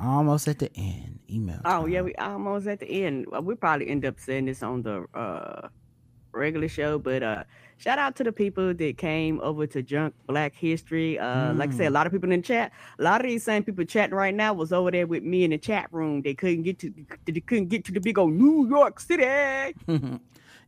almost 0.00 0.48
at 0.48 0.58
the 0.58 0.70
end 0.76 1.20
email 1.30 1.60
Oh 1.64 1.86
yeah, 1.86 2.02
we 2.02 2.14
almost 2.16 2.66
at 2.66 2.80
the 2.80 3.04
end. 3.04 3.26
Uh, 3.34 3.42
We 3.42 3.54
probably 3.54 3.88
end 3.88 4.04
up 4.04 4.18
saying 4.20 4.46
this 4.46 4.62
on 4.62 4.82
the 4.82 5.06
uh 5.14 5.68
regular 6.32 6.68
show, 6.68 6.98
but 6.98 7.22
uh 7.22 7.44
shout 7.78 7.98
out 7.98 8.16
to 8.16 8.24
the 8.24 8.32
people 8.32 8.74
that 8.74 8.98
came 8.98 9.40
over 9.40 9.66
to 9.66 9.82
Drunk 9.82 10.14
Black 10.26 10.54
History. 10.54 11.18
Uh 11.18 11.54
like 11.54 11.70
I 11.70 11.76
said, 11.76 11.86
a 11.88 11.90
lot 11.90 12.06
of 12.06 12.12
people 12.12 12.30
in 12.32 12.40
the 12.40 12.46
chat. 12.46 12.72
A 12.98 13.02
lot 13.02 13.20
of 13.20 13.26
these 13.28 13.44
same 13.44 13.64
people 13.64 13.84
chatting 13.84 14.14
right 14.14 14.34
now 14.34 14.52
was 14.54 14.72
over 14.72 14.90
there 14.90 15.06
with 15.06 15.22
me 15.24 15.44
in 15.44 15.50
the 15.50 15.58
chat 15.58 15.88
room. 15.92 16.22
They 16.22 16.34
couldn't 16.34 16.62
get 16.62 16.78
to 16.80 16.94
they 17.26 17.40
couldn't 17.40 17.68
get 17.68 17.84
to 17.86 17.92
the 17.92 18.00
big 18.00 18.18
old 18.18 18.32
New 18.34 18.68
York 18.68 19.00
City. 19.00 19.74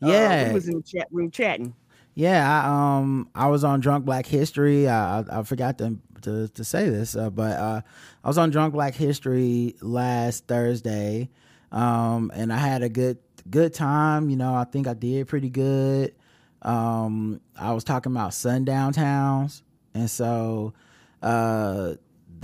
Uh, 0.03 0.09
yeah 0.09 0.35
we 0.35 0.49
was 0.49 0.67
in 0.67 0.77
the 0.77 0.83
chat 0.83 1.09
room 1.11 1.31
chatting. 1.31 1.75
Yeah, 2.21 2.47
I, 2.47 2.99
um, 2.99 3.31
I 3.35 3.49
was 3.49 3.65
on 3.65 3.81
Drunk 3.81 4.05
Black 4.05 4.27
History. 4.27 4.87
I, 4.87 5.21
I, 5.21 5.25
I 5.39 5.43
forgot 5.43 5.79
to, 5.79 5.97
to 6.21 6.49
to 6.49 6.65
say 6.65 6.91
this, 6.91 7.17
uh, 7.17 7.31
but 7.31 7.57
uh, 7.57 7.81
I 8.23 8.29
was 8.29 8.37
on 8.37 8.51
Drunk 8.51 8.75
Black 8.75 8.95
History 8.95 9.75
last 9.81 10.47
Thursday, 10.47 11.31
um, 11.73 12.31
and 12.35 12.53
I 12.53 12.59
had 12.59 12.83
a 12.83 12.91
good 12.91 13.17
good 13.49 13.73
time. 13.73 14.29
You 14.29 14.37
know, 14.37 14.55
I 14.55 14.65
think 14.65 14.87
I 14.87 14.93
did 14.93 15.29
pretty 15.29 15.49
good. 15.49 16.15
Um, 16.61 17.41
I 17.59 17.73
was 17.73 17.85
talking 17.85 18.13
about 18.13 18.35
sundown 18.35 18.93
towns, 18.93 19.63
and 19.95 20.11
so 20.11 20.75
uh, 21.23 21.95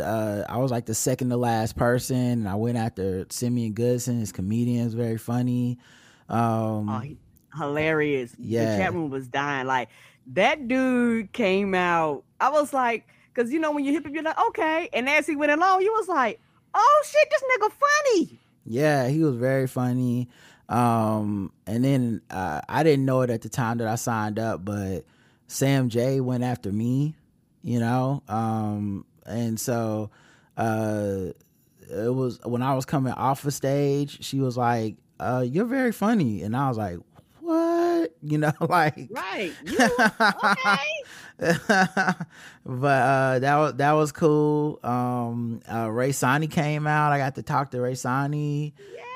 uh, 0.00 0.42
I 0.48 0.56
was 0.56 0.70
like 0.70 0.86
the 0.86 0.94
second 0.94 1.28
to 1.28 1.36
last 1.36 1.76
person. 1.76 2.16
And 2.16 2.48
I 2.48 2.54
went 2.54 2.78
after 2.78 3.26
Simeon 3.28 3.74
Goodson. 3.74 4.20
His 4.20 4.32
comedian 4.32 4.86
is 4.86 4.94
very 4.94 5.18
funny. 5.18 5.78
Um, 6.30 6.88
Oh, 6.88 6.98
he, 7.00 7.18
hilarious. 7.56 8.34
Yeah. 8.38 8.72
The 8.72 8.82
chat 8.82 8.94
room 8.94 9.10
was 9.10 9.28
dying. 9.28 9.66
Like 9.66 9.88
that 10.28 10.68
dude 10.68 11.32
came 11.32 11.74
out. 11.74 12.24
I 12.40 12.50
was 12.50 12.72
like, 12.72 13.06
because 13.32 13.52
you 13.52 13.60
know 13.60 13.72
when 13.72 13.84
you 13.84 13.92
hip 13.92 14.06
him, 14.06 14.14
you're 14.14 14.22
like, 14.22 14.38
okay. 14.48 14.88
And 14.92 15.08
as 15.08 15.26
he 15.26 15.36
went 15.36 15.52
along, 15.52 15.82
you 15.82 15.92
was 15.92 16.08
like, 16.08 16.40
oh 16.74 17.02
shit, 17.06 17.28
this 17.30 17.42
nigga 17.42 17.70
funny. 17.72 18.38
Yeah, 18.64 19.08
he 19.08 19.22
was 19.22 19.36
very 19.36 19.66
funny. 19.66 20.28
Um, 20.68 21.52
and 21.66 21.84
then 21.84 22.22
uh, 22.30 22.60
I 22.68 22.82
didn't 22.82 23.04
know 23.04 23.20
it 23.20 23.30
at 23.30 23.42
the 23.42 23.48
time 23.48 23.78
that 23.78 23.86
I 23.86 23.94
signed 23.94 24.38
up, 24.38 24.64
but 24.64 25.04
Sam 25.46 25.88
J 25.88 26.20
went 26.20 26.42
after 26.42 26.72
me, 26.72 27.14
you 27.62 27.78
know. 27.78 28.22
Um, 28.28 29.06
and 29.24 29.60
so 29.60 30.10
uh, 30.56 31.26
it 31.88 32.14
was 32.14 32.40
when 32.44 32.62
I 32.62 32.74
was 32.74 32.84
coming 32.84 33.12
off 33.12 33.44
a 33.44 33.50
stage, 33.50 34.24
she 34.24 34.40
was 34.40 34.56
like, 34.56 34.96
uh, 35.20 35.44
"You're 35.46 35.66
very 35.66 35.92
funny," 35.92 36.42
and 36.42 36.56
I 36.56 36.68
was 36.68 36.78
like, 36.78 36.98
"What?" 38.06 38.12
You 38.22 38.38
know, 38.38 38.52
like 38.60 39.08
Right. 39.10 39.52
You, 39.64 39.78
okay. 40.44 42.14
but 42.64 42.86
uh 43.02 43.38
that 43.40 43.56
was 43.56 43.74
that 43.74 43.92
was 43.92 44.12
cool 44.12 44.80
um 44.82 45.60
uh 45.70 45.88
Rae 45.90 46.12
Sanni 46.12 46.46
came 46.46 46.86
out 46.86 47.12
i 47.12 47.18
got 47.18 47.34
to 47.34 47.42
talk 47.42 47.70
to 47.72 47.80
Rae 47.80 47.94
Sanni 47.94 48.74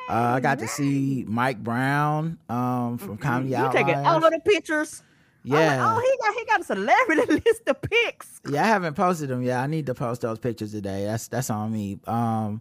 uh, 0.09 0.13
i 0.37 0.41
got 0.41 0.59
to 0.59 0.69
see 0.69 1.25
mike 1.27 1.63
brown 1.63 2.39
um 2.49 2.99
from 2.99 3.17
comedy 3.17 3.53
Mm-hmm. 3.53 3.65
you 3.67 3.73
taking 3.73 3.95
all 3.95 4.17
Outliers. 4.17 4.25
of 4.35 4.45
the 4.45 4.51
pictures. 4.51 5.03
Like, 5.45 5.59
yeah 5.61 5.95
oh, 5.97 5.99
he 5.99 6.27
got 6.27 6.35
he 6.39 6.45
got 6.45 6.61
a 6.61 6.65
celebrity 6.65 7.41
list 7.47 7.63
of 7.67 7.81
pics. 7.81 8.41
yeah 8.51 8.63
i 8.63 8.67
haven't 8.67 8.95
posted 8.95 9.31
them 9.31 9.43
yet 9.43 9.59
i 9.61 9.67
need 9.67 9.87
to 9.87 9.95
post 9.95 10.21
those 10.21 10.39
pictures 10.39 10.73
today 10.73 11.05
that's 11.07 11.29
that's 11.29 11.49
on 11.49 11.73
me 11.73 11.99
um 12.07 12.61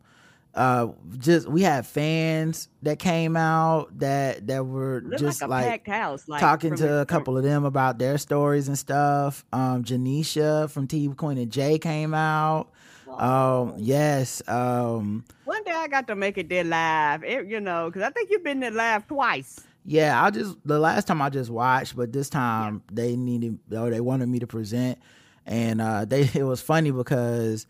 uh 0.55 0.87
just 1.19 1.47
we 1.47 1.61
had 1.61 1.85
fans 1.85 2.69
that 2.81 2.97
came 2.99 3.37
out 3.37 3.97
that 3.99 4.47
that 4.47 4.65
were 4.65 5.01
Looked 5.05 5.19
just 5.19 5.41
like 5.47 5.85
house. 5.87 6.27
Like 6.27 6.41
talking 6.41 6.75
to 6.77 7.01
a 7.01 7.05
couple 7.05 7.37
of 7.37 7.43
them 7.43 7.65
about 7.65 7.99
their 7.99 8.17
stories 8.17 8.67
and 8.67 8.77
stuff. 8.77 9.45
Um, 9.53 9.83
Janisha 9.83 10.69
from 10.71 10.87
T 10.87 11.07
Queen 11.09 11.37
and 11.37 11.51
Jay 11.51 11.77
came 11.77 12.13
out. 12.13 12.71
Um, 13.17 13.73
yes. 13.77 14.41
Um, 14.47 15.25
One 15.45 15.63
day 15.63 15.71
I 15.71 15.87
got 15.87 16.07
to 16.07 16.15
make 16.15 16.37
it 16.37 16.47
there 16.49 16.63
live, 16.63 17.23
eh, 17.23 17.41
you 17.41 17.59
know, 17.59 17.89
because 17.89 18.03
I 18.03 18.11
think 18.11 18.29
you've 18.29 18.43
been 18.43 18.59
there 18.59 18.71
live 18.71 19.07
twice. 19.07 19.61
yeah. 19.85 20.23
I 20.23 20.29
just 20.29 20.55
the 20.65 20.79
last 20.79 21.07
time 21.07 21.21
I 21.21 21.29
just 21.29 21.49
watched, 21.49 21.95
but 21.95 22.11
this 22.13 22.29
time 22.29 22.83
they 22.91 23.15
needed 23.15 23.59
or 23.75 23.89
they 23.89 24.01
wanted 24.01 24.29
me 24.29 24.39
to 24.39 24.47
present, 24.47 24.99
and 25.45 25.81
uh, 25.81 26.05
they 26.05 26.21
it 26.33 26.43
was 26.43 26.61
funny 26.61 26.91
because 26.91 27.65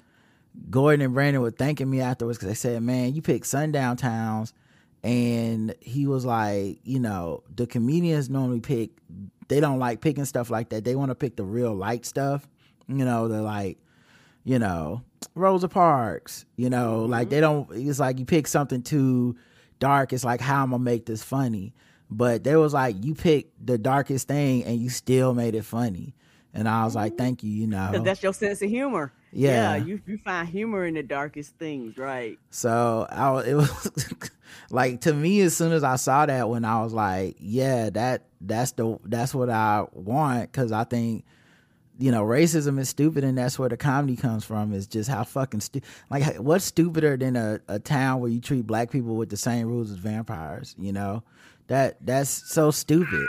Gordon 0.69 1.02
and 1.02 1.14
Brandon 1.14 1.41
were 1.41 1.52
thanking 1.52 1.90
me 1.90 2.02
afterwards 2.02 2.38
because 2.38 2.49
they 2.49 2.56
said, 2.56 2.81
"Man, 2.81 3.14
you 3.14 3.22
picked 3.22 3.48
sundown 3.48 3.98
towns." 3.98 4.53
And 5.03 5.73
he 5.80 6.07
was 6.07 6.26
like, 6.26 6.80
you 6.84 6.99
know, 6.99 7.44
the 7.56 7.65
comedians 7.65 8.30
normally 8.30 8.60
pick, 8.60 8.90
they 9.48 9.60
don't 9.60 9.80
like 9.80 10.02
picking 10.02 10.26
stuff 10.26 10.49
like 10.49 10.69
that. 10.69 10.84
They 10.84 10.95
want 10.95 11.10
to 11.10 11.15
pick 11.15 11.36
the 11.36 11.45
real 11.45 11.73
light 11.73 12.06
stuff. 12.06 12.48
You 12.88 13.06
know, 13.06 13.27
the 13.27 13.41
like, 13.41 13.77
you 14.44 14.60
know, 14.60 15.03
Rosa 15.36 15.69
Parks, 15.69 16.45
you 16.57 16.69
know, 16.69 17.06
like 17.06 17.27
mm-hmm. 17.27 17.30
they 17.30 17.40
don't, 17.40 17.69
it's 17.72 17.99
like 17.99 18.19
you 18.19 18.26
pick 18.26 18.48
something 18.48 18.81
too 18.81 19.38
dark. 19.80 20.11
It's 20.11 20.26
like, 20.26 20.41
how 20.41 20.64
I'm 20.64 20.72
to 20.72 20.80
make 20.80 21.06
this 21.06 21.23
funny. 21.23 21.73
But 22.10 22.44
there 22.44 22.60
was 22.60 22.73
like, 22.73 23.03
you 23.03 23.15
picked 23.15 23.65
the 23.65 23.77
darkest 23.77 24.27
thing 24.27 24.64
and 24.65 24.80
you 24.80 24.90
still 24.90 25.34
made 25.34 25.56
it 25.56 25.64
funny. 25.64 26.15
And 26.53 26.68
I 26.68 26.84
was 26.84 26.95
like, 26.95 27.14
mm-hmm. 27.14 27.18
thank 27.19 27.44
you, 27.44 27.52
you 27.52 27.68
know. 27.68 27.91
That's 28.03 28.22
your 28.22 28.34
sense 28.34 28.61
of 28.61 28.69
humor. 28.69 29.14
Yeah. 29.31 29.76
you, 29.76 30.01
you 30.07 30.18
find 30.18 30.47
humor 30.47 30.85
in 30.85 30.95
the 30.95 31.03
darkest 31.03 31.56
things, 31.57 31.97
right? 31.97 32.38
So 32.49 33.07
I 33.10 33.41
it 33.41 33.53
was 33.53 34.11
like 34.72 35.01
to 35.01 35.14
me 35.14 35.41
as 35.41 35.56
soon 35.56 35.72
as 35.72 35.84
I 35.84 35.95
saw 35.97 36.26
that 36.26 36.49
when 36.49 36.65
I 36.65 36.81
was 36.84 36.93
like, 36.93 37.35
yeah, 37.39 37.89
that 37.91 38.26
that's 38.41 38.72
the 38.73 38.97
that's 39.06 39.34
what 39.34 39.49
I 39.49 39.85
want 39.93 40.51
because 40.51 40.72
I 40.72 40.84
think 40.84 41.26
you 41.99 42.11
know 42.11 42.23
racism 42.23 42.80
is 42.80 42.89
stupid 42.89 43.23
and 43.23 43.38
that's 43.38 43.60
where 43.60 43.69
the 43.69 43.77
comedy 43.77 44.15
comes 44.15 44.45
from 44.45 44.73
is 44.73 44.88
just 44.88 45.10
how 45.10 45.23
fucking 45.23 45.60
stupid 45.60 45.88
like 46.10 46.23
what's 46.38 46.65
stupider 46.65 47.18
than 47.18 47.35
a, 47.35 47.60
a 47.68 47.77
town 47.77 48.22
where 48.22 48.30
you 48.30 48.39
treat 48.39 48.65
black 48.65 48.89
people 48.89 49.15
with 49.15 49.30
the 49.30 49.38
same 49.38 49.68
rules 49.68 49.91
as 49.91 49.97
vampires 49.97 50.76
you 50.80 50.93
know 50.93 51.22
that 51.68 51.97
that's 51.99 52.30
so 52.30 52.72
stupid 52.72 53.27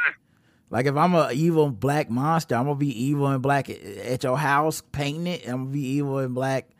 like 0.70 0.86
if 0.86 0.96
I'm 0.96 1.14
a 1.14 1.32
evil 1.32 1.68
black 1.70 2.08
monster, 2.08 2.54
I'm 2.54 2.64
gonna 2.64 2.76
be 2.76 3.04
evil 3.06 3.26
and 3.26 3.42
black 3.42 3.68
at, 3.68 4.22
your 4.22 4.38
house 4.38 4.82
painting 4.92 5.26
it. 5.26 5.46
I'm 5.46 5.64
gonna 5.64 5.70
be 5.70 5.84
evil 5.84 6.18
and 6.18 6.34
black 6.34 6.70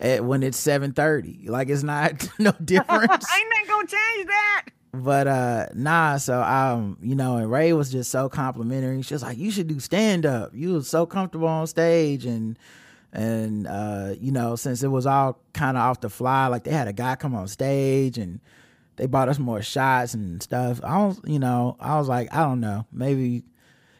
at 0.00 0.24
when 0.24 0.42
it's 0.42 0.58
seven 0.58 0.92
thirty. 0.92 1.46
Like 1.48 1.68
it's 1.68 1.84
not 1.84 2.28
no 2.38 2.52
difference. 2.52 3.26
Ain't 3.36 3.48
nothing 3.50 3.68
gonna 3.68 3.86
change 3.86 4.26
that. 4.26 4.64
but 4.92 5.26
uh 5.28 5.66
nah, 5.74 6.16
so 6.16 6.42
um, 6.42 6.98
you 7.00 7.14
know, 7.14 7.36
and 7.36 7.50
Ray 7.50 7.72
was 7.72 7.92
just 7.92 8.10
so 8.10 8.28
complimentary. 8.28 9.02
She 9.02 9.14
was 9.14 9.22
like, 9.22 9.38
You 9.38 9.52
should 9.52 9.68
do 9.68 9.78
stand 9.78 10.26
up. 10.26 10.50
You 10.52 10.74
was 10.74 10.88
so 10.88 11.06
comfortable 11.06 11.48
on 11.48 11.68
stage 11.68 12.26
and 12.26 12.58
and 13.12 13.66
uh, 13.66 14.14
you 14.20 14.32
know, 14.32 14.56
since 14.56 14.82
it 14.82 14.88
was 14.88 15.06
all 15.06 15.40
kind 15.52 15.76
of 15.76 15.82
off 15.82 16.00
the 16.00 16.10
fly, 16.10 16.48
like 16.48 16.64
they 16.64 16.72
had 16.72 16.88
a 16.88 16.92
guy 16.92 17.14
come 17.16 17.34
on 17.34 17.48
stage 17.48 18.18
and 18.18 18.40
they 18.98 19.06
bought 19.06 19.28
us 19.30 19.38
more 19.38 19.62
shots 19.62 20.12
and 20.14 20.42
stuff. 20.42 20.80
I 20.84 21.06
was, 21.06 21.20
you 21.24 21.38
know, 21.38 21.76
I 21.80 21.98
was 21.98 22.08
like, 22.08 22.28
I 22.34 22.42
don't 22.42 22.60
know, 22.60 22.86
maybe 22.92 23.44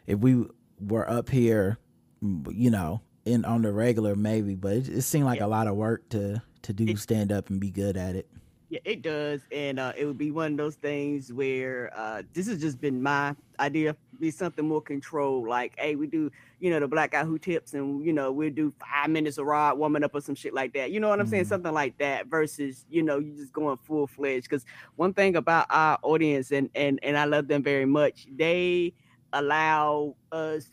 if 0.06 0.18
we 0.18 0.44
were 0.80 1.08
up 1.08 1.30
here, 1.30 1.78
you 2.20 2.70
know, 2.70 3.00
in 3.24 3.44
on 3.44 3.62
the 3.62 3.72
regular, 3.72 4.14
maybe, 4.14 4.54
but 4.54 4.72
it, 4.74 4.88
it 4.88 5.02
seemed 5.02 5.24
like 5.24 5.38
Yeah. 5.40 5.46
a 5.46 5.48
lot 5.48 5.66
of 5.66 5.76
work 5.76 6.08
to 6.10 6.42
to 6.62 6.72
do 6.72 6.94
stand 6.96 7.32
up 7.32 7.48
and 7.50 7.60
be 7.60 7.70
good 7.70 7.96
at 7.96 8.14
it. 8.16 8.28
Yeah, 8.70 8.80
it 8.84 9.00
does, 9.00 9.40
and 9.50 9.78
uh, 9.80 9.94
it 9.96 10.04
would 10.04 10.18
be 10.18 10.30
one 10.30 10.52
of 10.52 10.58
those 10.58 10.74
things 10.74 11.32
where 11.32 11.90
uh, 11.96 12.22
this 12.34 12.46
has 12.48 12.60
just 12.60 12.78
been 12.82 13.02
my 13.02 13.34
idea. 13.58 13.96
Be 14.20 14.30
something 14.30 14.68
more 14.68 14.82
controlled, 14.82 15.48
like, 15.48 15.72
hey, 15.78 15.94
we 15.96 16.06
do, 16.06 16.30
you 16.60 16.68
know, 16.68 16.78
the 16.78 16.86
black 16.86 17.12
guy 17.12 17.24
who 17.24 17.38
tips, 17.38 17.72
and 17.72 18.04
you 18.04 18.12
know, 18.12 18.30
we'll 18.30 18.50
do 18.50 18.74
five 18.78 19.08
minutes 19.08 19.38
of 19.38 19.46
rod 19.46 19.78
warming 19.78 20.04
up 20.04 20.14
or 20.14 20.20
some 20.20 20.34
shit 20.34 20.52
like 20.52 20.74
that. 20.74 20.90
You 20.90 21.00
know 21.00 21.08
what 21.08 21.18
I'm 21.18 21.26
saying? 21.26 21.44
Mhm. 21.44 21.48
Something 21.48 21.72
like 21.72 21.96
that 21.96 22.26
versus, 22.26 22.84
you 22.90 23.02
know, 23.02 23.18
you 23.18 23.32
just 23.36 23.54
going 23.54 23.78
full 23.78 24.06
fledged. 24.06 24.50
Because 24.50 24.66
one 24.96 25.14
thing 25.14 25.36
about 25.36 25.64
our 25.70 25.98
audience, 26.02 26.50
and 26.52 26.68
and 26.74 27.00
and 27.02 27.16
I 27.16 27.24
love 27.24 27.48
them 27.48 27.62
very 27.62 27.86
much, 27.86 28.26
they 28.36 28.92
allow 29.32 30.14
us 30.30 30.72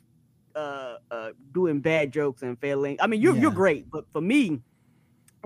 uh, 0.53 0.95
uh, 1.11 1.29
doing 1.53 1.79
bad 1.79 2.11
jokes 2.11 2.41
and 2.41 2.59
failing. 2.59 2.97
I 2.99 3.07
mean, 3.07 3.21
you're 3.21 3.37
you're 3.37 3.51
great, 3.51 3.89
but 3.89 4.03
for 4.11 4.19
me, 4.19 4.61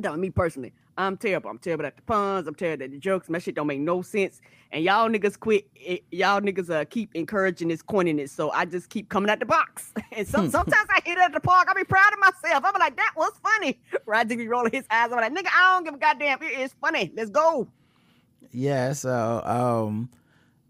no, 0.02 0.16
me 0.18 0.32
personally, 0.32 0.74
I'm 1.00 1.16
terrible. 1.18 1.50
I'm 1.50 1.58
terrible 1.60 1.86
at 1.86 1.96
the 1.96 2.02
puns. 2.02 2.46
I'm 2.48 2.56
terrible 2.56 2.84
at 2.84 2.92
the 2.92 2.98
jokes. 2.98 3.30
My 3.30 3.40
shit 3.40 3.56
don't 3.56 3.68
make 3.68 3.80
no 3.80 4.02
sense. 4.02 4.42
And 4.72 4.84
y'all 4.84 5.10
niggas 5.10 5.40
quit. 5.40 5.66
it- 5.74 6.04
y'all 6.12 6.42
niggas 6.42 6.70
uh, 6.70 6.84
keep 6.86 7.16
encouraging 7.16 7.70
this 7.70 7.82
corniness. 7.82 8.30
So 8.30 8.52
I 8.52 8.66
just 8.66 8.90
keep 8.90 9.08
coming 9.10 9.30
at 9.30 9.40
the 9.40 9.46
box. 9.46 9.94
And 10.12 10.28
some, 10.28 10.50
sometimes 10.52 10.88
I 10.90 11.00
hit 11.06 11.18
it 11.18 11.22
at 11.22 11.32
the 11.32 11.40
park. 11.40 11.68
I 11.70 11.74
be 11.74 11.86
proud 11.86 12.12
of 12.12 12.20
myself. 12.20 12.64
I'm 12.66 12.74
like, 12.80 12.98
that 12.98 13.14
was 13.16 13.32
funny. 13.42 13.80
Rod 14.06 14.28
be 14.28 14.48
rolling 14.48 14.74
his 14.74 14.84
eyes. 14.92 15.12
I'm 15.12 15.18
like, 15.22 15.34
nigga, 15.34 15.48
I 15.56 15.74
don't 15.76 15.86
give 15.86 15.94
a 15.94 15.98
goddamn. 15.98 16.42
It 16.44 16.60
is 16.60 16.74
funny. 16.82 17.12
Let's 17.16 17.30
go. 17.30 17.68
Yeah, 18.52 18.94
so 18.94 19.42
um 19.46 20.10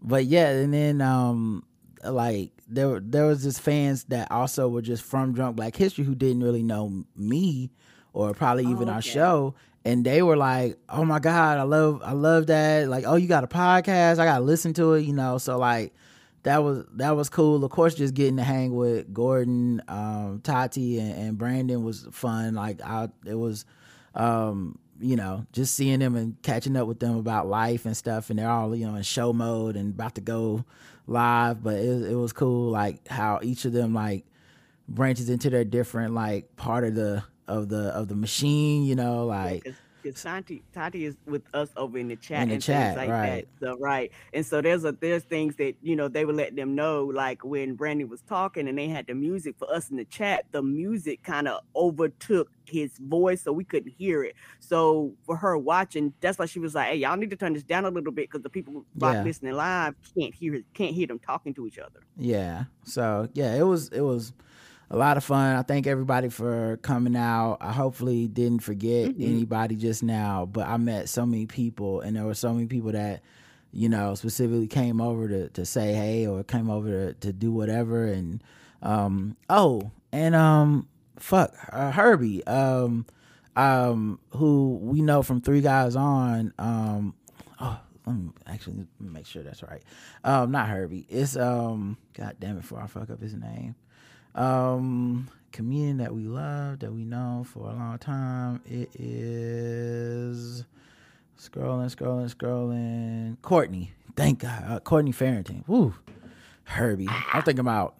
but 0.02 0.26
yeah, 0.26 0.50
and 0.50 0.72
then 0.72 1.00
um 1.00 1.64
like 2.04 2.52
there 2.68 2.88
were- 2.88 3.00
there 3.00 3.26
was 3.26 3.42
just 3.42 3.60
fans 3.60 4.04
that 4.04 4.30
also 4.30 4.68
were 4.68 4.82
just 4.82 5.02
from 5.02 5.32
Drunk 5.32 5.56
Black 5.56 5.74
History 5.74 6.04
who 6.04 6.14
didn't 6.14 6.42
really 6.44 6.62
know 6.62 7.04
me 7.16 7.70
or 8.12 8.32
probably 8.34 8.66
even 8.66 8.88
Oh, 8.88 8.92
our 8.92 9.02
show 9.02 9.54
and 9.84 10.04
they 10.04 10.22
were 10.22 10.36
like, 10.36 10.78
"Oh 10.88 11.04
my 11.04 11.18
god, 11.18 11.58
I 11.58 11.62
love 11.62 12.02
I 12.04 12.12
love 12.12 12.46
that. 12.48 12.88
Like, 12.88 13.04
oh, 13.06 13.16
you 13.16 13.28
got 13.28 13.44
a 13.44 13.48
podcast? 13.48 14.18
I 14.18 14.24
got 14.24 14.38
to 14.38 14.44
listen 14.44 14.74
to 14.74 14.94
it, 14.94 15.02
you 15.02 15.12
know." 15.12 15.38
So 15.38 15.58
like 15.58 15.94
that 16.42 16.62
was 16.62 16.84
that 16.94 17.16
was 17.16 17.28
cool. 17.28 17.64
Of 17.64 17.70
course, 17.70 17.94
just 17.94 18.14
getting 18.14 18.36
to 18.36 18.42
hang 18.42 18.74
with 18.74 19.12
Gordon, 19.12 19.82
um, 19.88 20.40
Tati, 20.42 20.98
and, 20.98 21.12
and 21.12 21.38
Brandon 21.38 21.84
was 21.84 22.06
fun. 22.12 22.54
Like, 22.54 22.82
I 22.82 23.08
it 23.26 23.34
was, 23.34 23.64
um, 24.14 24.78
you 25.00 25.16
know, 25.16 25.46
just 25.52 25.74
seeing 25.74 25.98
them 25.98 26.14
and 26.16 26.40
catching 26.42 26.76
up 26.76 26.86
with 26.86 27.00
them 27.00 27.16
about 27.16 27.46
life 27.46 27.84
and 27.86 27.96
stuff. 27.96 28.30
And 28.30 28.38
they're 28.38 28.50
all 28.50 28.74
you 28.74 28.86
know 28.86 28.96
in 28.96 29.02
show 29.02 29.32
mode 29.32 29.76
and 29.76 29.94
about 29.94 30.14
to 30.16 30.20
go 30.20 30.64
live. 31.06 31.62
But 31.62 31.76
it 31.76 32.10
it 32.10 32.16
was 32.16 32.32
cool, 32.32 32.70
like 32.70 33.06
how 33.08 33.40
each 33.42 33.64
of 33.64 33.72
them 33.72 33.94
like 33.94 34.24
branches 34.88 35.30
into 35.30 35.50
their 35.50 35.64
different 35.64 36.14
like 36.14 36.56
part 36.56 36.84
of 36.84 36.94
the 36.94 37.22
of 37.50 37.68
the 37.68 37.88
of 37.90 38.08
the 38.08 38.14
machine. 38.16 38.84
You 38.84 38.96
know, 38.96 39.26
like 39.26 39.64
because 40.02 40.22
Tati, 40.22 40.64
Tati 40.72 41.04
is 41.04 41.16
with 41.26 41.42
us 41.54 41.70
over 41.76 41.98
in 41.98 42.08
the 42.08 42.16
chat 42.16 42.42
In 42.42 42.48
the 42.48 42.54
and 42.54 42.62
chat, 42.62 42.94
things 42.94 42.96
like 42.96 43.08
right. 43.08 43.20
that. 43.20 43.44
So 43.62 43.76
right, 43.78 44.10
and 44.32 44.46
so 44.46 44.62
there's 44.62 44.84
a 44.84 44.92
there's 44.92 45.24
things 45.24 45.56
that 45.56 45.74
you 45.82 45.96
know 45.96 46.08
they 46.08 46.24
would 46.24 46.36
let 46.36 46.56
them 46.56 46.74
know, 46.74 47.04
like 47.04 47.44
when 47.44 47.74
Brandy 47.74 48.04
was 48.04 48.22
talking 48.22 48.68
and 48.68 48.78
they 48.78 48.88
had 48.88 49.06
the 49.06 49.14
music 49.14 49.56
for 49.58 49.70
us 49.72 49.90
in 49.90 49.96
the 49.96 50.04
chat, 50.06 50.46
the 50.52 50.62
music 50.62 51.22
kind 51.22 51.48
of 51.48 51.60
overtook 51.76 52.50
his 52.66 52.96
voice, 52.98 53.42
so 53.42 53.52
we 53.52 53.64
couldn't 53.64 53.92
hear 53.92 54.24
it. 54.24 54.36
So 54.60 55.14
for 55.24 55.36
her 55.36 55.58
watching, 55.58 56.14
that's 56.20 56.38
why 56.38 56.46
she 56.46 56.60
was 56.60 56.74
like, 56.74 56.88
"Hey, 56.88 56.96
y'all 56.96 57.16
need 57.16 57.30
to 57.30 57.36
turn 57.36 57.52
this 57.54 57.64
down 57.64 57.84
a 57.84 57.90
little 57.90 58.12
bit 58.12 58.30
because 58.30 58.42
the 58.42 58.50
people 58.50 58.86
rock 58.98 59.18
Yeah. 59.18 59.22
listening 59.22 59.54
live 59.54 59.94
can't 60.18 60.34
hear 60.34 60.62
can't 60.74 60.94
hear 60.94 61.06
them 61.08 61.18
talking 61.18 61.54
to 61.54 61.66
each 61.66 61.78
other." 61.78 62.00
Yeah. 62.16 62.64
So 62.84 63.28
yeah, 63.34 63.54
it 63.54 63.62
was 63.64 63.88
it 63.90 64.00
was 64.02 64.32
a 64.90 64.96
lot 64.96 65.16
of 65.16 65.24
fun. 65.24 65.56
I 65.56 65.62
thank 65.62 65.86
everybody 65.86 66.28
for 66.28 66.78
coming 66.78 67.14
out. 67.16 67.58
I 67.60 67.72
hopefully 67.72 68.26
didn't 68.26 68.62
forget 68.62 69.10
Mhm. 69.10 69.22
anybody 69.22 69.76
just 69.76 70.02
now, 70.02 70.46
but 70.46 70.66
I 70.66 70.76
met 70.78 71.08
so 71.08 71.24
many 71.24 71.46
people 71.46 72.00
and 72.00 72.16
there 72.16 72.24
were 72.24 72.34
so 72.34 72.52
many 72.52 72.66
people 72.66 72.92
that, 72.92 73.22
you 73.72 73.88
know, 73.88 74.14
specifically 74.16 74.66
came 74.66 75.00
over 75.00 75.28
to, 75.28 75.48
to 75.50 75.64
say 75.64 75.94
hey 75.94 76.26
or 76.26 76.42
came 76.42 76.68
over 76.68 76.88
to, 76.88 77.14
to 77.14 77.32
do 77.32 77.52
whatever 77.52 78.04
and 78.06 78.42
um 78.82 79.36
oh 79.48 79.90
and 80.10 80.34
um 80.34 80.88
fuck 81.18 81.52
uh, 81.70 81.92
Herbie 81.92 82.44
um 82.46 83.04
um 83.56 84.18
who 84.30 84.78
we 84.82 85.02
know 85.02 85.22
from 85.22 85.40
Three 85.40 85.60
Guys 85.60 85.94
On 85.96 86.52
um 86.58 87.14
oh 87.60 87.78
let 88.06 88.16
me 88.16 88.30
actually 88.46 88.86
make 88.98 89.26
sure 89.26 89.42
that's 89.42 89.62
right 89.62 89.82
um 90.24 90.50
not 90.50 90.68
Herbie 90.68 91.06
it's 91.10 91.36
um 91.36 91.98
god 92.14 92.36
damn 92.40 92.56
it 92.56 92.62
before 92.62 92.80
I 92.80 92.86
fuck 92.86 93.10
up 93.10 93.20
his 93.20 93.34
name 93.34 93.74
um 94.34 95.28
comedian 95.52 95.96
that 95.98 96.14
we 96.14 96.22
love 96.22 96.78
that 96.78 96.92
we 96.92 97.04
know 97.04 97.44
for 97.46 97.68
a 97.70 97.74
long 97.74 97.98
time. 97.98 98.60
It 98.66 98.88
is 98.94 100.64
scrolling 101.38 101.94
scrolling 101.94 102.32
scrolling. 102.34 103.36
Courtney 103.42 103.92
thank 104.16 104.40
God. 104.40 104.64
Uh, 104.66 104.80
Courtney 104.80 105.12
Farrington. 105.12 105.64
Woo 105.66 105.94
Herbie. 106.64 107.08
I'm 107.32 107.42
thinking 107.42 107.60
about 107.60 107.96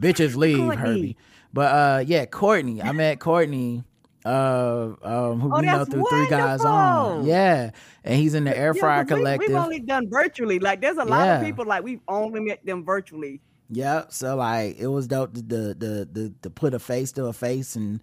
bitches 0.00 0.34
leave 0.36 0.58
Courtney. 0.58 0.76
Herbie. 0.82 1.16
But 1.52 1.72
uh 1.74 2.04
yeah 2.06 2.24
Courtney. 2.26 2.82
I 2.82 2.92
met 2.92 3.20
Courtney 3.20 3.84
uh 4.24 4.90
um 5.02 5.40
who 5.40 5.54
Oh, 5.54 5.60
we 5.60 5.66
know 5.66 5.84
through 5.84 6.04
three 6.10 6.28
guys 6.28 6.60
on. 6.64 7.24
Yeah 7.24 7.70
and 8.02 8.14
he's 8.20 8.34
in 8.34 8.44
the 8.44 8.56
air 8.56 8.72
Yeah, 8.74 8.80
fryer 8.80 9.02
we- 9.02 9.08
collective. 9.08 9.48
We've 9.48 9.56
only 9.56 9.80
done 9.80 10.08
virtually. 10.10 10.58
Like 10.58 10.80
there's 10.80 10.96
a 10.98 11.04
lot 11.04 11.28
of 11.28 11.44
people 11.44 11.64
like 11.64 11.84
we've 11.84 12.00
only 12.08 12.40
met 12.40 12.64
them 12.66 12.84
virtually. 12.84 13.40
Yeah, 13.72 14.04
so 14.08 14.36
like 14.36 14.78
it 14.78 14.88
was 14.88 15.06
dope 15.06 15.34
to 15.34 15.42
the 15.42 15.76
the 15.78 16.08
the 16.10 16.32
to 16.42 16.50
put 16.50 16.74
a 16.74 16.80
face 16.80 17.12
to 17.12 17.26
a 17.26 17.32
face 17.32 17.76
and 17.76 18.00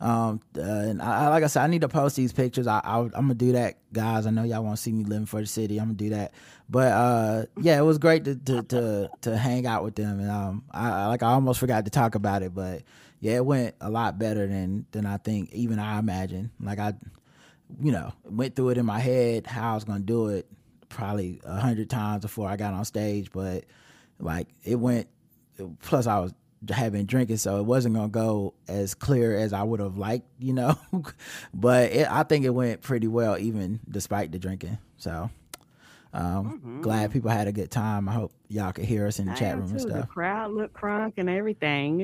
um 0.00 0.40
uh, 0.56 0.62
and 0.62 1.02
I, 1.02 1.28
like 1.28 1.44
I 1.44 1.46
said 1.46 1.62
I 1.62 1.66
need 1.66 1.82
to 1.82 1.88
post 1.88 2.16
these 2.16 2.32
pictures. 2.32 2.66
I, 2.66 2.80
I 2.82 3.00
I'm 3.00 3.10
gonna 3.10 3.34
do 3.34 3.52
that, 3.52 3.76
guys. 3.92 4.26
I 4.26 4.30
know 4.30 4.44
y'all 4.44 4.64
want 4.64 4.76
to 4.76 4.82
see 4.82 4.92
me 4.92 5.04
living 5.04 5.26
for 5.26 5.42
the 5.42 5.46
city. 5.46 5.78
I'm 5.78 5.88
gonna 5.88 5.94
do 5.94 6.10
that. 6.10 6.32
But 6.70 6.92
uh 6.92 7.44
yeah, 7.60 7.78
it 7.78 7.82
was 7.82 7.98
great 7.98 8.24
to 8.24 8.34
to 8.34 8.62
to, 8.62 9.10
to 9.20 9.36
hang 9.36 9.66
out 9.66 9.84
with 9.84 9.94
them 9.94 10.20
and 10.20 10.30
um 10.30 10.64
I, 10.70 10.90
I 10.90 11.06
like 11.08 11.22
I 11.22 11.32
almost 11.32 11.60
forgot 11.60 11.84
to 11.84 11.90
talk 11.90 12.14
about 12.14 12.42
it, 12.42 12.54
but 12.54 12.82
yeah, 13.20 13.36
it 13.36 13.44
went 13.44 13.74
a 13.82 13.90
lot 13.90 14.18
better 14.18 14.46
than 14.46 14.86
than 14.92 15.04
I 15.04 15.18
think 15.18 15.52
even 15.52 15.78
I 15.78 15.98
imagined. 15.98 16.48
Like 16.58 16.78
I 16.78 16.94
you 17.78 17.92
know 17.92 18.10
went 18.24 18.56
through 18.56 18.70
it 18.70 18.78
in 18.78 18.86
my 18.86 19.00
head 19.00 19.46
how 19.46 19.72
I 19.72 19.74
was 19.74 19.84
gonna 19.84 20.00
do 20.00 20.28
it 20.28 20.46
probably 20.88 21.42
a 21.44 21.60
hundred 21.60 21.90
times 21.90 22.22
before 22.22 22.48
I 22.48 22.56
got 22.56 22.72
on 22.72 22.86
stage, 22.86 23.30
but 23.32 23.64
like 24.22 24.48
it 24.64 24.76
went 24.76 25.08
plus 25.82 26.06
i 26.06 26.18
was 26.18 26.32
had 26.70 26.92
been 26.92 27.06
drinking 27.06 27.38
so 27.38 27.58
it 27.58 27.62
wasn't 27.64 27.94
gonna 27.94 28.08
go 28.08 28.52
as 28.68 28.94
clear 28.94 29.36
as 29.36 29.52
i 29.54 29.62
would 29.62 29.80
have 29.80 29.96
liked 29.96 30.26
you 30.38 30.52
know? 30.52 30.78
But 31.54 31.90
it, 31.92 32.10
i 32.10 32.22
think 32.22 32.44
it 32.44 32.50
went 32.50 32.82
pretty 32.82 33.06
well 33.08 33.38
even 33.38 33.80
despite 33.90 34.30
the 34.32 34.38
drinking 34.38 34.78
so 34.98 35.30
um 36.12 36.80
glad 36.82 37.12
people 37.12 37.30
had 37.30 37.46
a 37.46 37.52
good 37.52 37.70
time. 37.70 38.08
I 38.08 38.12
hope 38.14 38.32
y'all 38.48 38.72
could 38.72 38.84
hear 38.84 39.06
us 39.06 39.20
in 39.20 39.26
the 39.26 39.32
I 39.32 39.34
chat 39.36 39.56
room 39.56 39.70
and 39.70 39.78
too. 39.78 39.84
The 39.86 39.90
stuff. 39.94 40.08
crowd 40.08 40.50
look 40.50 40.72
crunk 40.72 41.12
and 41.18 41.30
everything. 41.30 42.00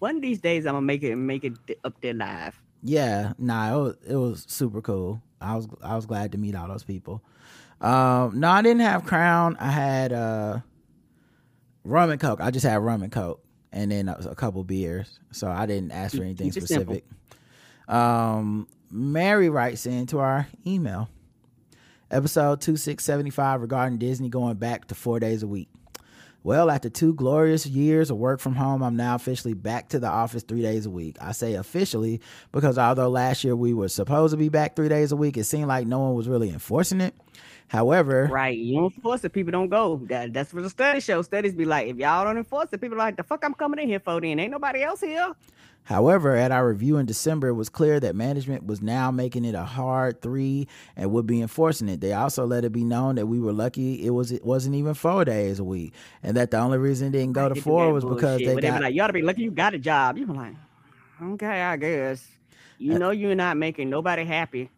One 0.00 0.16
of 0.16 0.20
these 0.22 0.38
days 0.40 0.66
I'm 0.66 0.74
gonna 0.74 0.84
make 0.84 1.02
it 1.02 1.16
make 1.16 1.42
it 1.44 1.54
up 1.82 1.98
there 2.02 2.12
live. 2.12 2.60
yeah 2.82 3.32
nah 3.38 3.72
it 3.74 3.80
was, 3.82 3.96
it 4.06 4.16
was 4.16 4.44
super 4.48 4.82
cool. 4.82 5.22
I 5.40 5.56
was 5.56 5.66
i 5.82 5.96
was 5.96 6.04
glad 6.06 6.32
to 6.32 6.38
meet 6.38 6.54
all 6.54 6.68
those 6.68 6.84
people. 6.84 7.22
Um 7.80 8.38
no 8.38 8.50
i 8.50 8.60
didn't 8.60 8.82
have 8.82 9.04
crown. 9.06 9.56
I 9.58 9.70
had 9.70 10.12
uh 10.12 10.58
rum 11.84 12.10
and 12.10 12.20
coke. 12.20 12.40
I 12.40 12.50
just 12.50 12.64
had 12.64 12.76
rum 12.76 13.02
and 13.02 13.12
coke 13.12 13.42
and 13.72 13.90
then 13.90 14.08
a, 14.08 14.34
couple 14.34 14.62
beers. 14.64 15.18
So 15.32 15.48
i 15.48 15.66
didn't 15.66 15.92
ask 15.92 16.16
for 16.16 16.22
anything 16.22 16.50
keep 16.50 16.62
specific. 16.62 17.04
Um 17.88 18.68
mary 18.90 19.48
writes 19.48 19.86
in 19.86 20.06
to 20.06 20.18
our 20.18 20.46
email. 20.66 21.08
Episode 22.10 22.60
2675 22.60 23.62
regarding 23.62 23.98
disney 23.98 24.28
going 24.28 24.56
back 24.56 24.88
to 24.88 24.94
four 24.94 25.18
days 25.18 25.42
a 25.42 25.46
week. 25.46 25.68
Well, 26.44 26.70
after 26.70 26.90
two 26.90 27.14
glorious 27.14 27.66
years 27.66 28.10
of 28.10 28.16
work 28.16 28.40
from 28.40 28.56
home, 28.56 28.82
I'm 28.82 28.96
now 28.96 29.14
officially 29.14 29.54
back 29.54 29.90
to 29.90 30.00
the 30.00 30.08
office 30.08 30.42
three 30.42 30.60
days 30.60 30.86
a 30.86 30.90
week. 30.90 31.16
I 31.20 31.30
say 31.32 31.54
officially 31.54 32.20
because 32.50 32.78
although 32.78 33.08
last 33.08 33.44
year 33.44 33.54
we 33.54 33.72
were 33.72 33.88
supposed 33.88 34.32
to 34.32 34.36
be 34.36 34.48
back 34.48 34.74
three 34.74 34.88
days 34.88 35.12
a 35.12 35.16
week, 35.16 35.36
it 35.36 35.44
seemed 35.44 35.68
like 35.68 35.86
no 35.86 36.00
one 36.00 36.14
was 36.14 36.28
really 36.28 36.50
enforcing 36.50 37.00
it. 37.00 37.14
However, 37.72 38.28
Right? 38.30 38.58
You 38.58 38.74
don't 38.74 38.94
enforce 38.94 39.24
it, 39.24 39.32
people 39.32 39.50
don't 39.50 39.70
go. 39.70 40.02
That, 40.04 40.34
that's 40.34 40.52
what 40.52 40.62
the 40.62 40.68
study 40.68 41.00
shows. 41.00 41.24
Studies 41.24 41.54
be 41.54 41.64
like, 41.64 41.88
if 41.88 41.96
y'all 41.96 42.22
don't 42.22 42.36
enforce 42.36 42.68
it, 42.70 42.82
people 42.82 42.96
are 42.96 42.98
like, 42.98 43.16
the 43.16 43.22
fuck 43.22 43.42
I'm 43.46 43.54
coming 43.54 43.80
in 43.80 43.88
here 43.88 43.98
for? 43.98 44.20
Then 44.20 44.38
ain't 44.38 44.50
nobody 44.50 44.82
else 44.82 45.00
here. 45.00 45.32
However, 45.84 46.36
at 46.36 46.52
our 46.52 46.68
review 46.68 46.98
in 46.98 47.06
December, 47.06 47.48
it 47.48 47.54
was 47.54 47.70
clear 47.70 47.98
that 47.98 48.14
management 48.14 48.66
was 48.66 48.82
now 48.82 49.10
making 49.10 49.46
it 49.46 49.54
a 49.54 49.62
hard 49.64 50.20
three 50.20 50.68
and 50.96 51.10
would 51.12 51.26
be 51.26 51.40
enforcing 51.40 51.88
it. 51.88 52.02
They 52.02 52.12
also 52.12 52.46
let 52.46 52.66
it 52.66 52.72
be 52.72 52.84
known 52.84 53.14
that 53.14 53.26
we 53.26 53.40
were 53.40 53.54
lucky 53.54 54.04
it 54.04 54.10
was 54.10 54.30
it 54.32 54.44
wasn't 54.44 54.74
even 54.76 54.92
four 54.92 55.24
days 55.24 55.58
a 55.58 55.64
week, 55.64 55.94
and 56.22 56.36
that 56.36 56.50
the 56.50 56.58
only 56.58 56.76
reason 56.76 57.08
it 57.08 57.12
didn't 57.12 57.32
go 57.32 57.48
to 57.48 57.54
four 57.56 57.90
was 57.90 58.04
because 58.04 58.38
bullshit 58.42 58.48
they 58.48 58.54
be 58.56 58.60
got 58.60 58.82
like, 58.82 58.94
you 58.94 59.02
ought 59.02 59.06
to 59.06 59.12
be 59.14 59.22
lucky 59.22 59.42
you 59.42 59.50
got 59.50 59.72
a 59.74 59.78
job. 59.78 60.18
You 60.18 60.26
be 60.26 60.34
like, 60.34 60.54
okay, 61.22 61.62
I 61.62 61.76
guess. 61.78 62.28
You 62.78 62.98
know 62.98 63.10
you're 63.10 63.34
not 63.34 63.56
making 63.56 63.88
nobody 63.88 64.24
happy. 64.24 64.68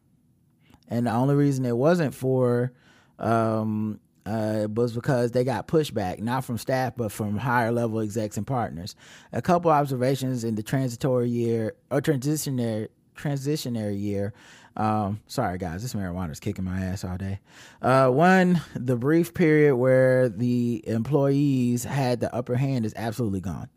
and 0.88 1.06
the 1.06 1.10
only 1.12 1.34
reason 1.34 1.64
it 1.66 1.76
wasn't 1.76 2.14
for 2.14 2.72
Um, 3.18 4.00
uh, 4.26 4.66
was 4.74 4.94
because 4.94 5.32
they 5.32 5.44
got 5.44 5.68
pushback, 5.68 6.18
not 6.20 6.44
from 6.44 6.56
staff, 6.58 6.94
but 6.96 7.12
from 7.12 7.36
higher 7.36 7.70
level 7.70 8.00
execs 8.00 8.36
and 8.36 8.46
partners. 8.46 8.96
A 9.32 9.42
couple 9.42 9.70
observations 9.70 10.44
in 10.44 10.54
the 10.54 10.62
transitory 10.62 11.28
year 11.28 11.74
or 11.90 12.00
transitionary 12.00 12.88
transitionary 13.16 14.00
year. 14.00 14.32
Um, 14.76 15.20
sorry 15.28 15.58
guys, 15.58 15.82
this 15.82 15.94
marijuana 15.94 16.32
is 16.32 16.40
kicking 16.40 16.64
my 16.64 16.80
ass 16.80 17.04
all 17.04 17.16
day. 17.16 17.38
Uh, 17.80 18.08
one, 18.08 18.60
the 18.74 18.96
brief 18.96 19.32
period 19.32 19.76
where 19.76 20.28
the 20.28 20.82
employees 20.86 21.84
had 21.84 22.20
the 22.20 22.34
upper 22.34 22.56
hand 22.56 22.84
is 22.84 22.92
absolutely 22.96 23.40
gone. 23.40 23.68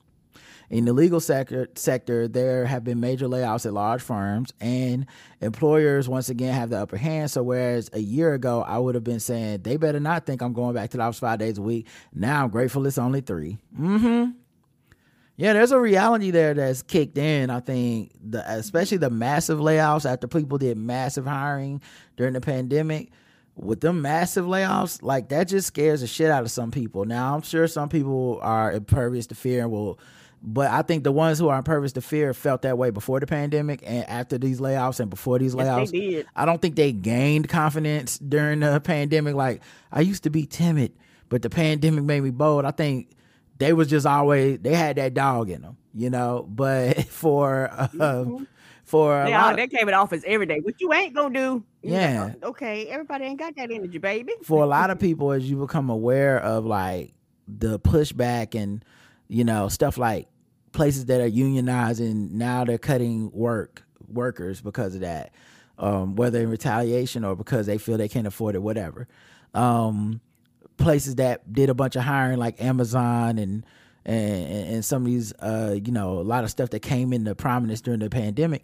In 0.69 0.84
the 0.84 0.91
legal 0.91 1.22
sector, 1.22 1.69
sector, 1.76 2.27
there 2.27 2.65
have 2.65 2.84
been 2.84 2.99
major 2.99 3.27
layoffs 3.27 3.65
at 3.65 3.73
large 3.73 4.02
firms, 4.02 4.52
and 4.60 5.06
employers 5.39 6.10
once 6.10 6.27
again 6.30 6.53
have 6.53 6.69
the 6.69 6.77
upper 6.77 6.98
hand. 6.98 7.31
So, 7.31 7.41
whereas 7.41 7.89
a 7.94 7.99
year 7.99 8.34
ago 8.34 8.64
I 8.64 8.77
would 8.77 8.95
have 8.95 9.03
been 9.03 9.22
saying 9.22 9.61
they 9.61 9.77
better 9.77 9.99
not 9.99 10.26
think 10.26 10.41
I'm 10.41 10.53
going 10.53 10.76
back 10.76 10.89
to 10.89 10.98
the 10.98 11.03
office 11.03 11.19
five 11.19 11.39
days 11.39 11.57
a 11.57 11.61
week, 11.61 11.88
now 12.14 12.44
I'm 12.44 12.49
grateful 12.49 12.85
it's 12.85 12.98
only 12.98 13.22
3 13.22 13.57
Mm-hmm. 13.80 14.31
Yeah, 15.38 15.53
there's 15.53 15.72
a 15.72 15.80
reality 15.80 16.31
there 16.31 16.56
that's 16.56 16.81
kicked 16.81 17.18
in. 17.18 17.52
I 17.52 17.60
think, 17.60 18.11
the, 18.19 18.44
especially 18.52 18.98
the 18.98 19.11
massive 19.11 19.60
layoffs 19.60 20.10
after 20.10 20.27
people 20.27 20.57
did 20.57 20.77
massive 20.77 21.26
hiring 21.27 21.81
during 22.18 22.34
the 22.34 22.41
pandemic. 22.41 23.11
With 23.56 23.81
them 23.81 24.02
massive 24.02 24.45
layoffs, 24.45 25.02
like 25.02 25.30
that 25.30 25.48
just 25.48 25.68
scares 25.68 26.02
the 26.02 26.07
shit 26.07 26.30
out 26.30 26.44
of 26.44 26.52
some 26.52 26.72
people. 26.72 27.06
Now, 27.06 27.35
I'm 27.35 27.41
sure 27.41 27.68
some 27.68 27.89
people 27.89 28.39
are 28.41 28.72
impervious 28.72 29.27
to 29.27 29.35
fear 29.35 29.61
and 29.61 29.72
will 29.72 29.99
but 30.49 30.72
I 30.72 30.82
think 30.82 31.03
the 31.03 31.11
ones 31.11 31.38
who 31.40 31.49
are 31.49 31.57
impervious 31.57 31.91
to 31.94 32.02
fear 32.02 32.34
felt 32.34 32.61
that 32.61 32.78
way 32.78 32.90
before 32.90 33.19
the 33.19 33.28
pandemic 33.28 33.84
and 33.86 34.07
after 34.10 34.38
these 34.38 34.61
layoffs 34.61 35.02
and 35.02 35.10
before 35.10 35.38
these 35.40 35.53
layoffs. 35.53 36.26
I 36.38 36.45
don't 36.45 36.61
think 36.61 36.78
they 36.78 36.94
gained 36.94 37.49
confidence 37.49 38.18
during 38.18 38.61
the 38.61 38.80
pandemic. 38.80 39.36
Like 39.36 39.61
I 39.91 39.99
used 40.02 40.24
to 40.24 40.30
be 40.30 40.45
timid, 40.45 40.94
but 41.28 41.41
the 41.41 41.49
pandemic 41.49 42.06
made 42.06 42.22
me 42.22 42.30
bold. 42.30 42.64
I 42.64 42.72
think 42.72 43.10
they 43.57 43.74
was 43.74 43.90
just 43.90 44.06
always 44.06 44.60
they 44.60 44.74
had 44.74 44.95
that 44.95 45.14
dog 45.14 45.49
in 45.49 45.64
them, 45.64 45.76
you 45.94 46.10
know. 46.10 46.48
But 46.49 47.03
for 47.10 47.69
uh, 47.72 48.24
for 48.86 49.22
a 49.22 49.26
They, 49.26 49.32
lot 49.34 49.44
all, 49.44 49.49
of- 49.52 49.57
they 49.57 49.68
came 49.68 49.90
in 49.90 49.94
office 49.95 50.24
every 50.26 50.45
day. 50.45 50.60
What 50.61 50.80
you 50.80 50.94
ain't 50.94 51.14
gonna 51.14 51.34
do? 51.34 51.64
Yeah. 51.82 52.36
okay, 52.41 52.88
everybody 52.88 53.26
ain't 53.26 53.40
got 53.40 53.53
that 53.57 53.69
energy, 53.69 53.98
baby. 53.98 54.32
for 54.44 54.64
a 54.64 54.68
lot 54.68 54.91
of 54.91 54.99
people 54.99 55.34
as 55.34 55.49
you 55.49 55.57
become 55.57 55.90
aware 55.90 56.40
of 56.40 56.65
like 56.65 57.14
the 57.49 57.80
pushback 57.80 58.56
and 58.56 58.86
you 59.28 59.44
know 59.44 59.68
stuff 59.68 59.98
like 59.98 60.28
places 60.78 61.06
that 61.06 61.20
are 61.20 61.30
unionizing 61.30 62.32
now 62.32 62.64
they're 62.64 62.78
cutting 62.78 63.32
work 63.32 63.84
workers 64.08 64.62
because 64.62 64.95
of 64.95 65.02
that 65.02 65.32
um, 65.80 66.16
whether 66.16 66.40
in 66.40 66.49
retaliation 66.49 67.24
or 67.24 67.36
because 67.36 67.66
they 67.66 67.78
feel 67.78 67.98
they 67.98 68.08
can't 68.08 68.28
afford 68.28 68.56
it 68.56 68.62
whatever 68.62 69.08
um, 69.54 70.22
places 70.78 71.16
that 71.16 71.52
did 71.52 71.70
a 71.70 71.74
bunch 71.74 71.95
of 71.95 72.04
hiring 72.04 72.38
like 72.38 72.62
amazon 72.62 73.38
and 73.40 73.66
and, 74.06 74.68
and 74.68 74.86
some 74.86 75.02
of 75.02 75.08
these 75.08 75.34
uh, 75.40 75.76
you 75.84 75.91
know 75.91 76.20
a 76.20 76.22
lot 76.22 76.44
of 76.44 76.49
stuff 76.52 76.70
that 76.70 76.80
came 76.80 77.12
into 77.12 77.34
prominence 77.36 77.82
during 77.82 77.99
the 77.99 78.10
pandemic 78.10 78.64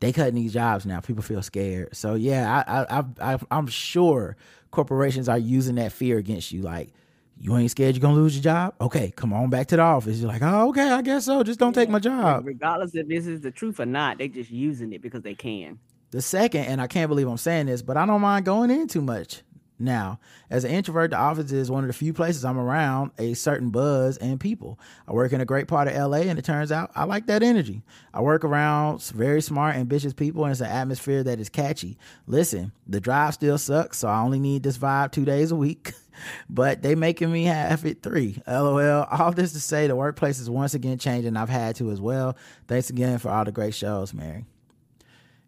they 0.00 0.12
cutting 0.12 0.34
these 0.34 0.52
jobs 0.52 0.84
now. 0.84 1.00
People 1.00 1.22
feel 1.22 1.42
scared. 1.42 1.96
So 1.96 2.14
yeah, 2.14 2.62
I, 2.66 2.98
I, 2.98 3.04
I 3.34 3.38
I'm 3.50 3.66
sure 3.66 4.36
corporations 4.70 5.30
are 5.30 5.38
using 5.38 5.76
that 5.76 5.92
fear 5.92 6.18
against 6.18 6.52
you. 6.52 6.60
Like, 6.60 6.90
you 7.38 7.56
ain't 7.56 7.70
scared 7.70 7.94
you're 7.94 8.00
gonna 8.00 8.14
lose 8.14 8.34
your 8.34 8.42
job? 8.42 8.74
Okay, 8.80 9.12
come 9.14 9.32
on 9.32 9.50
back 9.50 9.66
to 9.68 9.76
the 9.76 9.82
office. 9.82 10.18
You're 10.18 10.28
like, 10.28 10.42
oh, 10.42 10.68
okay, 10.68 10.90
I 10.90 11.02
guess 11.02 11.26
so. 11.26 11.42
Just 11.42 11.58
don't 11.58 11.72
take 11.72 11.88
my 11.88 11.98
job. 11.98 12.46
Regardless 12.46 12.94
if 12.94 13.08
this 13.08 13.26
is 13.26 13.40
the 13.40 13.50
truth 13.50 13.80
or 13.80 13.86
not, 13.86 14.18
they 14.18 14.28
just 14.28 14.50
using 14.50 14.92
it 14.92 15.02
because 15.02 15.22
they 15.22 15.34
can. 15.34 15.78
The 16.10 16.22
second, 16.22 16.66
and 16.66 16.80
I 16.80 16.86
can't 16.86 17.08
believe 17.08 17.26
I'm 17.26 17.36
saying 17.36 17.66
this, 17.66 17.82
but 17.82 17.96
I 17.96 18.06
don't 18.06 18.20
mind 18.20 18.44
going 18.44 18.70
in 18.70 18.86
too 18.86 19.02
much 19.02 19.42
now. 19.78 20.18
As 20.50 20.64
an 20.64 20.70
introvert, 20.70 21.10
the 21.10 21.16
office 21.16 21.52
is 21.52 21.70
one 21.70 21.84
of 21.84 21.88
the 21.88 21.94
few 21.94 22.12
places 22.12 22.44
I'm 22.44 22.58
around 22.58 23.12
a 23.18 23.34
certain 23.34 23.70
buzz 23.70 24.16
and 24.18 24.38
people. 24.38 24.78
I 25.08 25.12
work 25.12 25.32
in 25.32 25.40
a 25.40 25.44
great 25.44 25.68
part 25.68 25.88
of 25.88 25.94
LA, 25.94 26.18
and 26.18 26.38
it 26.38 26.44
turns 26.44 26.72
out 26.72 26.90
I 26.94 27.04
like 27.04 27.26
that 27.26 27.42
energy. 27.42 27.82
I 28.12 28.20
work 28.20 28.44
around 28.44 29.02
very 29.02 29.42
smart, 29.42 29.76
ambitious 29.76 30.12
people, 30.12 30.44
and 30.44 30.52
it's 30.52 30.60
an 30.60 30.66
atmosphere 30.66 31.22
that 31.24 31.40
is 31.40 31.48
catchy. 31.48 31.98
Listen, 32.26 32.72
the 32.86 33.00
drive 33.00 33.34
still 33.34 33.58
sucks, 33.58 33.98
so 33.98 34.08
I 34.08 34.20
only 34.20 34.40
need 34.40 34.62
this 34.62 34.78
vibe 34.78 35.12
two 35.12 35.24
days 35.24 35.50
a 35.50 35.56
week. 35.56 35.92
But 36.48 36.80
they 36.80 36.94
making 36.94 37.32
me 37.32 37.42
have 37.42 37.84
it 37.84 38.00
three. 38.00 38.40
LOL. 38.46 39.04
All 39.10 39.32
this 39.32 39.52
to 39.52 39.58
say 39.58 39.88
the 39.88 39.96
workplace 39.96 40.38
is 40.38 40.48
once 40.48 40.72
again 40.72 40.96
changing. 40.96 41.36
I've 41.36 41.48
had 41.48 41.74
to 41.76 41.90
as 41.90 42.00
well. 42.00 42.36
Thanks 42.68 42.88
again 42.88 43.18
for 43.18 43.30
all 43.30 43.44
the 43.44 43.50
great 43.50 43.74
shows, 43.74 44.14
Mary. 44.14 44.44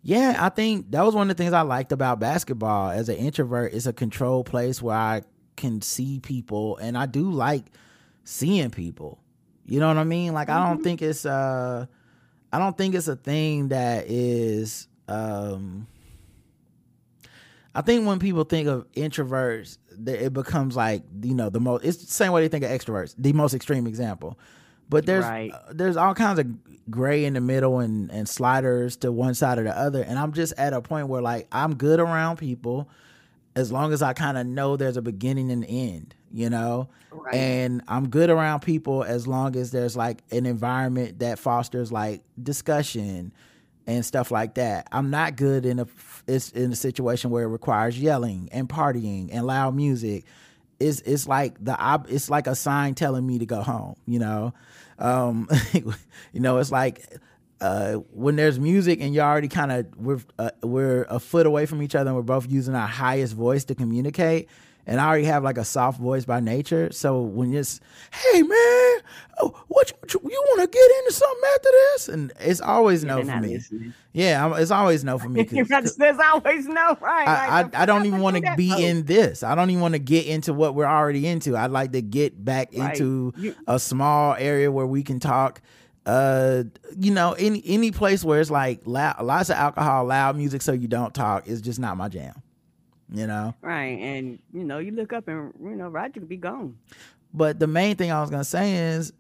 Yeah, 0.07 0.37
I 0.39 0.51
think 0.51 0.93
that 0.93 1.05
was 1.05 1.17
one 1.17 1.29
of 1.29 1.37
the 1.37 1.43
things 1.43 1.53
I 1.53 1.63
liked 1.63 1.91
about 1.91 2.21
basketball. 2.21 2.91
As 2.91 3.09
an 3.09 3.17
introvert, 3.17 3.75
it's 3.75 3.87
a 3.87 3.93
controlled 3.93 4.47
place 4.47 4.81
where 4.81 4.97
I 4.97 5.23
can 5.57 5.83
see 5.83 6.21
people, 6.21 6.77
and 6.77 6.97
I 6.97 7.07
do 7.07 7.29
like 7.33 7.65
seeing 8.23 8.71
people. 8.71 9.19
You 9.65 9.81
know 9.81 9.89
what 9.89 9.97
I 9.97 10.05
mean? 10.05 10.33
Like 10.33 10.49
I 10.49 10.65
don't 10.65 10.81
think 10.81 11.03
it's 11.03 11.27
uh, 11.27 11.87
I 12.53 12.59
don't 12.61 12.79
think 12.79 12.95
it's 12.95 13.09
a 13.09 13.17
thing 13.17 13.71
that 13.71 14.05
is 14.07 14.87
um. 15.09 15.89
I 17.75 17.81
think 17.81 18.07
when 18.07 18.21
people 18.21 18.45
think 18.45 18.69
of 18.69 18.87
introverts, 18.93 19.77
it 20.07 20.33
becomes 20.33 20.77
like 20.77 21.03
you 21.21 21.35
know 21.35 21.51
the 21.51 21.59
most. 21.59 21.85
It's 21.85 21.97
the 21.97 22.07
same 22.07 22.31
way 22.31 22.43
they 22.43 22.49
think 22.49 22.63
of 22.63 22.71
extroverts. 22.71 23.17
The 23.19 23.33
most 23.33 23.55
extreme 23.55 23.89
example, 23.89 24.39
but 24.89 25.07
there's 25.07 25.25
Right. 25.25 25.53
uh, 25.53 25.73
there's 25.73 25.97
all 25.97 26.15
kinds 26.15 26.39
of 26.39 26.47
gray 26.91 27.25
in 27.25 27.35
the 27.35 27.41
middle 27.41 27.81
and 27.81 28.11
and 28.11 28.29
sliders 28.29 28.97
to 28.99 29.11
one 29.11 29.35
side 29.35 29.59
or 29.59 29.65
the 29.65 29.77
other. 29.77 30.03
And 30.03 30.19
I'm 30.19 30.33
just 30.33 30.53
at 30.57 30.73
a 30.73 30.81
point 30.81 31.09
where 31.09 31.23
like 31.23 31.47
I'm 31.53 31.75
good 31.75 32.01
around 32.01 32.37
people 32.37 32.89
as 33.57 33.73
long 33.73 33.93
as 33.93 34.03
I 34.03 34.13
kind 34.13 34.37
of 34.37 34.47
know 34.47 34.77
there's 34.77 34.99
a 34.99 35.03
beginning 35.03 35.51
and 35.51 35.65
end, 35.67 36.15
you 36.31 36.51
know? 36.51 36.89
Right. 37.11 37.35
And 37.35 37.83
I'm 37.89 38.09
good 38.11 38.29
around 38.29 38.61
people 38.61 39.03
as 39.03 39.27
long 39.27 39.57
as 39.57 39.71
there's 39.71 39.97
like 39.97 40.19
an 40.31 40.45
environment 40.45 41.21
that 41.21 41.39
fosters 41.39 41.91
like 41.91 42.23
discussion 42.41 43.33
and 43.87 44.05
stuff 44.05 44.31
like 44.31 44.55
that. 44.57 44.89
I'm 44.93 45.11
not 45.11 45.37
good 45.37 45.65
in 45.65 45.79
a 45.79 45.87
it's 46.27 46.51
in 46.51 46.73
a 46.73 46.77
situation 46.77 47.31
where 47.31 47.45
it 47.45 47.49
requires 47.49 47.99
yelling 47.99 48.49
and 48.53 48.69
partying 48.69 49.31
and 49.33 49.47
loud 49.47 49.75
music. 49.75 50.25
It's 50.79 51.01
it's 51.01 51.27
like 51.27 51.63
the 51.65 51.77
it's 52.09 52.29
like 52.31 52.47
a 52.47 52.55
sign 52.55 52.95
telling 52.95 53.27
me 53.27 53.39
to 53.39 53.47
go 53.47 53.63
home, 53.63 53.97
you 54.07 54.19
know. 54.19 54.55
Um 54.99 55.49
you 55.73 56.41
know, 56.41 56.59
it's 56.59 56.71
like 56.71 57.07
uh, 57.61 57.95
when 58.13 58.37
there's 58.37 58.61
music 58.61 59.01
and 59.01 59.15
you're 59.15 59.25
already 59.25 59.49
kind 59.49 59.73
of 59.73 59.87
we're 59.97 60.21
uh, 60.39 60.51
we're 60.63 61.07
a 61.09 61.19
foot 61.19 61.47
away 61.47 61.65
from 61.65 61.83
each 61.83 61.95
other 61.95 62.09
and 62.09 62.17
we're 62.17 62.23
both 62.23 62.51
using 62.51 62.75
our 62.75 62.87
highest 62.87 63.35
voice 63.35 63.65
to 63.65 63.75
communicate 63.75 64.49
and 64.87 65.01
I 65.01 65.07
already 65.09 65.25
have 65.25 65.43
like 65.43 65.59
a 65.59 65.65
soft 65.65 65.99
voice 66.01 66.25
by 66.25 66.41
nature 66.41 66.91
so 66.93 67.21
when 67.23 67.53
it's 67.55 67.81
hey 68.11 68.43
man 68.43 68.99
oh, 69.39 69.63
what 69.69 69.93
you, 70.13 70.21
you, 70.23 70.45
want 70.57 70.61
to 70.61 70.67
get 70.79 70.91
into 70.99 71.13
something 71.13 71.43
after 71.55 71.69
this 71.71 72.09
and 72.09 72.33
it's 72.41 72.61
always 72.61 73.05
no 73.05 73.23
for 73.25 73.41
me 73.41 73.55
listening. 73.55 73.95
yeah 74.13 74.57
it's 74.57 74.71
always 74.71 75.05
no 75.05 75.19
for 75.19 75.29
me 75.29 75.43
There's 75.45 76.19
always 76.19 76.67
no 76.67 76.97
right. 77.01 77.29
I, 77.29 77.63
like, 77.63 77.75
I, 77.75 77.83
I 77.83 77.87
don't 77.87 78.07
even 78.07 78.21
want 78.21 78.37
to 78.37 78.55
be 78.57 78.85
in 78.85 79.05
this. 79.05 79.43
I 79.43 79.55
don't 79.55 79.71
even 79.71 79.81
want 79.83 79.95
to 79.95 79.99
get 79.99 80.27
into 80.27 80.53
what 80.55 80.75
we're 80.75 80.87
already 80.87 81.27
into. 81.27 81.57
I'd 81.57 81.71
like 81.71 81.93
to 81.93 82.03
get 82.03 82.45
back 82.45 82.71
Right. 82.77 82.93
into 82.99 83.33
You- 83.37 83.55
a 83.67 83.79
small 83.79 84.35
area 84.39 84.71
where 84.71 84.87
we 84.87 85.03
can 85.03 85.21
talk. 85.21 85.61
Uh, 86.05 86.63
you 86.97 87.11
know, 87.13 87.33
any 87.33 87.61
any 87.67 87.91
place 87.91 88.23
where 88.25 88.41
it's 88.41 88.51
like 88.51 88.81
loud, 88.85 89.21
lots 89.25 89.51
of 89.51 89.57
alcohol, 89.57 90.05
loud 90.05 90.37
music, 90.37 90.63
so 90.63 90.73
you 90.73 90.87
don't 90.87 91.13
talk 91.13 91.49
is 91.49 91.61
just 91.61 91.81
not 91.81 91.97
my 91.97 92.09
jam. 92.09 92.35
You 93.13 93.27
know. 93.27 93.55
Right, 93.63 93.99
and 93.99 94.39
you 94.53 94.65
know, 94.65 94.79
you 94.79 94.91
look 94.91 95.13
up 95.13 95.29
and 95.29 95.53
you 95.63 95.77
know, 95.77 95.89
Roger 95.89 96.21
could 96.21 96.29
be 96.29 96.37
gone. 96.37 96.77
But 97.33 97.59
the 97.59 97.67
main 97.67 97.97
thing 97.97 98.11
I 98.11 98.21
was 98.21 98.31
gonna 98.31 98.45
say 98.45 98.75
is 98.75 99.13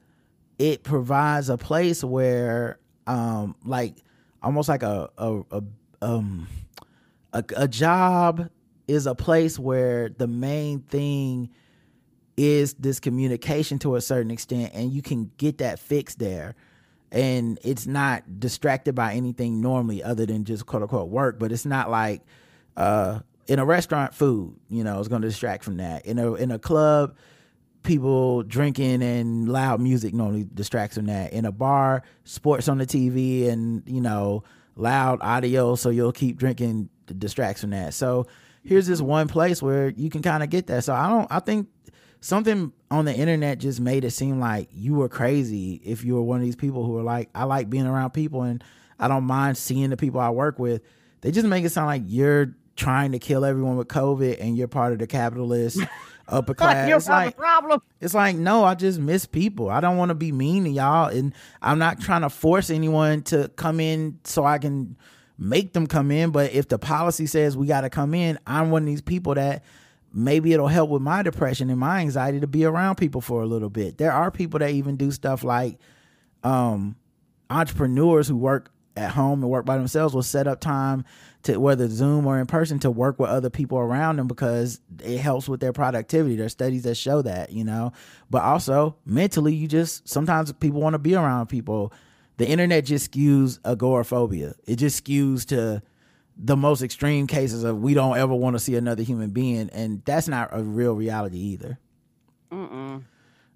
it 0.59 0.83
provides 0.83 1.49
a 1.49 1.57
place 1.57 2.03
where 2.03 2.79
um 3.07 3.55
like 3.65 3.97
almost 4.43 4.69
like 4.69 4.83
a 4.83 5.11
a, 5.19 5.43
a 5.51 5.63
um 6.03 6.49
a, 7.33 7.45
a 7.57 7.69
job 7.69 8.49
is 8.89 9.07
a 9.07 9.15
place 9.15 9.59
where 9.59 10.09
the 10.09 10.27
main 10.27 10.81
thing 10.81 11.51
is 12.37 12.75
this 12.75 13.01
communication 13.01 13.79
to 13.81 13.97
a 13.97 14.01
certain 14.01 14.31
extent 14.31 14.73
and 14.75 14.93
you 14.93 15.03
can 15.03 15.31
get 15.37 15.59
that 15.59 15.79
fixed 15.79 16.19
there 16.19 16.55
and 17.11 17.59
it's 17.63 17.87
not 17.87 18.23
distracted 18.39 18.95
by 18.95 19.15
anything 19.15 19.61
normally 19.61 20.03
other 20.03 20.27
than 20.27 20.45
just 20.45 20.67
quote 20.67 20.83
unquote 20.83 21.09
work 21.09 21.39
but 21.39 21.51
it's 21.51 21.65
not 21.67 21.91
like 21.91 22.23
uh 22.77 23.19
in 23.47 23.59
a 23.59 23.65
restaurant 23.65 24.15
food 24.15 24.57
you 24.69 24.85
know, 24.85 25.01
is 25.01 25.09
going 25.09 25.23
to 25.23 25.29
distract 25.29 25.65
from 25.65 25.79
that. 25.79 26.07
In 26.07 26.19
a 26.19 26.35
in 26.35 26.51
a 26.51 26.59
club 26.59 27.17
people 27.83 28.43
drinking 28.43 29.01
and 29.01 29.49
loud 29.49 29.81
music 29.81 30.13
normally 30.13 30.45
distracts 30.53 30.97
from 30.97 31.07
that. 31.07 31.33
In 31.33 31.45
a 31.45 31.53
bar 31.53 32.03
sports 32.25 32.69
on 32.69 32.79
the 32.79 32.87
tv 32.87 33.49
and 33.49 33.83
you 33.87 34.01
know 34.01 34.43
loud 34.75 35.21
audio 35.23 35.77
so 35.77 35.91
you'll 35.91 36.13
keep 36.13 36.37
drinking 36.37 36.89
distracts 37.19 37.61
from 37.61 37.71
that. 37.71 37.95
So 37.95 38.27
here's 38.65 38.87
this 38.87 39.01
one 39.01 39.29
place 39.29 39.63
where 39.63 39.91
you 39.91 40.11
can 40.11 40.23
kind 40.23 40.43
of 40.43 40.51
get 40.51 40.67
that. 40.67 40.85
So 40.85 40.95
i 40.95 41.09
don't 41.09 41.31
i 41.31 41.39
think 41.39 41.69
something 42.21 42.73
on 42.91 43.05
the 43.05 43.15
internet 43.15 43.59
just 43.59 43.81
made 43.81 44.05
it 44.05 44.11
seem 44.11 44.41
like 44.41 44.69
you 44.73 44.95
were 44.95 45.09
crazy 45.09 45.81
if 45.85 46.05
you 46.05 46.15
were 46.15 46.23
one 46.23 46.39
of 46.39 46.45
these 46.45 46.57
people 46.57 46.85
who 46.85 46.97
are 46.99 47.03
like 47.03 47.29
i 47.35 47.45
like 47.45 47.71
being 47.71 47.87
around 47.87 48.11
people 48.11 48.43
and 48.43 48.65
i 48.99 49.07
don't 49.07 49.25
mind 49.25 49.57
seeing 49.57 49.91
the 49.91 49.97
people 49.97 50.21
i 50.21 50.31
work 50.31 50.59
with. 50.59 50.83
They 51.21 51.31
just 51.31 51.47
make 51.47 51.65
it 51.65 51.71
sound 51.71 51.87
like 51.87 52.03
you're 52.07 52.55
trying 52.77 53.13
to 53.13 53.19
kill 53.19 53.45
everyone 53.45 53.77
with 53.77 53.89
COVID 53.89 54.41
and 54.41 54.57
you're 54.57 54.69
part 54.69 54.93
of 54.93 54.99
the 54.99 55.07
capitalist 55.07 55.81
upper 56.29 56.55
class. 56.55 56.89
you 56.89 56.97
it's 56.97 57.09
like 57.09 57.37
problem. 57.37 57.81
it's 58.01 58.15
like 58.15 58.37
no, 58.37 58.65
I 58.65 58.75
just 58.75 58.99
miss 58.99 59.27
people. 59.27 59.71
I 59.71 59.81
don't 59.81 59.97
want 59.97 60.11
to 60.11 60.15
be 60.15 60.33
mean 60.33 60.65
to 60.65 60.71
y'all, 60.71 61.09
and 61.09 61.35
I'm 61.63 61.79
not 61.79 62.01
trying 62.01 62.23
to 62.23 62.31
force 62.31 62.71
anyone 62.71 63.23
to 63.25 63.49
come 63.57 63.81
in 63.81 64.21
so 64.25 64.45
I 64.45 64.59
can 64.59 64.97
make 65.39 65.73
them 65.73 65.87
come 65.87 66.11
in. 66.11 66.31
But 66.31 66.53
if 66.53 66.69
the 66.69 66.79
policy 66.79 67.27
says 67.27 67.57
we 67.57 67.67
got 67.67 67.83
to 67.83 67.91
come 67.91 68.15
in, 68.15 68.39
I'm 68.47 68.71
one 68.71 68.83
of 68.83 68.87
these 68.87 69.03
people 69.03 69.35
that 69.35 69.65
maybe 70.13 70.53
it'll 70.53 70.69
help 70.69 70.91
with 70.91 71.03
my 71.03 71.23
depression 71.23 71.71
and 71.71 71.79
my 71.79 72.01
anxiety 72.01 72.41
to 72.41 72.47
be 72.47 72.65
around 72.65 72.97
people 72.97 73.21
for 73.21 73.43
a 73.43 73.47
little 73.47 73.71
bit. 73.71 73.99
There 73.99 74.13
are 74.13 74.31
people 74.31 74.59
that 74.61 74.71
even 74.71 74.97
do 74.97 75.11
stuff 75.11 75.45
like 75.45 75.79
um, 76.43 76.97
entrepreneurs 77.51 78.29
who 78.29 78.37
work 78.37 78.71
at 78.97 79.11
home 79.11 79.43
and 79.43 79.51
work 79.51 79.67
by 79.67 79.77
themselves 79.77 80.15
will 80.15 80.23
set 80.23 80.47
up 80.47 80.61
time 80.61 81.05
to 81.47 81.59
whether 81.59 81.89
Zoom 81.89 82.27
or 82.27 82.39
in 82.39 82.47
person 82.47 82.79
to 82.81 82.91
work 82.91 83.19
with 83.19 83.31
other 83.31 83.51
people 83.51 83.79
around 83.79 84.17
them 84.17 84.27
because 84.27 84.81
it 85.03 85.19
helps 85.19 85.49
with 85.49 85.61
their 85.61 85.73
productivity. 85.73 86.37
There's 86.37 86.53
studies 86.53 86.83
that 86.83 86.97
show 86.97 87.23
that, 87.23 87.53
you 87.53 87.65
know. 87.65 87.93
But 88.31 88.43
also 88.43 88.97
mentally, 89.05 89.55
you 89.55 89.69
just 89.69 90.09
sometimes 90.09 90.53
people 90.53 90.81
want 90.81 90.95
to 90.95 90.99
be 90.99 91.15
around 91.15 91.47
people. 91.47 91.93
The 92.37 92.49
internet 92.49 92.85
just 92.85 93.13
skews 93.13 93.61
agoraphobia. 93.65 94.55
It 94.67 94.77
just 94.77 95.05
skews 95.05 95.47
to 95.47 95.83
the 96.37 96.57
most 96.57 96.83
extreme 96.83 97.27
cases 97.27 97.65
of 97.65 97.79
we 97.79 97.95
don't 97.95 98.19
ever 98.19 98.35
want 98.35 98.57
to 98.57 98.61
see 98.61 98.75
another 98.75 99.03
human 99.03 99.31
being, 99.31 99.71
and 99.71 100.03
that's 100.05 100.29
not 100.29 100.51
a 100.53 100.63
real 100.63 100.95
reality 100.95 101.39
either. 101.39 101.79
Mm-mm. 102.51 103.05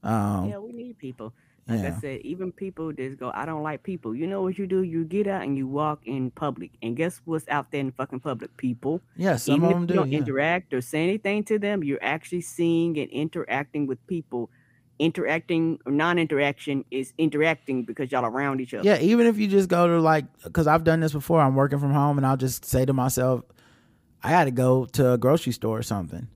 Um, 0.02 0.48
yeah, 0.48 0.58
we 0.58 0.72
need 0.72 0.96
people. 0.96 1.34
Like 1.68 1.80
yeah. 1.80 1.94
I 1.96 2.00
said, 2.00 2.20
even 2.22 2.50
people 2.50 2.92
just 2.92 3.18
go, 3.18 3.30
I 3.32 3.44
don't 3.46 3.62
like 3.62 3.82
people. 3.82 4.14
You 4.14 4.26
know 4.26 4.42
what 4.42 4.58
you 4.58 4.66
do? 4.66 4.82
You 4.82 5.04
get 5.04 5.26
out 5.28 5.42
and 5.42 5.56
you 5.56 5.68
walk 5.68 6.00
in 6.04 6.30
public. 6.30 6.72
And 6.82 6.96
guess 6.96 7.20
what's 7.24 7.46
out 7.48 7.70
there 7.70 7.80
in 7.80 7.86
the 7.86 7.92
fucking 7.92 8.20
public? 8.20 8.56
People. 8.56 9.00
Yeah, 9.16 9.36
some 9.36 9.56
even 9.56 9.64
of 9.64 9.70
if 9.70 9.74
them 9.74 9.82
you 9.82 9.86
do. 9.86 9.94
don't 9.94 10.10
yeah. 10.12 10.18
interact 10.18 10.74
or 10.74 10.80
say 10.80 11.02
anything 11.04 11.44
to 11.44 11.58
them, 11.58 11.84
you're 11.84 12.02
actually 12.02 12.40
seeing 12.40 12.98
and 12.98 13.08
interacting 13.10 13.86
with 13.86 14.04
people. 14.06 14.50
Interacting 14.98 15.78
or 15.86 15.92
non-interaction 15.92 16.84
is 16.90 17.14
interacting 17.16 17.84
because 17.84 18.12
y'all 18.12 18.26
around 18.26 18.60
each 18.60 18.74
other. 18.74 18.84
Yeah, 18.84 18.98
even 19.00 19.26
if 19.26 19.38
you 19.38 19.48
just 19.48 19.68
go 19.68 19.86
to 19.86 20.00
like, 20.00 20.26
because 20.42 20.66
I've 20.66 20.84
done 20.84 21.00
this 21.00 21.12
before. 21.12 21.40
I'm 21.40 21.54
working 21.54 21.78
from 21.78 21.92
home, 21.92 22.18
and 22.18 22.26
I'll 22.26 22.36
just 22.36 22.66
say 22.66 22.84
to 22.84 22.92
myself, 22.92 23.42
I 24.22 24.30
got 24.30 24.44
to 24.44 24.50
go 24.50 24.84
to 24.84 25.12
a 25.12 25.16
grocery 25.18 25.52
store 25.54 25.78
or 25.78 25.82
something, 25.82 26.28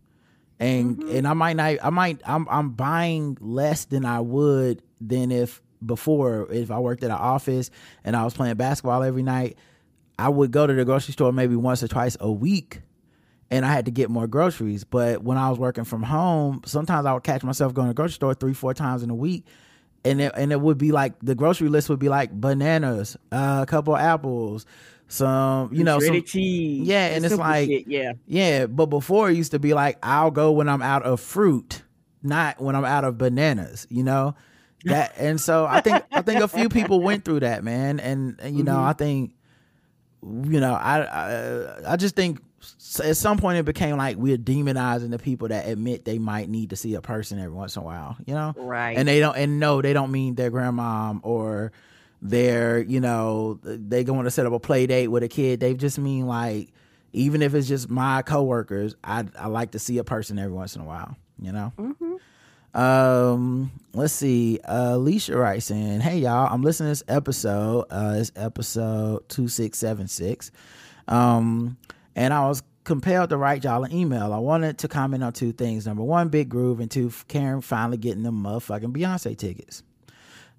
and 0.59 1.03
and 1.05 1.27
I 1.27 1.35
might 1.35 1.57
not. 1.57 1.77
I 1.83 1.91
might. 1.91 2.21
I'm 2.25 2.47
I'm 2.49 2.71
buying 2.71 3.37
less 3.41 3.87
than 3.87 4.05
I 4.05 4.21
would 4.21 4.83
than 5.01 5.31
if 5.31 5.61
before 5.85 6.51
if 6.51 6.71
I 6.71 6.79
worked 6.79 7.03
at 7.03 7.11
an 7.11 7.17
office 7.17 7.71
and 8.05 8.17
I 8.17 8.25
was 8.25 8.35
playing 8.35 8.55
basketball 8.57 9.03
every 9.03 9.23
night. 9.23 9.59
I 10.19 10.29
would 10.29 10.53
go 10.53 10.67
to 10.67 10.73
the 10.73 10.85
grocery 10.85 11.13
store 11.13 11.33
maybe 11.33 11.57
once 11.57 11.83
or 11.83 11.89
twice 11.89 12.17
a 12.21 12.31
week 12.31 12.81
and 13.51 13.65
I 13.65 13.73
had 13.73 13.85
to 13.85 13.91
get 13.91 14.11
more 14.11 14.27
groceries. 14.27 14.85
But 14.85 15.23
when 15.23 15.39
I 15.39 15.49
was 15.51 15.59
working 15.59 15.85
from 15.85 16.03
home, 16.03 16.63
sometimes 16.67 17.07
I 17.07 17.13
would 17.13 17.23
catch 17.23 17.43
myself 17.45 17.75
going 17.75 17.87
to 17.87 17.91
the 17.91 17.95
grocery 17.95 18.15
store 18.15 18.35
three, 18.35 18.55
four 18.55 18.75
times 18.75 19.03
in 19.03 19.11
a 19.11 19.15
week. 19.15 19.45
And 20.05 20.21
it, 20.21 20.33
and 20.37 20.53
it 20.53 20.61
would 20.61 20.77
be 20.77 20.93
like 20.93 21.15
the 21.21 21.35
grocery 21.35 21.69
list 21.69 21.89
would 21.89 21.99
be 21.99 22.09
like 22.09 22.33
bananas, 22.33 23.17
uh, 23.33 23.61
a 23.63 23.67
couple 23.67 23.97
apples, 23.97 24.67
some 25.09 25.73
you 25.73 25.85
know, 25.85 25.99
some, 26.01 26.23
cheese. 26.23 26.87
yeah, 26.87 27.07
and 27.09 27.25
it's 27.25 27.33
simple 27.35 27.47
like 27.49 27.69
shit, 27.69 27.87
yeah. 27.87 28.13
yeah. 28.27 28.67
But 28.67 28.87
before 28.87 29.31
it 29.31 29.37
used 29.37 29.53
to 29.53 29.59
be 29.59 29.75
like 29.75 29.99
I'll 30.03 30.31
go 30.31 30.53
when 30.53 30.69
I'm 30.69 30.83
out 30.83 31.03
of 31.03 31.21
fruit, 31.21 31.83
not 32.23 32.61
when 32.61 32.75
I'm 32.75 32.85
out 32.85 33.05
of 33.05 33.19
bananas. 33.19 33.87
You 33.91 34.03
know 34.03 34.35
that, 34.85 35.15
and 35.19 35.41
so 35.41 35.67
I 35.67 35.81
think 35.81 36.03
I 36.11 36.23
think 36.23 36.41
a 36.41 36.49
few 36.49 36.69
people 36.69 37.01
went 37.01 37.25
through 37.25 37.41
that, 37.41 37.63
man, 37.65 38.01
and, 38.01 38.37
and 38.41 38.57
you 38.57 38.65
know 38.65 38.77
Mhm. 38.77 38.87
I 38.89 38.93
think 38.95 39.35
you 40.23 40.59
know 40.61 40.73
I, 40.75 41.01
I 41.03 41.93
I 41.93 41.97
just 41.97 42.17
think 42.17 42.41
at 43.05 43.17
some 43.19 43.37
point 43.37 43.59
it 43.59 43.67
became 43.67 43.99
like 43.99 44.17
we're 44.17 44.39
demonizing 44.39 45.11
the 45.11 45.19
people 45.19 45.49
that 45.49 45.69
admit 45.69 46.07
they 46.07 46.19
might 46.19 46.49
need 46.49 46.71
to 46.71 46.77
see 46.77 46.95
a 46.95 47.03
person 47.03 47.39
every 47.39 47.53
once 47.55 47.77
in 47.77 47.83
a 47.83 47.85
while, 47.85 48.17
you 48.25 48.33
know, 48.33 48.55
Right. 48.57 48.97
and 48.97 49.07
they 49.07 49.21
don't 49.21 49.37
and 49.37 49.61
no 49.61 49.83
they 49.83 49.93
don't 49.93 50.11
mean 50.11 50.35
their 50.35 50.51
grandmom 50.51 51.21
or 51.25 51.73
their 52.25 52.81
you 52.81 53.01
know 53.01 53.61
they 53.63 54.03
going 54.03 54.25
to 54.25 54.31
set 54.31 54.47
up 54.47 54.53
a 54.53 54.59
play 54.59 54.87
date 54.87 55.09
with 55.09 55.23
a 55.23 55.29
kid 55.29 55.61
they 55.61 55.75
just 55.75 55.99
mean 55.99 56.27
like 56.27 56.71
even 57.13 57.43
if 57.43 57.55
it's 57.55 57.69
just 57.69 57.89
my 57.91 58.23
coworkers 58.23 58.97
I 59.05 59.25
I 59.39 59.47
like 59.49 59.73
to 59.73 59.79
see 59.79 59.99
a 59.99 60.05
person 60.05 60.39
every 60.39 60.55
once 60.55 60.75
in 60.75 60.83
a 60.83 60.85
while, 60.85 61.17
you 61.39 61.53
know. 61.53 61.73
Um, 62.75 63.71
let's 63.93 64.13
see. 64.13 64.59
Uh, 64.65 64.95
Alicia 64.95 65.37
writes 65.37 65.71
in, 65.71 66.01
"Hey 66.01 66.19
y'all, 66.19 66.53
I'm 66.53 66.63
listening 66.63 66.89
to 66.89 66.91
this 66.91 67.05
episode. 67.07 67.87
Uh, 67.89 68.17
it's 68.19 68.33
episode 68.35 69.29
two 69.29 69.47
six 69.47 69.79
seven 69.79 70.09
six. 70.09 70.51
Um, 71.07 71.77
and 72.17 72.35
I 72.35 72.49
was 72.49 72.65
compelled 72.83 73.31
to 73.31 73.37
write 73.37 73.63
y'all 73.63 73.85
an 73.85 73.93
email. 73.93 74.33
I 74.33 74.39
wanted 74.39 74.79
to 74.79 74.89
comment 74.89 75.23
on 75.23 75.33
two 75.33 75.53
things. 75.53 75.87
Number 75.87 76.03
one, 76.03 76.31
Big 76.31 76.49
Groove, 76.49 76.81
and 76.81 76.91
two, 76.91 77.13
Karen 77.29 77.61
finally 77.61 77.97
getting 77.97 78.25
them 78.25 78.43
motherfucking 78.43 78.93
Beyonce 78.93 79.37
tickets. 79.39 79.83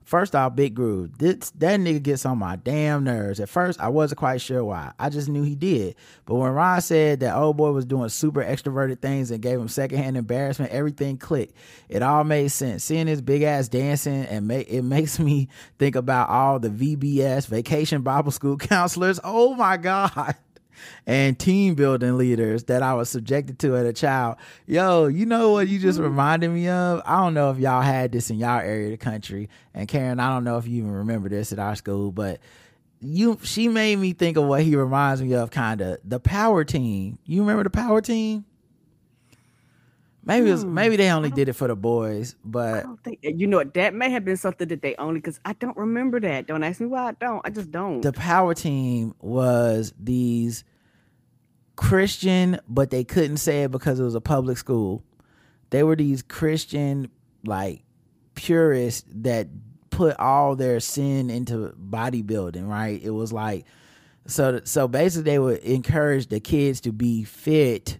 First 0.05 0.35
off, 0.35 0.55
Big 0.55 0.75
Groove. 0.75 1.17
This, 1.17 1.49
that 1.49 1.79
nigga 1.79 2.01
gets 2.01 2.27
on 2.27 2.37
my 2.37 2.57
damn 2.57 3.03
nerves. 3.03 3.39
At 3.39 3.49
first, 3.49 3.79
I 3.79 3.87
wasn't 3.87 4.19
quite 4.19 4.39
sure 4.39 4.63
why. 4.63 4.93
I 4.99 5.09
just 5.09 5.27
knew 5.27 5.41
he 5.41 5.55
did. 5.55 5.95
But 6.27 6.35
when 6.35 6.51
Ron 6.51 6.79
said 6.81 7.21
that 7.21 7.35
old 7.35 7.57
boy 7.57 7.71
was 7.71 7.85
doing 7.85 8.09
super 8.09 8.43
extroverted 8.43 8.99
things 9.01 9.31
and 9.31 9.41
gave 9.41 9.59
him 9.59 9.67
secondhand 9.67 10.15
embarrassment, 10.15 10.71
everything 10.71 11.17
clicked. 11.17 11.55
It 11.89 12.03
all 12.03 12.23
made 12.23 12.49
sense. 12.49 12.83
Seeing 12.83 13.07
his 13.07 13.21
big 13.21 13.41
ass 13.41 13.67
dancing 13.67 14.25
and 14.25 14.47
make 14.47 14.69
it 14.69 14.83
makes 14.83 15.17
me 15.19 15.49
think 15.79 15.95
about 15.95 16.29
all 16.29 16.59
the 16.59 16.69
VBS 16.69 17.47
vacation 17.47 18.03
Bible 18.03 18.31
school 18.31 18.57
counselors. 18.59 19.19
Oh 19.23 19.55
my 19.55 19.77
God 19.77 20.35
and 21.05 21.37
team 21.37 21.75
building 21.75 22.17
leaders 22.17 22.65
that 22.65 22.81
I 22.83 22.93
was 22.93 23.09
subjected 23.09 23.59
to 23.59 23.75
as 23.75 23.85
a 23.85 23.93
child. 23.93 24.37
Yo, 24.67 25.07
you 25.07 25.25
know 25.25 25.51
what 25.51 25.67
you 25.67 25.79
just 25.79 25.97
mm-hmm. 25.97 26.09
reminded 26.09 26.51
me 26.51 26.67
of? 26.69 27.01
I 27.05 27.17
don't 27.17 27.33
know 27.33 27.51
if 27.51 27.57
y'all 27.57 27.81
had 27.81 28.11
this 28.11 28.29
in 28.29 28.37
y'all 28.37 28.59
area 28.59 28.85
of 28.85 28.91
the 28.91 28.97
country. 28.97 29.49
And 29.73 29.87
Karen, 29.87 30.19
I 30.19 30.29
don't 30.29 30.43
know 30.43 30.57
if 30.57 30.67
you 30.67 30.79
even 30.79 30.91
remember 30.91 31.29
this 31.29 31.51
at 31.51 31.59
our 31.59 31.75
school, 31.75 32.11
but 32.11 32.39
you 33.01 33.39
she 33.43 33.67
made 33.67 33.97
me 33.97 34.13
think 34.13 34.37
of 34.37 34.45
what 34.45 34.63
he 34.63 34.75
reminds 34.75 35.21
me 35.21 35.33
of 35.33 35.51
kind 35.51 35.81
of 35.81 35.99
the 36.03 36.19
power 36.19 36.63
team. 36.63 37.19
You 37.25 37.41
remember 37.41 37.63
the 37.63 37.69
power 37.69 38.01
team? 38.01 38.45
Maybe 40.25 40.49
it 40.49 40.53
was, 40.53 40.63
hmm. 40.63 40.73
maybe 40.73 40.95
they 40.95 41.11
only 41.11 41.29
did 41.29 41.49
it 41.49 41.53
for 41.53 41.67
the 41.67 41.75
boys, 41.75 42.33
I 42.33 42.37
but 42.45 42.83
don't 42.83 43.03
think 43.03 43.19
you 43.21 43.45
know 43.45 43.63
that 43.63 43.93
may 43.93 44.09
have 44.09 44.25
been 44.25 44.37
something 44.37 44.67
that 44.67 44.81
they 44.81 44.95
only 44.95 45.19
because 45.19 45.39
I 45.45 45.53
don't 45.53 45.77
remember 45.77 46.19
that. 46.19 46.47
Don't 46.47 46.63
ask 46.63 46.81
me 46.81 46.87
why 46.87 47.09
I 47.09 47.11
don't. 47.13 47.41
I 47.45 47.51
just 47.51 47.71
don't. 47.71 48.01
the 48.01 48.11
power 48.11 48.55
team 48.55 49.13
was 49.21 49.93
these 49.99 50.63
Christian, 51.75 52.59
but 52.67 52.89
they 52.89 53.03
couldn't 53.03 53.37
say 53.37 53.63
it 53.63 53.71
because 53.71 53.99
it 53.99 54.03
was 54.03 54.15
a 54.15 54.21
public 54.21 54.57
school. 54.57 55.03
They 55.69 55.83
were 55.83 55.95
these 55.95 56.23
Christian, 56.23 57.11
like 57.43 57.83
purists 58.33 59.03
that 59.13 59.47
put 59.91 60.19
all 60.19 60.55
their 60.55 60.79
sin 60.79 61.29
into 61.29 61.73
bodybuilding, 61.79 62.67
right? 62.67 62.99
It 63.01 63.11
was 63.11 63.31
like 63.31 63.65
so 64.25 64.61
so 64.63 64.87
basically 64.87 65.31
they 65.31 65.39
would 65.39 65.59
encourage 65.59 66.27
the 66.27 66.39
kids 66.39 66.81
to 66.81 66.91
be 66.91 67.23
fit 67.23 67.99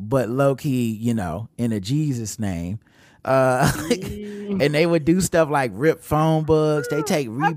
but 0.00 0.28
low 0.28 0.54
key, 0.54 0.90
you 0.92 1.14
know, 1.14 1.48
in 1.58 1.72
a 1.72 1.80
Jesus 1.80 2.38
name. 2.38 2.78
Uh 3.24 3.70
and 3.90 4.74
they 4.74 4.86
would 4.86 5.04
do 5.04 5.20
stuff 5.20 5.50
like 5.50 5.72
rip 5.74 6.00
phone 6.02 6.44
books, 6.44 6.88
they 6.88 7.02
take 7.02 7.28
rebar. 7.28 7.48
I 7.48 7.54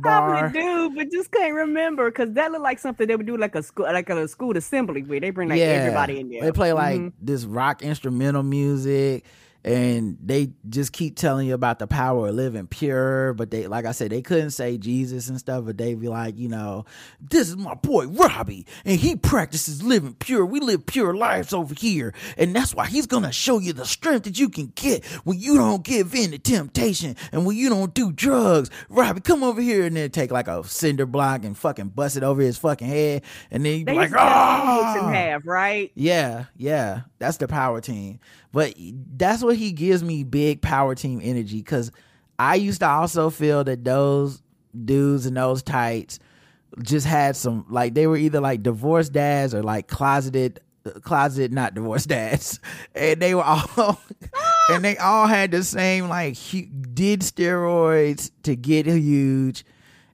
probably 0.50 0.60
do, 0.62 0.92
but 0.96 1.12
just 1.12 1.32
can't 1.32 1.54
remember 1.54 2.10
because 2.10 2.34
that 2.34 2.52
looked 2.52 2.64
like 2.64 2.80
something 2.80 3.08
they 3.08 3.16
would 3.16 3.28
do 3.28 3.38
like 3.38 3.56
a 3.56 3.64
school, 3.64 3.86
like 3.86 4.10
a 4.10 4.28
school 4.28 4.58
assembly 4.58 5.04
where 5.04 5.20
they 5.20 5.30
bring 5.30 5.50
like 5.50 5.62
everybody 5.62 6.20
in 6.20 6.30
there. 6.30 6.42
They 6.42 6.52
play 6.52 6.74
like 6.74 7.00
Mhm. 7.00 7.14
this 7.22 7.46
rock 7.46 7.84
instrumental 7.84 8.44
music 8.44 9.24
and 9.64 10.18
they 10.24 10.52
just 10.70 10.92
keep 10.92 11.16
telling 11.16 11.48
you 11.48 11.54
about 11.54 11.80
the 11.80 11.88
power 11.88 12.30
of 12.30 12.36
living 12.36 12.68
pure. 12.68 13.34
But 13.34 13.52
they, 13.52 13.68
like 13.68 13.86
I 13.86 13.92
said, 13.92 14.12
they 14.12 14.22
couldn't 14.22 14.52
say 14.52 14.78
Jesus 14.78 15.30
and 15.30 15.38
stuff, 15.38 15.66
but 15.66 15.78
they'd 15.78 16.00
be 16.00 16.08
like, 16.08 16.38
you 16.38 16.50
know, 16.50 16.86
this 17.20 17.50
is 17.50 17.58
my 17.58 17.76
boy 17.76 18.08
Robbie 18.08 18.66
and 18.86 19.00
he 19.00 19.16
practices 19.16 19.84
living 19.84 20.16
pure. 20.16 20.46
We 20.46 20.60
live 20.60 20.86
pure 20.86 21.14
lives 21.14 21.54
over 21.54 21.76
here. 21.76 22.14
And 22.38 22.56
that's 22.56 22.74
why 22.74 22.88
he's 22.88 23.08
to 23.08 23.32
show 23.32 23.60
you 23.60 23.74
the 23.74 23.86
strength 23.86 24.24
that 24.24 24.40
you 24.40 24.50
can 24.50 24.72
get 24.76 25.06
when 25.24 25.40
you 25.40 25.58
don't 25.58 25.84
give 25.84 26.16
in 26.16 26.32
to 26.32 26.40
temptation 26.40 27.16
and 27.32 27.46
when 27.46 27.56
you 27.56 27.70
don't 27.70 27.94
do 27.94 28.12
drugs. 28.12 28.70
Robbie, 28.90 29.22
come 29.22 29.44
over 29.44 29.62
here 29.62 29.86
and 29.86 29.96
then 29.96 30.10
take 30.10 30.32
like 30.32 30.48
a 30.48 30.64
cinder 30.64 31.06
block 31.06 31.44
and 31.44 31.58
fucking 31.58 31.90
bust 31.90 32.18
it 32.18 32.24
over 32.24 32.42
his 32.42 32.58
fucking 32.58 32.88
head. 32.88 33.24
And 33.52 33.66
then 33.66 33.80
you'd 33.80 33.88
They 33.88 33.94
like, 33.94 34.10
used 34.10 34.14
to 34.14 34.20
cut 34.20 34.66
books 34.66 35.04
ah. 35.04 35.08
in 35.08 35.14
half, 35.14 35.46
right? 35.46 35.92
Yeah, 35.96 36.46
yeah, 36.58 37.02
that's 37.20 37.38
the 37.38 37.48
power 37.48 37.82
team. 37.82 38.20
But 38.52 38.76
that's 39.16 39.44
what 39.44 39.56
he 39.56 39.72
gives 39.72 40.04
me 40.04 40.24
big 40.24 40.62
power 40.62 40.96
team 40.96 41.22
energy 41.24 41.58
because 41.58 41.92
I 42.38 42.56
used 42.56 42.82
to 42.82 42.88
also 42.88 43.30
feel 43.30 43.64
that 43.64 43.84
those 43.84 44.42
dudes 44.86 45.26
in 45.26 45.36
those 45.36 45.64
tights 45.64 46.20
just 46.82 47.06
had 47.06 47.36
some 47.36 47.66
like 47.70 47.94
they 47.94 48.08
were 48.08 48.18
either 48.18 48.40
like 48.40 48.64
divorced 48.64 49.14
dads 49.14 49.54
or 49.54 49.62
like 49.62 49.88
closeted 49.88 50.60
closet 51.02 51.52
not 51.52 51.74
divorced 51.74 52.10
dads. 52.10 52.60
And 52.96 53.22
they 53.22 53.36
were 53.36 53.44
all 53.44 54.02
and 54.70 54.84
they 54.84 54.98
all 54.98 55.28
had 55.28 55.52
the 55.52 55.64
same 55.64 56.10
like 56.10 56.36
did 56.94 57.22
steroids 57.22 58.32
to 58.44 58.56
get 58.56 58.86
huge 58.86 59.64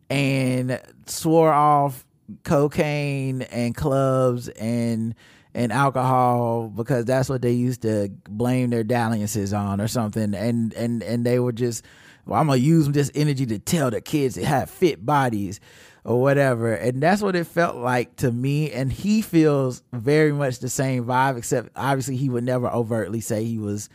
and 0.10 0.80
swore 1.06 1.52
off 1.52 2.06
cocaine 2.44 3.44
and 3.44 3.76
clubs 3.76 4.50
and 4.50 5.16
and 5.58 5.74
alcohol 5.74 6.72
because 6.74 7.04
that's 7.06 7.28
what 7.28 7.42
they 7.42 7.52
used 7.52 7.82
to 7.82 8.10
blame 8.30 8.70
their 8.70 8.84
dalliances 8.84 9.54
on 9.54 9.82
or 9.82 9.88
something 9.88 10.34
and 10.36 10.72
and 10.74 11.02
and 11.02 11.26
they 11.26 11.40
were 11.40 11.52
just 11.52 11.84
well, 12.28 12.40
I'm 12.40 12.48
gonna 12.48 12.60
use 12.60 12.88
this 12.90 13.10
energy 13.16 13.46
to 13.48 13.60
tell 13.60 13.90
the 13.90 14.02
kids 14.02 14.36
to 14.36 14.46
have 14.46 14.70
fit 14.70 15.06
bodies 15.06 15.60
or 16.04 16.22
whatever. 16.22 16.74
And 16.74 17.02
that's 17.02 17.22
what 17.22 17.36
it 17.36 17.48
felt 17.48 17.78
like 17.78 18.18
to 18.18 18.32
me. 18.32 18.72
And 18.72 18.92
he 18.92 19.22
feels 19.22 19.82
very 19.94 20.34
much 20.34 20.60
the 20.60 20.70
same 20.70 21.06
vibe, 21.06 21.38
except 21.38 21.70
obviously 21.76 22.18
he 22.18 22.30
would 22.30 22.44
never 22.44 22.68
overtly 22.68 23.22
say 23.22 23.44
he 23.44 23.60
was 23.60 23.90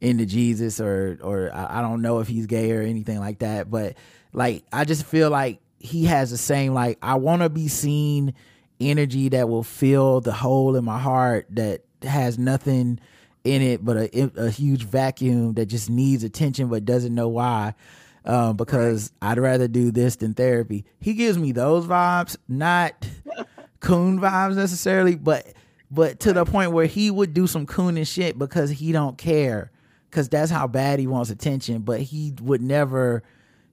into 0.00 0.26
Jesus 0.26 0.80
or 0.80 1.18
or 1.22 1.50
I 1.54 1.80
don't 1.82 2.02
know 2.02 2.20
if 2.20 2.28
he's 2.28 2.46
gay 2.46 2.72
or 2.72 2.82
anything 2.82 3.18
like 3.18 3.40
that. 3.40 3.70
But 3.70 3.96
like 4.32 4.64
I 4.72 4.84
just 4.84 5.04
feel 5.04 5.30
like 5.30 5.60
he 5.78 6.04
has 6.04 6.30
the 6.30 6.38
same 6.38 6.74
like 6.74 6.98
I 7.02 7.16
wanna 7.16 7.48
be 7.48 7.68
seen 7.68 8.34
energy 8.90 9.28
that 9.30 9.48
will 9.48 9.62
fill 9.62 10.20
the 10.20 10.32
hole 10.32 10.76
in 10.76 10.84
my 10.84 10.98
heart 10.98 11.46
that 11.50 11.84
has 12.02 12.38
nothing 12.38 12.98
in 13.44 13.62
it 13.62 13.84
but 13.84 13.96
a, 13.96 14.30
a 14.36 14.50
huge 14.50 14.84
vacuum 14.84 15.54
that 15.54 15.66
just 15.66 15.90
needs 15.90 16.22
attention 16.24 16.68
but 16.68 16.84
doesn't 16.84 17.14
know 17.14 17.28
why 17.28 17.74
um, 18.24 18.56
because 18.56 19.12
I'd 19.20 19.38
rather 19.38 19.68
do 19.68 19.90
this 19.90 20.16
than 20.16 20.34
therapy. 20.34 20.84
He 21.00 21.14
gives 21.14 21.38
me 21.38 21.52
those 21.52 21.86
vibes, 21.86 22.36
not 22.48 22.94
coon 23.80 24.20
vibes 24.20 24.56
necessarily, 24.56 25.16
but 25.16 25.46
but 25.90 26.20
to 26.20 26.32
the 26.32 26.46
point 26.46 26.72
where 26.72 26.86
he 26.86 27.10
would 27.10 27.34
do 27.34 27.46
some 27.46 27.66
coon 27.66 28.02
shit 28.04 28.38
because 28.38 28.70
he 28.70 28.92
don't 28.92 29.18
care, 29.18 29.70
because 30.10 30.28
that's 30.28 30.50
how 30.50 30.66
bad 30.66 30.98
he 30.98 31.06
wants 31.06 31.30
attention. 31.30 31.82
But 31.82 32.00
he 32.00 32.32
would 32.40 32.62
never, 32.62 33.22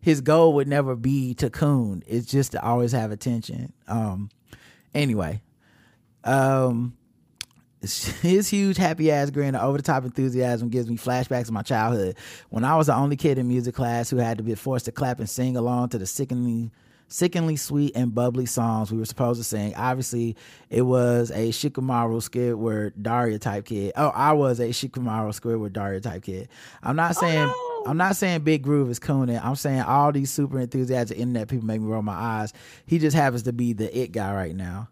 his 0.01 0.19
goal 0.19 0.53
would 0.55 0.67
never 0.67 0.97
be 0.97 1.33
to 1.35 1.49
coon. 1.49 2.03
It's 2.07 2.25
just 2.25 2.51
to 2.51 2.63
always 2.63 2.91
have 2.91 3.11
attention. 3.11 3.71
Um, 3.87 4.29
anyway, 4.93 5.41
um, 6.23 6.95
his 7.81 8.49
huge 8.49 8.77
happy 8.77 9.09
ass 9.09 9.29
grin 9.29 9.55
and 9.55 9.57
over 9.57 9.77
the 9.77 9.83
top 9.83 10.03
enthusiasm 10.03 10.69
gives 10.69 10.89
me 10.89 10.97
flashbacks 10.97 11.47
of 11.47 11.51
my 11.51 11.61
childhood 11.61 12.17
when 12.49 12.65
I 12.65 12.75
was 12.75 12.87
the 12.87 12.95
only 12.95 13.15
kid 13.15 13.37
in 13.37 13.47
music 13.47 13.73
class 13.73 14.09
who 14.09 14.17
had 14.17 14.37
to 14.37 14.43
be 14.43 14.53
forced 14.55 14.85
to 14.85 14.91
clap 14.91 15.19
and 15.19 15.29
sing 15.29 15.55
along 15.55 15.89
to 15.89 15.97
the 15.97 16.05
sickeningly 16.05 16.71
sickeningly 17.07 17.55
sweet 17.55 17.95
and 17.95 18.13
bubbly 18.13 18.45
songs 18.45 18.91
we 18.91 18.97
were 18.97 19.05
supposed 19.05 19.39
to 19.39 19.43
sing. 19.43 19.73
Obviously, 19.75 20.35
it 20.69 20.83
was 20.83 21.31
a 21.31 21.49
Shikamaru 21.49 22.17
Squidward 22.21 22.91
Daria 23.01 23.39
type 23.39 23.65
kid. 23.65 23.93
Oh, 23.95 24.09
I 24.09 24.33
was 24.33 24.59
a 24.59 24.67
Shikamaru 24.67 25.29
Squidward 25.39 25.73
Daria 25.73 26.01
type 26.01 26.23
kid. 26.23 26.49
I'm 26.83 26.95
not 26.95 27.15
saying 27.15 27.49
Oh, 27.49 27.75
no. 27.77 27.78
I'm 27.89 27.97
not 27.97 28.15
saying 28.15 28.41
Big 28.41 28.61
Groove 28.61 28.91
is 28.91 28.99
cooning. 28.99 29.43
I'm 29.43 29.55
saying 29.55 29.81
all 29.81 30.11
these 30.11 30.29
super 30.29 30.59
enthusiastic 30.59 31.17
internet 31.17 31.47
people 31.47 31.65
make 31.65 31.81
me 31.81 31.87
roll 31.87 32.03
my 32.03 32.13
eyes. 32.13 32.53
He 32.85 32.99
just 32.99 33.15
happens 33.15 33.43
to 33.43 33.53
be 33.53 33.73
the 33.73 33.97
it 33.97 34.11
guy 34.11 34.31
right 34.33 34.55
now. 34.55 34.89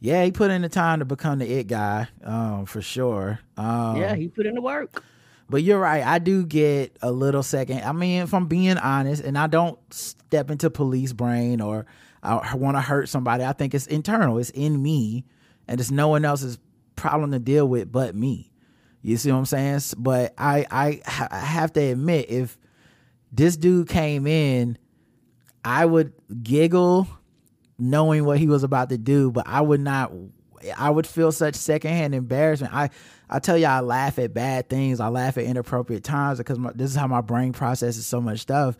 Yeah, 0.00 0.24
he 0.24 0.32
put 0.32 0.50
in 0.50 0.62
the 0.62 0.70
time 0.70 1.00
to 1.00 1.04
become 1.04 1.40
the 1.40 1.58
it 1.58 1.66
guy, 1.66 2.08
um, 2.24 2.64
for 2.64 2.80
sure. 2.80 3.38
Um, 3.56 3.96
yeah, 3.96 4.14
he 4.14 4.28
put 4.28 4.46
in 4.46 4.54
the 4.54 4.62
work. 4.62 5.04
but 5.50 5.62
you're 5.62 5.78
right. 5.78 6.04
I 6.04 6.18
do 6.18 6.46
get 6.46 6.96
a 7.02 7.12
little 7.12 7.42
second. 7.42 7.82
I 7.82 7.92
mean, 7.92 8.22
if 8.22 8.32
I'm 8.32 8.46
being 8.46 8.78
honest, 8.78 9.22
and 9.22 9.36
I 9.36 9.46
don't 9.46 9.78
step 9.92 10.50
into 10.50 10.70
police 10.70 11.12
brain 11.12 11.60
or 11.60 11.84
I 12.22 12.54
want 12.54 12.76
to 12.76 12.80
hurt 12.80 13.08
somebody, 13.10 13.44
I 13.44 13.52
think 13.52 13.74
it's 13.74 13.86
internal. 13.86 14.38
It's 14.38 14.50
in 14.50 14.82
me, 14.82 15.24
and 15.68 15.78
it's 15.80 15.90
no 15.90 16.08
one 16.08 16.24
else's 16.24 16.58
problem 16.96 17.30
to 17.32 17.38
deal 17.38 17.68
with 17.68 17.92
but 17.92 18.14
me. 18.14 18.51
You 19.02 19.16
see 19.16 19.32
what 19.32 19.38
I'm 19.38 19.46
saying? 19.46 19.80
But 19.98 20.32
I, 20.38 20.64
I, 20.70 21.00
I 21.30 21.38
have 21.38 21.72
to 21.74 21.80
admit, 21.80 22.30
if 22.30 22.56
this 23.32 23.56
dude 23.56 23.88
came 23.88 24.26
in, 24.26 24.78
I 25.64 25.84
would 25.84 26.12
giggle 26.42 27.08
knowing 27.78 28.24
what 28.24 28.38
he 28.38 28.46
was 28.46 28.62
about 28.62 28.88
to 28.90 28.98
do, 28.98 29.30
but 29.30 29.46
I 29.46 29.60
would 29.60 29.80
not. 29.80 30.12
I 30.78 30.90
would 30.90 31.08
feel 31.08 31.32
such 31.32 31.56
secondhand 31.56 32.14
embarrassment. 32.14 32.72
I, 32.72 32.90
I 33.28 33.40
tell 33.40 33.58
you, 33.58 33.66
I 33.66 33.80
laugh 33.80 34.20
at 34.20 34.32
bad 34.32 34.68
things. 34.68 35.00
I 35.00 35.08
laugh 35.08 35.36
at 35.36 35.42
inappropriate 35.42 36.04
times 36.04 36.38
because 36.38 36.56
my, 36.56 36.70
this 36.72 36.88
is 36.90 36.96
how 36.96 37.08
my 37.08 37.20
brain 37.20 37.52
processes 37.52 38.06
so 38.06 38.20
much 38.20 38.38
stuff. 38.38 38.76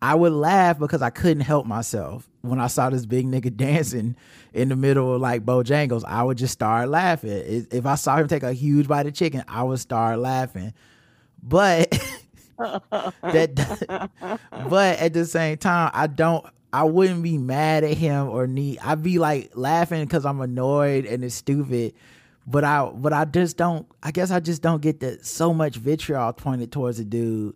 I 0.00 0.16
would 0.16 0.32
laugh 0.32 0.80
because 0.80 1.00
I 1.00 1.10
couldn't 1.10 1.44
help 1.44 1.64
myself 1.64 2.28
when 2.40 2.58
I 2.58 2.66
saw 2.66 2.90
this 2.90 3.06
big 3.06 3.26
nigga 3.26 3.56
dancing 3.56 4.16
in 4.52 4.68
the 4.68 4.76
middle 4.76 5.14
of 5.14 5.20
like 5.20 5.44
Bojangles. 5.44 6.04
I 6.04 6.22
would 6.22 6.38
just 6.38 6.52
start 6.52 6.88
laughing. 6.88 7.66
If 7.70 7.86
I 7.86 7.94
saw 7.94 8.16
him 8.16 8.28
take 8.28 8.42
a 8.42 8.52
huge 8.52 8.88
bite 8.88 9.06
of 9.06 9.14
chicken, 9.14 9.44
I 9.48 9.62
would 9.62 9.80
start 9.80 10.18
laughing. 10.18 10.74
But 11.42 11.90
that 12.58 14.40
but 14.68 14.98
at 14.98 15.12
the 15.12 15.24
same 15.24 15.56
time 15.56 15.90
i 15.94 16.06
don't 16.06 16.44
i 16.72 16.84
wouldn't 16.84 17.22
be 17.22 17.38
mad 17.38 17.84
at 17.84 17.96
him 17.96 18.28
or 18.28 18.46
need 18.46 18.78
i'd 18.80 19.02
be 19.02 19.18
like 19.18 19.50
laughing 19.54 20.04
because 20.04 20.24
i'm 20.24 20.40
annoyed 20.40 21.04
and 21.04 21.24
it's 21.24 21.34
stupid 21.34 21.94
but 22.46 22.64
i 22.64 22.84
but 22.94 23.12
i 23.12 23.24
just 23.24 23.56
don't 23.56 23.86
i 24.02 24.10
guess 24.10 24.30
i 24.30 24.40
just 24.40 24.62
don't 24.62 24.82
get 24.82 25.00
that 25.00 25.24
so 25.24 25.52
much 25.52 25.76
vitriol 25.76 26.32
pointed 26.32 26.70
towards 26.70 26.98
a 26.98 27.04
dude 27.04 27.54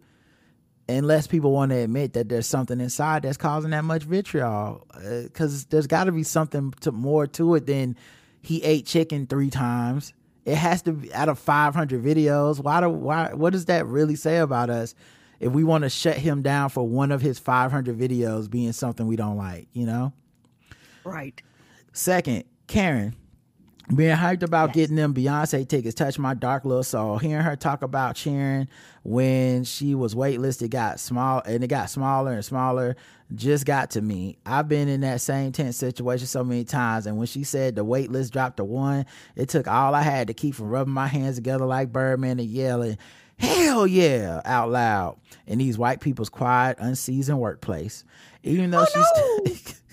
unless 0.89 1.27
people 1.27 1.53
want 1.53 1.71
to 1.71 1.77
admit 1.77 2.13
that 2.13 2.29
there's 2.29 2.47
something 2.47 2.81
inside 2.81 3.23
that's 3.23 3.37
causing 3.37 3.71
that 3.71 3.85
much 3.85 4.05
vitriol 4.05 4.87
uh, 4.95 5.23
because 5.23 5.67
there's 5.67 5.87
got 5.87 6.05
to 6.05 6.13
be 6.13 6.23
something 6.23 6.73
to 6.81 6.93
more 6.93 7.27
to 7.27 7.55
it 7.57 7.67
than 7.67 7.97
he 8.43 8.63
ate 8.63 8.87
chicken 8.87 9.27
three 9.27 9.51
times. 9.51 10.13
It 10.45 10.55
has 10.55 10.83
to 10.83 10.93
be 10.93 11.13
out 11.13 11.29
of 11.29 11.41
500 11.41 12.03
videos 12.03 12.63
why 12.63 12.81
do 12.81 12.89
why 12.89 13.35
what 13.35 13.53
does 13.53 13.65
that 13.65 13.87
really 13.87 14.15
say 14.15 14.39
about 14.39 14.71
us 14.71 14.95
if 15.41 15.53
we 15.53 15.65
want 15.65 15.83
to 15.83 15.91
shut 15.91 16.17
him 16.17 16.43
down 16.43 16.69
for 16.71 16.87
one 16.87 17.11
of 17.11 17.21
his 17.21 17.39
500 17.39 17.99
videos 17.99 18.49
being 18.49 18.73
something 18.73 19.07
we 19.07 19.17
don't 19.17 19.37
like 19.37 19.67
you 19.73 19.87
know? 19.87 20.13
Right. 21.05 21.41
Second, 21.93 22.45
Karen, 22.67 23.15
being 23.95 24.17
hyped 24.17 24.43
about 24.43 24.73
getting 24.73 24.97
them 24.97 25.15
Beyonce 25.15 25.67
tickets 25.67 25.95
touched 25.95 26.19
my 26.19 26.35
dark 26.35 26.65
little 26.65 26.83
soul. 26.83 27.19
Hearing 27.19 27.45
her 27.45 27.57
talk 27.57 27.83
about 27.83 28.17
cheering 28.17 28.69
when 29.05 29.65
she 29.65 29.95
was 29.95 30.15
waitlisted 30.15 30.71
got 30.71 30.99
small 30.99 31.41
and 31.47 31.63
it 31.63 31.69
got 31.69 31.89
smaller 31.89 32.33
and 32.33 32.45
smaller 32.45 32.97
just 33.35 33.65
got 33.65 33.91
to 33.91 34.01
me. 34.01 34.39
I've 34.45 34.69
been 34.69 34.89
in 34.89 35.01
that 35.03 35.21
same 35.21 35.53
tense 35.53 35.77
situation 35.77 36.27
so 36.27 36.45
many 36.45 36.65
times, 36.65 37.07
and 37.07 37.17
when 37.17 37.27
she 37.27 37.45
said 37.45 37.75
the 37.75 37.85
wait 37.85 38.11
list 38.11 38.33
dropped 38.33 38.59
to 38.59 38.65
one, 38.65 39.07
it 39.35 39.49
took 39.49 39.67
all 39.67 39.95
I 39.95 40.03
had 40.03 40.29
to 40.29 40.35
keep 40.35 40.55
from 40.55 40.69
rubbing 40.69 40.95
my 40.95 41.07
hands 41.09 41.37
together 41.37 41.67
like 41.67 41.93
Birdman 41.93 42.39
and 42.39 42.49
yelling, 42.49 42.99
Hell 43.39 43.87
yeah, 43.87 44.41
out 44.45 44.71
loud 44.71 45.19
in 45.47 45.59
these 45.59 45.77
white 45.77 46.01
people's 46.01 46.31
quiet, 46.31 46.79
unseasoned 46.81 47.39
workplace. 47.39 48.05
Even 48.43 48.71
though 48.71 48.87
oh, 48.95 49.45
she's 49.45 49.83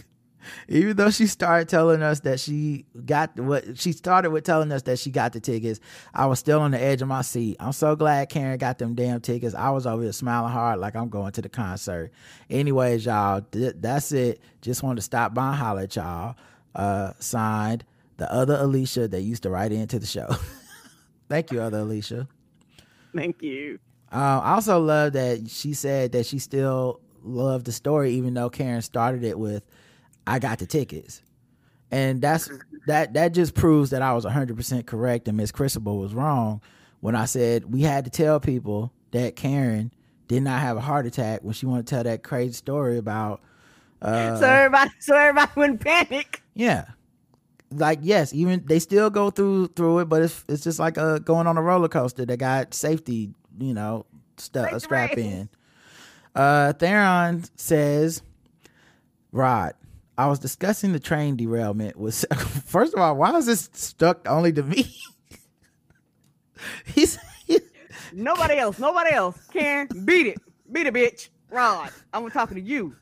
even 0.67 0.95
though 0.95 1.09
she 1.09 1.27
started 1.27 1.69
telling 1.69 2.01
us 2.01 2.21
that 2.21 2.39
she 2.39 2.85
got 3.05 3.39
what 3.39 3.77
she 3.79 3.91
started 3.91 4.31
with 4.31 4.43
telling 4.43 4.71
us 4.71 4.83
that 4.83 4.99
she 4.99 5.11
got 5.11 5.33
the 5.33 5.39
tickets, 5.39 5.79
I 6.13 6.25
was 6.25 6.39
still 6.39 6.61
on 6.61 6.71
the 6.71 6.81
edge 6.81 7.01
of 7.01 7.07
my 7.07 7.21
seat. 7.21 7.57
I'm 7.59 7.71
so 7.73 7.95
glad 7.95 8.29
Karen 8.29 8.57
got 8.57 8.77
them 8.77 8.95
damn 8.95 9.21
tickets. 9.21 9.55
I 9.55 9.69
was 9.71 9.85
over 9.85 10.03
here 10.03 10.11
smiling 10.11 10.51
hard 10.51 10.79
like 10.79 10.95
I'm 10.95 11.09
going 11.09 11.31
to 11.33 11.41
the 11.41 11.49
concert. 11.49 12.11
Anyways, 12.49 13.05
y'all, 13.05 13.41
th- 13.41 13.75
that's 13.77 14.11
it. 14.11 14.39
Just 14.61 14.83
wanted 14.83 14.97
to 14.97 15.01
stop 15.03 15.33
by 15.33 15.49
and 15.49 15.55
holler 15.55 15.81
at 15.81 15.95
y'all. 15.95 16.35
Uh, 16.75 17.13
signed 17.19 17.85
the 18.17 18.31
other 18.31 18.55
Alicia 18.55 19.07
that 19.07 19.21
used 19.21 19.43
to 19.43 19.49
write 19.49 19.71
into 19.71 19.99
the 19.99 20.05
show. 20.05 20.27
Thank 21.29 21.51
you, 21.51 21.61
other 21.61 21.79
Alicia. 21.79 22.27
Thank 23.15 23.41
you. 23.41 23.79
Um, 24.11 24.41
I 24.43 24.53
also 24.53 24.79
love 24.79 25.13
that 25.13 25.49
she 25.49 25.73
said 25.73 26.11
that 26.11 26.25
she 26.25 26.39
still 26.39 26.99
loved 27.23 27.65
the 27.65 27.71
story, 27.71 28.13
even 28.13 28.33
though 28.33 28.49
Karen 28.49 28.81
started 28.81 29.23
it 29.23 29.37
with, 29.37 29.63
"I 30.27 30.39
got 30.39 30.59
the 30.59 30.65
tickets," 30.65 31.21
and 31.91 32.21
that's 32.21 32.49
that. 32.87 33.13
That 33.13 33.33
just 33.33 33.53
proves 33.55 33.89
that 33.91 34.01
I 34.01 34.13
was 34.13 34.25
hundred 34.25 34.57
percent 34.57 34.87
correct 34.87 35.27
and 35.27 35.37
Miss 35.37 35.51
Crisable 35.51 35.99
was 35.99 36.13
wrong 36.13 36.61
when 36.99 37.15
I 37.15 37.25
said 37.25 37.71
we 37.71 37.81
had 37.81 38.05
to 38.05 38.11
tell 38.11 38.39
people 38.39 38.91
that 39.11 39.35
Karen 39.35 39.91
did 40.27 40.41
not 40.43 40.61
have 40.61 40.77
a 40.77 40.81
heart 40.81 41.05
attack 41.05 41.41
when 41.43 41.53
she 41.53 41.65
wanted 41.65 41.85
to 41.87 41.95
tell 41.95 42.03
that 42.03 42.23
crazy 42.23 42.53
story 42.53 42.97
about. 42.97 43.41
Uh, 44.01 44.37
so 44.39 44.47
everybody, 44.47 44.91
so 44.99 45.15
everybody 45.15 45.51
wouldn't 45.55 45.81
panic. 45.81 46.41
yeah. 46.53 46.85
Like 47.71 47.99
yes, 48.03 48.33
even 48.33 48.63
they 48.65 48.77
still 48.79 49.09
go 49.09 49.31
through 49.31 49.67
through 49.67 49.99
it, 49.99 50.05
but 50.05 50.21
it's 50.21 50.45
it's 50.47 50.63
just 50.63 50.77
like 50.77 50.97
uh 50.97 51.17
going 51.19 51.47
on 51.47 51.57
a 51.57 51.61
roller 51.61 51.87
coaster. 51.87 52.23
They 52.25 52.37
got 52.37 52.73
safety, 52.73 53.33
you 53.59 53.73
know, 53.73 54.05
stuff 54.37 54.79
strap 54.79 55.17
in. 55.17 55.49
Uh 56.35 56.73
Theron 56.73 57.43
says, 57.55 58.21
Rod, 59.31 59.73
I 60.17 60.27
was 60.27 60.39
discussing 60.39 60.93
the 60.93 60.99
train 60.99 61.35
derailment 61.35 61.97
with 61.97 62.25
first 62.65 62.93
of 62.93 62.99
all, 62.99 63.15
why 63.15 63.35
is 63.37 63.45
this 63.45 63.69
stuck 63.73 64.27
only 64.27 64.53
to 64.53 64.63
me? 64.63 64.95
He's 66.85 67.19
Nobody 68.13 68.57
else. 68.57 68.79
Nobody 68.79 69.11
else. 69.11 69.37
Karen, 69.51 69.87
beat 70.05 70.27
it. 70.27 70.37
Beat 70.71 70.87
it, 70.87 70.93
bitch. 70.93 71.29
Rod, 71.49 71.89
I'm 72.13 72.29
talking 72.29 72.55
to 72.55 72.61
you. 72.61 72.95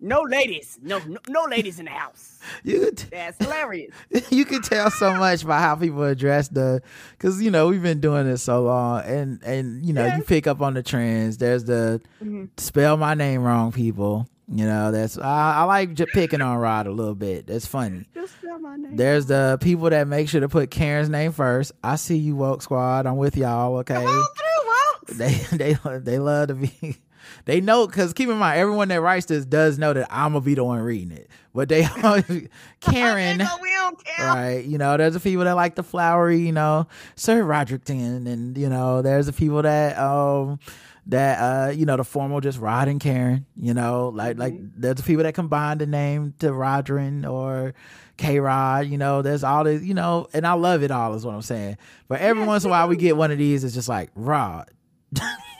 No 0.00 0.22
ladies. 0.22 0.78
No, 0.82 0.98
no, 1.06 1.18
no 1.28 1.44
ladies 1.44 1.78
in 1.78 1.84
the 1.84 1.92
house. 1.92 2.40
you 2.64 2.80
could 2.80 2.98
t- 2.98 3.08
That's 3.10 3.38
hilarious. 3.38 3.94
you 4.30 4.44
can 4.44 4.60
tell 4.60 4.90
so 4.90 5.14
much 5.14 5.46
by 5.46 5.60
how 5.60 5.76
people 5.76 6.02
address 6.02 6.48
the 6.48 6.82
because 7.12 7.40
you 7.40 7.50
know 7.50 7.68
we've 7.68 7.82
been 7.82 8.00
doing 8.00 8.26
this 8.26 8.42
so 8.42 8.64
long 8.64 9.02
and 9.04 9.42
and 9.44 9.86
you 9.86 9.92
know 9.92 10.04
you 10.04 10.22
pick 10.22 10.48
up 10.48 10.60
on 10.60 10.74
the 10.74 10.82
trends 10.82 11.38
there's 11.38 11.64
the 11.64 12.00
mm-hmm. 12.22 12.46
spell 12.56 12.96
my 12.96 13.14
name 13.14 13.42
wrong 13.42 13.70
people 13.70 14.26
You 14.48 14.66
know, 14.66 14.90
that's 14.90 15.16
I, 15.18 15.58
I 15.58 15.62
like 15.64 15.94
just 15.94 16.12
picking 16.12 16.40
on 16.42 16.58
Rod 16.58 16.86
a 16.86 16.90
little 16.90 17.14
bit. 17.14 17.46
That's 17.46 17.64
funny. 17.66 18.06
Just 18.12 18.34
spell 18.34 18.58
my 18.58 18.76
name. 18.76 18.96
There's 18.96 19.26
the 19.26 19.56
people 19.60 19.88
that 19.90 20.08
make 20.08 20.28
sure 20.28 20.40
to 20.40 20.48
put 20.48 20.70
Karen's 20.70 21.08
name 21.08 21.32
first. 21.32 21.72
I 21.82 21.96
see 21.96 22.16
you, 22.18 22.36
woke 22.36 22.60
squad. 22.62 23.06
I'm 23.06 23.16
with 23.16 23.36
y'all. 23.36 23.76
Okay. 23.78 23.94
Come 23.94 24.04
on 24.06 24.26
through, 24.36 25.14
Wokes. 25.14 25.18
They 25.50 25.56
they 25.56 25.98
they 26.00 26.18
love 26.18 26.48
to 26.48 26.54
be. 26.54 26.98
They 27.44 27.60
know 27.60 27.86
because 27.86 28.12
keep 28.12 28.28
in 28.28 28.36
mind 28.36 28.58
everyone 28.58 28.88
that 28.88 29.00
writes 29.00 29.26
this 29.26 29.44
does 29.46 29.78
know 29.78 29.92
that 29.92 30.08
I'm 30.10 30.32
gonna 30.32 30.44
be 30.44 30.54
the 30.54 30.64
one 30.64 30.80
reading 30.80 31.12
it. 31.12 31.30
But 31.54 31.68
they 31.68 31.84
Karen, 32.80 33.38
we 33.62 33.70
don't 33.70 34.04
care. 34.04 34.26
right? 34.26 34.64
You 34.64 34.76
know, 34.78 34.96
there's 34.96 35.16
a 35.16 35.20
people 35.20 35.44
that 35.44 35.52
like 35.52 35.76
the 35.76 35.82
flowery, 35.82 36.40
you 36.40 36.52
know, 36.52 36.88
Sir 37.14 37.42
Roderickton, 37.44 38.26
and 38.26 38.58
you 38.58 38.68
know, 38.68 39.02
there's 39.02 39.28
a 39.28 39.32
people 39.32 39.62
that 39.62 39.98
um 39.98 40.58
that 41.06 41.38
uh 41.38 41.70
you 41.70 41.84
know 41.84 41.96
the 41.96 42.04
formal 42.04 42.40
just 42.40 42.58
Rod 42.58 42.88
and 42.88 43.00
Karen. 43.00 43.46
You 43.56 43.74
know, 43.74 44.08
like 44.14 44.38
like 44.38 44.54
there's 44.58 44.96
the 44.96 45.02
people 45.02 45.24
that 45.24 45.34
combine 45.34 45.78
the 45.78 45.86
name 45.86 46.34
to 46.38 46.46
Rodrin 46.48 47.28
or 47.28 47.74
K 48.16 48.38
Rod. 48.40 48.86
You 48.86 48.98
know, 48.98 49.22
there's 49.22 49.44
all 49.44 49.64
this, 49.64 49.82
you 49.82 49.94
know, 49.94 50.28
and 50.32 50.46
I 50.46 50.52
love 50.54 50.82
it 50.82 50.90
all. 50.90 51.14
Is 51.14 51.24
what 51.26 51.34
I'm 51.34 51.42
saying. 51.42 51.76
But 52.08 52.20
every 52.20 52.44
once 52.44 52.64
in 52.64 52.70
a 52.70 52.72
while 52.72 52.88
we 52.88 52.96
get 52.96 53.16
one 53.16 53.30
of 53.30 53.38
these. 53.38 53.64
It's 53.64 53.74
just 53.74 53.88
like 53.88 54.10
Rod. 54.14 54.70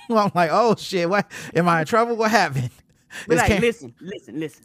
well, 0.08 0.18
I'm 0.26 0.32
like, 0.34 0.50
oh 0.52 0.76
shit, 0.76 1.08
what 1.08 1.30
am 1.54 1.68
I 1.68 1.80
in 1.80 1.86
trouble? 1.86 2.16
What 2.16 2.30
happened? 2.30 2.70
It's 3.26 3.28
like, 3.28 3.46
Karen- 3.46 3.62
listen, 3.62 3.94
listen, 4.00 4.40
listen. 4.40 4.64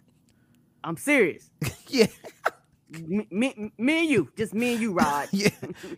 I'm 0.84 0.96
serious. 0.96 1.50
yeah, 1.88 2.08
Me, 2.90 3.28
me, 3.30 3.72
me 3.78 4.00
and 4.02 4.10
you, 4.10 4.30
just 4.38 4.54
me 4.54 4.74
and 4.74 4.82
you, 4.82 4.94
Rod. 4.94 5.28
yeah, 5.34 5.50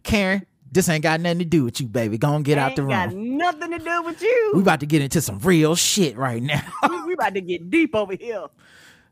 Karen. 0.04 0.46
This 0.72 0.88
ain't 0.88 1.04
got 1.04 1.20
nothing 1.20 1.40
to 1.40 1.46
do 1.46 1.64
with 1.64 1.82
you, 1.82 1.88
baby. 1.88 2.18
Go 2.18 2.36
and 2.36 2.46
get 2.46 2.58
out 2.58 2.70
Ain't 2.70 2.76
the 2.76 2.84
got 2.84 3.14
nothing 3.14 3.72
to 3.72 3.80
do 3.80 4.04
with 4.04 4.22
you. 4.22 4.52
We 4.56 4.62
about 4.62 4.82
to 4.82 4.86
get 4.86 5.02
into 5.02 5.22
some 5.22 5.40
real 5.40 5.76
shit 5.76 6.16
right 6.16 6.42
now. 6.42 6.62
we, 6.90 7.04
we 7.06 7.14
about 7.14 7.34
to 7.34 7.42
get 7.42 7.70
deep 7.70 7.96
over 7.96 8.14
here. 8.14 8.46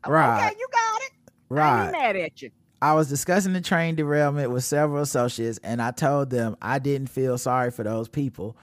Right. 0.06 0.46
Okay, 0.46 0.56
you 0.58 0.68
got 0.70 1.02
it. 1.02 1.10
Right. 1.48 1.80
I 1.80 1.84
ain't 1.84 1.92
mad 1.92 2.16
at 2.16 2.42
you. 2.42 2.50
I 2.80 2.94
was 2.94 3.08
discussing 3.08 3.54
the 3.54 3.60
train 3.60 3.96
derailment 3.96 4.52
with 4.52 4.62
several 4.62 5.02
associates, 5.02 5.58
and 5.64 5.82
I 5.82 5.90
told 5.90 6.30
them 6.30 6.56
I 6.62 6.78
didn't 6.78 7.08
feel 7.08 7.36
sorry 7.36 7.72
for 7.72 7.82
those 7.82 8.08
people. 8.08 8.56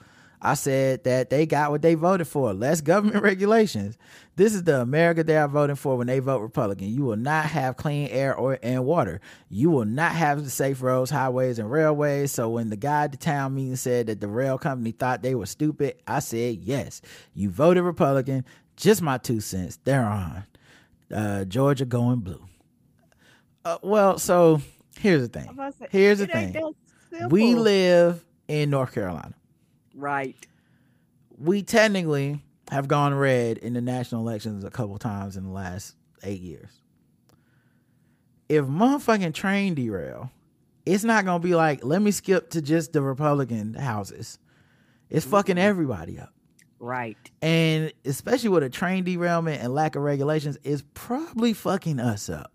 I 0.46 0.54
said 0.54 1.06
that 1.06 1.32
they 1.32 1.48
got 1.48 1.72
what 1.72 1.82
they 1.82 1.96
voted 1.96 2.28
for 2.28 2.54
less 2.54 2.80
government 2.80 3.24
regulations. 3.24 3.98
This 4.36 4.54
is 4.54 4.64
the 4.64 4.80
America 4.80 5.24
they 5.24 5.38
are 5.38 5.48
voting 5.48 5.76
for 5.76 5.98
when 5.98 6.06
they 6.06 6.20
vote 6.20 6.38
Republican. 6.38 6.88
You 6.90 7.04
will 7.04 7.16
not 7.16 7.46
have 7.48 7.78
clean 7.78 8.10
air 8.10 8.36
or 8.36 8.60
and 8.62 8.86
water. 8.86 9.22
You 9.50 9.72
will 9.72 9.86
not 9.86 10.12
have 10.12 10.44
the 10.44 10.52
safe 10.52 10.84
roads, 10.84 11.10
highways, 11.10 11.58
and 11.58 11.72
railways. 11.72 12.32
So 12.32 12.50
when 12.50 12.70
the 12.70 12.76
guy 12.78 13.06
at 13.06 13.12
the 13.12 13.18
town 13.18 13.56
meeting 13.56 13.76
said 13.76 14.06
that 14.06 14.22
the 14.22 14.28
rail 14.28 14.60
company 14.60 14.92
thought 14.92 15.24
they 15.24 15.34
were 15.34 15.48
stupid, 15.48 15.96
I 16.06 16.20
said 16.20 16.58
yes. 16.58 17.02
You 17.34 17.50
voted 17.50 17.84
Republican. 17.84 18.46
Just 18.76 19.02
my 19.02 19.18
two 19.18 19.42
cents. 19.42 19.78
Theron. 19.78 20.44
Uh, 21.12 21.46
Georgia 21.46 21.86
going 21.86 22.20
blue. 22.20 22.46
Uh, 23.64 23.80
well, 23.82 24.20
so 24.20 24.62
here's 25.00 25.24
the 25.24 25.40
thing. 25.40 25.50
I'm 25.50 25.56
about 25.56 25.72
to 25.72 25.78
say, 25.80 25.88
Here's 25.90 26.20
the 26.20 26.28
thing. 26.28 26.56
We 27.30 27.56
live 27.56 28.24
in 28.48 28.70
North 28.70 28.94
Carolina. 28.94 29.34
Right. 29.96 30.36
We 31.38 31.64
technically 31.64 32.42
have 32.72 32.88
gone 32.88 33.14
red 33.14 33.58
in 33.58 33.74
the 33.74 33.82
national 33.82 34.22
elections 34.22 34.64
a 34.64 34.70
couple 34.72 34.98
times 34.98 35.38
in 35.38 35.44
the 35.44 35.52
last 35.52 35.96
eight 36.24 36.42
years. 36.42 36.70
If 38.48 38.66
motherfucking 38.66 39.34
train 39.34 39.74
derail, 39.74 40.32
it's 40.86 41.04
not 41.04 41.26
gonna 41.26 41.40
be 41.40 41.56
like, 41.56 41.84
let 41.84 42.02
me 42.02 42.12
skip 42.12 42.52
to 42.52 42.62
just 42.62 42.94
the 42.94 43.02
Republican 43.02 43.74
houses. 43.74 44.38
It's 45.10 45.26
fucking 45.26 45.58
everybody 45.58 46.20
up. 46.20 46.30
Right. 46.80 47.18
And 47.42 47.92
especially 48.04 48.50
with 48.50 48.64
a 48.64 48.70
train 48.70 49.04
derailment 49.04 49.62
and 49.64 49.74
lack 49.74 49.96
of 49.96 50.04
regulations, 50.04 50.58
it's 50.64 50.84
probably 50.94 51.54
fucking 51.54 52.00
us 52.00 52.30
up. 52.30 52.52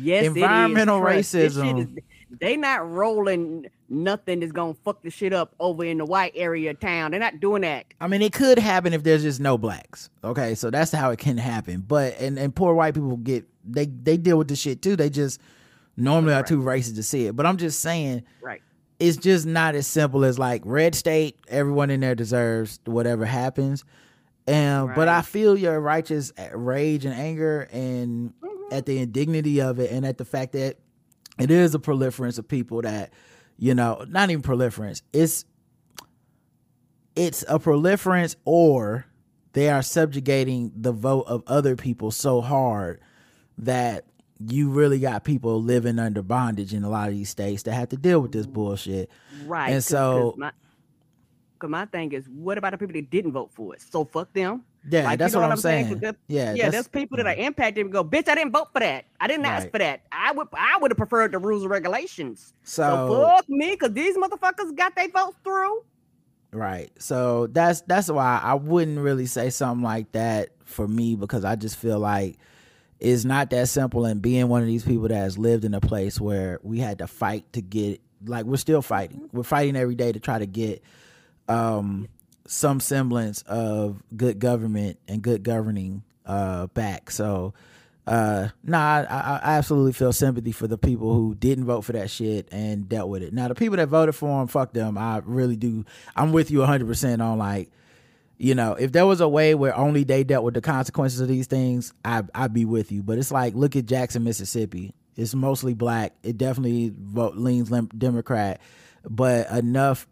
Yes. 0.00 0.26
Environmental 0.26 1.00
racism. 1.00 1.80
is- 1.96 2.02
they 2.30 2.56
not 2.56 2.88
rolling 2.90 3.66
nothing 3.88 4.40
that's 4.40 4.52
gonna 4.52 4.74
fuck 4.74 5.02
the 5.02 5.10
shit 5.10 5.32
up 5.32 5.54
over 5.58 5.84
in 5.84 5.98
the 5.98 6.04
white 6.04 6.32
area 6.34 6.70
of 6.70 6.80
town. 6.80 7.10
They're 7.10 7.20
not 7.20 7.40
doing 7.40 7.62
that. 7.62 7.86
I 8.00 8.06
mean, 8.06 8.22
it 8.22 8.32
could 8.32 8.58
happen 8.58 8.92
if 8.92 9.02
there's 9.02 9.22
just 9.22 9.40
no 9.40 9.56
blacks. 9.56 10.10
Okay, 10.22 10.54
so 10.54 10.70
that's 10.70 10.92
how 10.92 11.10
it 11.10 11.18
can 11.18 11.38
happen. 11.38 11.84
But 11.86 12.18
and 12.20 12.38
and 12.38 12.54
poor 12.54 12.74
white 12.74 12.94
people 12.94 13.16
get 13.16 13.46
they 13.64 13.86
they 13.86 14.16
deal 14.16 14.38
with 14.38 14.48
the 14.48 14.56
shit 14.56 14.82
too. 14.82 14.96
They 14.96 15.10
just 15.10 15.40
normally 15.96 16.34
are 16.34 16.42
too 16.42 16.60
racist 16.60 16.96
to 16.96 17.02
see 17.02 17.26
it. 17.26 17.36
But 17.36 17.46
I'm 17.46 17.56
just 17.56 17.80
saying, 17.80 18.22
Right. 18.40 18.62
it's 19.00 19.16
just 19.16 19.46
not 19.46 19.74
as 19.74 19.86
simple 19.86 20.24
as 20.24 20.38
like 20.38 20.62
red 20.64 20.94
state. 20.94 21.38
Everyone 21.48 21.90
in 21.90 22.00
there 22.00 22.14
deserves 22.14 22.78
whatever 22.84 23.24
happens. 23.24 23.84
And 24.46 24.94
but 24.94 25.08
I 25.08 25.22
feel 25.22 25.58
your 25.58 25.78
righteous 25.78 26.32
rage 26.54 27.04
and 27.04 27.14
anger 27.14 27.68
and 27.70 28.32
mm-hmm. 28.40 28.72
at 28.72 28.86
the 28.86 28.98
indignity 28.98 29.60
of 29.60 29.78
it, 29.78 29.90
and 29.90 30.06
at 30.06 30.16
the 30.16 30.24
fact 30.24 30.52
that 30.52 30.78
it 31.38 31.50
is 31.50 31.74
a 31.74 31.78
proliferance 31.78 32.38
of 32.38 32.46
people 32.48 32.82
that 32.82 33.12
you 33.60 33.74
know, 33.74 34.04
not 34.08 34.30
even 34.30 34.40
proliferance. 34.42 35.02
It's 35.12 35.44
it's 37.16 37.44
a 37.48 37.58
proliferance 37.58 38.36
or 38.44 39.06
they 39.52 39.68
are 39.68 39.82
subjugating 39.82 40.70
the 40.76 40.92
vote 40.92 41.24
of 41.26 41.42
other 41.46 41.74
people 41.74 42.10
so 42.10 42.40
hard 42.40 43.00
that 43.58 44.04
you 44.46 44.70
really 44.70 45.00
got 45.00 45.24
people 45.24 45.60
living 45.60 45.98
under 45.98 46.22
bondage 46.22 46.72
in 46.72 46.84
a 46.84 46.88
lot 46.88 47.08
of 47.08 47.14
these 47.14 47.28
states 47.28 47.64
that 47.64 47.72
have 47.72 47.88
to 47.88 47.96
deal 47.96 48.20
with 48.20 48.30
this 48.30 48.46
bullshit. 48.46 49.10
Right. 49.46 49.70
And 49.70 49.74
'cause- 49.78 49.86
so- 49.86 50.30
'cause 50.30 50.38
my, 50.38 50.52
'cause 51.58 51.70
my 51.70 51.84
thing 51.86 52.12
is, 52.12 52.28
what 52.28 52.56
about 52.56 52.70
the 52.70 52.78
people 52.78 52.92
that 52.94 53.10
didn't 53.10 53.32
vote 53.32 53.50
for 53.52 53.74
it? 53.74 53.82
So 53.82 54.04
fuck 54.04 54.32
them. 54.32 54.62
Yeah, 54.90 55.04
Like, 55.04 55.12
you 55.12 55.16
that's 55.18 55.34
know 55.34 55.40
what, 55.40 55.46
what 55.46 55.52
I'm 55.52 55.58
saying? 55.58 55.86
saying. 55.86 55.98
That- 56.00 56.16
yeah, 56.28 56.54
Yeah, 56.54 56.70
there's 56.70 56.88
people 56.88 57.16
that 57.18 57.26
are 57.26 57.34
impacted 57.34 57.84
and 57.84 57.92
go, 57.92 58.02
bitch, 58.04 58.28
I 58.28 58.34
didn't 58.34 58.52
vote 58.52 58.68
for 58.72 58.80
that. 58.80 59.04
I 59.20 59.26
didn't 59.26 59.44
ask 59.46 59.70
for 59.70 59.78
that. 59.78 60.02
I 60.12 60.32
would 60.32 60.48
I 60.52 60.78
would 60.80 60.90
have 60.92 60.98
preferred 60.98 61.32
the 61.32 61.38
rules 61.38 61.62
and 61.62 61.70
regulations. 61.70 62.54
So, 62.64 62.82
So 62.82 63.24
fuck 63.36 63.48
me, 63.48 63.76
cause 63.76 63.92
these 63.92 64.16
motherfuckers 64.16 64.74
got 64.76 64.94
their 64.96 65.08
votes 65.08 65.36
through. 65.44 65.82
Right. 66.52 66.90
So 66.98 67.48
that's 67.48 67.82
that's 67.82 68.10
why 68.10 68.40
I 68.42 68.54
wouldn't 68.54 68.98
really 69.00 69.26
say 69.26 69.50
something 69.50 69.84
like 69.84 70.12
that 70.12 70.50
for 70.64 70.88
me 70.88 71.14
because 71.16 71.44
I 71.44 71.56
just 71.56 71.76
feel 71.76 71.98
like 71.98 72.38
it's 73.00 73.24
not 73.24 73.50
that 73.50 73.68
simple 73.68 74.06
and 74.06 74.22
being 74.22 74.48
one 74.48 74.62
of 74.62 74.66
these 74.68 74.84
people 74.84 75.08
that 75.08 75.14
has 75.16 75.36
lived 75.38 75.64
in 75.64 75.74
a 75.74 75.80
place 75.80 76.18
where 76.20 76.58
we 76.62 76.78
had 76.78 76.98
to 76.98 77.06
fight 77.06 77.52
to 77.52 77.60
get 77.60 78.00
like 78.24 78.46
we're 78.46 78.56
still 78.56 78.80
fighting. 78.80 79.28
We're 79.32 79.42
fighting 79.42 79.76
every 79.76 79.94
day 79.96 80.10
to 80.12 80.20
try 80.20 80.38
to 80.38 80.46
get 80.46 80.82
um 81.48 82.08
some 82.48 82.80
semblance 82.80 83.42
of 83.42 84.02
good 84.16 84.38
government 84.38 84.98
and 85.06 85.22
good 85.22 85.42
governing 85.42 86.02
uh 86.24 86.66
back. 86.68 87.10
So 87.10 87.52
uh 88.06 88.48
nah 88.64 89.04
I, 89.08 89.40
I 89.42 89.56
absolutely 89.58 89.92
feel 89.92 90.12
sympathy 90.12 90.52
for 90.52 90.66
the 90.66 90.78
people 90.78 91.12
who 91.12 91.34
didn't 91.34 91.64
vote 91.64 91.82
for 91.82 91.92
that 91.92 92.10
shit 92.10 92.48
and 92.50 92.88
dealt 92.88 93.10
with 93.10 93.22
it. 93.22 93.34
Now 93.34 93.48
the 93.48 93.54
people 93.54 93.76
that 93.76 93.88
voted 93.88 94.14
for 94.14 94.40
him, 94.40 94.48
fuck 94.48 94.72
them. 94.72 94.96
I 94.96 95.20
really 95.24 95.56
do 95.56 95.84
i'm 96.16 96.32
with 96.32 96.50
you 96.50 96.60
100% 96.60 97.22
on 97.22 97.38
like 97.38 97.70
you 98.38 98.54
know 98.54 98.74
if 98.74 98.92
there 98.92 99.04
was 99.04 99.20
a 99.20 99.28
way 99.28 99.54
where 99.54 99.76
only 99.76 100.04
they 100.04 100.24
dealt 100.24 100.44
with 100.44 100.54
the 100.54 100.60
consequences 100.60 101.20
of 101.20 101.28
these 101.28 101.48
things 101.48 101.92
i 102.04 102.22
i'd 102.34 102.54
be 102.54 102.64
with 102.64 102.90
you. 102.90 103.02
But 103.02 103.18
it's 103.18 103.30
like 103.30 103.54
look 103.54 103.76
at 103.76 103.84
jackson 103.84 104.24
mississippi. 104.24 104.94
It's 105.16 105.34
mostly 105.34 105.74
black. 105.74 106.14
It 106.22 106.38
definitely 106.38 106.94
vote 106.96 107.36
leans 107.36 107.70
democrat. 107.98 108.60
But 109.04 109.50
enough 109.50 110.06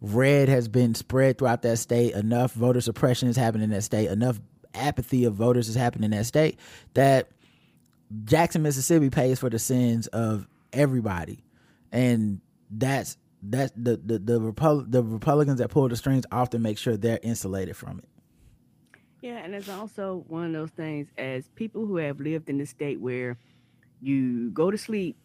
red 0.00 0.48
has 0.48 0.68
been 0.68 0.94
spread 0.94 1.38
throughout 1.38 1.62
that 1.62 1.76
state 1.76 2.14
enough 2.14 2.52
voter 2.52 2.80
suppression 2.80 3.28
is 3.28 3.36
happening 3.36 3.64
in 3.64 3.70
that 3.70 3.82
state 3.82 4.10
enough 4.10 4.40
apathy 4.74 5.24
of 5.24 5.34
voters 5.34 5.68
is 5.68 5.74
happening 5.74 6.12
in 6.12 6.18
that 6.18 6.26
state 6.26 6.58
that 6.94 7.30
Jackson, 8.24 8.62
Mississippi 8.62 9.10
pays 9.10 9.38
for 9.38 9.50
the 9.50 9.58
sins 9.58 10.06
of 10.08 10.46
everybody. 10.72 11.44
And 11.92 12.40
that's 12.70 13.16
that's 13.42 13.72
the 13.76 13.96
the 13.96 14.18
the, 14.18 14.40
the 14.88 15.02
Republicans 15.02 15.58
that 15.58 15.70
pull 15.70 15.88
the 15.88 15.96
strings 15.96 16.24
often 16.32 16.62
make 16.62 16.78
sure 16.78 16.96
they're 16.96 17.20
insulated 17.22 17.76
from 17.76 17.98
it. 17.98 18.08
Yeah, 19.20 19.38
and 19.38 19.54
it's 19.54 19.68
also 19.68 20.24
one 20.28 20.46
of 20.46 20.52
those 20.52 20.70
things 20.70 21.08
as 21.18 21.48
people 21.54 21.86
who 21.86 21.96
have 21.96 22.20
lived 22.20 22.48
in 22.48 22.58
the 22.58 22.66
state 22.66 23.00
where 23.00 23.36
you 24.00 24.50
go 24.50 24.70
to 24.70 24.78
sleep 24.78 25.16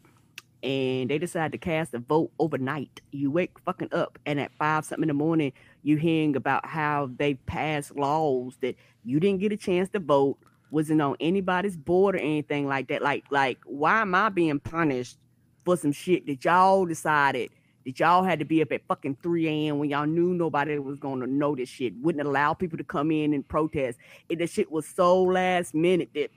and 0.63 1.09
they 1.09 1.17
decide 1.17 1.51
to 1.51 1.57
cast 1.57 1.93
a 1.93 1.99
vote 1.99 2.31
overnight. 2.39 3.01
You 3.11 3.29
wake 3.29 3.59
fucking 3.59 3.89
up 3.91 4.17
and 4.25 4.39
at 4.39 4.51
five 4.53 4.85
something 4.85 5.03
in 5.03 5.09
the 5.09 5.13
morning 5.13 5.51
you 5.83 5.97
hearing 5.97 6.35
about 6.35 6.65
how 6.65 7.09
they 7.17 7.33
passed 7.33 7.95
laws 7.95 8.57
that 8.61 8.75
you 9.03 9.19
didn't 9.19 9.41
get 9.41 9.51
a 9.51 9.57
chance 9.57 9.89
to 9.89 9.99
vote, 9.99 10.37
wasn't 10.71 11.01
on 11.01 11.17
anybody's 11.19 11.75
board 11.75 12.15
or 12.15 12.19
anything 12.19 12.67
like 12.67 12.87
that. 12.87 13.01
Like 13.01 13.25
like 13.29 13.59
why 13.65 14.01
am 14.01 14.15
I 14.15 14.29
being 14.29 14.59
punished 14.59 15.17
for 15.65 15.75
some 15.75 15.91
shit 15.91 16.25
that 16.27 16.43
y'all 16.45 16.85
decided 16.85 17.51
that 17.85 17.99
y'all 17.99 18.23
had 18.23 18.39
to 18.39 18.45
be 18.45 18.61
up 18.61 18.71
at 18.71 18.85
fucking 18.87 19.17
3 19.21 19.47
a.m. 19.47 19.77
when 19.77 19.89
y'all 19.89 20.05
knew 20.05 20.33
nobody 20.33 20.79
was 20.79 20.97
gonna 20.97 21.27
know 21.27 21.55
this 21.55 21.67
shit, 21.67 21.93
wouldn't 22.01 22.25
allow 22.25 22.53
people 22.53 22.77
to 22.77 22.83
come 22.83 23.11
in 23.11 23.33
and 23.33 23.45
protest. 23.47 23.99
And 24.29 24.39
the 24.39 24.47
shit 24.47 24.71
was 24.71 24.87
so 24.87 25.21
last 25.21 25.73
minute 25.73 26.09
that 26.15 26.31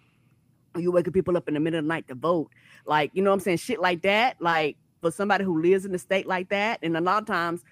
you 0.80 0.92
waking 0.92 1.12
people 1.12 1.36
up 1.36 1.48
in 1.48 1.54
the 1.54 1.60
middle 1.60 1.78
of 1.78 1.84
the 1.84 1.88
night 1.88 2.08
to 2.08 2.14
vote. 2.14 2.50
Like, 2.86 3.10
you 3.14 3.22
know 3.22 3.30
what 3.30 3.34
I'm 3.34 3.40
saying? 3.40 3.58
Shit 3.58 3.80
like 3.80 4.02
that. 4.02 4.40
Like 4.40 4.76
for 5.00 5.10
somebody 5.10 5.44
who 5.44 5.60
lives 5.60 5.84
in 5.84 5.94
a 5.94 5.98
state 5.98 6.26
like 6.26 6.48
that, 6.50 6.78
and 6.82 6.96
a 6.96 7.00
lot 7.00 7.22
of 7.22 7.26
times 7.26 7.64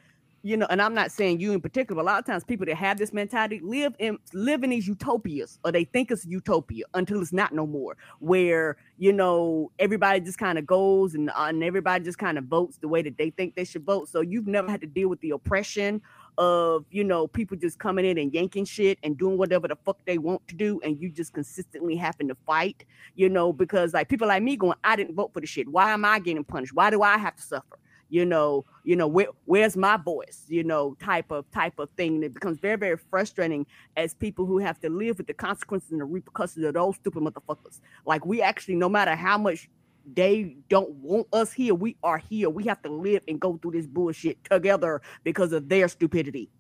you 0.44 0.58
know, 0.58 0.66
and 0.68 0.82
I'm 0.82 0.92
not 0.92 1.10
saying 1.10 1.40
you 1.40 1.52
in 1.52 1.62
particular, 1.62 1.96
but 1.96 2.02
a 2.02 2.10
lot 2.12 2.18
of 2.18 2.26
times 2.26 2.44
people 2.44 2.66
that 2.66 2.74
have 2.74 2.98
this 2.98 3.14
mentality 3.14 3.60
live 3.64 3.94
in 3.98 4.18
live 4.34 4.62
in 4.62 4.68
these 4.68 4.86
utopias, 4.86 5.58
or 5.64 5.72
they 5.72 5.84
think 5.84 6.10
it's 6.10 6.26
utopia 6.26 6.84
until 6.92 7.22
it's 7.22 7.32
not 7.32 7.54
no 7.54 7.66
more. 7.66 7.96
Where 8.18 8.76
you 8.98 9.14
know 9.14 9.72
everybody 9.78 10.20
just 10.20 10.36
kind 10.36 10.58
of 10.58 10.66
goes 10.66 11.14
and 11.14 11.30
uh, 11.30 11.46
and 11.46 11.64
everybody 11.64 12.04
just 12.04 12.18
kind 12.18 12.36
of 12.36 12.44
votes 12.44 12.76
the 12.76 12.88
way 12.88 13.00
that 13.00 13.16
they 13.16 13.30
think 13.30 13.54
they 13.54 13.64
should 13.64 13.86
vote. 13.86 14.10
So 14.10 14.20
you've 14.20 14.46
never 14.46 14.70
had 14.70 14.82
to 14.82 14.86
deal 14.86 15.08
with 15.08 15.20
the 15.22 15.30
oppression 15.30 16.02
of 16.38 16.84
you 16.90 17.04
know 17.04 17.26
people 17.26 17.56
just 17.56 17.78
coming 17.78 18.04
in 18.04 18.18
and 18.18 18.32
yanking 18.32 18.64
shit 18.64 18.98
and 19.02 19.16
doing 19.16 19.38
whatever 19.38 19.68
the 19.68 19.76
fuck 19.84 19.98
they 20.04 20.18
want 20.18 20.46
to 20.48 20.54
do, 20.54 20.80
and 20.82 21.00
you 21.00 21.10
just 21.10 21.32
consistently 21.32 21.96
having 21.96 22.28
to 22.28 22.36
fight. 22.46 22.84
You 23.14 23.28
know, 23.28 23.52
because 23.52 23.94
like 23.94 24.08
people 24.08 24.28
like 24.28 24.42
me 24.42 24.56
going, 24.56 24.78
I 24.82 24.96
didn't 24.96 25.14
vote 25.14 25.32
for 25.32 25.40
the 25.40 25.46
shit. 25.46 25.68
Why 25.68 25.92
am 25.92 26.04
I 26.04 26.18
getting 26.18 26.44
punished? 26.44 26.74
Why 26.74 26.90
do 26.90 27.02
I 27.02 27.18
have 27.18 27.36
to 27.36 27.42
suffer? 27.42 27.78
you 28.14 28.24
know 28.24 28.64
you 28.84 28.94
know 28.94 29.06
where, 29.06 29.26
where's 29.46 29.76
my 29.76 29.96
voice 29.96 30.44
you 30.48 30.62
know 30.62 30.96
type 31.02 31.30
of 31.30 31.50
type 31.50 31.78
of 31.78 31.88
thing 31.96 32.16
and 32.16 32.24
it 32.24 32.34
becomes 32.34 32.58
very 32.58 32.76
very 32.76 32.96
frustrating 32.96 33.66
as 33.96 34.14
people 34.14 34.46
who 34.46 34.58
have 34.58 34.78
to 34.78 34.88
live 34.88 35.18
with 35.18 35.26
the 35.26 35.34
consequences 35.34 35.90
and 35.90 36.00
the 36.00 36.04
repercussions 36.04 36.64
of 36.64 36.74
those 36.74 36.94
stupid 36.96 37.22
motherfuckers 37.22 37.80
like 38.06 38.24
we 38.24 38.40
actually 38.40 38.76
no 38.76 38.88
matter 38.88 39.16
how 39.16 39.36
much 39.36 39.68
they 40.06 40.56
don't 40.68 40.90
want 40.96 41.28
us 41.32 41.52
here. 41.52 41.74
We 41.74 41.96
are 42.02 42.18
here. 42.18 42.50
We 42.50 42.64
have 42.64 42.82
to 42.82 42.90
live 42.90 43.22
and 43.26 43.40
go 43.40 43.58
through 43.60 43.72
this 43.72 43.86
bullshit 43.86 44.42
together 44.44 45.00
because 45.22 45.52
of 45.52 45.68
their 45.68 45.88
stupidity. 45.88 46.50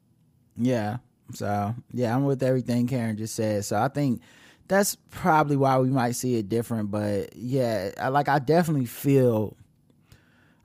Yeah. 0.56 0.98
So 1.32 1.74
yeah 1.90 2.14
i'm 2.14 2.24
with 2.24 2.42
everything 2.42 2.86
karen 2.86 3.16
just 3.16 3.34
said. 3.34 3.64
So 3.64 3.76
i 3.76 3.88
think 3.88 4.20
that's 4.68 4.96
probably 5.10 5.56
why 5.56 5.78
we 5.78 5.88
might 5.88 6.12
see 6.12 6.36
it 6.36 6.48
different. 6.48 6.90
But 6.90 7.34
yeah 7.34 7.92
I, 7.98 8.08
like 8.08 8.28
i 8.28 8.38
definitely 8.38 8.86
feel 8.86 9.56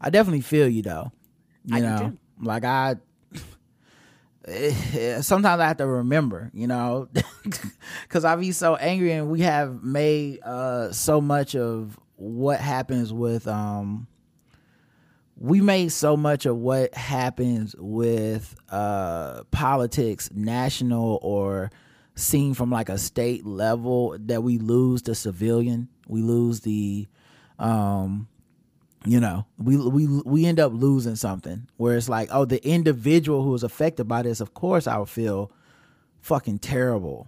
I 0.02 0.10
definitely 0.10 0.42
feel 0.42 0.68
you 0.68 0.82
though. 0.82 1.12
You 1.66 1.78
I 1.78 1.80
know, 1.82 2.18
like 2.42 2.64
I 2.64 2.96
sometimes 5.22 5.62
I 5.62 5.68
have 5.68 5.78
to 5.78 5.86
remember, 5.88 6.50
you 6.54 6.68
know, 6.68 7.10
because 8.04 8.26
I 8.26 8.36
be 8.36 8.52
so 8.52 8.76
angry, 8.76 9.12
and 9.12 9.30
we 9.30 9.42
have 9.42 9.84
made 9.84 10.42
uh, 10.42 10.92
so 10.92 11.22
much 11.22 11.56
of 11.56 12.00
what 12.20 12.60
happens 12.60 13.12
with 13.14 13.48
um. 13.48 14.08
We 15.42 15.62
made 15.62 15.94
so 15.94 16.18
much 16.18 16.46
of 16.46 16.58
what 16.58 16.94
happens 16.94 17.74
with 17.80 18.58
uh, 18.70 19.44
politics, 19.52 20.30
national 20.34 21.18
or 21.22 21.72
seen 22.16 22.54
from 22.54 22.70
like 22.70 22.90
a 22.90 22.98
state 22.98 23.46
level, 23.46 24.18
that 24.20 24.44
we 24.44 24.58
lose 24.58 25.04
the 25.04 25.16
civilian, 25.16 25.88
we 26.10 26.22
lose 26.22 26.60
the 26.60 27.08
um, 27.58 28.28
you 29.06 29.20
know 29.20 29.46
we 29.58 29.78
we 29.78 30.08
we 30.26 30.46
end 30.46 30.60
up 30.60 30.74
losing 30.74 31.16
something 31.16 31.68
where 31.78 31.96
it's 31.96 32.10
like 32.10 32.30
oh 32.32 32.46
the 32.46 32.66
individual 32.68 33.44
who 33.44 33.54
is 33.56 33.64
affected 33.64 34.08
by 34.08 34.22
this 34.22 34.42
of 34.42 34.54
course 34.54 34.88
i 34.88 34.98
would 34.98 35.10
feel 35.10 35.52
fucking 36.22 36.60
terrible 36.60 37.28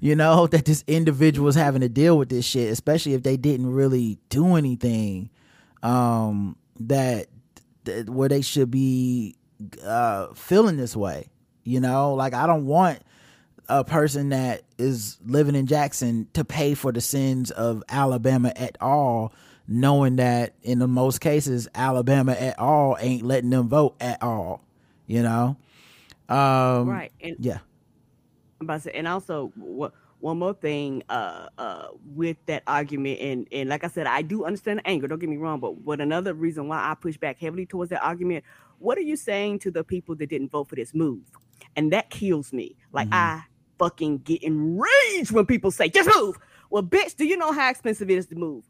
you 0.00 0.14
know 0.14 0.46
that 0.48 0.64
this 0.64 0.84
individual 0.86 1.48
is 1.48 1.54
having 1.54 1.80
to 1.80 1.88
deal 1.88 2.18
with 2.18 2.28
this 2.28 2.44
shit 2.44 2.70
especially 2.70 3.14
if 3.14 3.22
they 3.22 3.36
didn't 3.36 3.70
really 3.70 4.18
do 4.28 4.56
anything 4.56 5.30
um 5.82 6.56
that, 6.78 7.26
that 7.84 8.08
where 8.08 8.28
they 8.28 8.42
should 8.42 8.70
be 8.70 9.36
uh 9.84 10.28
feeling 10.34 10.76
this 10.76 10.96
way 10.96 11.28
you 11.64 11.80
know 11.80 12.14
like 12.14 12.34
i 12.34 12.46
don't 12.46 12.66
want 12.66 13.00
a 13.68 13.84
person 13.84 14.30
that 14.30 14.62
is 14.78 15.18
living 15.24 15.54
in 15.54 15.66
jackson 15.66 16.26
to 16.32 16.44
pay 16.44 16.74
for 16.74 16.92
the 16.92 17.00
sins 17.00 17.50
of 17.50 17.82
alabama 17.88 18.52
at 18.56 18.76
all 18.80 19.32
knowing 19.70 20.16
that 20.16 20.52
in 20.62 20.80
the 20.80 20.88
most 20.88 21.20
cases 21.20 21.68
Alabama 21.76 22.32
at 22.32 22.58
all 22.58 22.96
ain't 23.00 23.24
letting 23.24 23.50
them 23.50 23.68
vote 23.68 23.94
at 24.00 24.20
all, 24.20 24.64
you 25.06 25.22
know. 25.22 25.56
Um, 26.28 26.88
right. 26.88 27.12
And 27.20 27.36
yeah. 27.38 27.58
I'm 28.60 28.66
about 28.66 28.76
to 28.76 28.80
say, 28.82 28.92
and 28.94 29.08
also 29.08 29.52
what 29.56 29.92
one 30.20 30.38
more 30.38 30.52
thing 30.52 31.02
uh 31.08 31.48
uh 31.56 31.88
with 32.14 32.36
that 32.44 32.62
argument 32.66 33.18
and 33.20 33.48
and 33.50 33.68
like 33.70 33.84
I 33.84 33.88
said, 33.88 34.06
I 34.06 34.22
do 34.22 34.44
understand 34.44 34.80
the 34.80 34.86
anger, 34.86 35.08
don't 35.08 35.18
get 35.18 35.30
me 35.30 35.38
wrong, 35.38 35.60
but 35.60 35.78
what 35.78 36.00
another 36.00 36.34
reason 36.34 36.68
why 36.68 36.78
I 36.78 36.94
push 36.94 37.16
back 37.16 37.38
heavily 37.38 37.64
towards 37.64 37.90
that 37.90 38.04
argument, 38.04 38.44
what 38.78 38.98
are 38.98 39.02
you 39.02 39.16
saying 39.16 39.60
to 39.60 39.70
the 39.70 39.82
people 39.82 40.14
that 40.16 40.28
didn't 40.28 40.50
vote 40.50 40.68
for 40.68 40.76
this 40.76 40.94
move? 40.94 41.22
And 41.74 41.92
that 41.92 42.10
kills 42.10 42.52
me. 42.52 42.76
Like 42.92 43.08
mm-hmm. 43.08 43.14
I 43.14 43.42
fucking 43.78 44.18
get 44.18 44.42
enraged 44.42 45.30
when 45.30 45.46
people 45.46 45.70
say, 45.70 45.88
just 45.88 46.10
move. 46.14 46.36
Well, 46.68 46.82
bitch, 46.82 47.16
do 47.16 47.24
you 47.24 47.36
know 47.36 47.52
how 47.52 47.70
expensive 47.70 48.10
it 48.10 48.18
is 48.18 48.26
to 48.26 48.36
move? 48.36 48.64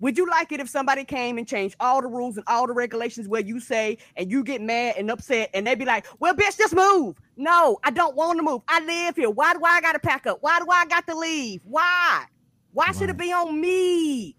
Would 0.00 0.18
you 0.18 0.28
like 0.28 0.52
it 0.52 0.60
if 0.60 0.68
somebody 0.68 1.04
came 1.04 1.38
and 1.38 1.48
changed 1.48 1.76
all 1.80 2.02
the 2.02 2.08
rules 2.08 2.36
and 2.36 2.44
all 2.46 2.66
the 2.66 2.74
regulations 2.74 3.28
where 3.28 3.40
you 3.40 3.60
say 3.60 3.96
and 4.16 4.30
you 4.30 4.44
get 4.44 4.60
mad 4.60 4.96
and 4.98 5.10
upset 5.10 5.50
and 5.54 5.66
they 5.66 5.74
be 5.74 5.86
like, 5.86 6.06
well, 6.18 6.34
bitch, 6.34 6.58
just 6.58 6.74
move. 6.74 7.16
No, 7.36 7.78
I 7.82 7.90
don't 7.90 8.14
want 8.14 8.38
to 8.38 8.42
move. 8.42 8.62
I 8.68 8.80
live 8.80 9.16
here. 9.16 9.30
Why 9.30 9.54
do 9.54 9.64
I 9.64 9.80
got 9.80 9.92
to 9.92 9.98
pack 9.98 10.26
up? 10.26 10.38
Why 10.42 10.58
do 10.58 10.66
I 10.70 10.84
got 10.86 11.06
to 11.06 11.16
leave? 11.16 11.62
Why? 11.64 12.24
Why 12.72 12.92
should 12.92 13.08
it 13.08 13.16
be 13.16 13.32
on 13.32 13.58
me? 13.58 14.36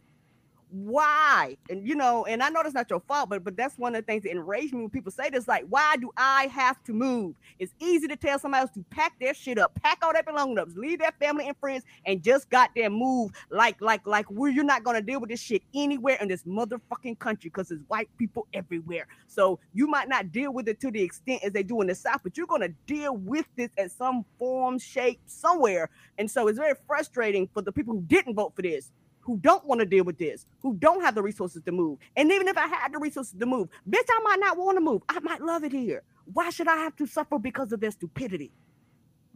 Why? 0.70 1.58
And 1.70 1.88
you 1.88 1.96
know, 1.96 2.26
and 2.26 2.44
I 2.44 2.50
know 2.50 2.62
that's 2.64 2.76
not 2.76 2.90
your 2.90 3.00
fault, 3.02 3.30
but 3.30 3.44
but 3.44 3.56
that's 3.56 3.78
one 3.78 3.96
of 3.96 4.02
the 4.02 4.06
things 4.06 4.24
that 4.24 4.32
enrage 4.32 4.74
me 4.74 4.82
when 4.82 4.90
people 4.90 5.12
say 5.12 5.30
this. 5.30 5.48
Like, 5.48 5.66
why 5.70 5.96
do 5.98 6.12
I 6.18 6.48
have 6.48 6.84
to 6.86 6.94
move? 6.94 7.36
It's 7.60 7.74
easy 7.80 8.08
to 8.08 8.16
tell 8.16 8.38
somebody 8.40 8.62
else 8.62 8.72
to 8.72 8.84
pack 8.90 9.14
their 9.20 9.34
shit 9.34 9.58
up, 9.58 9.74
pack 9.82 10.00
all 10.04 10.14
their 10.14 10.24
belongings 10.24 10.60
up, 10.60 10.70
leave 10.76 11.00
their 11.00 11.14
family 11.20 11.48
and 11.48 11.58
friends, 11.58 11.84
and 12.06 12.22
just 12.24 12.50
their 12.76 12.90
move. 12.90 13.32
Like, 13.50 13.82
like, 13.82 14.06
like, 14.06 14.26
where 14.26 14.52
you're 14.52 14.64
not 14.64 14.84
gonna 14.84 15.02
deal 15.02 15.20
with 15.20 15.30
this 15.30 15.42
shit 15.42 15.64
anywhere 15.74 16.18
in 16.22 16.28
this 16.28 16.44
motherfucking 16.44 17.20
country 17.20 17.50
because 17.50 17.70
there's 17.70 17.82
white 17.88 18.10
people 18.18 18.48
everywhere. 18.54 19.08
So 19.28 19.60
you 19.74 19.88
might 19.88 20.10
not 20.10 20.32
deal 20.32 20.52
with 20.52 20.68
it 20.68 20.80
to 20.82 20.92
the 20.92 21.02
extent 21.02 21.44
as 21.44 21.54
they 21.54 21.64
do 21.64 21.82
in 21.82 21.88
the 21.88 21.96
South, 21.96 22.22
but 22.24 22.38
you're 22.38 22.48
gonna 22.48 22.70
deal 22.86 23.16
with 23.16 23.46
this 23.56 23.70
at 23.78 23.92
some 23.92 24.26
form, 24.38 24.80
shape, 24.80 25.20
somewhere. 25.26 25.90
And 26.18 26.30
so 26.30 26.48
it's 26.48 26.60
very 26.60 26.76
frustrating 26.88 27.48
for 27.54 27.62
the 27.62 27.72
people 27.72 27.94
who 27.94 28.02
didn't 28.02 28.36
vote 28.36 28.54
for 28.56 28.62
this 28.62 28.92
who 29.28 29.38
don't 29.40 29.66
want 29.68 29.82
to 29.82 29.86
deal 29.86 30.06
with 30.06 30.18
this, 30.18 30.48
who 30.62 30.76
don't 30.76 31.02
have 31.04 31.16
the 31.16 31.24
resources 31.24 31.62
to 31.64 31.74
move. 31.74 32.00
And 32.16 32.32
even 32.32 32.48
if 32.48 32.58
I 32.58 32.68
had 32.68 32.94
the 32.94 33.00
resources 33.00 33.36
to 33.40 33.46
move, 33.46 33.70
bitch, 33.90 34.08
I 34.10 34.22
might 34.24 34.40
not 34.40 34.58
want 34.58 34.78
to 34.78 34.82
move. 34.82 35.04
I 35.10 35.20
might 35.20 35.42
love 35.42 35.66
it 35.66 35.74
here. 35.74 36.04
Why 36.34 36.50
should 36.50 36.70
I 36.70 36.78
have 36.78 36.96
to 36.98 37.08
suffer 37.08 37.40
because 37.40 37.74
of 37.74 37.82
their 37.82 37.92
stupidity? 37.92 38.54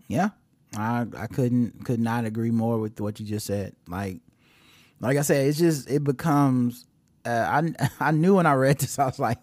Yeah. 0.07 0.29
I 0.77 1.05
I 1.17 1.27
couldn't 1.27 1.85
could 1.85 1.99
not 1.99 2.25
agree 2.25 2.51
more 2.51 2.79
with 2.79 2.99
what 3.01 3.19
you 3.19 3.25
just 3.25 3.45
said. 3.45 3.75
Like 3.87 4.19
like 5.01 5.17
I 5.17 5.21
said, 5.21 5.47
it's 5.47 5.59
just 5.59 5.89
it 5.89 6.03
becomes 6.03 6.87
uh, 7.25 7.29
I 7.79 7.89
I 8.07 8.11
knew 8.11 8.35
when 8.35 8.45
I 8.45 8.53
read 8.53 8.79
this, 8.79 8.99
I 8.99 9.05
was 9.05 9.19
like, 9.19 9.39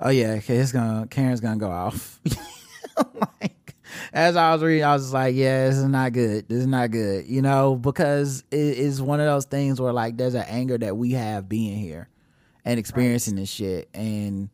oh 0.00 0.10
yeah, 0.10 0.32
okay, 0.32 0.56
it's 0.56 0.72
gonna 0.72 1.06
Karen's 1.08 1.40
gonna 1.40 1.58
go 1.58 1.70
off. 1.70 2.20
like 3.40 3.63
as 4.12 4.36
I 4.36 4.52
was 4.52 4.62
reading, 4.62 4.84
I 4.84 4.92
was 4.92 5.12
like, 5.12 5.34
yeah, 5.34 5.68
this 5.68 5.78
is 5.78 5.84
not 5.84 6.12
good. 6.12 6.48
This 6.48 6.60
is 6.60 6.66
not 6.66 6.90
good, 6.90 7.26
you 7.26 7.42
know, 7.42 7.76
because 7.76 8.44
it 8.50 8.58
is 8.78 9.00
one 9.00 9.20
of 9.20 9.26
those 9.26 9.44
things 9.44 9.80
where 9.80 9.92
like 9.92 10.16
there's 10.16 10.34
an 10.34 10.44
anger 10.48 10.78
that 10.78 10.96
we 10.96 11.12
have 11.12 11.48
being 11.48 11.78
here 11.78 12.08
and 12.64 12.78
experiencing 12.78 13.34
right. 13.34 13.40
this 13.40 13.50
shit, 13.50 13.88
and 13.94 14.48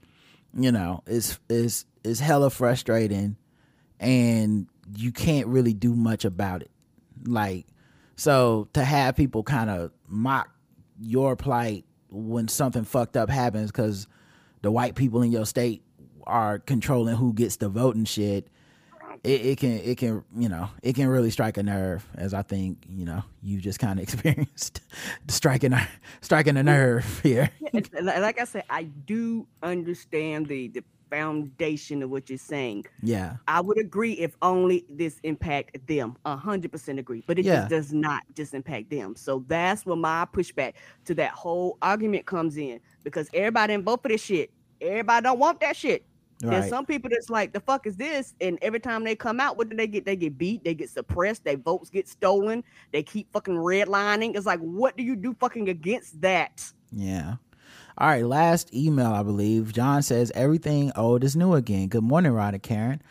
you 0.55 0.73
know, 0.73 1.03
it's 1.07 1.39
it's 1.49 1.87
it's 2.05 2.21
hella 2.21 2.51
frustrating, 2.51 3.37
and 3.99 4.67
you 4.97 5.13
can't 5.13 5.47
really 5.47 5.75
do 5.75 5.95
much 5.95 6.25
about 6.25 6.63
it. 6.63 6.71
Like, 7.25 7.67
so 8.17 8.69
to 8.73 8.85
have 8.85 9.17
people 9.17 9.43
kind 9.43 9.71
of 9.71 9.93
mock 10.09 10.51
your 11.01 11.37
plight 11.37 11.85
when 12.11 12.49
something 12.49 12.85
fucked 12.85 13.17
up 13.17 13.31
happens 13.31 13.71
because 13.71 14.07
the 14.63 14.71
white 14.71 14.95
people 14.95 15.23
in 15.23 15.33
your 15.33 15.47
state 15.47 15.83
are 16.27 16.59
controlling 16.59 17.17
who 17.17 17.33
gets 17.33 17.57
to 17.59 17.69
vote 17.69 17.97
and 17.97 18.09
shit 18.09 18.49
it, 19.23 19.47
it, 19.47 19.59
can 19.59 19.71
it 19.71 19.99
can 19.99 20.25
you 20.35 20.49
know 20.49 20.71
it 20.83 20.95
can 20.95 21.09
really 21.09 21.31
strike 21.31 21.57
a 21.59 21.63
nerve 21.63 22.07
as 22.15 22.33
I 22.33 22.43
think 22.43 22.79
you 22.89 23.05
know 23.05 23.23
you 23.43 23.61
just 23.61 23.79
kind 23.79 23.99
of 23.99 24.03
experienced 24.09 24.81
striking 25.29 25.73
a 25.73 25.87
striking 26.21 26.57
a 26.57 26.63
nerve 26.63 27.21
here. 27.23 27.51
Like 28.03 28.41
I 28.41 28.45
said, 28.45 28.65
I 28.71 28.85
do 28.85 29.47
understand 29.63 30.47
the 30.47 30.69
the 30.69 30.85
foundation 31.11 32.03
of 32.03 32.11
what 32.11 32.31
you're 32.31 32.39
saying. 32.39 32.87
Yeah, 33.03 33.37
I 33.47 33.61
would 33.61 33.79
agree 33.79 34.13
if 34.13 34.37
only 34.41 34.87
this 34.89 35.19
impact 35.23 35.87
them. 35.87 36.17
A 36.25 36.37
hundred 36.37 36.73
percent 36.73 36.99
agree, 36.99 37.23
but 37.27 37.39
it 37.39 37.45
yeah. 37.45 37.57
just 37.57 37.71
does 37.71 37.93
not 37.93 38.23
just 38.35 38.55
impact 38.55 38.91
them. 38.91 39.15
So 39.17 39.45
that's 39.49 39.85
where 39.85 39.97
my 39.97 40.27
pushback 40.33 40.75
to 41.05 41.15
that 41.17 41.33
whole 41.33 41.77
argument 41.83 42.25
comes 42.25 42.57
in 42.57 42.81
because 43.05 43.29
everybody 43.35 43.75
didn't 43.75 43.85
vote 43.85 44.03
for 44.03 44.09
this 44.09 44.23
shit. 44.23 44.51
Everybody 44.81 45.25
don't 45.25 45.39
want 45.39 45.61
that 45.61 45.77
shit. 45.77 46.07
Right. 46.43 46.53
There's 46.53 46.71
some 46.71 46.87
people 46.87 47.11
that's 47.11 47.29
like, 47.29 47.53
the 47.53 47.61
fuck 47.61 47.87
is 47.87 47.97
this? 47.97 48.35
And 48.41 48.59
every 48.63 48.81
time 48.81 49.05
they 49.05 49.15
come 49.15 49.41
out, 49.41 49.59
what 49.59 49.69
do 49.69 49.77
they 49.77 49.87
get? 49.87 50.07
They 50.07 50.17
get 50.17 50.39
beat, 50.39 50.65
they 50.65 50.75
get 50.75 50.89
suppressed, 50.89 51.45
their 51.45 51.59
votes 51.59 51.91
get 51.91 52.09
stolen, 52.09 52.65
they 52.93 53.03
keep 53.03 53.31
fucking 53.33 53.55
redlining. 53.55 54.37
It's 54.37 54.47
like, 54.47 54.61
what 54.61 54.97
do 54.97 55.03
you 55.03 55.17
do 55.17 55.35
fucking 55.39 55.69
against 55.69 56.21
that? 56.23 56.73
Yeah. 56.93 57.35
All 57.99 58.09
right, 58.09 58.25
last 58.25 58.75
email, 58.75 59.13
I 59.13 59.23
believe. 59.23 59.75
John 59.75 60.03
says, 60.03 60.33
Everything 60.35 60.91
old 60.97 61.23
is 61.23 61.37
new 61.37 61.53
again. 61.53 61.89
Good 61.89 62.03
morning, 62.03 62.35
and 62.35 62.63
Karen. 62.63 63.03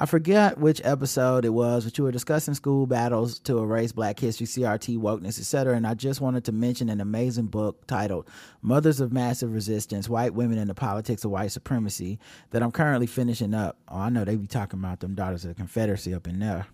I 0.00 0.06
forget 0.06 0.58
which 0.58 0.80
episode 0.84 1.44
it 1.44 1.48
was, 1.48 1.84
but 1.84 1.98
you 1.98 2.04
were 2.04 2.12
discussing 2.12 2.54
school 2.54 2.86
battles 2.86 3.40
to 3.40 3.58
erase 3.58 3.90
black 3.90 4.20
history, 4.20 4.46
CRT, 4.46 4.96
wokeness, 4.96 5.40
etc. 5.40 5.74
And 5.74 5.84
I 5.84 5.94
just 5.94 6.20
wanted 6.20 6.44
to 6.44 6.52
mention 6.52 6.88
an 6.88 7.00
amazing 7.00 7.46
book 7.46 7.84
titled 7.88 8.28
Mothers 8.62 9.00
of 9.00 9.12
Massive 9.12 9.52
Resistance 9.52 10.08
White 10.08 10.34
Women 10.34 10.58
and 10.58 10.70
the 10.70 10.74
Politics 10.74 11.24
of 11.24 11.32
White 11.32 11.50
Supremacy 11.50 12.20
that 12.50 12.62
I'm 12.62 12.70
currently 12.70 13.08
finishing 13.08 13.54
up. 13.54 13.76
Oh, 13.88 13.98
I 13.98 14.08
know 14.08 14.24
they 14.24 14.36
be 14.36 14.46
talking 14.46 14.78
about 14.78 15.00
them 15.00 15.16
daughters 15.16 15.44
of 15.44 15.48
the 15.48 15.56
Confederacy 15.56 16.14
up 16.14 16.28
in 16.28 16.38
there. 16.38 16.68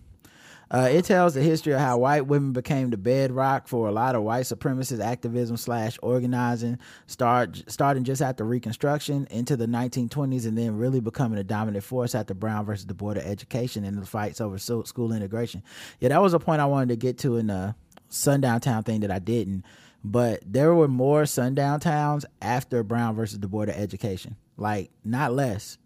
Uh, 0.71 0.87
it 0.91 1.05
tells 1.05 1.33
the 1.33 1.41
history 1.41 1.73
of 1.73 1.79
how 1.79 1.97
white 1.97 2.25
women 2.25 2.51
became 2.51 2.89
the 2.89 2.97
bedrock 2.97 3.67
for 3.67 3.87
a 3.87 3.91
lot 3.91 4.15
of 4.15 4.23
white 4.23 4.45
supremacist 4.45 5.03
activism 5.03 5.57
slash 5.57 5.97
organizing, 6.01 6.79
start 7.07 7.63
starting 7.67 8.03
just 8.03 8.21
after 8.21 8.43
Reconstruction 8.43 9.27
into 9.29 9.55
the 9.55 9.67
1920s, 9.67 10.45
and 10.45 10.57
then 10.57 10.77
really 10.77 10.99
becoming 10.99 11.37
a 11.37 11.43
dominant 11.43 11.83
force 11.83 12.15
after 12.15 12.33
Brown 12.33 12.65
versus 12.65 12.85
the 12.85 12.93
Board 12.93 13.17
of 13.17 13.25
Education 13.25 13.83
and 13.83 13.97
the 13.97 14.05
fights 14.05 14.41
over 14.41 14.57
school 14.57 15.13
integration. 15.13 15.63
Yeah, 15.99 16.09
that 16.09 16.21
was 16.21 16.33
a 16.33 16.39
point 16.39 16.61
I 16.61 16.65
wanted 16.65 16.89
to 16.89 16.95
get 16.95 17.17
to 17.19 17.37
in 17.37 17.47
the 17.47 17.75
sundown 18.09 18.61
town 18.61 18.83
thing 18.83 19.01
that 19.01 19.11
I 19.11 19.19
didn't. 19.19 19.63
But 20.03 20.41
there 20.45 20.73
were 20.73 20.87
more 20.87 21.25
sundown 21.25 21.79
towns 21.79 22.25
after 22.41 22.83
Brown 22.83 23.15
versus 23.15 23.39
the 23.39 23.47
Board 23.47 23.69
of 23.69 23.75
Education, 23.75 24.35
like 24.55 24.91
not 25.03 25.33
less. 25.33 25.79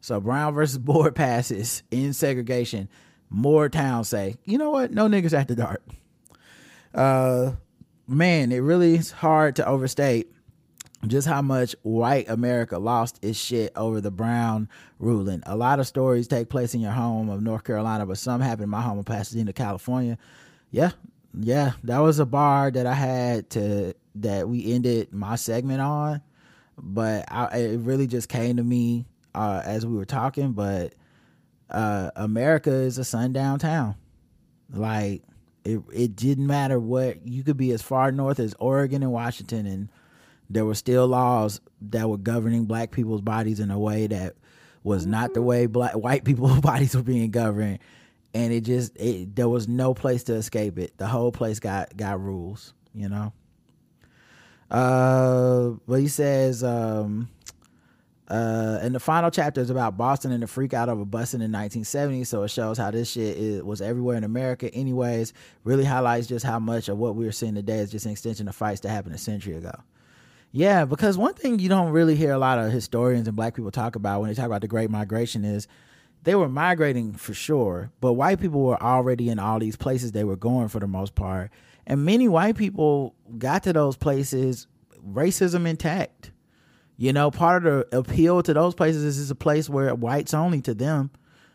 So 0.00 0.18
Brown 0.18 0.54
versus 0.54 0.78
Board 0.78 1.14
passes 1.14 1.82
in 1.90 2.12
segregation 2.14 2.88
more 3.30 3.68
towns 3.68 4.08
say, 4.08 4.36
you 4.44 4.58
know 4.58 4.70
what, 4.70 4.90
no 4.90 5.08
niggas 5.08 5.32
after 5.32 5.54
dark. 5.54 5.82
Uh, 6.94 7.52
man, 8.06 8.52
it 8.52 8.58
really 8.58 8.96
is 8.96 9.12
hard 9.12 9.56
to 9.56 9.66
overstate 9.66 10.28
just 11.06 11.26
how 11.26 11.40
much 11.40 11.74
white 11.82 12.28
America 12.28 12.78
lost 12.78 13.18
its 13.24 13.38
shit 13.38 13.72
over 13.74 14.00
the 14.00 14.10
Brown 14.10 14.68
ruling. 14.98 15.42
A 15.46 15.56
lot 15.56 15.80
of 15.80 15.86
stories 15.86 16.28
take 16.28 16.50
place 16.50 16.74
in 16.74 16.80
your 16.80 16.90
home 16.92 17.30
of 17.30 17.42
North 17.42 17.64
Carolina, 17.64 18.04
but 18.04 18.18
some 18.18 18.40
happen 18.40 18.64
in 18.64 18.70
my 18.70 18.82
home 18.82 18.98
of 18.98 19.06
Pasadena, 19.06 19.52
California. 19.52 20.18
Yeah, 20.70 20.90
yeah, 21.38 21.72
that 21.84 22.00
was 22.00 22.18
a 22.18 22.26
bar 22.26 22.70
that 22.70 22.86
I 22.86 22.94
had 22.94 23.50
to 23.50 23.94
that 24.16 24.48
we 24.48 24.72
ended 24.72 25.12
my 25.12 25.36
segment 25.36 25.80
on, 25.80 26.20
but 26.76 27.24
I, 27.28 27.58
it 27.58 27.80
really 27.80 28.06
just 28.06 28.28
came 28.28 28.56
to 28.56 28.64
me 28.64 29.06
uh, 29.34 29.62
as 29.64 29.86
we 29.86 29.96
were 29.96 30.04
talking. 30.04 30.52
But 30.52 30.94
uh, 31.70 32.10
America 32.16 32.70
is 32.70 32.98
a 32.98 33.04
sundown 33.04 33.58
town. 33.58 33.94
Like 34.72 35.22
it, 35.64 35.80
it 35.92 36.16
didn't 36.16 36.46
matter 36.46 36.78
what 36.78 37.26
you 37.26 37.42
could 37.42 37.56
be 37.56 37.72
as 37.72 37.82
far 37.82 38.12
north 38.12 38.40
as 38.40 38.54
Oregon 38.58 39.02
and 39.02 39.12
Washington, 39.12 39.66
and 39.66 39.88
there 40.48 40.64
were 40.64 40.74
still 40.74 41.06
laws 41.06 41.60
that 41.82 42.08
were 42.08 42.18
governing 42.18 42.64
black 42.64 42.90
people's 42.90 43.20
bodies 43.20 43.60
in 43.60 43.70
a 43.70 43.78
way 43.78 44.06
that 44.06 44.36
was 44.82 45.06
not 45.06 45.34
the 45.34 45.42
way 45.42 45.66
black 45.66 45.94
white 45.94 46.24
people's 46.24 46.60
bodies 46.60 46.94
were 46.94 47.02
being 47.02 47.30
governed. 47.30 47.78
And 48.32 48.52
it 48.52 48.60
just 48.60 48.96
it, 48.96 49.34
there 49.34 49.48
was 49.48 49.66
no 49.66 49.92
place 49.92 50.24
to 50.24 50.34
escape 50.34 50.78
it. 50.78 50.96
The 50.96 51.06
whole 51.06 51.32
place 51.32 51.58
got 51.58 51.96
got 51.96 52.20
rules, 52.20 52.74
you 52.94 53.08
know. 53.08 53.32
Uh, 54.70 55.70
but 55.88 55.96
he 55.96 56.06
says, 56.06 56.62
um, 56.62 57.28
uh, 58.30 58.78
and 58.80 58.94
the 58.94 59.00
final 59.00 59.28
chapter 59.28 59.60
is 59.60 59.70
about 59.70 59.96
Boston 59.96 60.30
and 60.30 60.40
the 60.40 60.46
freak 60.46 60.72
out 60.72 60.88
of 60.88 61.00
a 61.00 61.04
busing 61.04 61.42
in 61.42 61.50
1970. 61.50 62.22
So 62.22 62.44
it 62.44 62.48
shows 62.48 62.78
how 62.78 62.92
this 62.92 63.10
shit 63.10 63.36
is, 63.36 63.62
was 63.64 63.82
everywhere 63.82 64.16
in 64.16 64.22
America. 64.22 64.72
Anyways, 64.72 65.32
really 65.64 65.84
highlights 65.84 66.28
just 66.28 66.46
how 66.46 66.60
much 66.60 66.88
of 66.88 66.96
what 66.96 67.16
we're 67.16 67.32
seeing 67.32 67.56
today 67.56 67.78
is 67.78 67.90
just 67.90 68.06
an 68.06 68.12
extension 68.12 68.46
of 68.46 68.54
fights 68.54 68.80
that 68.82 68.90
happened 68.90 69.16
a 69.16 69.18
century 69.18 69.56
ago. 69.56 69.74
Yeah, 70.52 70.84
because 70.84 71.18
one 71.18 71.34
thing 71.34 71.58
you 71.58 71.68
don't 71.68 71.90
really 71.90 72.14
hear 72.14 72.32
a 72.32 72.38
lot 72.38 72.60
of 72.60 72.70
historians 72.70 73.26
and 73.26 73.36
black 73.36 73.56
people 73.56 73.72
talk 73.72 73.96
about 73.96 74.20
when 74.20 74.30
they 74.30 74.34
talk 74.34 74.46
about 74.46 74.60
the 74.60 74.68
Great 74.68 74.90
Migration 74.90 75.44
is 75.44 75.66
they 76.22 76.36
were 76.36 76.48
migrating 76.48 77.12
for 77.12 77.34
sure, 77.34 77.90
but 78.00 78.12
white 78.12 78.40
people 78.40 78.62
were 78.62 78.80
already 78.80 79.28
in 79.28 79.40
all 79.40 79.58
these 79.58 79.76
places 79.76 80.12
they 80.12 80.24
were 80.24 80.36
going 80.36 80.68
for 80.68 80.78
the 80.78 80.86
most 80.86 81.16
part. 81.16 81.50
And 81.84 82.04
many 82.04 82.28
white 82.28 82.56
people 82.56 83.16
got 83.38 83.64
to 83.64 83.72
those 83.72 83.96
places 83.96 84.68
racism 85.04 85.66
intact 85.66 86.30
you 87.00 87.14
know, 87.14 87.30
part 87.30 87.64
of 87.64 87.88
the 87.88 87.96
appeal 87.96 88.42
to 88.42 88.52
those 88.52 88.74
places 88.74 89.02
is 89.02 89.18
it's 89.18 89.30
a 89.30 89.34
place 89.34 89.70
where 89.70 89.94
whites 89.94 90.34
only 90.34 90.60
to 90.60 90.74
them. 90.74 91.10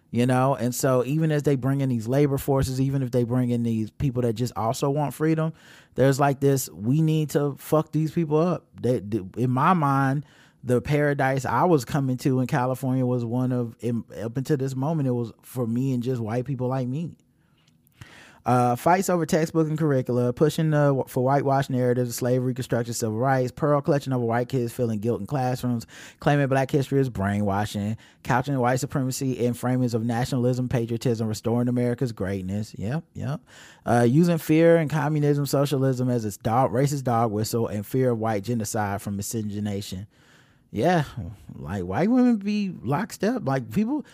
You 0.09 0.25
know, 0.25 0.55
and 0.55 0.73
so 0.73 1.05
even 1.05 1.31
as 1.31 1.43
they 1.43 1.55
bring 1.55 1.81
in 1.81 1.89
these 1.89 2.07
labor 2.07 2.39
forces, 2.39 2.81
even 2.81 3.03
if 3.03 3.11
they 3.11 3.25
bring 3.25 3.51
in 3.51 3.61
these 3.61 3.91
people 3.91 4.23
that 4.23 4.33
just 4.33 4.53
also 4.55 4.89
want 4.89 5.13
freedom, 5.13 5.53
there's 5.93 6.19
like 6.19 6.39
this: 6.39 6.67
we 6.69 6.99
need 7.01 7.29
to 7.31 7.55
fuck 7.59 7.91
these 7.91 8.11
people 8.11 8.39
up. 8.39 8.65
They, 8.81 9.01
in 9.37 9.51
my 9.51 9.73
mind, 9.73 10.25
the 10.63 10.81
paradise 10.81 11.45
I 11.45 11.65
was 11.65 11.85
coming 11.85 12.17
to 12.17 12.39
in 12.39 12.47
California 12.47 13.05
was 13.05 13.23
one 13.23 13.51
of 13.51 13.75
in, 13.81 14.03
up 14.23 14.37
until 14.37 14.57
this 14.57 14.75
moment. 14.75 15.07
It 15.07 15.11
was 15.11 15.31
for 15.43 15.67
me 15.67 15.93
and 15.93 16.01
just 16.01 16.21
white 16.21 16.45
people 16.45 16.69
like 16.69 16.87
me. 16.87 17.17
Uh, 18.45 18.75
fights 18.75 19.09
over 19.09 19.25
textbook 19.25 19.67
and 19.67 19.77
curricula, 19.77 20.31
pushing 20.31 20.69
the, 20.69 21.03
for 21.07 21.23
whitewash 21.23 21.67
narratives 21.67 22.09
of 22.09 22.15
slavery, 22.15 22.53
construction, 22.53 22.93
civil 22.93 23.17
rights, 23.17 23.51
pearl 23.51 23.81
clutching 23.81 24.13
over 24.13 24.23
white 24.23 24.49
kids 24.49 24.71
feeling 24.71 24.99
guilt 24.99 25.19
in 25.19 25.25
classrooms, 25.25 25.87
claiming 26.19 26.47
black 26.47 26.69
history 26.69 26.99
is 26.99 27.09
brainwashing, 27.09 27.97
couching 28.23 28.57
white 28.59 28.79
supremacy 28.79 29.33
in 29.33 29.53
framings 29.53 29.95
of 29.95 30.05
nationalism, 30.05 30.69
patriotism, 30.69 31.27
restoring 31.27 31.67
America's 31.67 32.11
greatness. 32.11 32.75
Yep, 32.77 33.03
yep. 33.15 33.41
Uh, 33.83 34.05
using 34.07 34.37
fear 34.37 34.77
and 34.77 34.91
communism, 34.91 35.47
socialism 35.47 36.07
as 36.09 36.23
its 36.23 36.37
dog, 36.37 36.71
racist 36.71 37.03
dog 37.03 37.31
whistle, 37.31 37.67
and 37.67 37.83
fear 37.83 38.11
of 38.11 38.19
white 38.19 38.43
genocide 38.43 39.01
from 39.01 39.17
miscegenation. 39.17 40.05
Yeah, 40.71 41.05
like 41.55 41.83
white 41.83 42.11
women 42.11 42.35
be 42.37 42.73
locked 42.83 43.23
up. 43.23 43.47
Like 43.47 43.71
people. 43.71 44.05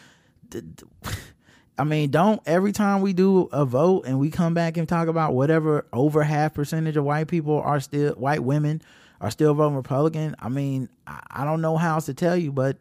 I 1.77 1.84
mean, 1.84 2.11
don't 2.11 2.41
every 2.45 2.72
time 2.72 3.02
we 3.02 3.14
do 3.14 3.49
a 3.52 3.65
vote 3.65 4.06
and 4.06 4.19
we 4.19 4.30
come 4.30 4.53
back 4.53 4.77
and 4.77 4.88
talk 4.88 5.07
about 5.07 5.34
whatever 5.34 5.85
over 5.93 6.23
half 6.23 6.53
percentage 6.53 6.98
of 6.98 7.03
white 7.03 7.27
people 7.27 7.60
are 7.60 7.80
still 7.80 8.14
white 8.14 8.43
women 8.43 8.81
are 9.22 9.31
still 9.31 9.53
voting 9.53 9.76
Republican. 9.76 10.35
I 10.39 10.49
mean, 10.49 10.89
I 11.07 11.45
don't 11.45 11.61
know 11.61 11.77
how 11.77 11.95
else 11.95 12.07
to 12.07 12.14
tell 12.14 12.35
you, 12.35 12.52
but 12.52 12.77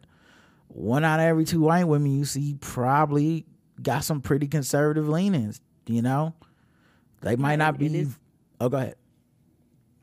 one 0.67 1.03
out 1.03 1.19
of 1.19 1.25
every 1.25 1.45
two 1.45 1.61
white 1.61 1.83
women 1.83 2.11
you 2.11 2.25
see 2.25 2.55
probably 2.59 3.45
got 3.81 4.03
some 4.03 4.21
pretty 4.21 4.47
conservative 4.47 5.07
leanings. 5.07 5.61
You 5.85 6.01
know, 6.01 6.33
they 7.21 7.35
might 7.35 7.57
not 7.57 7.77
be. 7.77 8.07
oh, 8.59 8.69
go 8.69 8.77
ahead. 8.77 8.95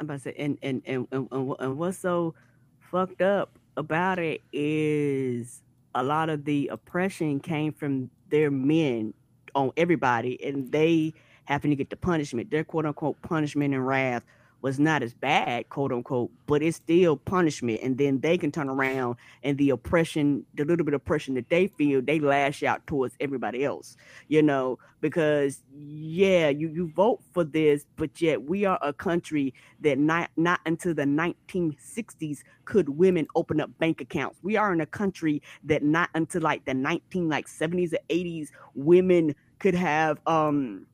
I'm 0.01 0.07
about 0.07 0.15
to 0.15 0.21
say, 0.21 0.35
and 0.39 0.59
and 0.63 0.83
and 0.87 1.09
and, 1.11 1.29
and 1.59 1.77
what's 1.77 1.99
so 1.99 2.35
fucked 2.79 3.21
up 3.21 3.59
about 3.77 4.19
it 4.19 4.43
is 4.53 5.63
a 5.95 6.03
lot 6.03 6.29
of 6.31 6.45
the 6.45 6.69
oppression 6.69 7.41
came 7.41 7.73
from 7.73 8.11
their 8.31 8.51
men 8.51 9.15
on 9.55 9.73
everybody, 9.77 10.43
and 10.45 10.71
they 10.71 11.15
happen 11.45 11.71
to 11.71 11.77
get 11.77 11.91
the 11.91 11.97
punishment. 11.97 12.51
Their 12.51 12.65
quote 12.65 12.87
unquote 12.87 13.21
punishment 13.23 13.75
and 13.75 13.87
wrath 13.87 14.25
was 14.61 14.79
not 14.79 15.03
as 15.03 15.15
bad, 15.15 15.69
quote 15.69 15.93
unquote, 15.93 16.31
but 16.47 16.63
it's 16.63 16.77
still 16.77 17.17
punishment. 17.17 17.81
And 17.83 17.97
then 17.97 18.21
they 18.21 18.37
can 18.37 18.51
turn 18.51 18.69
around 18.69 19.17
and 19.43 19.57
the 19.57 19.71
oppression, 19.71 20.45
the 20.55 20.65
little 20.65 20.85
bit 20.85 20.95
of 20.95 21.01
oppression 21.01 21.35
that 21.35 21.49
they 21.49 21.69
feel, 21.69 22.03
they 22.03 22.19
lash 22.19 22.63
out 22.63 22.87
towards 22.87 23.15
everybody 23.21 23.65
else, 23.65 23.97
you 24.27 24.43
know, 24.43 24.79
because 25.01 25.63
yeah, 25.73 26.49
you, 26.49 26.69
you 26.69 26.91
vote 26.95 27.21
for 27.33 27.45
this, 27.45 27.87
but 27.97 28.21
yet 28.21 28.43
we 28.43 28.65
are 28.65 28.79
a 28.83 28.93
country 28.93 29.55
that 29.81 29.99
not 29.99 30.31
not 30.37 30.61
until 30.67 30.95
the 30.95 31.05
1960s 31.05 32.39
could 32.65 32.89
women 32.89 33.27
open 33.35 33.61
up 33.61 33.71
bank 33.79 34.01
accounts. 34.01 34.39
We 34.43 34.57
are 34.57 34.73
in 34.73 34.81
a 34.81 34.87
country 34.87 35.41
that 35.65 35.83
not 35.83 36.11
until 36.15 36.43
like 36.43 36.65
the 36.65 36.75
19 36.75 37.29
like 37.29 37.47
70s 37.47 37.93
or 37.93 37.99
80s 38.11 38.49
women 38.75 39.35
could 39.59 39.75
have 39.75 40.19
um 40.27 40.87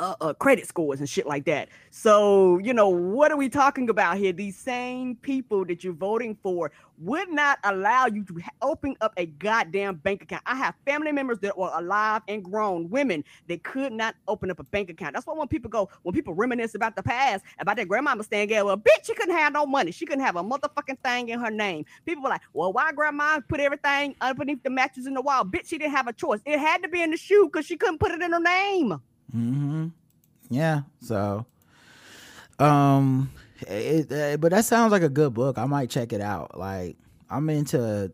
uh, 0.00 0.14
uh, 0.20 0.32
credit 0.34 0.66
scores 0.66 0.98
and 0.98 1.08
shit 1.08 1.26
like 1.26 1.44
that. 1.44 1.68
So, 1.90 2.58
you 2.58 2.72
know, 2.72 2.88
what 2.88 3.30
are 3.30 3.36
we 3.36 3.48
talking 3.48 3.90
about 3.90 4.16
here? 4.16 4.32
These 4.32 4.56
same 4.56 5.14
people 5.16 5.64
that 5.66 5.84
you're 5.84 5.92
voting 5.92 6.36
for 6.42 6.72
would 6.98 7.30
not 7.30 7.58
allow 7.64 8.06
you 8.06 8.24
to 8.24 8.40
open 8.62 8.96
up 9.00 9.12
a 9.16 9.26
goddamn 9.26 9.96
bank 9.96 10.22
account. 10.22 10.42
I 10.46 10.54
have 10.56 10.74
family 10.86 11.12
members 11.12 11.38
that 11.40 11.56
were 11.56 11.70
alive 11.74 12.22
and 12.28 12.42
grown 12.42 12.88
women 12.88 13.24
that 13.48 13.62
could 13.62 13.92
not 13.92 14.14
open 14.26 14.50
up 14.50 14.58
a 14.58 14.64
bank 14.64 14.90
account. 14.90 15.14
That's 15.14 15.26
why 15.26 15.34
when 15.34 15.48
people 15.48 15.70
go, 15.70 15.88
when 16.02 16.14
people 16.14 16.34
reminisce 16.34 16.74
about 16.74 16.96
the 16.96 17.02
past, 17.02 17.44
about 17.58 17.76
their 17.76 17.86
grandmama 17.86 18.24
staying 18.24 18.48
there, 18.48 18.64
well, 18.64 18.76
bitch, 18.76 19.04
she 19.04 19.14
couldn't 19.14 19.36
have 19.36 19.52
no 19.52 19.66
money. 19.66 19.92
She 19.92 20.06
couldn't 20.06 20.24
have 20.24 20.36
a 20.36 20.42
motherfucking 20.42 20.98
thing 21.04 21.28
in 21.28 21.40
her 21.40 21.50
name. 21.50 21.84
People 22.06 22.22
were 22.22 22.30
like, 22.30 22.42
well, 22.54 22.72
why 22.72 22.92
grandma 22.92 23.40
put 23.48 23.60
everything 23.60 24.14
underneath 24.20 24.62
the 24.62 24.70
mattress 24.70 25.06
in 25.06 25.14
the 25.14 25.22
wall? 25.22 25.44
Bitch, 25.44 25.68
she 25.68 25.78
didn't 25.78 25.94
have 25.94 26.06
a 26.06 26.12
choice. 26.12 26.40
It 26.46 26.58
had 26.58 26.82
to 26.82 26.88
be 26.88 27.02
in 27.02 27.10
the 27.10 27.18
shoe 27.18 27.50
because 27.50 27.66
she 27.66 27.76
couldn't 27.76 27.98
put 27.98 28.12
it 28.12 28.22
in 28.22 28.32
her 28.32 28.40
name. 28.40 29.00
Mm-hmm. 29.34 29.88
Yeah. 30.50 30.82
So, 31.00 31.46
um, 32.58 33.30
it, 33.62 34.10
it, 34.10 34.40
but 34.40 34.50
that 34.52 34.64
sounds 34.64 34.92
like 34.92 35.02
a 35.02 35.08
good 35.08 35.34
book. 35.34 35.58
I 35.58 35.66
might 35.66 35.90
check 35.90 36.12
it 36.12 36.20
out. 36.20 36.58
Like, 36.58 36.96
I'm 37.28 37.48
into 37.50 38.12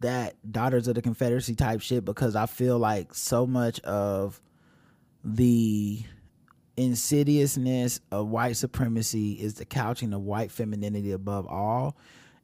that 0.00 0.34
Daughters 0.50 0.88
of 0.88 0.94
the 0.94 1.02
Confederacy 1.02 1.54
type 1.54 1.80
shit 1.80 2.04
because 2.04 2.36
I 2.36 2.46
feel 2.46 2.78
like 2.78 3.14
so 3.14 3.46
much 3.46 3.80
of 3.80 4.40
the 5.24 6.02
insidiousness 6.76 8.00
of 8.12 8.28
white 8.28 8.56
supremacy 8.56 9.32
is 9.32 9.54
the 9.54 9.64
couching 9.64 10.12
of 10.12 10.20
white 10.20 10.50
femininity 10.52 11.12
above 11.12 11.46
all. 11.46 11.96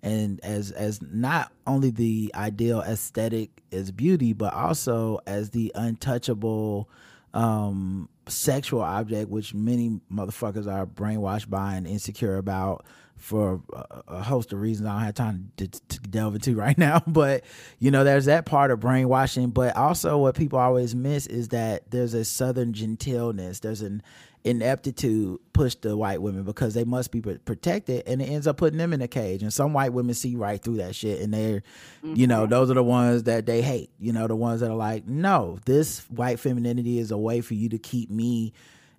and 0.03 0.41
as 0.43 0.71
as 0.73 1.01
not 1.03 1.53
only 1.67 1.91
the 1.91 2.33
ideal 2.35 2.81
aesthetic 2.81 3.63
as 3.71 3.93
beauty 3.93 4.33
but 4.33 4.53
also 4.53 5.21
as 5.27 5.51
the 5.51 5.71
untouchable 5.75 6.89
um 7.35 8.09
sexual 8.29 8.83
object 8.83 9.31
which 9.31 9.53
many 9.55 10.01
motherfuckers 10.13 10.67
are 10.67 10.87
brainwashed 10.87 11.49
by 11.49 11.75
and 11.75 11.87
insecure 11.87 12.37
about 12.37 12.85
for 13.23 13.63
a, 14.09 14.23
host 14.23 14.53
of 14.53 14.61
reasons 14.61 14.89
I 14.89 14.93
don't 14.95 15.05
have 15.05 15.15
time 15.15 15.53
to, 15.59 15.69
to, 15.69 16.01
delve 16.01 16.35
into 16.35 16.57
right 16.57 16.77
now. 16.77 17.03
But 17.07 17.45
you 17.79 17.91
know, 17.91 18.05
there's 18.05 18.25
that 18.27 18.47
part 18.47 18.71
of 18.71 18.81
brainwashing. 18.81 19.51
But 19.51 19.77
also, 19.77 20.19
what 20.19 20.35
people 20.35 20.59
always 20.59 20.95
miss 20.95 21.27
is 21.27 21.49
that 21.49 21.91
there's 21.91 22.15
a 22.15 22.25
southern 22.25 22.73
genteelness. 22.73 23.61
There's 23.61 23.81
an 23.81 24.03
ineptitude 24.45 25.39
push 25.53 25.75
the 25.77 25.97
white 25.97 26.21
women 26.21 26.43
because 26.43 26.75
they 26.75 26.85
must 26.85 27.11
be 27.11 27.21
protected, 27.21 28.03
and 28.07 28.21
it 28.21 28.27
ends 28.27 28.47
up 28.47 28.57
putting 28.57 28.79
them 28.79 28.93
in 28.93 29.01
a 29.01 29.09
cage. 29.09 29.43
And 29.43 29.53
some 29.53 29.73
white 29.73 29.93
women 29.93 30.15
see 30.15 30.37
right 30.37 30.63
through 30.63 30.79
that 30.79 30.95
shit, 30.95 31.21
and 31.21 31.33
they're, 31.33 31.63
mm-hmm. 32.05 32.15
you 32.15 32.27
know, 32.27 32.43
mm-hmm. 32.43 32.51
those 32.51 32.71
are 32.71 32.75
the 32.75 32.83
ones 32.83 33.25
that 33.25 33.47
they 33.47 33.63
hate. 33.63 33.91
You 33.99 34.13
know, 34.13 34.27
the 34.27 34.37
ones 34.37 34.61
that 34.61 34.71
are 34.71 34.77
like, 34.77 35.07
no, 35.07 35.59
this 35.67 36.01
white 36.11 36.41
femininity 36.41 36.99
is 36.99 37.11
a 37.11 37.19
way 37.19 37.41
for 37.41 37.55
you 37.55 37.69
to 37.71 37.79
keep 37.79 38.11
me 38.11 38.53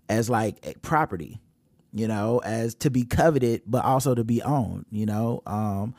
as 0.10 0.30
like 0.30 0.82
property 0.82 1.40
you 1.94 2.08
know, 2.08 2.40
as 2.40 2.74
to 2.74 2.90
be 2.90 3.04
coveted, 3.04 3.62
but 3.68 3.86
also 3.86 4.16
to 4.16 4.24
be 4.24 4.42
owned, 4.42 4.86
you 4.90 5.06
know. 5.06 5.44
Um, 5.46 5.94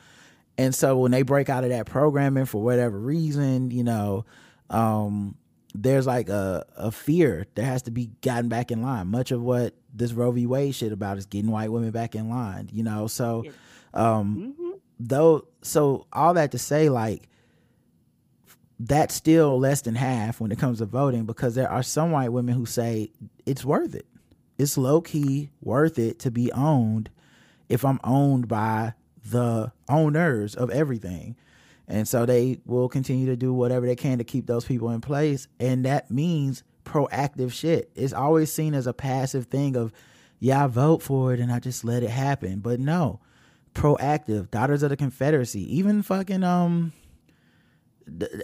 and 0.59 0.75
so 0.75 0.99
when 0.99 1.13
they 1.13 1.23
break 1.23 1.49
out 1.49 1.65
of 1.65 1.71
that 1.71 1.87
programming 1.87 2.47
for 2.47 2.63
whatever 2.63 2.99
reason, 2.99 3.71
you 3.71 3.85
know, 3.85 4.25
um, 4.71 5.37
there's 5.75 6.07
like 6.07 6.29
a, 6.29 6.65
a 6.77 6.91
fear 6.91 7.47
that 7.55 7.65
has 7.65 7.83
to 7.83 7.91
be 7.91 8.11
gotten 8.23 8.49
back 8.49 8.71
in 8.71 8.83
line. 8.83 9.09
Much 9.09 9.31
of 9.31 9.43
what 9.43 9.75
this 9.93 10.13
Roe 10.13 10.31
v. 10.31 10.47
Wade 10.47 10.75
shit 10.75 10.93
about 10.93 11.19
is 11.19 11.27
getting 11.27 11.51
white 11.51 11.73
women 11.73 11.91
back 11.91 12.15
in 12.15 12.29
line, 12.29 12.69
you 12.73 12.83
know. 12.83 13.07
So, 13.07 13.45
um, 13.93 14.55
mm-hmm. 14.59 14.71
though, 15.01 15.49
so 15.63 16.07
all 16.13 16.35
that 16.35 16.53
to 16.53 16.59
say, 16.59 16.89
like, 16.89 17.29
that's 18.79 19.15
still 19.15 19.59
less 19.59 19.83
than 19.83 19.95
half 19.95 20.41
when 20.41 20.53
it 20.53 20.59
comes 20.59 20.79
to 20.79 20.85
voting 20.85 21.27
because 21.27 21.55
there 21.55 21.71
are 21.71 21.83
some 21.83 22.11
white 22.11 22.31
women 22.31 22.55
who 22.55 22.67
say 22.67 23.11
it's 23.47 23.65
worth 23.65 23.95
it 23.95 24.07
it's 24.59 24.79
low 24.79 25.01
key 25.01 25.51
worth 25.61 25.99
it 25.99 26.19
to 26.21 26.31
be 26.31 26.53
owned 26.53 27.11
if 27.69 27.85
I'm 27.85 28.01
owned 28.05 28.49
by 28.49 28.95
the 29.25 29.73
owners 29.89 30.55
of 30.55 30.71
everything. 30.71 31.37
And 31.87 32.09
so 32.09 32.25
they 32.25 32.61
will 32.65 32.89
continue 32.89 33.27
to 33.27 33.37
do 33.37 33.53
whatever 33.53 33.87
they 33.87 33.97
can 33.97 34.19
to 34.19 34.25
keep 34.25 34.47
those 34.47 34.65
people 34.65 34.91
in 34.91 35.01
place. 35.01 35.49
And 35.61 35.85
that 35.85 36.11
means 36.11 36.63
proactive 36.85 37.53
shit. 37.53 37.91
It's 37.95 38.13
always 38.13 38.53
seen 38.53 38.75
as 38.75 38.87
a 38.87 38.93
passive 38.93 39.47
thing 39.47 39.77
of, 39.77 39.93
yeah, 40.39 40.65
I 40.65 40.67
vote 40.67 41.03
for 41.03 41.35
it 41.35 41.41
and 41.41 41.53
I 41.53 41.59
just 41.59 41.85
let 41.85 42.03
it 42.03 42.11
happen. 42.11 42.61
But 42.61 42.81
no, 42.81 43.21
proactive. 43.75 44.51
Daughters 44.51 44.83
of 44.83 44.91
the 44.91 44.97
Confederacy, 44.97 45.77
even 45.77 46.03
fucking 46.03 46.43
um 46.43 46.93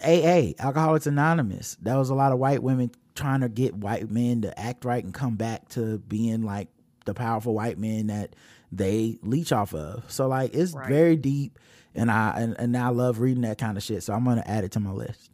AA, 0.03 0.53
Alcoholics 0.59 1.07
Anonymous. 1.07 1.77
That 1.83 1.97
was 1.97 2.11
a 2.11 2.15
lot 2.15 2.33
of 2.33 2.39
white 2.39 2.63
women 2.63 2.91
trying 3.15 3.41
to 3.41 3.49
get 3.49 3.75
white 3.75 4.11
men 4.11 4.43
to 4.43 4.59
act 4.59 4.85
right 4.85 5.05
and 5.05 5.13
come 5.13 5.37
back 5.37 5.69
to 5.71 5.99
being 5.99 6.43
like 6.43 6.69
the 7.05 7.15
powerful 7.15 7.55
white 7.55 7.79
men 7.79 8.07
that 8.07 8.35
they 8.73 9.19
leech 9.23 9.53
off 9.53 9.75
of. 9.75 10.11
So 10.11 10.29
like 10.29 10.55
it's 10.55 10.73
right. 10.73 10.89
very 10.89 11.17
deep 11.17 11.59
and 11.95 12.11
I 12.11 12.31
and, 12.41 12.57
and 12.59 12.77
I 12.77 12.89
love 12.89 13.21
reading 13.21 13.43
that 13.43 13.59
kind 13.59 13.77
of 13.77 13.83
shit. 13.83 14.03
So 14.03 14.13
I'm 14.13 14.25
gonna 14.25 14.45
add 14.47 14.65
it 14.65 14.73
to 14.73 14.81
my 14.81 14.91
list. 14.91 15.31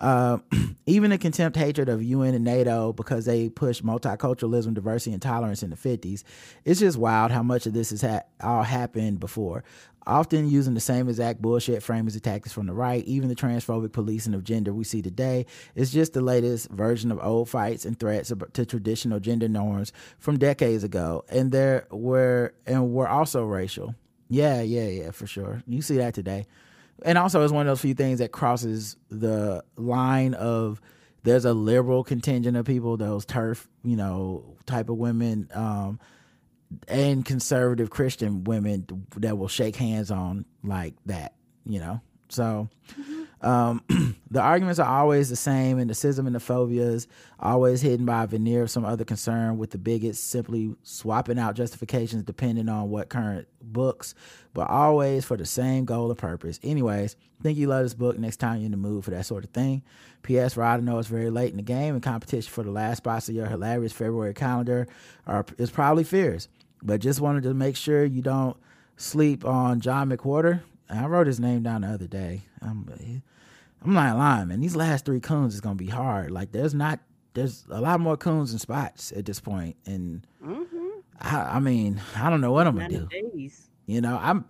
Uh, 0.00 0.38
even 0.86 1.10
the 1.10 1.18
contempt 1.18 1.56
hatred 1.58 1.88
of 1.88 2.02
UN 2.02 2.34
and 2.34 2.44
NATO 2.44 2.92
because 2.92 3.26
they 3.26 3.50
pushed 3.50 3.84
multiculturalism, 3.84 4.74
diversity, 4.74 5.12
and 5.12 5.20
tolerance 5.20 5.62
in 5.62 5.70
the 5.70 5.76
50s. 5.76 6.24
It's 6.64 6.80
just 6.80 6.96
wild 6.96 7.30
how 7.30 7.42
much 7.42 7.66
of 7.66 7.74
this 7.74 7.90
has 7.90 8.00
ha- 8.00 8.22
all 8.40 8.62
happened 8.62 9.20
before. 9.20 9.62
Often 10.06 10.48
using 10.48 10.72
the 10.72 10.80
same 10.80 11.10
exact 11.10 11.42
bullshit 11.42 11.82
framers 11.82 12.14
and 12.14 12.24
tactics 12.24 12.54
from 12.54 12.66
the 12.66 12.72
right, 12.72 13.04
even 13.04 13.28
the 13.28 13.34
transphobic 13.34 13.92
policing 13.92 14.32
of 14.32 14.42
gender 14.42 14.72
we 14.72 14.82
see 14.82 15.02
today 15.02 15.44
is 15.74 15.92
just 15.92 16.14
the 16.14 16.22
latest 16.22 16.70
version 16.70 17.12
of 17.12 17.20
old 17.22 17.50
fights 17.50 17.84
and 17.84 18.00
threats 18.00 18.32
to 18.54 18.64
traditional 18.64 19.20
gender 19.20 19.46
norms 19.46 19.92
from 20.18 20.38
decades 20.38 20.82
ago. 20.82 21.24
And 21.28 21.52
there 21.52 21.86
were 21.90 22.54
and 22.66 22.92
were 22.94 23.08
also 23.08 23.44
racial. 23.44 23.94
Yeah, 24.30 24.62
yeah, 24.62 24.86
yeah, 24.86 25.10
for 25.10 25.26
sure. 25.26 25.62
You 25.66 25.82
see 25.82 25.98
that 25.98 26.14
today 26.14 26.46
and 27.04 27.18
also 27.18 27.42
it's 27.42 27.52
one 27.52 27.66
of 27.66 27.70
those 27.70 27.80
few 27.80 27.94
things 27.94 28.18
that 28.18 28.32
crosses 28.32 28.96
the 29.08 29.64
line 29.76 30.34
of 30.34 30.80
there's 31.22 31.44
a 31.44 31.52
liberal 31.52 32.02
contingent 32.02 32.56
of 32.56 32.64
people, 32.64 32.96
those 32.96 33.24
turf, 33.24 33.68
you 33.84 33.96
know, 33.96 34.56
type 34.66 34.88
of 34.88 34.96
women, 34.96 35.50
um, 35.54 36.00
and 36.88 37.24
conservative 37.24 37.90
Christian 37.90 38.44
women 38.44 38.86
that 39.16 39.36
will 39.36 39.48
shake 39.48 39.76
hands 39.76 40.10
on 40.10 40.44
like 40.62 40.94
that, 41.06 41.34
you 41.66 41.80
know. 41.80 42.00
So 42.28 42.68
mm-hmm. 42.92 43.19
Um, 43.42 43.82
the 44.30 44.40
arguments 44.40 44.78
are 44.78 45.00
always 45.00 45.28
the 45.28 45.36
same, 45.36 45.78
and 45.78 45.88
the 45.88 45.94
schism 45.94 46.26
and 46.26 46.34
the 46.34 46.40
phobias 46.40 47.06
always 47.38 47.80
hidden 47.80 48.06
by 48.06 48.24
a 48.24 48.26
veneer 48.26 48.62
of 48.62 48.70
some 48.70 48.84
other 48.84 49.04
concern, 49.04 49.58
with 49.58 49.70
the 49.70 49.78
bigots 49.78 50.18
simply 50.18 50.74
swapping 50.82 51.38
out 51.38 51.54
justifications 51.54 52.22
depending 52.22 52.68
on 52.68 52.90
what 52.90 53.08
current 53.08 53.48
books, 53.62 54.14
but 54.52 54.68
always 54.68 55.24
for 55.24 55.36
the 55.36 55.46
same 55.46 55.84
goal 55.84 56.10
or 56.10 56.14
purpose. 56.14 56.60
Anyways, 56.62 57.16
think 57.42 57.58
you 57.58 57.66
love 57.66 57.84
this 57.84 57.94
book. 57.94 58.18
Next 58.18 58.36
time 58.36 58.58
you're 58.58 58.66
in 58.66 58.72
the 58.72 58.76
mood 58.76 59.04
for 59.04 59.10
that 59.10 59.26
sort 59.26 59.44
of 59.44 59.50
thing. 59.50 59.82
P.S. 60.22 60.56
Rod, 60.56 60.80
I 60.80 60.82
know 60.82 60.98
it's 60.98 61.08
very 61.08 61.30
late 61.30 61.50
in 61.50 61.56
the 61.56 61.62
game, 61.62 61.94
and 61.94 62.02
competition 62.02 62.50
for 62.50 62.62
the 62.62 62.70
last 62.70 62.98
spots 62.98 63.28
of 63.28 63.34
your 63.34 63.46
hilarious 63.46 63.92
February 63.92 64.34
calendar 64.34 64.86
are 65.26 65.44
is 65.58 65.70
probably 65.70 66.04
fierce. 66.04 66.48
But 66.82 67.00
just 67.00 67.20
wanted 67.20 67.42
to 67.44 67.54
make 67.54 67.76
sure 67.76 68.04
you 68.04 68.22
don't 68.22 68.56
sleep 68.96 69.44
on 69.44 69.80
John 69.80 70.10
McWhorter. 70.10 70.62
I 70.88 71.06
wrote 71.06 71.26
his 71.26 71.40
name 71.40 71.62
down 71.62 71.82
the 71.82 71.88
other 71.88 72.06
day. 72.06 72.42
I'm 73.82 73.94
not 73.94 74.16
lying, 74.16 74.48
man. 74.48 74.60
These 74.60 74.76
last 74.76 75.04
three 75.04 75.20
coons 75.20 75.54
is 75.54 75.60
gonna 75.60 75.74
be 75.74 75.86
hard. 75.86 76.30
Like 76.30 76.52
there's 76.52 76.74
not 76.74 77.00
there's 77.34 77.64
a 77.70 77.80
lot 77.80 78.00
more 78.00 78.16
coons 78.16 78.52
and 78.52 78.60
spots 78.60 79.12
at 79.12 79.24
this 79.24 79.40
point, 79.40 79.76
and 79.86 80.26
mm-hmm. 80.44 80.88
I, 81.20 81.56
I, 81.56 81.60
mean 81.60 82.00
I 82.16 82.28
don't 82.28 82.40
know 82.40 82.52
what 82.52 82.66
I'm 82.66 82.76
gonna 82.76 82.88
do. 82.88 83.06
Days. 83.06 83.68
You 83.86 84.00
know, 84.00 84.18
I'm 84.20 84.44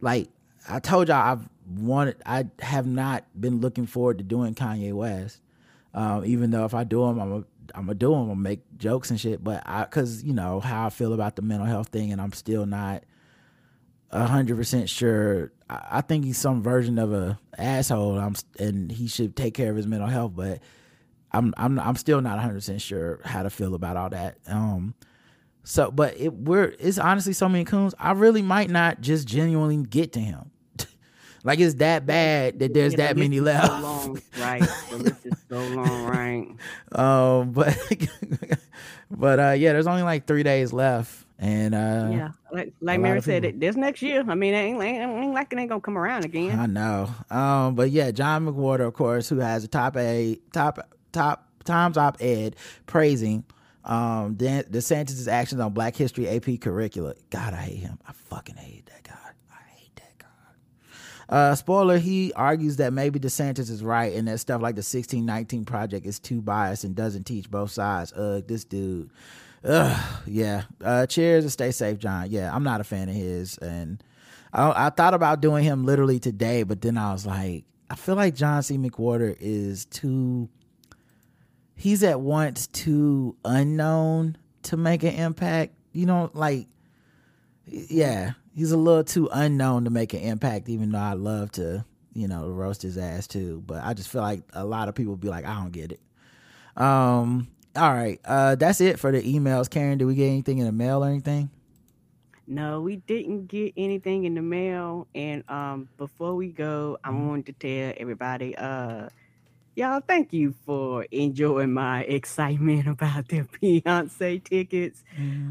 like 0.00 0.28
I 0.68 0.80
told 0.80 1.08
y'all 1.08 1.16
I've 1.16 1.48
wanted 1.66 2.16
I 2.26 2.46
have 2.60 2.86
not 2.86 3.24
been 3.38 3.60
looking 3.60 3.86
forward 3.86 4.18
to 4.18 4.24
doing 4.24 4.54
Kanye 4.54 4.92
West. 4.92 5.40
Um, 5.94 6.24
even 6.24 6.50
though 6.50 6.64
if 6.64 6.74
I 6.74 6.84
do 6.84 7.04
him, 7.04 7.18
I'm 7.18 7.32
a 7.32 7.44
I'm 7.74 7.86
gonna 7.86 7.94
do 7.94 8.14
him. 8.14 8.30
I'm 8.30 8.42
make 8.42 8.60
jokes 8.76 9.10
and 9.10 9.20
shit. 9.20 9.42
But 9.42 9.62
I, 9.66 9.84
cause 9.84 10.22
you 10.22 10.32
know 10.32 10.60
how 10.60 10.86
I 10.86 10.90
feel 10.90 11.12
about 11.12 11.36
the 11.36 11.42
mental 11.42 11.66
health 11.66 11.88
thing, 11.88 12.12
and 12.12 12.20
I'm 12.20 12.32
still 12.32 12.66
not 12.66 13.04
hundred 14.12 14.56
percent 14.56 14.88
sure. 14.88 15.52
I, 15.70 16.00
think 16.00 16.24
he's 16.24 16.38
some 16.38 16.62
version 16.62 16.98
of 16.98 17.12
a 17.12 17.38
asshole. 17.56 18.18
I'm 18.18 18.34
and 18.58 18.90
he 18.90 19.06
should 19.06 19.36
take 19.36 19.54
care 19.54 19.70
of 19.70 19.76
his 19.76 19.86
mental 19.86 20.08
health, 20.08 20.32
but 20.34 20.60
I'm 21.30 21.52
I'm 21.56 21.78
I'm 21.78 21.96
still 21.96 22.20
not 22.20 22.38
hundred 22.38 22.54
percent 22.54 22.80
sure 22.80 23.20
how 23.24 23.42
to 23.42 23.50
feel 23.50 23.74
about 23.74 23.96
all 23.96 24.10
that. 24.10 24.38
Um, 24.46 24.94
so 25.64 25.90
but 25.90 26.18
it 26.18 26.32
we're 26.32 26.74
it's 26.78 26.98
honestly 26.98 27.34
so 27.34 27.48
many 27.48 27.64
coons. 27.64 27.94
I 27.98 28.12
really 28.12 28.42
might 28.42 28.70
not 28.70 29.00
just 29.00 29.28
genuinely 29.28 29.84
get 29.84 30.14
to 30.14 30.20
him. 30.20 30.50
like 31.44 31.60
it's 31.60 31.74
that 31.74 32.06
bad 32.06 32.60
that 32.60 32.72
there's 32.72 32.94
yeah, 32.94 33.08
that 33.08 33.16
many 33.18 33.40
left. 33.40 33.66
So 33.66 33.80
long, 33.80 34.22
right? 34.38 34.62
The 34.90 34.96
list 34.96 35.26
is 35.26 35.44
so 35.50 35.58
long, 35.58 36.04
right? 36.06 36.48
Um, 36.92 37.52
but 37.52 37.76
but 39.10 39.38
uh, 39.38 39.50
yeah, 39.50 39.72
there's 39.72 39.86
only 39.86 40.02
like 40.02 40.26
three 40.26 40.42
days 40.42 40.72
left 40.72 41.26
and 41.38 41.74
uh, 41.74 42.08
yeah, 42.10 42.28
like 42.52 42.72
like 42.80 43.00
Mary 43.00 43.22
said, 43.22 43.44
it 43.44 43.60
this 43.60 43.76
next 43.76 44.02
year. 44.02 44.24
I 44.26 44.34
mean, 44.34 44.54
it 44.54 44.58
ain't, 44.58 44.82
ain't, 44.82 45.34
like 45.34 45.52
it 45.52 45.58
ain't 45.58 45.68
gonna 45.68 45.80
come 45.80 45.96
around 45.96 46.24
again. 46.24 46.58
I 46.58 46.66
know. 46.66 47.08
Um, 47.30 47.76
but 47.76 47.90
yeah, 47.90 48.10
John 48.10 48.46
McWhorter, 48.46 48.86
of 48.88 48.94
course, 48.94 49.28
who 49.28 49.38
has 49.38 49.62
a 49.62 49.68
top 49.68 49.96
a 49.96 50.38
top 50.52 50.80
top 51.12 51.44
Times 51.64 51.98
op 51.98 52.16
ed 52.20 52.56
praising 52.86 53.44
um 53.84 54.34
De- 54.34 54.64
DeSantis' 54.64 55.28
actions 55.28 55.60
on 55.60 55.74
Black 55.74 55.94
History 55.94 56.26
AP 56.26 56.60
curricula. 56.60 57.14
God, 57.28 57.52
I 57.52 57.58
hate 57.58 57.80
him. 57.80 57.98
I 58.08 58.12
fucking 58.12 58.56
hate 58.56 58.86
that 58.86 59.02
guy. 59.04 59.30
I 59.52 59.70
hate 59.78 59.94
that 59.96 60.18
guy. 60.18 61.36
Uh, 61.36 61.54
spoiler: 61.54 61.98
He 61.98 62.32
argues 62.32 62.76
that 62.76 62.92
maybe 62.92 63.20
DeSantis 63.20 63.70
is 63.70 63.84
right, 63.84 64.14
and 64.14 64.26
that 64.28 64.40
stuff 64.40 64.62
like 64.62 64.76
the 64.76 64.80
1619 64.80 65.66
project 65.66 66.06
is 66.06 66.18
too 66.18 66.40
biased 66.40 66.84
and 66.84 66.96
doesn't 66.96 67.24
teach 67.24 67.50
both 67.50 67.70
sides. 67.70 68.12
Ugh, 68.16 68.44
this 68.48 68.64
dude. 68.64 69.10
Ugh, 69.64 70.22
yeah. 70.26 70.62
Uh, 70.82 71.06
cheers 71.06 71.44
and 71.44 71.52
stay 71.52 71.70
safe, 71.70 71.98
John. 71.98 72.30
Yeah, 72.30 72.54
I'm 72.54 72.62
not 72.62 72.80
a 72.80 72.84
fan 72.84 73.08
of 73.08 73.14
his, 73.14 73.58
and 73.58 74.02
I, 74.52 74.86
I 74.86 74.90
thought 74.90 75.14
about 75.14 75.40
doing 75.40 75.64
him 75.64 75.84
literally 75.84 76.18
today, 76.18 76.62
but 76.62 76.80
then 76.80 76.96
I 76.96 77.12
was 77.12 77.26
like, 77.26 77.64
I 77.90 77.96
feel 77.96 78.14
like 78.16 78.34
John 78.34 78.62
C. 78.62 78.78
McWhorter 78.78 79.36
is 79.40 79.84
too. 79.86 80.48
He's 81.74 82.02
at 82.02 82.20
once 82.20 82.66
too 82.66 83.36
unknown 83.44 84.36
to 84.64 84.76
make 84.76 85.02
an 85.02 85.14
impact. 85.14 85.74
You 85.92 86.06
know, 86.06 86.30
like, 86.34 86.66
yeah, 87.66 88.32
he's 88.54 88.72
a 88.72 88.76
little 88.76 89.04
too 89.04 89.28
unknown 89.32 89.84
to 89.84 89.90
make 89.90 90.12
an 90.12 90.20
impact. 90.20 90.68
Even 90.68 90.92
though 90.92 90.98
I 90.98 91.14
love 91.14 91.52
to, 91.52 91.84
you 92.12 92.28
know, 92.28 92.48
roast 92.48 92.82
his 92.82 92.98
ass 92.98 93.26
too, 93.26 93.62
but 93.66 93.82
I 93.82 93.94
just 93.94 94.08
feel 94.08 94.22
like 94.22 94.42
a 94.52 94.64
lot 94.64 94.88
of 94.88 94.94
people 94.94 95.16
be 95.16 95.28
like, 95.28 95.46
I 95.46 95.54
don't 95.54 95.72
get 95.72 95.92
it. 95.92 96.00
Um, 96.76 97.48
all 97.78 97.94
right. 97.94 98.20
Uh, 98.24 98.54
that's 98.56 98.80
it 98.80 98.98
for 98.98 99.12
the 99.12 99.22
emails. 99.22 99.70
Karen, 99.70 99.98
did 99.98 100.04
we 100.04 100.14
get 100.14 100.26
anything 100.26 100.58
in 100.58 100.66
the 100.66 100.72
mail 100.72 101.04
or 101.04 101.08
anything? 101.08 101.50
No, 102.46 102.80
we 102.80 102.96
didn't 102.96 103.46
get 103.46 103.74
anything 103.76 104.24
in 104.24 104.34
the 104.34 104.42
mail. 104.42 105.06
And 105.14 105.44
um, 105.50 105.88
before 105.98 106.34
we 106.34 106.48
go, 106.48 106.98
I 107.04 107.10
wanted 107.10 107.46
to 107.46 107.52
tell 107.52 107.94
everybody, 107.98 108.56
uh, 108.56 109.08
y'all, 109.78 110.02
thank 110.04 110.32
you 110.32 110.52
for 110.66 111.04
enjoying 111.12 111.72
my 111.72 112.02
excitement 112.02 112.88
about 112.88 113.28
the 113.28 113.42
Beyonce 113.42 114.42
tickets. 114.42 115.04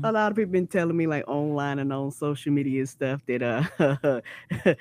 A 0.03 0.11
lot 0.11 0.31
of 0.31 0.35
people 0.35 0.51
been 0.51 0.67
telling 0.67 0.97
me 0.97 1.07
like 1.07 1.23
online 1.27 1.79
and 1.79 1.93
on 1.93 2.11
social 2.11 2.51
media 2.51 2.85
stuff 2.85 3.21
that 3.27 3.41
uh 3.41 4.21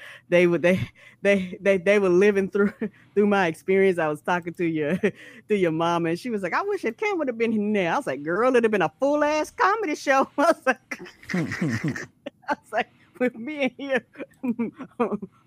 they 0.29 0.49
would 0.49 0.63
they 0.63 0.91
they 1.23 1.57
they 1.61 1.79
they 1.79 2.01
were 2.01 2.09
living 2.09 2.51
through 2.51 2.73
through 3.15 3.27
my 3.29 3.47
experience. 3.47 4.01
I 4.01 4.09
was 4.09 4.21
talking 4.21 4.53
to 4.55 4.65
your 4.65 4.97
to 4.97 5.57
your 5.57 5.71
mom 5.71 6.07
and 6.07 6.19
she 6.19 6.29
was 6.29 6.43
like, 6.43 6.53
I 6.53 6.63
wish 6.63 6.85
it 6.85 6.99
Cam 6.99 7.17
would 7.19 7.29
have 7.29 7.39
been 7.39 7.73
there. 7.73 7.93
I 7.93 7.97
was 7.97 8.07
like, 8.09 8.25
girl, 8.25 8.51
it'd 8.51 8.65
have 8.65 8.73
been 8.73 8.83
a 8.83 8.93
full 8.99 9.23
ass 9.23 9.53
comedy 9.53 9.95
show. 9.95 10.29
I 10.37 10.43
was 10.43 10.67
like, 10.67 11.01
I 11.33 12.17
was 12.49 12.73
like, 12.73 12.91
with 13.21 13.37
me 13.37 13.63
in 13.63 13.71
here 13.79 14.07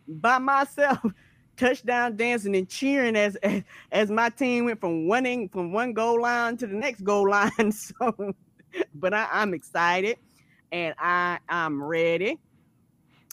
by 0.08 0.38
myself, 0.38 1.00
touchdown 1.60 2.16
dancing 2.16 2.56
and 2.56 2.70
cheering 2.70 3.16
as, 3.16 3.36
as 3.38 3.64
as 3.92 4.10
my 4.10 4.30
team 4.30 4.66
went 4.66 4.80
from 4.80 5.08
winning 5.08 5.50
from 5.50 5.72
one 5.72 5.94
goal 5.94 6.22
line 6.22 6.58
to 6.58 6.68
the 6.68 6.76
next 6.76 7.02
goal 7.04 7.30
line. 7.30 7.52
So, 7.72 8.34
but 8.94 9.14
I, 9.14 9.28
I'm 9.32 9.54
excited 9.54 10.18
and 10.72 10.94
I 11.00 11.40
I'm 11.50 11.82
ready. 11.84 12.40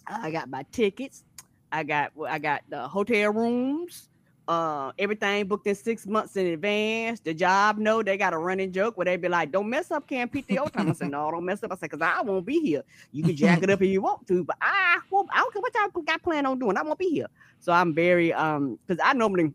I 0.07 0.31
got 0.31 0.49
my 0.49 0.65
tickets. 0.73 1.25
I 1.71 1.85
got 1.85 2.13
I 2.29 2.39
got 2.39 2.63
the 2.69 2.89
hotel 2.89 3.33
rooms. 3.33 4.09
Uh, 4.49 4.93
everything 4.99 5.47
booked 5.49 5.67
in 5.67 5.75
six 5.75 6.07
months 6.07 6.37
in 6.37 6.47
advance. 6.47 7.19
The 7.19 7.35
job 7.35 7.79
know 7.79 8.03
they 8.03 8.17
got 8.17 8.33
a 8.33 8.39
running 8.39 8.73
joke 8.73 8.97
where 8.97 9.05
they 9.05 9.17
be 9.17 9.29
like, 9.29 9.51
"Don't 9.51 9.69
mess 9.69 9.91
up, 9.91 10.07
camp 10.07 10.33
pete 10.33 10.47
the 10.47 10.61
old 10.61 10.73
time." 10.73 10.89
I 10.89 10.93
said, 10.93 11.11
"No, 11.11 11.29
don't 11.33 11.45
mess 11.45 11.65
up." 11.65 11.73
I 11.73 11.77
said, 11.77 11.91
"Cause 11.91 12.01
I 12.01 12.21
won't 12.23 12.47
be 12.47 12.61
here. 12.61 12.83
You 13.11 13.25
can 13.25 13.35
jack 13.35 13.63
it 13.65 13.71
up 13.71 13.83
if 13.83 13.89
you 13.89 14.03
want 14.03 14.27
to, 14.29 14.45
but 14.45 14.57
I 14.61 14.99
won't. 15.11 15.29
I 15.33 15.39
don't 15.39 15.53
care 15.53 15.63
what 15.63 15.75
y'all 15.75 16.03
got 16.03 16.23
planned 16.23 16.47
on 16.47 16.61
doing. 16.61 16.77
I 16.77 16.83
won't 16.83 16.99
be 16.99 17.11
here." 17.11 17.27
So 17.59 17.73
I'm 17.73 17.93
very 17.93 18.33
um, 18.33 18.79
because 18.87 19.03
I 19.05 19.15
normally 19.15 19.53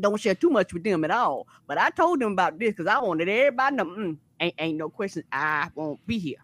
don't 0.00 0.20
share 0.20 0.34
too 0.34 0.50
much 0.50 0.72
with 0.72 0.84
them 0.84 1.04
at 1.04 1.10
all. 1.10 1.46
But 1.66 1.78
I 1.78 1.90
told 1.90 2.20
them 2.20 2.32
about 2.32 2.58
this 2.58 2.70
because 2.70 2.86
I 2.86 3.00
wanted 3.00 3.28
everybody 3.28 3.76
to 3.76 3.84
know, 3.84 3.90
mm, 3.90 4.18
ain't 4.40 4.54
ain't 4.58 4.78
no 4.78 4.88
question. 4.88 5.24
I 5.30 5.68
won't 5.74 6.04
be 6.06 6.18
here. 6.18 6.38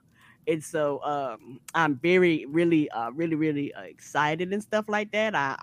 And 0.46 0.62
so 0.62 1.02
um, 1.02 1.60
I'm 1.74 1.96
very, 1.96 2.46
really, 2.46 2.90
uh, 2.90 3.10
really, 3.10 3.34
really 3.34 3.72
uh, 3.74 3.82
excited 3.82 4.52
and 4.52 4.62
stuff 4.62 4.88
like 4.88 5.10
that. 5.12 5.34
I, 5.34 5.56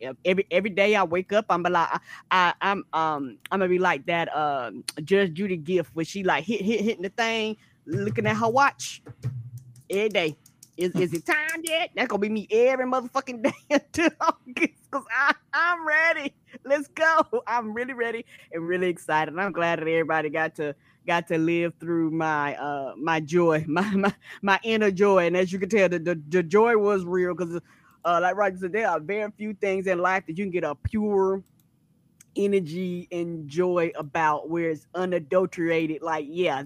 I 0.00 0.14
every 0.24 0.46
every 0.50 0.70
day 0.70 0.94
I 0.94 1.02
wake 1.04 1.32
up, 1.32 1.46
I'm 1.50 1.62
like, 1.62 1.74
I, 1.74 2.00
I, 2.30 2.54
I'm 2.60 2.84
um, 2.92 3.38
I'm 3.50 3.60
gonna 3.60 3.68
be 3.68 3.78
like 3.78 4.06
that. 4.06 4.34
Um, 4.36 4.84
Judge 5.04 5.34
Judy 5.34 5.56
gift 5.56 5.90
where 5.94 6.04
she 6.04 6.22
like 6.22 6.44
hit, 6.44 6.60
hit, 6.60 6.80
hitting 6.80 7.02
the 7.02 7.10
thing, 7.10 7.56
looking 7.86 8.26
at 8.26 8.36
her 8.36 8.48
watch 8.48 9.02
every 9.90 10.08
day. 10.10 10.36
Is, 10.76 10.94
is 10.94 11.12
it 11.12 11.26
time 11.26 11.62
yet? 11.64 11.90
That's 11.96 12.06
gonna 12.06 12.20
be 12.20 12.28
me 12.28 12.46
every 12.52 12.86
motherfucking 12.86 13.42
day 13.42 13.52
until 13.68 14.10
August 14.20 14.74
because 14.90 15.04
I, 15.10 15.34
I'm 15.52 15.86
ready. 15.86 16.32
Let's 16.64 16.86
go. 16.88 17.22
I'm 17.48 17.74
really 17.74 17.94
ready 17.94 18.24
and 18.52 18.66
really 18.66 18.88
excited. 18.88 19.36
I'm 19.36 19.52
glad 19.52 19.80
that 19.80 19.88
everybody 19.88 20.30
got 20.30 20.54
to 20.56 20.76
got 21.08 21.26
to 21.28 21.38
live 21.38 21.74
through 21.80 22.12
my 22.12 22.54
uh 22.56 22.94
my 22.96 23.20
joy, 23.20 23.64
my 23.68 23.90
my, 23.96 24.14
my 24.42 24.60
inner 24.62 24.92
joy. 24.92 25.26
And 25.26 25.36
as 25.36 25.52
you 25.52 25.58
can 25.58 25.68
tell, 25.68 25.88
the, 25.88 25.98
the, 25.98 26.22
the 26.28 26.42
joy 26.42 26.76
was 26.76 27.04
real 27.04 27.34
because 27.34 27.60
uh 28.04 28.20
like 28.22 28.36
Roger 28.36 28.58
said, 28.58 28.72
there 28.72 28.88
are 28.88 29.00
very 29.00 29.30
few 29.36 29.54
things 29.54 29.86
in 29.88 29.98
life 29.98 30.24
that 30.26 30.38
you 30.38 30.44
can 30.44 30.52
get 30.52 30.64
a 30.64 30.76
pure 30.76 31.42
energy 32.36 33.08
and 33.10 33.48
joy 33.48 33.90
about 33.96 34.48
where 34.48 34.70
it's 34.70 34.86
unadulterated. 34.94 36.02
Like, 36.02 36.26
yeah, 36.28 36.62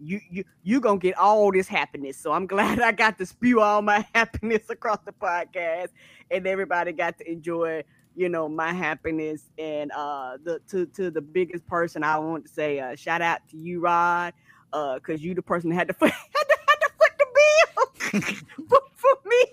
you 0.00 0.20
you 0.30 0.44
you 0.62 0.80
gonna 0.80 0.98
get 0.98 1.18
all 1.18 1.50
this 1.52 1.68
happiness. 1.68 2.16
So 2.16 2.32
I'm 2.32 2.46
glad 2.54 2.80
I 2.80 2.92
got 2.92 3.18
to 3.18 3.26
spew 3.26 3.60
all 3.60 3.82
my 3.82 4.06
happiness 4.14 4.70
across 4.70 4.98
the 5.04 5.12
podcast, 5.12 5.88
and 6.30 6.46
everybody 6.46 6.92
got 6.92 7.18
to 7.18 7.30
enjoy, 7.30 7.82
you 8.18 8.28
know, 8.28 8.48
my 8.48 8.72
happiness. 8.72 9.44
And 9.58 9.92
uh, 9.92 10.38
the 10.42 10.60
to 10.70 10.86
to 10.86 11.10
the 11.10 11.20
biggest 11.22 11.66
person 11.66 12.02
I 12.02 12.18
want 12.18 12.46
to 12.46 12.52
say, 12.52 12.80
uh, 12.80 12.96
shout 12.96 13.22
out 13.22 13.40
to 13.50 13.56
you, 13.56 13.80
Rod, 13.80 14.34
uh, 14.72 14.94
because 14.96 15.22
you 15.22 15.34
the 15.34 15.42
person 15.42 15.70
that 15.70 15.76
had 15.76 15.88
to 15.88 15.94
foot 15.94 16.10
had 16.12 16.18
to, 16.18 16.56
had 16.66 16.80
to 16.82 16.90
foot 16.98 17.12
the 17.18 17.26
bill 17.38 18.26
for, 18.68 18.80
for 18.96 19.14
me. 19.24 19.44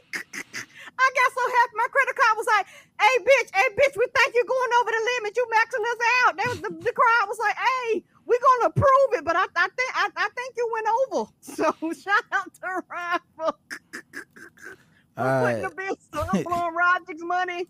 I 0.98 1.12
got 1.14 1.32
so 1.36 1.44
happy. 1.46 1.74
My 1.76 1.88
credit 1.92 2.16
card 2.16 2.38
was 2.38 2.48
like, 2.48 2.66
"Hey, 3.00 3.16
bitch, 3.22 3.50
hey, 3.54 3.70
bitch, 3.78 3.96
we 3.98 4.08
think 4.16 4.34
you're 4.34 4.46
going 4.50 4.72
over 4.82 4.92
the 4.92 5.10
limit. 5.14 5.38
You 5.38 5.46
maxing 5.54 5.86
us 5.86 6.02
out." 6.26 6.38
That 6.38 6.48
was 6.50 6.62
the, 6.62 6.70
the 6.70 6.94
crowd 6.94 7.28
was 7.28 7.38
like, 7.40 7.56
"Hey, 7.56 8.04
we're 8.26 8.40
gonna 8.42 8.74
approve 8.74 9.20
it," 9.20 9.26
but 9.26 9.36
I, 9.36 9.46
I 9.56 9.68
think 9.78 9.92
I, 9.94 10.10
I 10.18 10.30
think 10.36 10.56
you 10.58 10.70
went 10.74 10.88
over. 11.14 11.30
So 11.42 11.72
shout 11.94 12.24
out 12.32 12.54
to 12.56 12.84
Rod 12.90 13.22
for, 13.38 13.54
for 15.16 15.22
Uh, 15.22 15.42
putting 15.44 15.62
the 15.62 15.76
bill. 15.76 15.98
So 16.14 16.26
I'm 16.34 16.44
blowing 16.44 16.74
Roderick's 16.74 17.24
money. 17.24 17.68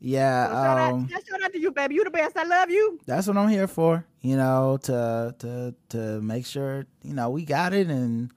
Yeah, 0.00 0.46
So 0.48 0.52
shout, 0.52 0.78
um, 0.78 1.10
out, 1.14 1.22
shout 1.26 1.42
out 1.42 1.52
to 1.52 1.58
you, 1.60 1.70
baby. 1.72 1.94
You 1.94 2.04
the 2.04 2.10
best. 2.10 2.36
I 2.36 2.44
love 2.44 2.70
you. 2.70 2.98
that's 3.06 3.26
what 3.26 3.36
I'm 3.36 3.48
here 3.48 3.66
for. 3.66 4.04
You 4.20 4.36
know, 4.36 4.78
to 4.84 5.34
to 5.38 5.74
to 5.90 6.20
make 6.20 6.46
sure 6.46 6.86
you 7.02 7.14
know 7.14 7.30
we 7.30 7.44
got 7.44 7.72
it, 7.72 7.88
and 7.88 8.30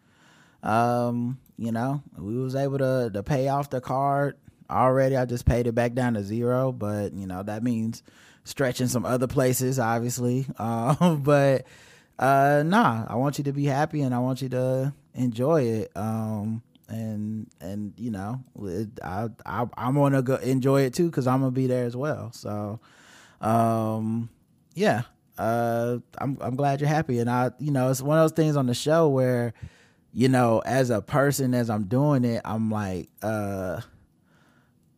um, 0.63 1.39
you 1.57 1.71
know, 1.71 2.03
we 2.17 2.37
was 2.37 2.55
able 2.55 2.77
to 2.77 3.09
to 3.13 3.23
pay 3.23 3.47
off 3.49 3.69
the 3.69 3.81
card 3.81 4.37
already. 4.69 5.15
I 5.17 5.25
just 5.25 5.45
paid 5.45 5.67
it 5.67 5.75
back 5.75 5.93
down 5.93 6.13
to 6.13 6.23
zero, 6.23 6.71
but 6.71 7.13
you 7.13 7.27
know 7.27 7.43
that 7.43 7.63
means 7.63 8.03
stretching 8.43 8.87
some 8.87 9.05
other 9.05 9.27
places, 9.27 9.79
obviously. 9.79 10.45
Um, 10.59 11.21
but 11.23 11.65
uh, 12.19 12.63
nah, 12.65 13.05
I 13.07 13.15
want 13.15 13.37
you 13.37 13.43
to 13.45 13.53
be 13.53 13.65
happy, 13.65 14.01
and 14.01 14.13
I 14.15 14.19
want 14.19 14.41
you 14.41 14.49
to 14.49 14.93
enjoy 15.13 15.63
it. 15.63 15.91
Um, 15.95 16.61
and 16.89 17.47
and 17.59 17.93
you 17.97 18.11
know, 18.11 18.43
it, 18.63 18.89
I 19.03 19.29
I 19.45 19.65
I'm 19.77 19.95
gonna 19.95 20.21
go 20.21 20.35
enjoy 20.35 20.81
it 20.81 20.93
too 20.93 21.07
because 21.07 21.27
I'm 21.27 21.39
gonna 21.39 21.51
be 21.51 21.67
there 21.67 21.85
as 21.85 21.95
well. 21.95 22.31
So, 22.31 22.79
um, 23.41 24.29
yeah, 24.73 25.03
uh, 25.37 25.97
I'm 26.17 26.37
I'm 26.41 26.55
glad 26.55 26.81
you're 26.81 26.89
happy, 26.89 27.19
and 27.19 27.29
I 27.29 27.51
you 27.59 27.71
know 27.71 27.89
it's 27.89 28.01
one 28.01 28.17
of 28.17 28.23
those 28.23 28.35
things 28.35 28.55
on 28.55 28.67
the 28.67 28.73
show 28.73 29.09
where, 29.09 29.53
you 30.13 30.29
know, 30.29 30.61
as 30.65 30.89
a 30.89 31.01
person 31.01 31.53
as 31.53 31.69
I'm 31.69 31.85
doing 31.85 32.23
it, 32.23 32.41
I'm 32.45 32.71
like, 32.71 33.09
uh, 33.21 33.81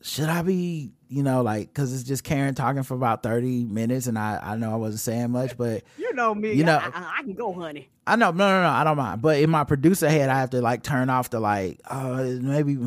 should 0.01 0.29
I 0.29 0.41
be 0.41 0.91
you 1.09 1.23
know 1.23 1.41
like 1.41 1.67
because 1.73 1.93
it's 1.93 2.03
just 2.03 2.23
Karen 2.23 2.55
talking 2.55 2.83
for 2.83 2.93
about 2.93 3.23
30 3.23 3.65
minutes, 3.65 4.07
and 4.07 4.17
I 4.17 4.39
I 4.41 4.55
know 4.55 4.71
I 4.71 4.75
wasn't 4.75 5.01
saying 5.01 5.31
much, 5.31 5.57
but 5.57 5.83
You 5.97 6.13
know 6.13 6.33
me. 6.35 6.53
You 6.53 6.63
know- 6.63 6.77
I, 6.77 6.85
I, 6.93 7.15
I 7.19 7.23
can 7.23 7.33
go, 7.33 7.51
honey. 7.53 7.89
I 8.07 8.15
know, 8.15 8.31
no, 8.31 8.37
no, 8.49 8.63
no, 8.63 8.69
I 8.69 8.83
don't 8.83 8.97
mind. 8.97 9.21
But 9.21 9.39
in 9.39 9.51
my 9.51 9.63
producer 9.63 10.09
head, 10.09 10.29
I 10.29 10.39
have 10.39 10.49
to 10.51 10.61
like 10.61 10.81
turn 10.81 11.11
off 11.11 11.29
the 11.29 11.39
like, 11.39 11.79
uh, 11.85 12.23
maybe 12.41 12.77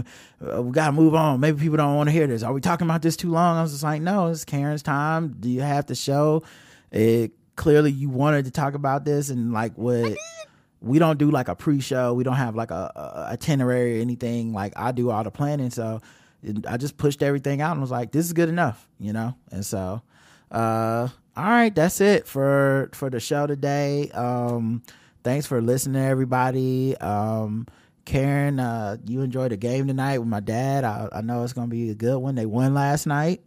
uh, 0.44 0.60
we 0.62 0.72
gotta 0.72 0.90
move 0.90 1.14
on. 1.14 1.38
Maybe 1.38 1.60
people 1.60 1.76
don't 1.76 1.94
want 1.94 2.08
to 2.08 2.12
hear 2.12 2.26
this. 2.26 2.42
Are 2.42 2.52
we 2.52 2.60
talking 2.60 2.88
about 2.88 3.02
this 3.02 3.16
too 3.16 3.30
long? 3.30 3.56
I 3.58 3.62
was 3.62 3.70
just 3.70 3.84
like, 3.84 4.02
no, 4.02 4.28
it's 4.28 4.44
Karen's 4.44 4.82
time. 4.82 5.36
Do 5.38 5.48
you 5.48 5.60
have 5.60 5.86
to 5.86 5.94
show? 5.94 6.42
It 6.90 7.32
clearly 7.54 7.92
you 7.92 8.08
wanted 8.08 8.46
to 8.46 8.50
talk 8.50 8.74
about 8.74 9.04
this, 9.04 9.30
and 9.30 9.52
like 9.52 9.78
what 9.78 10.16
we 10.80 10.98
don't 10.98 11.18
do 11.18 11.30
like 11.30 11.46
a 11.46 11.54
pre-show. 11.54 12.14
We 12.14 12.24
don't 12.24 12.34
have 12.34 12.56
like 12.56 12.72
a, 12.72 12.90
a 12.96 13.32
itinerary 13.34 13.98
or 13.98 14.02
anything. 14.02 14.52
Like 14.52 14.72
I 14.76 14.90
do 14.90 15.10
all 15.10 15.22
the 15.22 15.30
planning, 15.30 15.70
so 15.70 16.00
I 16.66 16.76
just 16.76 16.96
pushed 16.96 17.22
everything 17.22 17.60
out 17.60 17.72
and 17.72 17.80
was 17.80 17.90
like, 17.90 18.12
this 18.12 18.26
is 18.26 18.32
good 18.32 18.48
enough, 18.48 18.88
you 18.98 19.12
know. 19.12 19.34
And 19.50 19.64
so, 19.64 20.02
uh, 20.50 21.08
all 21.36 21.44
right, 21.44 21.74
that's 21.74 22.00
it 22.00 22.26
for 22.26 22.90
for 22.92 23.08
the 23.10 23.20
show 23.20 23.46
today. 23.46 24.10
Um, 24.10 24.82
thanks 25.24 25.46
for 25.46 25.60
listening, 25.62 26.02
everybody. 26.02 26.96
Um, 26.98 27.66
Karen, 28.04 28.58
uh, 28.58 28.96
you 29.06 29.20
enjoyed 29.20 29.52
the 29.52 29.56
game 29.56 29.86
tonight 29.86 30.18
with 30.18 30.28
my 30.28 30.40
dad. 30.40 30.84
I, 30.84 31.08
I 31.12 31.20
know 31.20 31.44
it's 31.44 31.52
gonna 31.52 31.68
be 31.68 31.90
a 31.90 31.94
good 31.94 32.18
one. 32.18 32.34
They 32.34 32.46
won 32.46 32.74
last 32.74 33.06
night. 33.06 33.40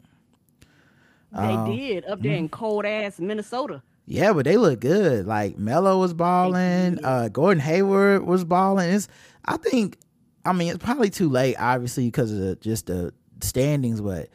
They 1.34 1.38
Um, 1.40 1.76
did 1.76 2.06
up 2.06 2.22
there 2.22 2.36
in 2.36 2.48
cold 2.50 2.86
ass 2.86 3.20
Minnesota. 3.20 3.82
Yeah, 4.08 4.32
but 4.34 4.46
they 4.46 4.56
look 4.56 4.80
good. 4.80 5.26
Like 5.26 5.58
Melo 5.58 6.00
was 6.00 6.14
balling. 6.14 7.04
Uh, 7.04 7.28
Gordon 7.28 7.60
Hayward 7.62 8.24
was 8.26 8.44
balling. 8.46 8.92
It's, 8.92 9.08
I 9.44 9.58
think, 9.58 9.98
I 10.46 10.54
mean, 10.54 10.70
it's 10.70 10.84
probably 10.84 11.10
too 11.10 11.30
late, 11.30 11.56
obviously, 11.58 12.06
because 12.06 12.32
of 12.32 12.40
the, 12.40 12.56
just 12.58 12.86
the 12.86 13.14
standings. 13.42 14.00
But 14.02 14.30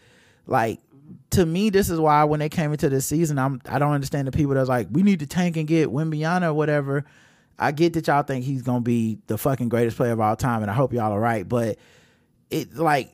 like 0.46 0.80
to 1.30 1.46
me, 1.46 1.70
this 1.70 1.90
is 1.90 2.00
why 2.00 2.24
when 2.24 2.40
they 2.40 2.48
came 2.48 2.72
into 2.72 2.88
this 2.88 3.06
season, 3.06 3.38
I'm 3.38 3.60
I 3.68 3.78
don't 3.78 3.92
understand 3.92 4.26
the 4.26 4.32
people 4.32 4.54
that's 4.54 4.68
like, 4.68 4.88
we 4.90 5.02
need 5.02 5.20
to 5.20 5.26
tank 5.26 5.56
and 5.56 5.66
get 5.66 5.88
Wembanyama 5.88 6.48
or 6.48 6.54
whatever. 6.54 7.04
I 7.58 7.72
get 7.72 7.92
that 7.92 8.06
y'all 8.06 8.22
think 8.22 8.44
he's 8.44 8.62
gonna 8.62 8.80
be 8.80 9.18
the 9.26 9.38
fucking 9.38 9.68
greatest 9.68 9.96
player 9.96 10.12
of 10.12 10.20
all 10.20 10.36
time, 10.36 10.62
and 10.62 10.70
I 10.70 10.74
hope 10.74 10.92
y'all 10.92 11.12
are 11.12 11.20
right. 11.20 11.48
But 11.48 11.78
it 12.50 12.74
like 12.74 13.12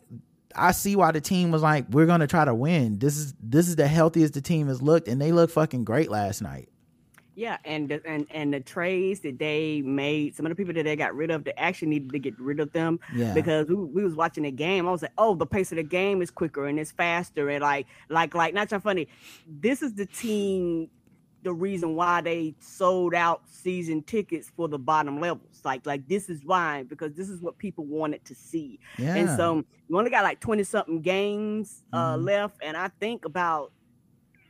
I 0.54 0.72
see 0.72 0.96
why 0.96 1.12
the 1.12 1.20
team 1.20 1.50
was 1.50 1.62
like, 1.62 1.86
we're 1.90 2.06
gonna 2.06 2.26
try 2.26 2.44
to 2.44 2.54
win. 2.54 2.98
This 2.98 3.16
is 3.16 3.34
this 3.40 3.68
is 3.68 3.76
the 3.76 3.88
healthiest 3.88 4.34
the 4.34 4.40
team 4.40 4.68
has 4.68 4.80
looked, 4.80 5.08
and 5.08 5.20
they 5.20 5.32
look 5.32 5.50
fucking 5.50 5.84
great 5.84 6.10
last 6.10 6.42
night. 6.42 6.68
Yeah, 7.38 7.58
and 7.66 7.88
the, 7.90 8.00
and 8.06 8.26
and 8.30 8.52
the 8.54 8.60
trades 8.60 9.20
that 9.20 9.38
they 9.38 9.82
made, 9.82 10.34
some 10.34 10.46
of 10.46 10.50
the 10.50 10.56
people 10.56 10.72
that 10.72 10.84
they 10.84 10.96
got 10.96 11.14
rid 11.14 11.30
of, 11.30 11.44
they 11.44 11.52
actually 11.58 11.88
needed 11.88 12.10
to 12.12 12.18
get 12.18 12.40
rid 12.40 12.60
of 12.60 12.72
them 12.72 12.98
Yeah. 13.14 13.34
because 13.34 13.68
we, 13.68 13.74
we 13.76 14.02
was 14.02 14.14
watching 14.14 14.44
the 14.44 14.50
game. 14.50 14.88
I 14.88 14.90
was 14.90 15.02
like, 15.02 15.12
oh, 15.18 15.34
the 15.34 15.44
pace 15.46 15.70
of 15.70 15.76
the 15.76 15.82
game 15.82 16.22
is 16.22 16.30
quicker 16.30 16.66
and 16.66 16.80
it's 16.80 16.92
faster 16.92 17.50
and 17.50 17.60
like 17.62 17.86
like 18.08 18.34
like 18.34 18.54
not 18.54 18.70
so 18.70 18.80
funny. 18.80 19.06
This 19.46 19.82
is 19.82 19.92
the 19.94 20.06
team 20.06 20.88
the 21.42 21.52
reason 21.52 21.94
why 21.94 22.20
they 22.22 22.54
sold 22.58 23.14
out 23.14 23.42
season 23.48 24.02
tickets 24.02 24.50
for 24.56 24.66
the 24.66 24.78
bottom 24.78 25.20
levels. 25.20 25.60
Like 25.62 25.84
like 25.86 26.08
this 26.08 26.30
is 26.30 26.40
why 26.42 26.84
because 26.84 27.12
this 27.12 27.28
is 27.28 27.42
what 27.42 27.58
people 27.58 27.84
wanted 27.84 28.24
to 28.24 28.34
see. 28.34 28.80
Yeah. 28.98 29.14
And 29.14 29.28
so 29.36 29.62
we 29.90 29.96
only 29.98 30.10
got 30.10 30.24
like 30.24 30.40
20 30.40 30.64
something 30.64 31.02
games 31.02 31.84
uh 31.92 32.16
Mhm. 32.16 32.24
left 32.24 32.56
and 32.62 32.76
I 32.78 32.88
think 32.98 33.26
about 33.26 33.72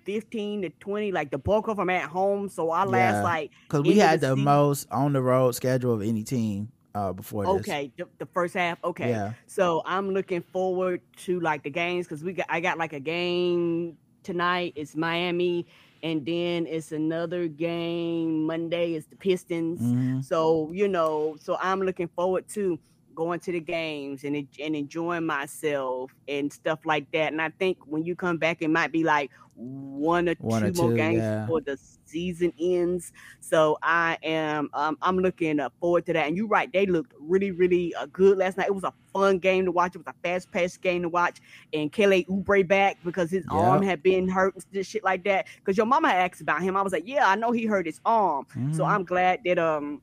15 0.07 0.63
to 0.63 0.71
20 0.71 1.13
like 1.13 1.31
the 1.31 1.39
bulk 1.39 1.69
of 1.69 1.77
them 1.77 1.91
at 1.91 2.05
home 2.09 2.49
so 2.49 2.71
I 2.71 2.85
last 2.85 3.15
Yeah. 3.17 3.23
like 3.23 3.51
because 3.69 3.83
we 3.85 3.99
had 3.99 4.21
the 4.21 4.29
the 4.29 4.37
most 4.37 4.87
on 4.91 5.13
the 5.13 5.21
road 5.21 5.55
schedule 5.55 5.93
of 5.93 6.01
any 6.03 6.23
team 6.23 6.71
uh 6.95 7.13
before 7.13 7.45
this. 7.45 7.61
okay 7.61 7.93
the, 7.99 8.07
the 8.19 8.27
first 8.27 8.55
half 8.55 8.79
okay 8.83 9.11
Yeah. 9.11 9.33
so 9.47 9.83
i'm 9.85 10.11
looking 10.11 10.41
forward 10.41 11.03
to 11.25 11.41
like 11.41 11.63
the 11.63 11.71
games 11.71 12.07
because 12.07 12.25
we 12.25 12.33
got 12.33 12.47
i 12.49 12.59
got 12.61 12.79
like 12.79 12.95
a 12.95 13.01
game 13.01 13.99
tonight 14.23 14.73
it's 14.77 14.97
miami 14.97 15.67
and 16.03 16.25
then 16.25 16.67
it's 16.67 16.93
another 16.93 17.49
game 17.49 18.45
monday 18.47 18.95
it's 18.95 19.07
the 19.09 19.17
pistons 19.17 19.81
Mhm. 19.81 20.25
so 20.25 20.71
you 20.73 20.89
know 20.89 21.37
so 21.41 21.59
i'm 21.61 21.81
looking 21.83 22.09
forward 22.09 22.49
to 22.51 22.79
going 23.17 23.41
to 23.41 23.51
the 23.53 23.61
games 23.61 24.23
and, 24.25 24.37
and 24.63 24.77
enjoying 24.77 25.27
myself 25.27 26.15
and 26.29 26.53
stuff 26.53 26.81
like 26.85 27.11
that. 27.13 27.33
And 27.33 27.43
i 27.43 27.49
think 27.59 27.79
when 27.87 28.05
you 28.05 28.15
come 28.15 28.37
back 28.37 28.63
it 28.63 28.71
might 28.71 28.93
be 28.93 29.03
like 29.03 29.31
one 29.57 30.29
or 30.29 30.35
One 30.39 30.61
two 30.61 30.69
or 30.69 30.73
more 30.73 30.91
two, 30.91 30.97
games 30.97 31.17
yeah. 31.19 31.41
before 31.41 31.63
the 31.63 31.79
season 32.05 32.53
ends. 32.61 33.13
So 33.41 33.79
i 33.83 34.19
am 34.23 34.69
um, 34.75 34.99
i'm 35.03 35.19
looking 35.19 35.59
forward 35.81 36.05
to 36.07 36.13
that. 36.13 36.27
And 36.27 36.37
you're 36.37 36.47
right 36.47 36.71
they 36.73 36.85
looked 36.87 37.15
really 37.19 37.51
really 37.53 37.95
uh, 37.95 38.07
good 38.13 38.37
last 38.39 38.59
night. 38.59 38.67
It 38.69 38.75
was 38.75 38.85
a 38.85 38.93
fun 39.15 39.39
game 39.39 39.65
to 39.65 39.73
watch. 39.73 39.95
It 39.97 39.99
was 40.05 40.07
a 40.09 40.15
fast-paced 40.23 40.83
game 40.83 41.03
to 41.03 41.09
watch. 41.09 41.39
And 41.73 41.91
kelly 41.91 42.27
Oubre 42.29 42.69
back 42.69 42.99
because 43.03 43.31
his 43.31 43.47
arm 43.51 43.83
had 43.83 44.03
been 44.03 44.29
hurt 44.29 44.55
and 44.75 44.87
shit 44.87 45.03
like 45.03 45.25
that. 45.25 45.47
Because 45.57 45.79
your 45.79 45.87
mama 45.87 46.09
asked 46.09 46.43
about 46.43 46.61
him. 46.63 46.77
I 46.77 46.83
was 46.83 46.93
like 46.93 47.09
yeah 47.09 47.27
i 47.27 47.35
know 47.35 47.51
he 47.51 47.65
hurt 47.65 47.87
his 47.87 48.01
arm. 48.05 48.47
So 48.73 48.83
Mhm. 48.85 48.89
i'm 48.89 49.05
glad 49.05 49.41
that 49.47 49.59
um 49.59 50.03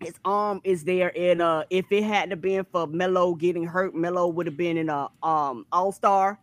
his 0.00 0.14
arm 0.24 0.60
is 0.62 0.84
there 0.84 1.10
and 1.16 1.40
uh 1.40 1.64
if 1.70 1.90
it 1.90 2.02
hadn't 2.02 2.40
been 2.40 2.64
for 2.70 2.86
Melo 2.86 3.34
getting 3.34 3.64
hurt, 3.66 3.94
Melo 3.94 4.28
would 4.28 4.46
have 4.46 4.56
been 4.56 4.76
in 4.76 4.88
a 4.88 5.08
um 5.22 5.66
all-star 5.72 6.38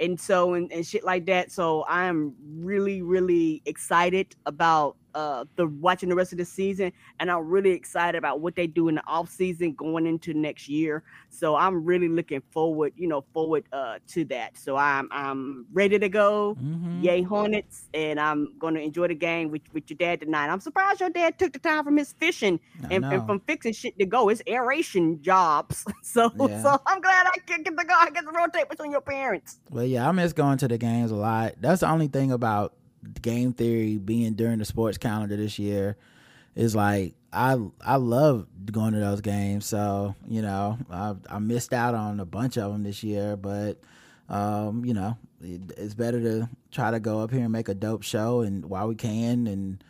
and 0.00 0.20
so 0.20 0.54
and, 0.54 0.72
and 0.72 0.86
shit 0.86 1.04
like 1.04 1.26
that. 1.26 1.50
So 1.50 1.84
I'm 1.88 2.34
really, 2.58 3.02
really 3.02 3.62
excited 3.64 4.34
about 4.46 4.96
uh 5.16 5.44
the 5.56 5.66
watching 5.66 6.08
the 6.10 6.14
rest 6.14 6.30
of 6.32 6.38
the 6.38 6.44
season 6.44 6.92
and 7.18 7.30
I'm 7.30 7.48
really 7.48 7.70
excited 7.70 8.16
about 8.18 8.40
what 8.40 8.54
they 8.54 8.66
do 8.66 8.88
in 8.88 8.94
the 8.96 9.02
off 9.06 9.28
season 9.30 9.72
going 9.72 10.06
into 10.06 10.34
next 10.34 10.68
year. 10.68 11.02
So 11.30 11.56
I'm 11.56 11.84
really 11.84 12.08
looking 12.08 12.42
forward, 12.50 12.92
you 12.96 13.08
know, 13.08 13.24
forward 13.32 13.64
uh 13.72 13.98
to 14.08 14.24
that. 14.26 14.56
So 14.56 14.76
I'm 14.76 15.08
I'm 15.10 15.66
ready 15.72 15.98
to 15.98 16.08
go. 16.08 16.56
Mhm. 16.62 17.02
Yay 17.02 17.22
Hornets, 17.22 17.88
and 17.92 18.18
I'm 18.20 18.54
gonna 18.58 18.80
enjoy 18.80 19.08
the 19.08 19.14
game 19.14 19.50
with, 19.50 19.62
with 19.72 19.84
your 19.90 19.96
dad 19.98 20.20
tonight. 20.20 20.48
I'm 20.48 20.60
surprised 20.60 21.00
your 21.00 21.10
dad 21.10 21.38
took 21.38 21.52
the 21.52 21.58
time 21.58 21.84
from 21.84 21.96
his 21.96 22.12
fishing 22.12 22.58
and, 22.90 23.04
and 23.04 23.26
from 23.26 23.40
fixing 23.40 23.72
shit 23.72 23.98
to 23.98 24.06
go. 24.06 24.28
It's 24.28 24.42
aeration 24.46 25.20
jobs. 25.22 25.84
So 26.02 26.30
Yeah. 26.36 26.62
so 26.62 26.78
I'm 26.86 27.00
glad 27.00 27.26
I 27.26 27.38
can 27.46 27.62
get 27.62 27.76
to 27.76 27.84
go. 27.84 27.94
I 27.94 28.10
get 28.10 28.24
to 28.24 28.30
rotate 28.30 28.68
between 28.70 28.90
your 28.92 29.00
parents. 29.00 29.58
Well, 29.70 29.84
yeah, 29.84 30.08
I 30.08 30.12
miss 30.12 30.32
going 30.32 30.58
to 30.58 30.68
the 30.68 30.78
games 30.78 31.10
a 31.10 31.16
lot. 31.16 31.54
That's 31.60 31.80
the 31.80 31.90
only 31.90 32.08
thing 32.08 32.32
about 32.32 32.74
game 33.22 33.52
theory 33.52 33.98
being 33.98 34.34
during 34.34 34.58
the 34.58 34.64
sports 34.64 34.98
calendar 34.98 35.36
this 35.36 35.58
year 35.58 35.96
is 36.54 36.74
like 36.74 37.14
I 37.32 37.58
I 37.84 37.96
love 37.96 38.46
going 38.72 38.94
to 38.94 38.98
those 38.98 39.20
games. 39.20 39.66
So 39.66 40.14
you 40.26 40.42
know, 40.42 40.78
I 40.90 41.14
I 41.28 41.38
missed 41.38 41.72
out 41.72 41.94
on 41.94 42.18
a 42.18 42.24
bunch 42.24 42.56
of 42.56 42.72
them 42.72 42.82
this 42.82 43.04
year, 43.04 43.36
but 43.36 43.78
um, 44.28 44.84
you 44.84 44.94
know, 44.94 45.16
it, 45.42 45.60
it's 45.76 45.94
better 45.94 46.20
to 46.20 46.48
try 46.72 46.90
to 46.90 46.98
go 46.98 47.20
up 47.20 47.30
here 47.30 47.42
and 47.42 47.52
make 47.52 47.68
a 47.68 47.74
dope 47.74 48.02
show 48.02 48.40
and 48.40 48.64
while 48.64 48.88
we 48.88 48.94
can 48.94 49.46
and 49.46 49.84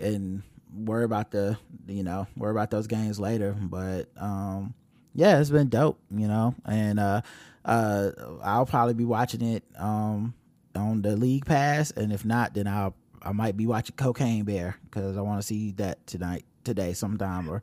and 0.00 0.42
worry 0.74 1.04
about 1.04 1.30
the 1.30 1.56
you 1.86 2.02
know 2.02 2.26
worry 2.36 2.50
about 2.50 2.70
those 2.70 2.86
games 2.86 3.20
later. 3.20 3.52
But 3.52 4.08
um, 4.16 4.74
yeah, 5.14 5.40
it's 5.40 5.50
been 5.50 5.68
dope, 5.68 5.98
you 6.10 6.28
know, 6.28 6.54
and 6.66 6.98
uh, 6.98 7.22
uh, 7.64 8.10
I'll 8.42 8.66
probably 8.66 8.94
be 8.94 9.04
watching 9.04 9.42
it 9.42 9.64
um 9.78 10.34
on 10.78 11.02
the 11.02 11.16
league 11.16 11.44
pass, 11.44 11.90
and 11.90 12.12
if 12.12 12.24
not, 12.24 12.54
then 12.54 12.66
I'll 12.66 12.94
I 13.22 13.32
might 13.32 13.56
be 13.56 13.66
watching 13.66 13.96
Cocaine 13.96 14.44
Bear 14.44 14.76
because 14.84 15.16
I 15.16 15.20
want 15.20 15.40
to 15.40 15.46
see 15.46 15.72
that 15.72 16.06
tonight, 16.06 16.44
today, 16.64 16.92
sometime 16.92 17.48
or 17.48 17.62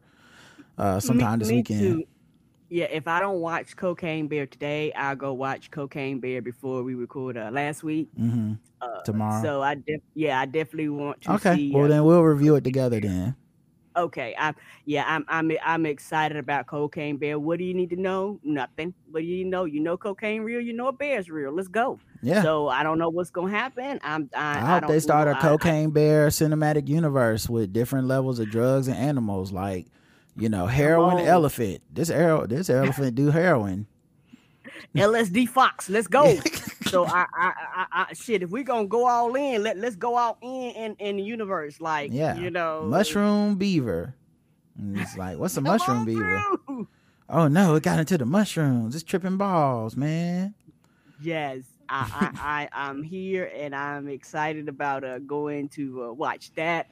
uh 0.77 0.99
sometime 0.99 1.39
Me- 1.39 1.43
this 1.43 1.49
me 1.49 1.55
weekend. 1.57 1.79
too. 1.79 2.03
Yeah, 2.67 2.85
if 2.85 3.07
I 3.07 3.19
don't 3.19 3.39
watch 3.41 3.75
Cocaine 3.77 4.27
Bear 4.27 4.47
today, 4.47 4.91
I'll 4.93 5.15
go 5.15 5.33
watch 5.33 5.69
Cocaine 5.71 6.19
Bear 6.19 6.41
before 6.41 6.83
we 6.83 6.95
record 6.95 7.37
uh, 7.37 7.51
last 7.51 7.83
week. 7.83 8.09
Mm-hmm. 8.19 8.53
Uh, 8.81 9.01
Tomorrow. 9.03 9.43
So 9.43 9.61
I 9.61 9.75
def- 9.75 10.01
yeah, 10.15 10.39
I 10.39 10.45
definitely 10.45 10.89
want 10.89 11.21
to 11.21 11.33
Okay, 11.33 11.55
see. 11.55 11.71
well 11.71 11.85
uh, 11.85 11.87
then 11.89 12.03
we'll 12.03 12.23
review 12.23 12.55
it 12.55 12.63
together 12.63 12.99
then. 12.99 13.35
Okay, 13.95 14.35
I'm 14.37 14.55
yeah, 14.83 15.05
I'm 15.07 15.23
I'm 15.29 15.51
I'm 15.63 15.85
excited 15.85 16.37
about 16.37 16.65
Cocaine 16.67 17.15
Bear. 17.17 17.39
What 17.39 17.59
do 17.59 17.63
you 17.63 17.73
need 17.73 17.91
to 17.91 17.95
know? 17.95 18.39
Nothing. 18.43 18.93
What 19.09 19.21
do 19.21 19.25
you 19.25 19.45
know? 19.45 19.63
You 19.63 19.79
know 19.79 19.95
cocaine 19.95 20.41
real. 20.41 20.59
You 20.59 20.73
know 20.73 20.87
a 20.87 20.91
bear's 20.91 21.29
real. 21.29 21.53
Let's 21.53 21.69
go. 21.69 21.99
Yeah. 22.25 22.41
So 22.41 22.67
I 22.67 22.83
don't 22.83 22.97
know 22.97 23.09
what's 23.09 23.29
gonna 23.29 23.51
happen. 23.51 23.99
I'm 24.03 24.29
I, 24.35 24.57
I 24.57 24.59
hope 24.73 24.81
don't 24.81 24.91
they 24.91 24.99
start 24.99 25.27
know. 25.27 25.33
a 25.33 25.35
I- 25.35 25.37
I- 25.37 25.41
cocaine 25.41 25.91
bear 25.91 26.27
cinematic 26.29 26.87
universe 26.87 27.47
with 27.49 27.71
different 27.73 28.07
levels 28.07 28.39
of 28.39 28.49
drugs 28.49 28.87
and 28.87 28.97
animals, 28.97 29.51
like 29.51 29.85
you 30.35 30.49
know 30.49 30.65
heroin 30.65 31.19
elephant. 31.19 31.81
This 31.91 32.09
arrow, 32.09 32.45
this 32.47 32.69
elephant 32.69 33.15
do 33.15 33.31
heroin. 33.31 33.87
LSD 34.95 35.47
Fox. 35.49 35.89
Let's 35.89 36.07
go. 36.07 36.37
so 36.87 37.05
I, 37.05 37.25
I, 37.33 37.51
I, 37.75 37.85
I, 38.09 38.13
shit. 38.13 38.43
If 38.43 38.49
we 38.49 38.63
gonna 38.63 38.87
go 38.87 39.07
all 39.07 39.35
in, 39.35 39.61
let 39.63 39.77
let's 39.77 39.95
go 39.95 40.15
all 40.15 40.37
in 40.41 40.71
in, 40.71 40.95
in 40.99 41.17
the 41.17 41.23
universe. 41.23 41.79
Like, 41.81 42.11
Yeah, 42.13 42.35
you 42.37 42.49
know, 42.49 42.83
mushroom 42.83 43.55
beaver. 43.55 44.15
And 44.77 44.97
it's 44.99 45.17
like, 45.17 45.37
what's 45.37 45.55
a 45.57 45.61
mushroom 45.61 46.05
beaver? 46.05 46.41
through. 46.65 46.87
Oh 47.29 47.47
no, 47.47 47.75
it 47.75 47.83
got 47.83 47.99
into 47.99 48.17
the 48.17 48.25
mushrooms. 48.25 48.95
It's 48.95 49.03
tripping 49.03 49.37
balls, 49.37 49.95
man. 49.97 50.53
Yes, 51.21 51.61
I, 51.89 52.29
I, 52.37 52.67
I, 52.73 52.85
I'm 52.87 53.03
here 53.03 53.51
and 53.55 53.75
I'm 53.75 54.07
excited 54.07 54.67
about 54.69 55.03
uh, 55.03 55.19
going 55.19 55.69
to 55.69 56.03
uh, 56.05 56.13
watch 56.13 56.51
that. 56.55 56.87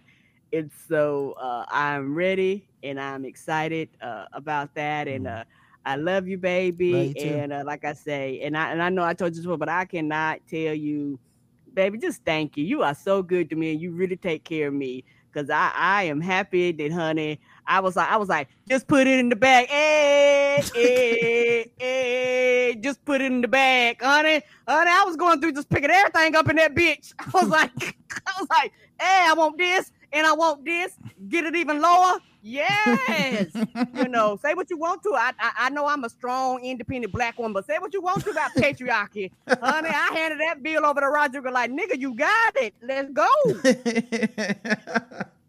And 0.52 0.72
so 0.88 1.34
uh, 1.42 1.66
I'm 1.70 2.14
ready 2.16 2.70
and 2.84 3.00
I'm 3.00 3.26
excited 3.26 3.90
uh, 4.02 4.26
about 4.34 4.74
that. 4.76 5.08
And 5.08 5.28
uh, 5.28 5.44
I 5.86 5.96
love 5.96 6.28
you, 6.28 6.38
baby. 6.38 7.12
Love 7.14 7.20
you 7.20 7.44
and 7.44 7.54
uh, 7.54 7.64
like 7.66 7.84
I 7.86 7.94
say, 7.94 8.40
and 8.42 8.58
I 8.58 8.72
and 8.72 8.82
I 8.82 8.90
know 8.90 9.04
I 9.04 9.14
told 9.14 9.36
you 9.36 9.42
before, 9.42 9.58
but 9.58 9.70
I 9.70 9.86
cannot 9.86 10.40
tell 10.48 10.74
you, 10.74 11.20
baby, 11.74 11.98
just 11.98 12.24
thank 12.26 12.58
you. 12.58 12.64
You 12.64 12.84
are 12.84 12.96
so 12.96 13.22
good 13.24 13.50
to 13.50 13.56
me, 13.56 13.72
and 13.72 13.82
you 13.82 13.92
really 13.92 14.18
take 14.18 14.44
care 14.46 14.68
of 14.70 14.74
me. 14.74 15.04
Cause 15.34 15.50
I, 15.50 15.72
I 15.76 16.04
am 16.04 16.22
happy 16.22 16.72
that, 16.72 16.92
honey. 16.92 17.40
I 17.66 17.80
was 17.80 17.96
like, 17.96 18.10
I 18.10 18.18
was 18.18 18.30
like, 18.30 18.50
just 18.70 18.88
put 18.88 19.08
it 19.08 19.20
in 19.20 19.30
the 19.30 19.36
bag. 19.36 19.68
Hey, 19.68 20.62
hey, 20.76 21.72
hey, 21.80 22.76
just 22.80 23.04
put 23.04 23.22
it 23.22 23.26
in 23.26 23.42
the 23.42 23.48
bag, 23.48 24.02
honey. 24.02 24.42
Honey, 24.68 24.92
I 24.92 25.04
was 25.06 25.16
going 25.16 25.42
through 25.42 25.54
just 25.54 25.70
picking 25.70 25.90
everything 25.90 26.36
up 26.36 26.50
in 26.50 26.58
that 26.58 26.76
bitch. 26.76 27.14
I 27.20 27.30
was 27.34 27.50
like, 27.50 27.98
I 28.28 28.40
was 28.40 28.48
like, 28.50 28.74
hey, 29.00 29.26
I 29.28 29.34
want 29.34 29.58
this 29.58 29.92
and 30.12 30.28
I 30.28 30.34
want 30.34 30.64
this. 30.66 30.96
Get 31.30 31.46
it 31.46 31.56
even 31.56 31.82
lower. 31.82 32.20
Yes. 32.46 33.48
you 33.96 34.08
know, 34.10 34.38
say 34.42 34.54
what 34.54 34.70
you 34.70 34.78
want 34.78 35.02
to. 35.04 35.14
I, 35.16 35.32
I 35.40 35.52
I 35.58 35.70
know 35.70 35.88
I'm 35.88 36.04
a 36.04 36.10
strong, 36.10 36.64
independent 36.64 37.14
black 37.14 37.38
woman, 37.38 37.54
but 37.54 37.66
say 37.66 37.78
what 37.80 37.94
you 37.94 38.02
want 38.02 38.22
to 38.26 38.32
about 38.32 38.52
patriarchy. 38.52 39.32
Honey, 39.48 39.90
I 39.90 40.12
handed 40.14 40.42
that 40.42 40.62
bill 40.62 40.86
over 40.86 41.00
to 41.00 41.08
Roger 41.08 41.42
like, 41.50 41.72
nigga, 41.72 41.98
you 41.98 42.14
got 42.14 42.56
it. 42.58 42.74
Let's 42.82 43.12
go. 43.12 43.26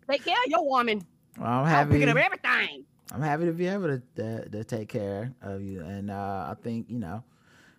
Take 0.09 0.25
care 0.25 0.37
of 0.45 0.51
your 0.51 0.65
woman. 0.65 1.05
Well, 1.37 1.49
I'm 1.49 1.61
I'm 1.61 1.67
happy. 1.67 1.91
picking 1.93 2.09
up 2.11 2.17
everything. 2.17 2.85
I'm 3.11 3.23
happy 3.23 3.47
to 3.47 3.53
be 3.53 3.67
able 3.67 3.89
to, 3.89 4.03
to 4.17 4.49
to 4.51 4.65
take 4.65 4.89
care 4.89 5.35
of 5.43 5.63
you, 5.63 5.81
and 5.81 6.13
uh, 6.13 6.47
I 6.51 6.55
think 6.63 6.87
you 6.89 7.01
know 7.01 7.25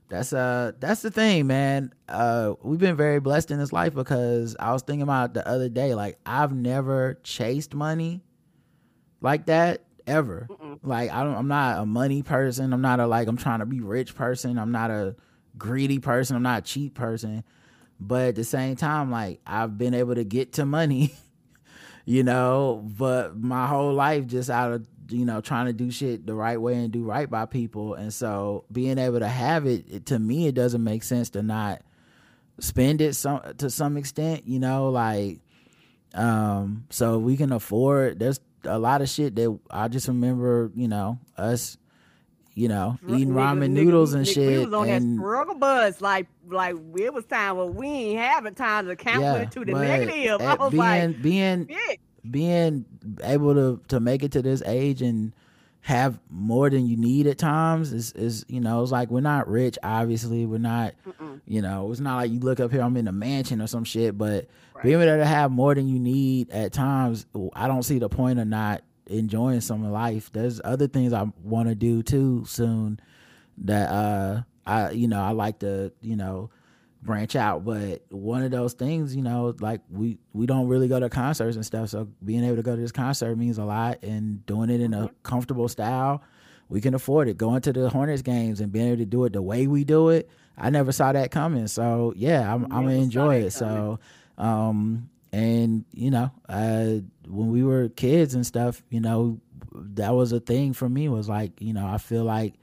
that's 0.10 0.34
uh 0.34 0.74
that's 0.80 1.02
the 1.02 1.12
thing, 1.12 1.48
man. 1.48 1.94
Uh, 2.10 2.56
we've 2.64 2.80
been 2.80 2.98
very 2.98 3.22
blessed 3.22 3.50
in 3.52 3.60
this 3.60 3.72
life 3.72 3.94
because 3.96 4.58
I 4.60 4.74
was 4.74 4.82
thinking 4.82 5.04
about 5.04 5.34
the 5.34 5.48
other 5.48 5.70
day, 5.70 5.96
like 5.96 6.20
I've 6.26 6.54
never 6.54 7.18
chased 7.24 7.74
money 7.74 8.25
like 9.22 9.46
that 9.48 9.84
ever. 10.08 10.48
Mm-mm. 10.50 10.80
Like 10.84 11.12
I 11.12 11.24
don't, 11.24 11.36
I'm 11.36 11.48
not 11.48 11.80
a 11.80 11.86
money 11.86 12.22
person. 12.22 12.74
I'm 12.74 12.82
not 12.82 13.00
a 13.00 13.08
like 13.08 13.28
I'm 13.28 13.38
trying 13.38 13.60
to 13.60 13.66
be 13.66 13.80
rich 13.80 14.16
person. 14.16 14.58
I'm 14.58 14.72
not 14.72 14.92
a 14.92 15.16
greedy 15.58 16.00
person. 16.00 16.36
I'm 16.36 16.44
not 16.44 16.60
a 16.60 16.66
cheap 16.66 16.94
person. 16.96 17.44
But 18.00 18.30
at 18.30 18.36
the 18.36 18.44
same 18.44 18.76
time, 18.76 19.10
like 19.12 19.40
I've 19.48 19.78
been 19.78 19.94
able 19.94 20.16
to 20.16 20.24
get 20.24 20.54
to 20.54 20.66
money 20.66 21.14
you 22.06 22.24
know 22.24 22.84
but 22.98 23.36
my 23.36 23.68
whole 23.68 23.94
life 23.94 24.28
just 24.28 24.50
out 24.50 24.72
of 24.72 24.88
you 25.10 25.26
know 25.26 25.42
trying 25.42 25.66
to 25.66 25.74
do 25.74 25.92
shit 25.92 26.26
the 26.26 26.34
right 26.34 26.62
way 26.62 26.76
and 26.76 26.92
do 26.92 27.04
right 27.04 27.30
by 27.30 27.46
people 27.46 27.96
and 27.96 28.14
so 28.14 28.64
being 28.72 28.98
able 28.98 29.20
to 29.20 29.28
have 29.28 29.66
it, 29.66 29.86
it 29.90 30.06
to 30.06 30.18
me 30.18 30.48
it 30.48 30.56
doesn't 30.56 30.84
make 30.84 31.04
sense 31.04 31.32
to 31.32 31.42
not 31.42 31.82
spend 32.60 33.02
it 33.02 33.14
some 33.16 33.42
to 33.58 33.70
some 33.70 33.98
extent 33.98 34.48
you 34.48 34.60
know 34.60 34.90
like 34.90 35.40
um 36.14 36.86
so 36.90 37.18
we 37.18 37.36
can 37.36 37.52
afford 37.52 38.20
there's 38.20 38.40
a 38.66 38.78
lot 38.78 39.02
of 39.02 39.10
shit 39.10 39.36
that 39.36 39.60
i 39.70 39.88
just 39.88 40.08
remember 40.08 40.72
you 40.76 40.88
know 40.88 41.20
us 41.38 41.78
you 42.56 42.70
know, 42.70 42.98
eating 43.10 43.32
ramen 43.32 43.72
nigga, 43.72 43.84
noodles 43.84 44.14
and 44.14 44.26
nigga, 44.26 44.34
shit. 44.34 44.60
We 44.60 44.66
was 44.66 44.74
on 44.74 44.88
and 44.88 45.18
that 45.18 45.22
struggle 45.22 45.56
bus, 45.56 46.00
like 46.00 46.28
like 46.48 46.76
it 46.98 47.14
was 47.14 47.26
time 47.26 47.58
where 47.58 47.66
we 47.66 47.88
ain't 47.88 48.20
having 48.20 48.56
time 48.56 48.88
to 48.88 48.96
count 48.96 49.22
yeah, 49.22 49.36
it 49.36 49.52
to 49.52 49.66
the 49.66 49.74
negative. 49.74 50.42
I 50.42 50.56
was 50.56 50.72
being 50.72 50.80
like, 50.82 51.22
being 51.22 51.68
shit. 51.68 52.00
being 52.32 52.86
able 53.24 53.54
to 53.56 53.82
to 53.90 54.00
make 54.00 54.24
it 54.24 54.32
to 54.32 54.42
this 54.42 54.64
age 54.66 55.02
and 55.02 55.34
have 55.86 56.18
more 56.32 56.68
than 56.68 56.88
you 56.88 56.98
need 56.98 57.28
at 57.28 57.38
times 57.38 57.94
is 57.94 58.12
is 58.14 58.44
you 58.48 58.60
know 58.60 58.82
it's 58.82 58.92
like 58.92 59.12
we're 59.12 59.22
not 59.22 59.48
rich 59.48 59.78
obviously 59.84 60.44
we're 60.48 60.58
not 60.58 60.96
Mm-mm. 61.08 61.40
you 61.46 61.62
know 61.62 61.92
it's 61.92 62.00
not 62.00 62.16
like 62.16 62.32
you 62.32 62.40
look 62.40 62.60
up 62.60 62.72
here 62.72 62.82
i'm 62.82 62.98
in 62.98 63.08
a 63.08 63.12
mansion 63.12 63.62
or 63.62 63.68
some 63.68 63.84
shit 63.84 64.18
but 64.18 64.48
Right. 64.74 64.84
being 64.84 65.00
able 65.00 65.18
to 65.18 65.26
have 65.26 65.52
more 65.52 65.76
than 65.76 65.88
you 65.88 66.00
need 66.00 66.50
at 66.50 66.74
times 66.74 67.28
i 67.56 67.68
don't 67.68 67.84
see 67.84 68.00
the 68.00 68.10
point 68.10 68.40
of 68.40 68.48
not 68.48 68.82
enjoying 69.06 69.62
some 69.62 69.86
of 69.86 69.92
life 69.92 70.32
there's 70.34 70.60
other 70.64 70.88
things 70.88 71.14
i 71.14 71.32
want 71.44 71.70
to 71.70 71.76
do 71.76 72.02
too 72.02 72.44
soon 72.48 73.00
that 73.60 73.90
uh 73.92 74.42
i 74.66 74.90
you 74.90 75.08
know 75.08 75.22
i 75.22 75.30
like 75.32 75.60
to 75.60 75.92
you 76.02 76.16
know 76.16 76.50
branch 77.06 77.36
out. 77.36 77.64
But 77.64 78.04
one 78.10 78.44
of 78.44 78.52
those 78.52 78.74
things 78.74 79.16
you 79.16 79.22
know 79.22 79.56
like 79.60 79.82
we 79.90 80.18
we 80.34 80.46
don't 80.46 80.68
really 80.68 80.88
go 80.88 81.00
to 81.00 81.10
concerts 81.10 81.56
and 81.56 81.66
stuff. 81.66 81.90
So 81.90 82.10
being 82.24 82.44
able 82.44 82.58
to 82.58 82.64
go 82.64 82.76
to 82.76 82.82
this 82.82 82.92
concert 82.92 83.38
means 83.38 83.58
a 83.58 83.66
lot 83.66 84.04
and 84.04 84.46
doing 84.46 84.70
it 84.70 84.82
in 84.82 84.94
a 84.94 85.10
comfortable 85.24 85.68
style 85.68 86.24
we 86.68 86.82
can 86.82 86.96
afford 86.96 87.28
it. 87.28 87.38
Going 87.38 87.62
to 87.62 87.74
the 87.74 87.90
hornets 87.90 88.24
games 88.24 88.60
and 88.60 88.72
being 88.72 88.88
able 88.88 88.98
to 88.98 89.06
do 89.06 89.24
it 89.26 89.34
the 89.34 89.42
way 89.42 89.68
we 89.68 89.84
do 89.84 90.10
it 90.10 90.30
i 90.58 90.70
never 90.70 90.92
saw 90.92 91.12
that 91.12 91.32
coming. 91.32 91.68
So 91.68 92.14
yeah 92.16 92.54
i'm, 92.54 92.64
I'm 92.66 92.86
gonna 92.86 92.94
enjoy 92.94 93.36
it. 93.38 93.52
So 93.52 94.00
um 94.38 95.10
and 95.32 95.86
you 95.94 96.12
know 96.12 96.32
uh 96.48 96.86
when 97.28 97.50
we 97.52 97.64
were 97.64 97.90
kids 97.90 98.36
and 98.36 98.46
stuff 98.46 98.82
you 98.90 99.02
know 99.02 99.40
that 99.74 100.14
was 100.14 100.32
a 100.32 100.40
thing 100.40 100.74
for 100.74 100.88
me 100.88 101.10
was 101.10 101.28
like 101.28 101.60
you 101.60 101.74
know 101.74 101.86
i 101.86 101.98
feel 101.98 102.24
like 102.24 102.54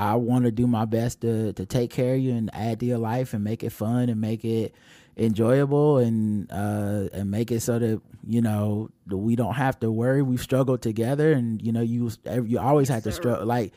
I 0.00 0.14
want 0.14 0.46
to 0.46 0.50
do 0.50 0.66
my 0.66 0.86
best 0.86 1.20
to 1.20 1.52
to 1.52 1.66
take 1.66 1.90
care 1.90 2.14
of 2.14 2.20
you 2.20 2.32
and 2.32 2.48
add 2.54 2.80
to 2.80 2.86
your 2.86 2.96
life 2.96 3.34
and 3.34 3.44
make 3.44 3.62
it 3.62 3.70
fun 3.70 4.08
and 4.08 4.18
make 4.18 4.46
it 4.46 4.74
enjoyable 5.18 5.98
and 5.98 6.50
uh 6.50 7.08
and 7.12 7.30
make 7.30 7.50
it 7.50 7.60
so 7.60 7.78
that 7.78 8.00
you 8.26 8.40
know 8.40 8.88
that 9.08 9.18
we 9.18 9.36
don't 9.36 9.54
have 9.54 9.78
to 9.80 9.90
worry. 9.90 10.22
We've 10.22 10.40
struggled 10.40 10.80
together 10.80 11.32
and 11.32 11.60
you 11.60 11.70
know 11.70 11.82
you 11.82 12.10
you 12.24 12.58
always 12.58 12.88
have 12.88 13.02
to 13.02 13.12
struggle 13.12 13.44
like 13.44 13.74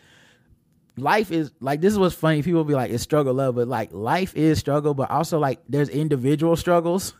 life 0.95 1.29
is 1.29 1.51
like 1.59 1.81
this 1.81 1.91
is 1.91 1.99
what's 1.99 2.15
funny. 2.15 2.41
People 2.41 2.63
be 2.63 2.73
like 2.73 2.91
it's 2.91 3.03
struggle 3.03 3.33
love 3.33 3.55
but 3.55 3.67
like 3.67 3.91
life 3.91 4.33
is 4.33 4.57
struggle 4.59 4.93
but 4.93 5.11
also 5.11 5.39
like 5.39 5.59
there's 5.67 5.89
individual 5.89 6.55
struggles 6.55 7.15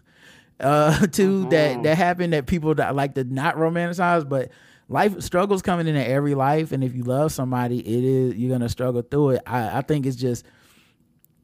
uh 0.61 1.07
too 1.11 1.45
that 1.49 1.83
that 1.83 1.97
happen 1.97 2.29
that 2.29 2.47
people 2.47 2.73
that 2.75 2.95
like 2.95 3.15
to 3.15 3.25
not 3.25 3.57
romanticize 3.57 4.27
but 4.27 4.49
life 4.89 5.21
struggles 5.21 5.61
coming 5.61 5.87
into 5.87 6.05
every 6.07 6.35
life 6.35 6.71
and 6.71 6.83
if 6.83 6.93
you 6.95 7.03
love 7.03 7.31
somebody 7.31 7.79
it 7.79 8.03
is 8.03 8.35
you're 8.35 8.51
gonna 8.51 8.69
struggle 8.69 9.01
through 9.01 9.31
it 9.31 9.41
i, 9.47 9.77
I 9.77 9.81
think 9.81 10.05
it's 10.05 10.17
just 10.17 10.45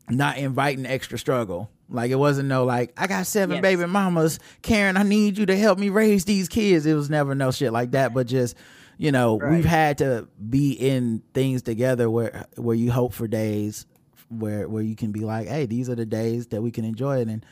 not 0.09 0.37
inviting 0.37 0.85
extra 0.85 1.17
struggle 1.17 1.69
like 1.89 2.11
it 2.11 2.15
wasn't 2.15 2.47
no 2.47 2.65
like 2.65 2.91
i 2.97 3.07
got 3.07 3.25
seven 3.27 3.55
Yes. 3.57 3.61
baby 3.61 3.85
mamas 3.85 4.39
karen 4.61 4.97
i 4.97 5.03
need 5.03 5.37
you 5.37 5.45
to 5.45 5.55
help 5.57 5.77
me 5.79 5.89
raise 5.89 6.25
these 6.25 6.49
kids 6.49 6.85
it 6.85 6.93
was 6.95 7.09
never 7.09 7.35
no 7.35 7.51
shit 7.51 7.71
like 7.71 7.91
that 7.91 8.13
but 8.13 8.27
just 8.27 8.55
you 8.97 9.11
know 9.11 9.37
Right. 9.39 9.53
we've 9.55 9.65
had 9.65 9.99
to 9.99 10.27
be 10.49 10.71
in 10.73 11.21
things 11.33 11.61
together 11.61 12.09
where 12.09 12.45
where 12.57 12.75
you 12.75 12.91
hope 12.91 13.13
for 13.13 13.27
days 13.27 13.85
where 14.29 14.67
where 14.67 14.83
you 14.83 14.95
can 14.95 15.11
be 15.11 15.21
like 15.21 15.47
hey 15.47 15.65
these 15.65 15.89
are 15.89 15.95
the 15.95 16.05
days 16.05 16.47
that 16.47 16.61
we 16.61 16.71
can 16.71 16.85
enjoy 16.85 17.19
it 17.21 17.27
and 17.27 17.45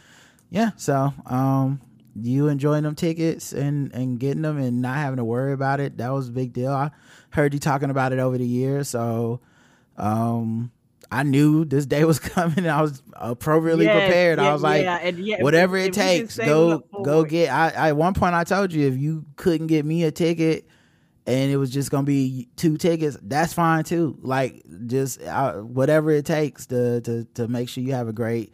yeah 0.50 0.72
so 0.78 1.14
um 1.28 1.80
you 2.20 2.48
enjoying 2.48 2.84
them 2.84 2.96
tickets 2.96 3.54
and 3.54 3.92
and 3.94 4.20
getting 4.20 4.42
them 4.42 4.58
and 4.58 4.82
not 4.82 4.96
having 4.98 5.18
to 5.18 5.24
worry 5.24 5.54
about 5.54 5.80
it 5.80 5.98
that 5.98 6.10
was 6.10 6.30
a 6.30 6.32
big 6.32 6.54
deal. 6.54 6.72
I 6.72 6.92
heard 7.30 7.54
you 7.54 7.60
talking 7.60 7.90
about 7.90 8.14
it 8.14 8.20
over 8.20 8.38
the 8.38 8.46
years 8.46 8.90
so 8.90 9.40
um 9.98 10.72
i 11.12 11.24
knew 11.24 11.66
this 11.66 11.86
day 11.86 12.04
was 12.04 12.20
coming 12.36 12.60
and 12.60 12.68
i 12.70 12.82
was 12.82 13.02
appropriately 13.14 13.86
Yes, 13.86 13.94
prepared. 13.94 14.40
I 14.40 14.54
was 14.54 14.62
like 14.64 14.84
yeah, 14.84 15.10
yeah, 15.10 15.42
whatever 15.42 15.78
it 15.78 15.90
if 15.90 15.96
we 15.96 16.02
can 16.02 16.28
takes 16.28 16.38
go 16.38 16.80
go 17.04 17.24
get 17.24 17.52
I, 17.52 17.70
I 17.70 17.88
at 17.90 17.98
one 17.98 18.14
point 18.14 18.34
i 18.36 18.44
told 18.44 18.74
you 18.74 18.88
if 18.88 18.98
you 18.98 19.26
couldn't 19.36 19.68
get 19.68 19.86
me 19.86 20.04
a 20.04 20.12
ticket 20.12 20.68
and 21.26 21.52
it 21.52 21.58
was 21.58 21.70
just 21.70 21.92
gonna 21.92 22.04
be 22.04 22.48
two 22.56 22.78
tickets 22.78 23.18
that's 23.22 23.52
fine 23.54 23.84
too. 23.84 24.18
Like 24.22 24.64
just 24.88 25.22
uh, 25.22 25.56
whatever 25.56 26.12
it 26.12 26.26
takes 26.26 26.66
to 26.68 27.02
to 27.02 27.26
to 27.36 27.48
make 27.48 27.68
sure 27.70 27.84
you 27.84 27.94
have 27.94 28.08
a 28.08 28.14
great 28.14 28.54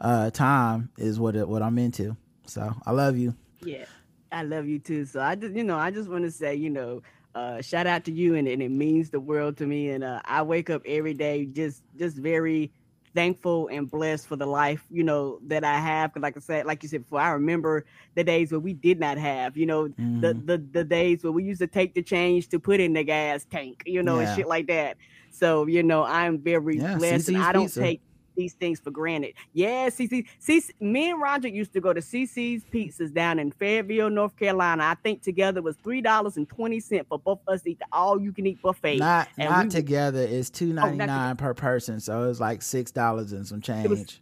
uh 0.00 0.30
time 0.30 0.90
is 0.98 1.20
what 1.20 1.36
it, 1.36 1.46
what 1.48 1.62
i'm 1.62 1.78
into 1.78 2.16
so 2.46 2.72
i 2.86 2.90
love 2.90 3.16
you 3.16 3.34
Yeah, 3.60 3.86
I 4.32 4.42
love 4.42 4.66
you 4.66 4.78
too. 4.78 5.04
So 5.06 5.20
I 5.20 5.34
just, 5.36 5.54
you 5.54 5.64
know, 5.64 5.78
I 5.78 5.90
just 5.90 6.08
want 6.10 6.24
to 6.24 6.30
say, 6.30 6.54
you 6.54 6.70
know, 6.70 7.02
uh, 7.34 7.62
shout 7.62 7.86
out 7.86 8.04
to 8.04 8.12
you, 8.12 8.34
and, 8.34 8.46
and 8.48 8.62
it 8.62 8.70
means 8.70 9.10
the 9.10 9.20
world 9.20 9.56
to 9.58 9.66
me. 9.66 9.90
And 9.90 10.04
uh, 10.04 10.20
I 10.24 10.42
wake 10.42 10.70
up 10.70 10.82
every 10.86 11.14
day 11.14 11.46
just, 11.46 11.82
just 11.96 12.16
very 12.18 12.72
thankful 13.14 13.68
and 13.72 13.90
blessed 13.90 14.26
for 14.26 14.36
the 14.36 14.46
life, 14.46 14.84
you 14.90 15.04
know, 15.04 15.38
that 15.46 15.64
I 15.64 15.78
have. 15.78 16.12
'Cause 16.12 16.22
like 16.22 16.36
I 16.36 16.40
said, 16.40 16.66
like 16.66 16.82
you 16.82 16.88
said 16.88 17.02
before, 17.02 17.20
I 17.20 17.30
remember 17.30 17.84
the 18.16 18.24
days 18.24 18.50
where 18.52 18.60
we 18.60 18.74
did 18.74 18.98
not 19.00 19.18
have, 19.18 19.56
you 19.56 19.66
know, 19.66 19.88
the, 20.20 20.34
Mhm. 20.34 20.46
the 20.46 20.58
the 20.72 20.84
days 20.84 21.22
where 21.22 21.32
we 21.32 21.44
used 21.44 21.60
to 21.60 21.66
take 21.68 21.94
the 21.94 22.02
change 22.02 22.48
to 22.48 22.58
put 22.58 22.80
in 22.80 22.92
the 22.92 23.04
gas 23.04 23.44
tank, 23.44 23.82
you 23.86 24.02
know, 24.02 24.18
Yeah. 24.18 24.26
and 24.26 24.36
shit 24.36 24.48
like 24.48 24.66
that. 24.66 24.96
So 25.30 25.66
you 25.66 25.82
know, 25.82 26.04
I'm 26.04 26.38
very 26.38 26.78
Yeah, 26.78 26.96
blessed, 26.98 27.28
and 27.28 27.38
I 27.38 27.52
don't 27.52 27.66
Pizza. 27.66 27.80
take 27.80 28.02
these 28.36 28.54
things 28.54 28.80
for 28.80 28.90
granted. 28.90 29.34
Yeah, 29.52 29.88
CC, 29.88 30.26
CC, 30.40 30.70
me 30.80 31.10
and 31.10 31.20
Roger 31.20 31.48
used 31.48 31.72
to 31.74 31.80
go 31.80 31.92
to 31.92 32.00
CiCi's 32.00 32.64
Pizzas 32.72 33.12
down 33.12 33.38
in 33.38 33.50
Fayetteville, 33.52 34.10
North 34.10 34.36
Carolina. 34.36 34.84
I 34.84 34.94
think 34.94 35.22
together 35.22 35.62
was 35.62 35.76
three 35.76 36.00
dollars 36.00 36.36
and 36.36 36.48
twenty 36.48 36.80
cent 36.80 37.08
for 37.08 37.18
both 37.18 37.40
of 37.46 37.54
us 37.54 37.62
to 37.62 37.70
eat 37.70 37.78
the 37.78 37.86
all 37.92 38.20
you 38.20 38.32
can 38.32 38.46
eat 38.46 38.60
buffet. 38.62 38.98
not 38.98 39.28
and 39.38 39.50
not 39.50 39.64
we- 39.64 39.70
together 39.70 40.20
it's 40.20 40.50
two 40.50 40.70
oh, 40.70 40.74
ninety 40.74 40.98
nine 40.98 41.36
per 41.36 41.54
person 41.54 42.00
so 42.00 42.28
it's 42.28 42.40
like 42.40 42.62
six 42.62 42.90
dollars 42.90 43.32
and 43.32 43.46
some 43.46 43.60
change 43.60 43.88
was 43.88 44.20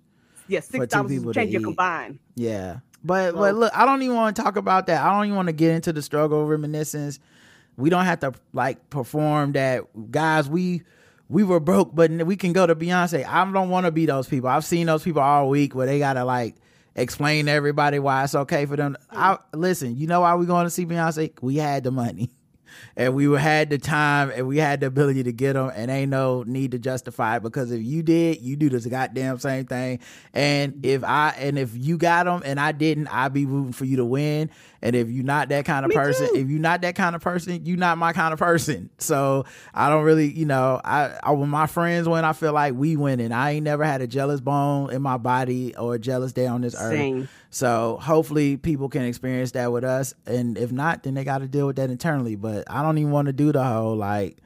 yeah, 0.49 0.61
six 0.61 0.87
dollars 0.89 1.23
to 1.23 1.33
change 1.33 1.63
combined. 1.63 2.19
Yeah. 2.35 2.79
But 3.05 3.33
So- 3.33 3.39
but 3.39 3.55
look, 3.55 3.73
I 3.77 3.87
don't 3.87 4.03
even 4.03 4.17
want 4.17 4.37
to 4.37 4.43
talk 4.43 4.57
about 4.57 4.87
that. 4.87 5.03
I 5.03 5.13
don't 5.15 5.27
even 5.27 5.37
want 5.37 5.49
to 5.49 5.53
get 5.53 5.75
into 5.75 5.93
the 5.93 6.03
struggle 6.03 6.47
reminiscence. 6.47 7.19
We 7.77 7.91
don't 7.91 8.05
have 8.05 8.21
to 8.21 8.33
like 8.53 8.91
perform 8.91 9.53
that 9.53 9.85
guys, 10.11 10.49
we 10.49 10.83
we 11.33 11.45
were 11.45 11.61
broke, 11.61 11.95
but 11.95 12.11
we 12.11 12.37
can 12.37 12.53
go 12.53 12.67
to 12.67 12.77
Beyonce. 12.77 13.27
I 13.27 13.51
don't 13.51 13.71
want 13.71 13.87
to 13.87 13.91
be 13.91 14.05
those 14.05 14.29
people. 14.29 14.51
I've 14.51 14.67
seen 14.67 14.87
those 14.87 15.03
people 15.03 15.23
all 15.23 15.49
week 15.49 15.75
where 15.75 15.87
they 15.87 15.99
gotta 15.99 16.27
like 16.27 16.57
explain 16.95 17.47
to 17.47 17.53
everybody 17.53 17.99
why 17.99 18.23
it's 18.23 18.35
okay 18.35 18.67
for 18.67 18.77
them. 18.77 18.99
I 19.11 19.39
listen, 19.55 19.97
you 19.97 20.07
know 20.07 20.21
why 20.21 20.35
we 20.35 20.45
going 20.45 20.67
to 20.67 20.71
see 20.71 20.85
Beyonce? 20.85 21.33
We 21.41 21.57
had 21.57 21.85
the 21.85 21.91
money. 21.91 22.31
And 22.97 23.15
we 23.15 23.24
had 23.39 23.70
the 23.70 23.78
time 23.78 24.31
and 24.35 24.47
we 24.47 24.59
had 24.59 24.81
the 24.81 24.86
ability 24.86 25.23
to 25.24 25.32
get 25.32 25.55
them, 25.55 25.70
and 25.74 25.90
ain't 25.90 26.11
no 26.11 26.43
need 26.44 26.73
to 26.73 26.78
justify 26.78 27.36
it 27.36 27.43
because 27.43 27.70
if 27.70 27.82
you 27.82 28.03
did, 28.03 28.40
you 28.40 28.57
do 28.57 28.69
this 28.69 28.86
goddamn 28.86 29.39
same 29.39 29.66
thing. 29.66 30.01
And 30.32 30.85
if 30.85 31.05
I 31.05 31.35
and 31.39 31.59
if 31.59 31.70
you 31.77 31.99
got 31.99 32.24
them 32.27 32.43
and 32.44 32.59
I 32.61 32.73
didn't, 32.73 33.09
I'd 33.09 33.32
be 33.32 33.47
rooting 33.47 33.73
for 33.73 33.85
you 33.85 33.97
to 33.97 34.05
win. 34.05 34.51
And 34.85 34.97
if 34.97 35.09
you're 35.09 35.24
not 35.24 35.49
that 35.51 35.65
kind 35.65 35.85
of 35.85 35.90
Me 35.90 35.94
person, 35.94 36.28
too. 36.28 36.35
if 36.35 36.49
you're 36.49 36.59
not 36.59 36.82
that 36.82 36.97
kind 36.97 37.15
of 37.15 37.23
person, 37.23 37.65
you're 37.65 37.77
not 37.77 37.99
my 37.99 38.12
kind 38.12 38.32
of 38.32 38.39
person. 38.40 38.90
So 38.99 39.44
I 39.73 39.89
don't 39.89 40.03
really, 40.03 40.31
you 40.32 40.44
know, 40.44 40.81
I, 40.85 41.16
I 41.23 41.31
when 41.32 41.49
my 41.49 41.66
friends 41.66 42.09
win, 42.09 42.24
I 42.24 42.32
feel 42.32 42.53
like 42.53 42.74
we 42.74 42.97
winning. 42.97 43.31
I 43.31 43.53
ain't 43.53 43.65
never 43.65 43.85
had 43.85 44.03
a 44.03 44.09
jealous 44.09 44.40
bone 44.40 44.93
in 44.93 45.01
my 45.01 45.19
body 45.19 45.77
or 45.77 45.94
a 45.94 45.99
jealous 46.01 46.32
day 46.32 46.47
on 46.47 46.62
this 46.62 46.74
earth. 46.74 46.93
So 47.53 47.99
hopefully 48.01 48.57
people 48.57 48.89
can 48.89 49.03
experience 49.03 49.53
that 49.53 49.70
with 49.70 49.85
us. 49.85 50.15
And 50.24 50.57
if 50.57 50.73
not, 50.73 51.03
then 51.03 51.12
they 51.15 51.23
got 51.23 51.39
to 51.39 51.47
deal 51.49 51.66
with 51.66 51.77
that 51.77 51.91
internally. 51.91 52.35
But 52.35 52.65
I 52.69 52.83
don't 52.83 52.97
even 52.97 53.12
want 53.12 53.27
to 53.27 53.33
do 53.35 53.53
the 53.53 53.62
whole 53.62 53.95
like 53.95 54.39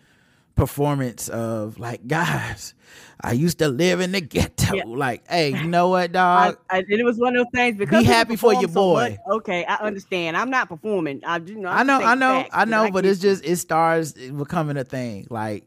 performance 0.57 1.29
of 1.29 1.79
like, 1.79 2.05
guys, 2.09 2.75
I 3.21 3.33
used 3.33 3.61
to 3.61 3.69
live 3.69 4.01
in 4.01 4.11
the 4.11 4.21
ghetto. 4.21 4.75
Yeah. 4.75 4.83
Like, 4.87 5.27
hey, 5.31 5.51
you 5.51 5.69
know 5.69 5.89
what, 5.89 6.11
dog? 6.13 6.59
I, 6.69 6.79
and 6.79 6.91
it 6.91 7.05
was 7.05 7.17
one 7.17 7.37
of 7.37 7.45
those 7.45 7.53
things 7.55 7.79
because 7.79 8.03
people 8.03 8.13
happy 8.13 8.35
for 8.35 8.55
your 8.55 8.63
so 8.63 8.75
boy. 8.75 9.11
much- 9.11 9.37
okay, 9.37 9.65
I 9.65 9.77
understand. 9.77 10.37
I'm 10.37 10.51
not 10.51 10.69
performing. 10.69 11.23
I, 11.25 11.37
you 11.37 11.55
know, 11.61 11.69
I 11.69 11.81
I'm 11.81 11.87
know, 11.87 12.01
I 12.01 12.15
know, 12.17 12.45
I 12.53 12.65
know, 12.65 12.91
but 12.91 13.07
it's 13.07 13.21
just 13.21 13.45
it 13.45 13.57
starts 13.59 14.13
becoming 14.13 14.77
a 14.79 14.85
thing. 14.85 15.29
Like, 15.31 15.65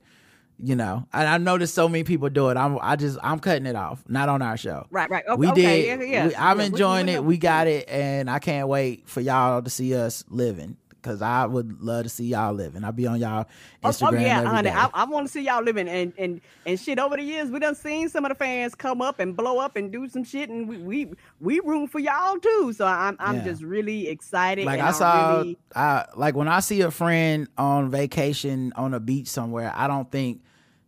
you 0.62 0.76
know, 0.76 1.06
and 1.14 1.28
I 1.28 1.38
noticed 1.38 1.74
so 1.74 1.88
many 1.88 2.04
people 2.04 2.30
do 2.30 2.50
it. 2.50 2.58
I'm, 2.58 2.78
I 2.82 2.96
just, 2.96 3.18
I'm 3.24 3.40
cutting 3.40 3.66
it 3.66 3.76
off. 3.76 4.04
Not 4.08 4.28
on 4.30 4.42
our 4.42 4.58
show. 4.58 4.86
right, 4.92 5.10
right. 5.10 5.24
Okay, 5.28 5.38
we 5.40 5.48
okay, 5.48 5.82
did. 5.84 6.00
yeah, 6.02 6.06
yeah. 6.06 6.28
we- 6.28 6.36
I'm 6.36 6.60
Yeah, 6.60 6.66
enjoying 6.66 7.06
we 7.08 7.14
it. 7.14 7.24
We 7.24 7.38
got 7.38 7.68
it, 7.68 7.88
and 7.90 8.30
I 8.30 8.40
can't 8.40 8.68
wait 8.68 9.08
for 9.08 9.22
y'all 9.22 9.62
to 9.62 9.70
see 9.70 9.96
us 9.96 10.24
living. 10.30 10.78
Cause 11.02 11.22
I 11.22 11.46
would 11.46 11.82
love 11.82 12.04
to 12.04 12.10
see 12.10 12.26
y'all 12.26 12.54
living. 12.54 12.84
I'll 12.84 12.92
be 12.92 13.08
on 13.08 13.22
y'all 13.22 13.46
Oh, 13.86 13.88
oh 13.88 13.90
Instagram 13.90 14.18
oh 14.20 14.26
yeah, 14.26 14.38
every 14.40 14.50
honey. 14.50 14.70
day. 14.70 14.76
I, 14.76 14.90
I 14.94 15.06
want 15.06 15.28
to 15.28 15.32
see 15.32 15.42
y'all 15.44 15.64
living 15.64 15.88
and 15.88 16.12
and 16.18 16.42
and 16.66 16.78
shit. 16.78 17.00
Over 17.00 17.16
the 17.16 17.24
years, 17.24 17.50
we 17.50 17.60
done 17.60 17.74
seen 17.76 18.10
some 18.10 18.26
of 18.26 18.30
the 18.30 18.36
fans 18.36 18.76
come 18.76 19.02
up 19.02 19.22
and 19.22 19.34
blow 19.34 19.60
up 19.60 19.78
and 19.78 19.94
do 19.94 20.10
some 20.10 20.26
shit, 20.26 20.50
and 20.50 20.68
we 20.68 20.78
we 20.78 21.10
we 21.40 21.62
room 21.62 21.88
for 21.88 22.00
y'all 22.00 22.38
too. 22.38 22.74
So 22.76 22.86
I'm 22.86 23.16
I'm 23.18 23.38
Yeah. 23.38 23.44
just 23.44 23.64
really 23.64 24.10
excited. 24.10 24.66
like 24.66 24.82
I 24.82 24.92
saw, 24.92 25.38
really, 25.38 25.58
I 25.74 26.06
like 26.18 26.36
when 26.36 26.50
I 26.50 26.60
see 26.60 26.82
a 26.82 26.92
friend 26.92 27.48
on 27.58 27.90
vacation 27.90 28.74
on 28.76 28.94
a 28.94 29.00
beach 29.00 29.30
somewhere. 29.30 29.72
I 29.74 29.88
don't 29.88 30.12
think 30.12 30.42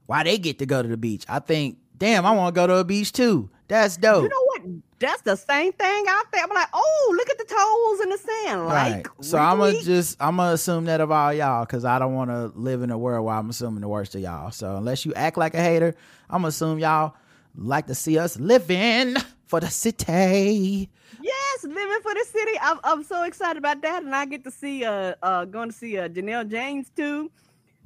why 0.06 0.24
they 0.24 0.38
get 0.38 0.60
to 0.60 0.66
go 0.66 0.82
to 0.82 0.88
the 0.88 0.98
beach. 0.98 1.26
I 1.30 1.40
think, 1.40 1.78
damn, 1.98 2.26
I 2.26 2.32
want 2.32 2.54
to 2.54 2.60
go 2.60 2.68
to 2.68 2.76
a 2.78 2.84
beach 2.84 3.12
too. 3.12 3.50
That's 3.68 3.98
dope. 3.98 4.24
you 4.24 4.30
know 4.30 4.44
what? 4.46 4.62
That's 5.00 5.22
the 5.22 5.36
same 5.36 5.72
thing 5.72 6.06
out 6.10 6.26
there. 6.32 6.44
I'm 6.44 6.50
like, 6.50 6.68
oh, 6.74 7.14
look 7.18 7.30
at 7.30 7.38
the 7.38 7.46
toes 7.46 8.00
in 8.02 8.10
the 8.10 8.18
sand. 8.18 8.66
Like, 8.68 9.08
Right. 9.08 9.26
So 9.26 9.38
I'm 9.38 9.58
gonna 9.58 9.82
just 9.82 10.18
I'm 10.20 10.36
gonna 10.38 10.54
assume 10.54 10.86
that 10.86 11.02
of 11.02 11.10
all 11.10 11.34
y'all 11.34 11.66
because 11.66 11.86
I 11.86 11.98
don't 11.98 12.14
want 12.14 12.30
to 12.30 12.52
live 12.60 12.82
in 12.84 12.92
a 12.92 12.98
world 12.98 13.26
where 13.26 13.36
I'm 13.36 13.50
assuming 13.50 13.82
the 13.82 13.88
worst 13.88 14.14
of 14.14 14.22
y'all. 14.22 14.52
So 14.52 14.76
unless 14.76 15.06
you 15.06 15.14
act 15.16 15.38
like 15.38 15.54
a 15.54 15.62
hater, 15.62 15.96
I'm 16.30 16.40
gonna 16.40 16.50
assume 16.50 16.80
y'all 16.80 17.16
like 17.56 17.88
to 17.88 17.96
see 17.96 18.20
us 18.20 18.38
living 18.38 19.16
for 19.48 19.60
the 19.60 19.70
city. 19.70 20.90
Yes, 21.22 21.64
living 21.64 22.00
for 22.04 22.14
the 22.14 22.26
city. 22.32 22.52
I'm, 22.62 22.80
I'm 22.84 23.04
so 23.04 23.24
excited 23.24 23.58
about 23.58 23.82
that, 23.82 24.04
and 24.04 24.16
I 24.16 24.26
get 24.26 24.44
to 24.44 24.52
see 24.52 24.86
uh 24.86 25.16
uh 25.24 25.46
going 25.46 25.70
to 25.72 25.76
see 25.76 25.98
uh 25.98 26.08
Janelle 26.10 26.50
James 26.50 26.92
too. 26.96 27.32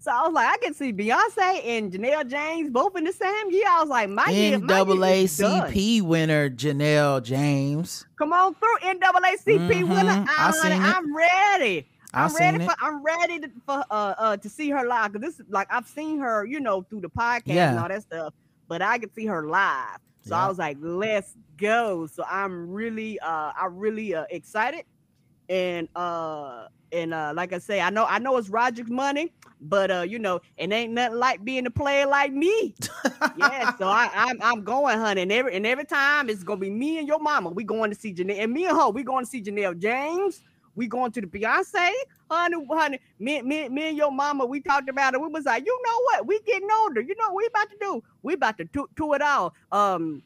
So 0.06 0.12
I 0.12 0.22
was 0.28 0.34
like, 0.34 0.48
I 0.48 0.58
can 0.58 0.76
see 0.76 0.94
Beyonce 0.94 1.66
and 1.66 1.92
Janelle 1.92 2.30
James 2.30 2.70
both 2.70 2.96
in 2.96 3.06
the 3.06 3.12
same 3.12 3.50
year. 3.50 3.66
I 3.68 3.80
was 3.82 3.90
like, 3.90 4.08
my 4.08 4.30
year, 4.30 4.60
my 4.60 4.82
year 4.94 5.28
done. 5.36 6.08
Winner 6.08 6.48
Janelle 6.52 7.24
James. 7.24 8.06
Come 8.20 8.32
on 8.32 8.54
through 8.54 8.78
NAACP 8.84 9.68
Mhm, 9.68 9.90
winner. 9.90 10.26
I 10.30 10.36
I'm, 10.38 10.54
seen 10.54 10.72
it. 10.74 10.80
I'm 10.80 11.18
ready. 11.18 11.88
I 12.14 12.24
I'm 12.26 12.30
seen 12.30 12.40
ready 12.40 12.64
it. 12.66 12.70
for 12.70 12.76
I'm 12.86 13.04
ready 13.04 13.40
to, 13.40 13.50
for 13.66 13.84
uh 13.90 14.14
uh 14.20 14.38
to 14.38 14.48
see 14.48 14.70
her 14.70 14.86
live 14.86 15.12
because 15.12 15.28
this 15.28 15.40
is 15.40 15.48
like 15.52 15.66
I've 15.74 15.88
seen 15.88 16.20
her, 16.20 16.46
you 16.46 16.60
know, 16.60 16.84
through 16.84 17.02
the 17.02 17.10
podcast 17.10 17.42
Yeah. 17.48 17.72
and 17.72 17.80
all 17.80 17.88
that 17.90 18.04
stuff, 18.04 18.36
but 18.68 18.84
I 18.84 19.00
can 19.00 19.12
see 19.12 19.26
her 19.26 19.48
live. 19.48 19.98
So 20.22 20.36
I 20.36 20.48
was 20.48 20.60
like, 20.60 20.78
let's 20.82 21.34
go. 21.58 22.06
So 22.06 22.24
I'm 22.30 22.70
really 22.70 23.20
uh 23.22 23.54
I'm 23.60 23.76
really 23.76 24.14
uh 24.14 24.26
excited. 24.30 24.86
And 25.50 25.90
uh 25.96 26.68
and 26.92 27.12
uh 27.12 27.34
like 27.36 27.54
I 27.54 27.58
say, 27.58 27.82
I 27.82 27.90
know 27.90 28.06
I 28.06 28.20
know 28.20 28.38
it's 28.38 28.50
Roger's 28.50 28.88
money, 28.90 29.34
but 29.70 29.92
uh, 29.92 30.02
you 30.02 30.20
know, 30.20 30.42
it 30.58 30.72
ain't 30.72 30.94
nothing 30.94 31.18
like 31.18 31.44
being 31.44 31.66
a 31.66 31.72
player 31.72 32.06
like 32.06 32.32
me. 32.32 32.76
yeah, 33.38 33.76
so 33.78 33.88
I, 33.88 34.10
I'm 34.14 34.42
I'm 34.42 34.64
going, 34.64 34.98
honey, 34.98 35.24
and 35.24 35.32
every 35.32 35.56
and 35.56 35.66
every 35.66 35.86
time 35.86 36.30
it's 36.30 36.44
gonna 36.44 36.60
be 36.60 36.70
me 36.70 37.00
and 37.00 37.08
your 37.08 37.20
mama. 37.20 37.50
We 37.50 37.64
going 37.64 37.92
to 37.92 38.00
see 38.00 38.14
Janelle 38.14 38.40
and 38.40 38.54
me 38.54 38.66
and 38.66 38.78
her. 38.78 38.90
We 38.90 39.04
going 39.04 39.26
to 39.26 39.30
see 39.30 39.42
Janelle 39.42 39.78
James. 39.78 40.42
We 40.76 40.88
going 40.88 41.12
to 41.14 41.22
the 41.22 41.28
Beyonce, 41.28 41.90
honey, 42.30 42.68
honey. 42.70 43.00
Me, 43.18 43.42
me, 43.42 43.70
me 43.70 43.90
and 43.90 43.98
your 43.98 44.12
mama. 44.12 44.46
We 44.46 44.60
talked 44.60 44.90
about 44.90 45.14
it. 45.14 45.22
We 45.22 45.30
was 45.30 45.46
like, 45.46 45.66
you 45.66 45.82
know 45.86 46.02
what? 46.04 46.28
We 46.28 46.42
getting 46.42 46.68
older. 46.82 47.00
You 47.00 47.16
know 47.16 47.28
what 47.28 47.36
we 47.38 47.46
about 47.46 47.70
to 47.70 47.78
do? 47.80 48.04
We 48.24 48.34
about 48.34 48.58
to 48.58 48.66
do, 48.66 48.88
do 48.96 49.14
it 49.14 49.22
all. 49.22 49.54
Um, 49.72 50.22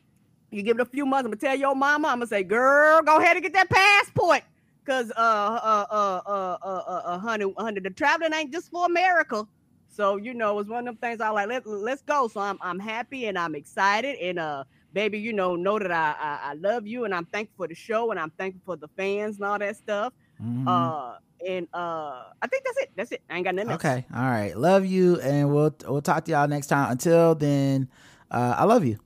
you 0.49 0.64
give 0.64 0.80
it 0.80 0.82
a 0.82 0.86
few 0.86 1.06
months. 1.06 1.26
I'm 1.26 1.32
gonna 1.32 1.40
tell 1.40 1.56
your 1.56 1.76
mama. 1.76 2.07
I'm 2.07 2.18
gonna 2.18 2.28
say, 2.28 2.44
girl, 2.44 3.02
go 3.03 3.20
ahead 3.20 3.38
and 3.38 3.44
get 3.44 3.53
that 3.53 3.70
passport. 3.70 4.41
Cause 4.90 5.11
uh 5.16 5.20
uh 5.20 5.86
uh 5.91 6.22
uh 6.26 6.57
uh 6.64 6.84
uh, 6.88 7.02
uh 7.06 7.20
honey, 7.20 7.53
honey, 7.60 7.80
the 7.80 7.91
traveling 7.91 8.34
ain't 8.34 8.52
just 8.52 8.72
for 8.72 8.88
America. 8.88 9.45
So 9.88 10.18
you 10.18 10.34
know, 10.34 10.57
it's 10.57 10.68
one 10.68 10.80
of 10.80 10.86
them 10.86 10.98
things 10.98 11.22
I 11.22 11.30
like. 11.30 11.48
Let 11.48 11.68
let's 11.68 12.02
go. 12.02 12.28
So 12.28 12.40
I'm 12.40 12.57
I'm 12.60 12.80
happy 12.80 13.28
and 13.28 13.38
I'm 13.38 13.53
excited 13.53 14.18
and 14.18 14.40
uh 14.40 14.64
baby, 14.91 15.20
you 15.20 15.32
know, 15.32 15.56
know 15.56 15.78
that 15.78 15.91
I, 15.91 16.16
I 16.20 16.40
I 16.49 16.53
love 16.56 16.88
you 16.88 17.06
and 17.06 17.14
I'm 17.14 17.26
thankful 17.26 17.66
for 17.66 17.68
the 17.68 17.76
show 17.76 18.10
and 18.10 18.20
I'm 18.20 18.32
thankful 18.32 18.61
for 18.66 18.78
the 18.78 18.88
fans 18.98 19.36
and 19.36 19.45
all 19.45 19.60
that 19.60 19.76
stuff. 19.76 20.11
Mhm. 20.41 20.66
Uh 20.68 21.18
and 21.48 21.68
uh 21.72 22.24
I 22.41 22.48
think 22.48 22.64
that's 22.66 22.78
it. 22.80 22.90
That's 22.95 23.11
it. 23.11 23.22
I 23.30 23.36
ain't 23.36 23.45
got 23.45 23.53
nothing 23.53 23.74
okay. 23.74 24.06
All 24.11 24.24
right. 24.24 24.57
Love 24.57 24.88
you, 24.88 25.20
and 25.22 25.53
we'll 25.53 25.76
we'll 25.88 26.02
talk 26.02 26.26
to 26.26 26.32
y'all 26.32 26.48
next 26.48 26.66
time. 26.66 26.91
Until 26.91 27.36
then, 27.36 27.90
uh, 28.32 28.56
I 28.57 28.64
love 28.64 28.84
you. 28.86 28.98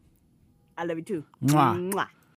I 0.77 0.85
love 0.85 0.97
you 0.97 1.03
too. 1.03 1.25
Mwah. 1.43 1.91
Mwah. 1.91 2.07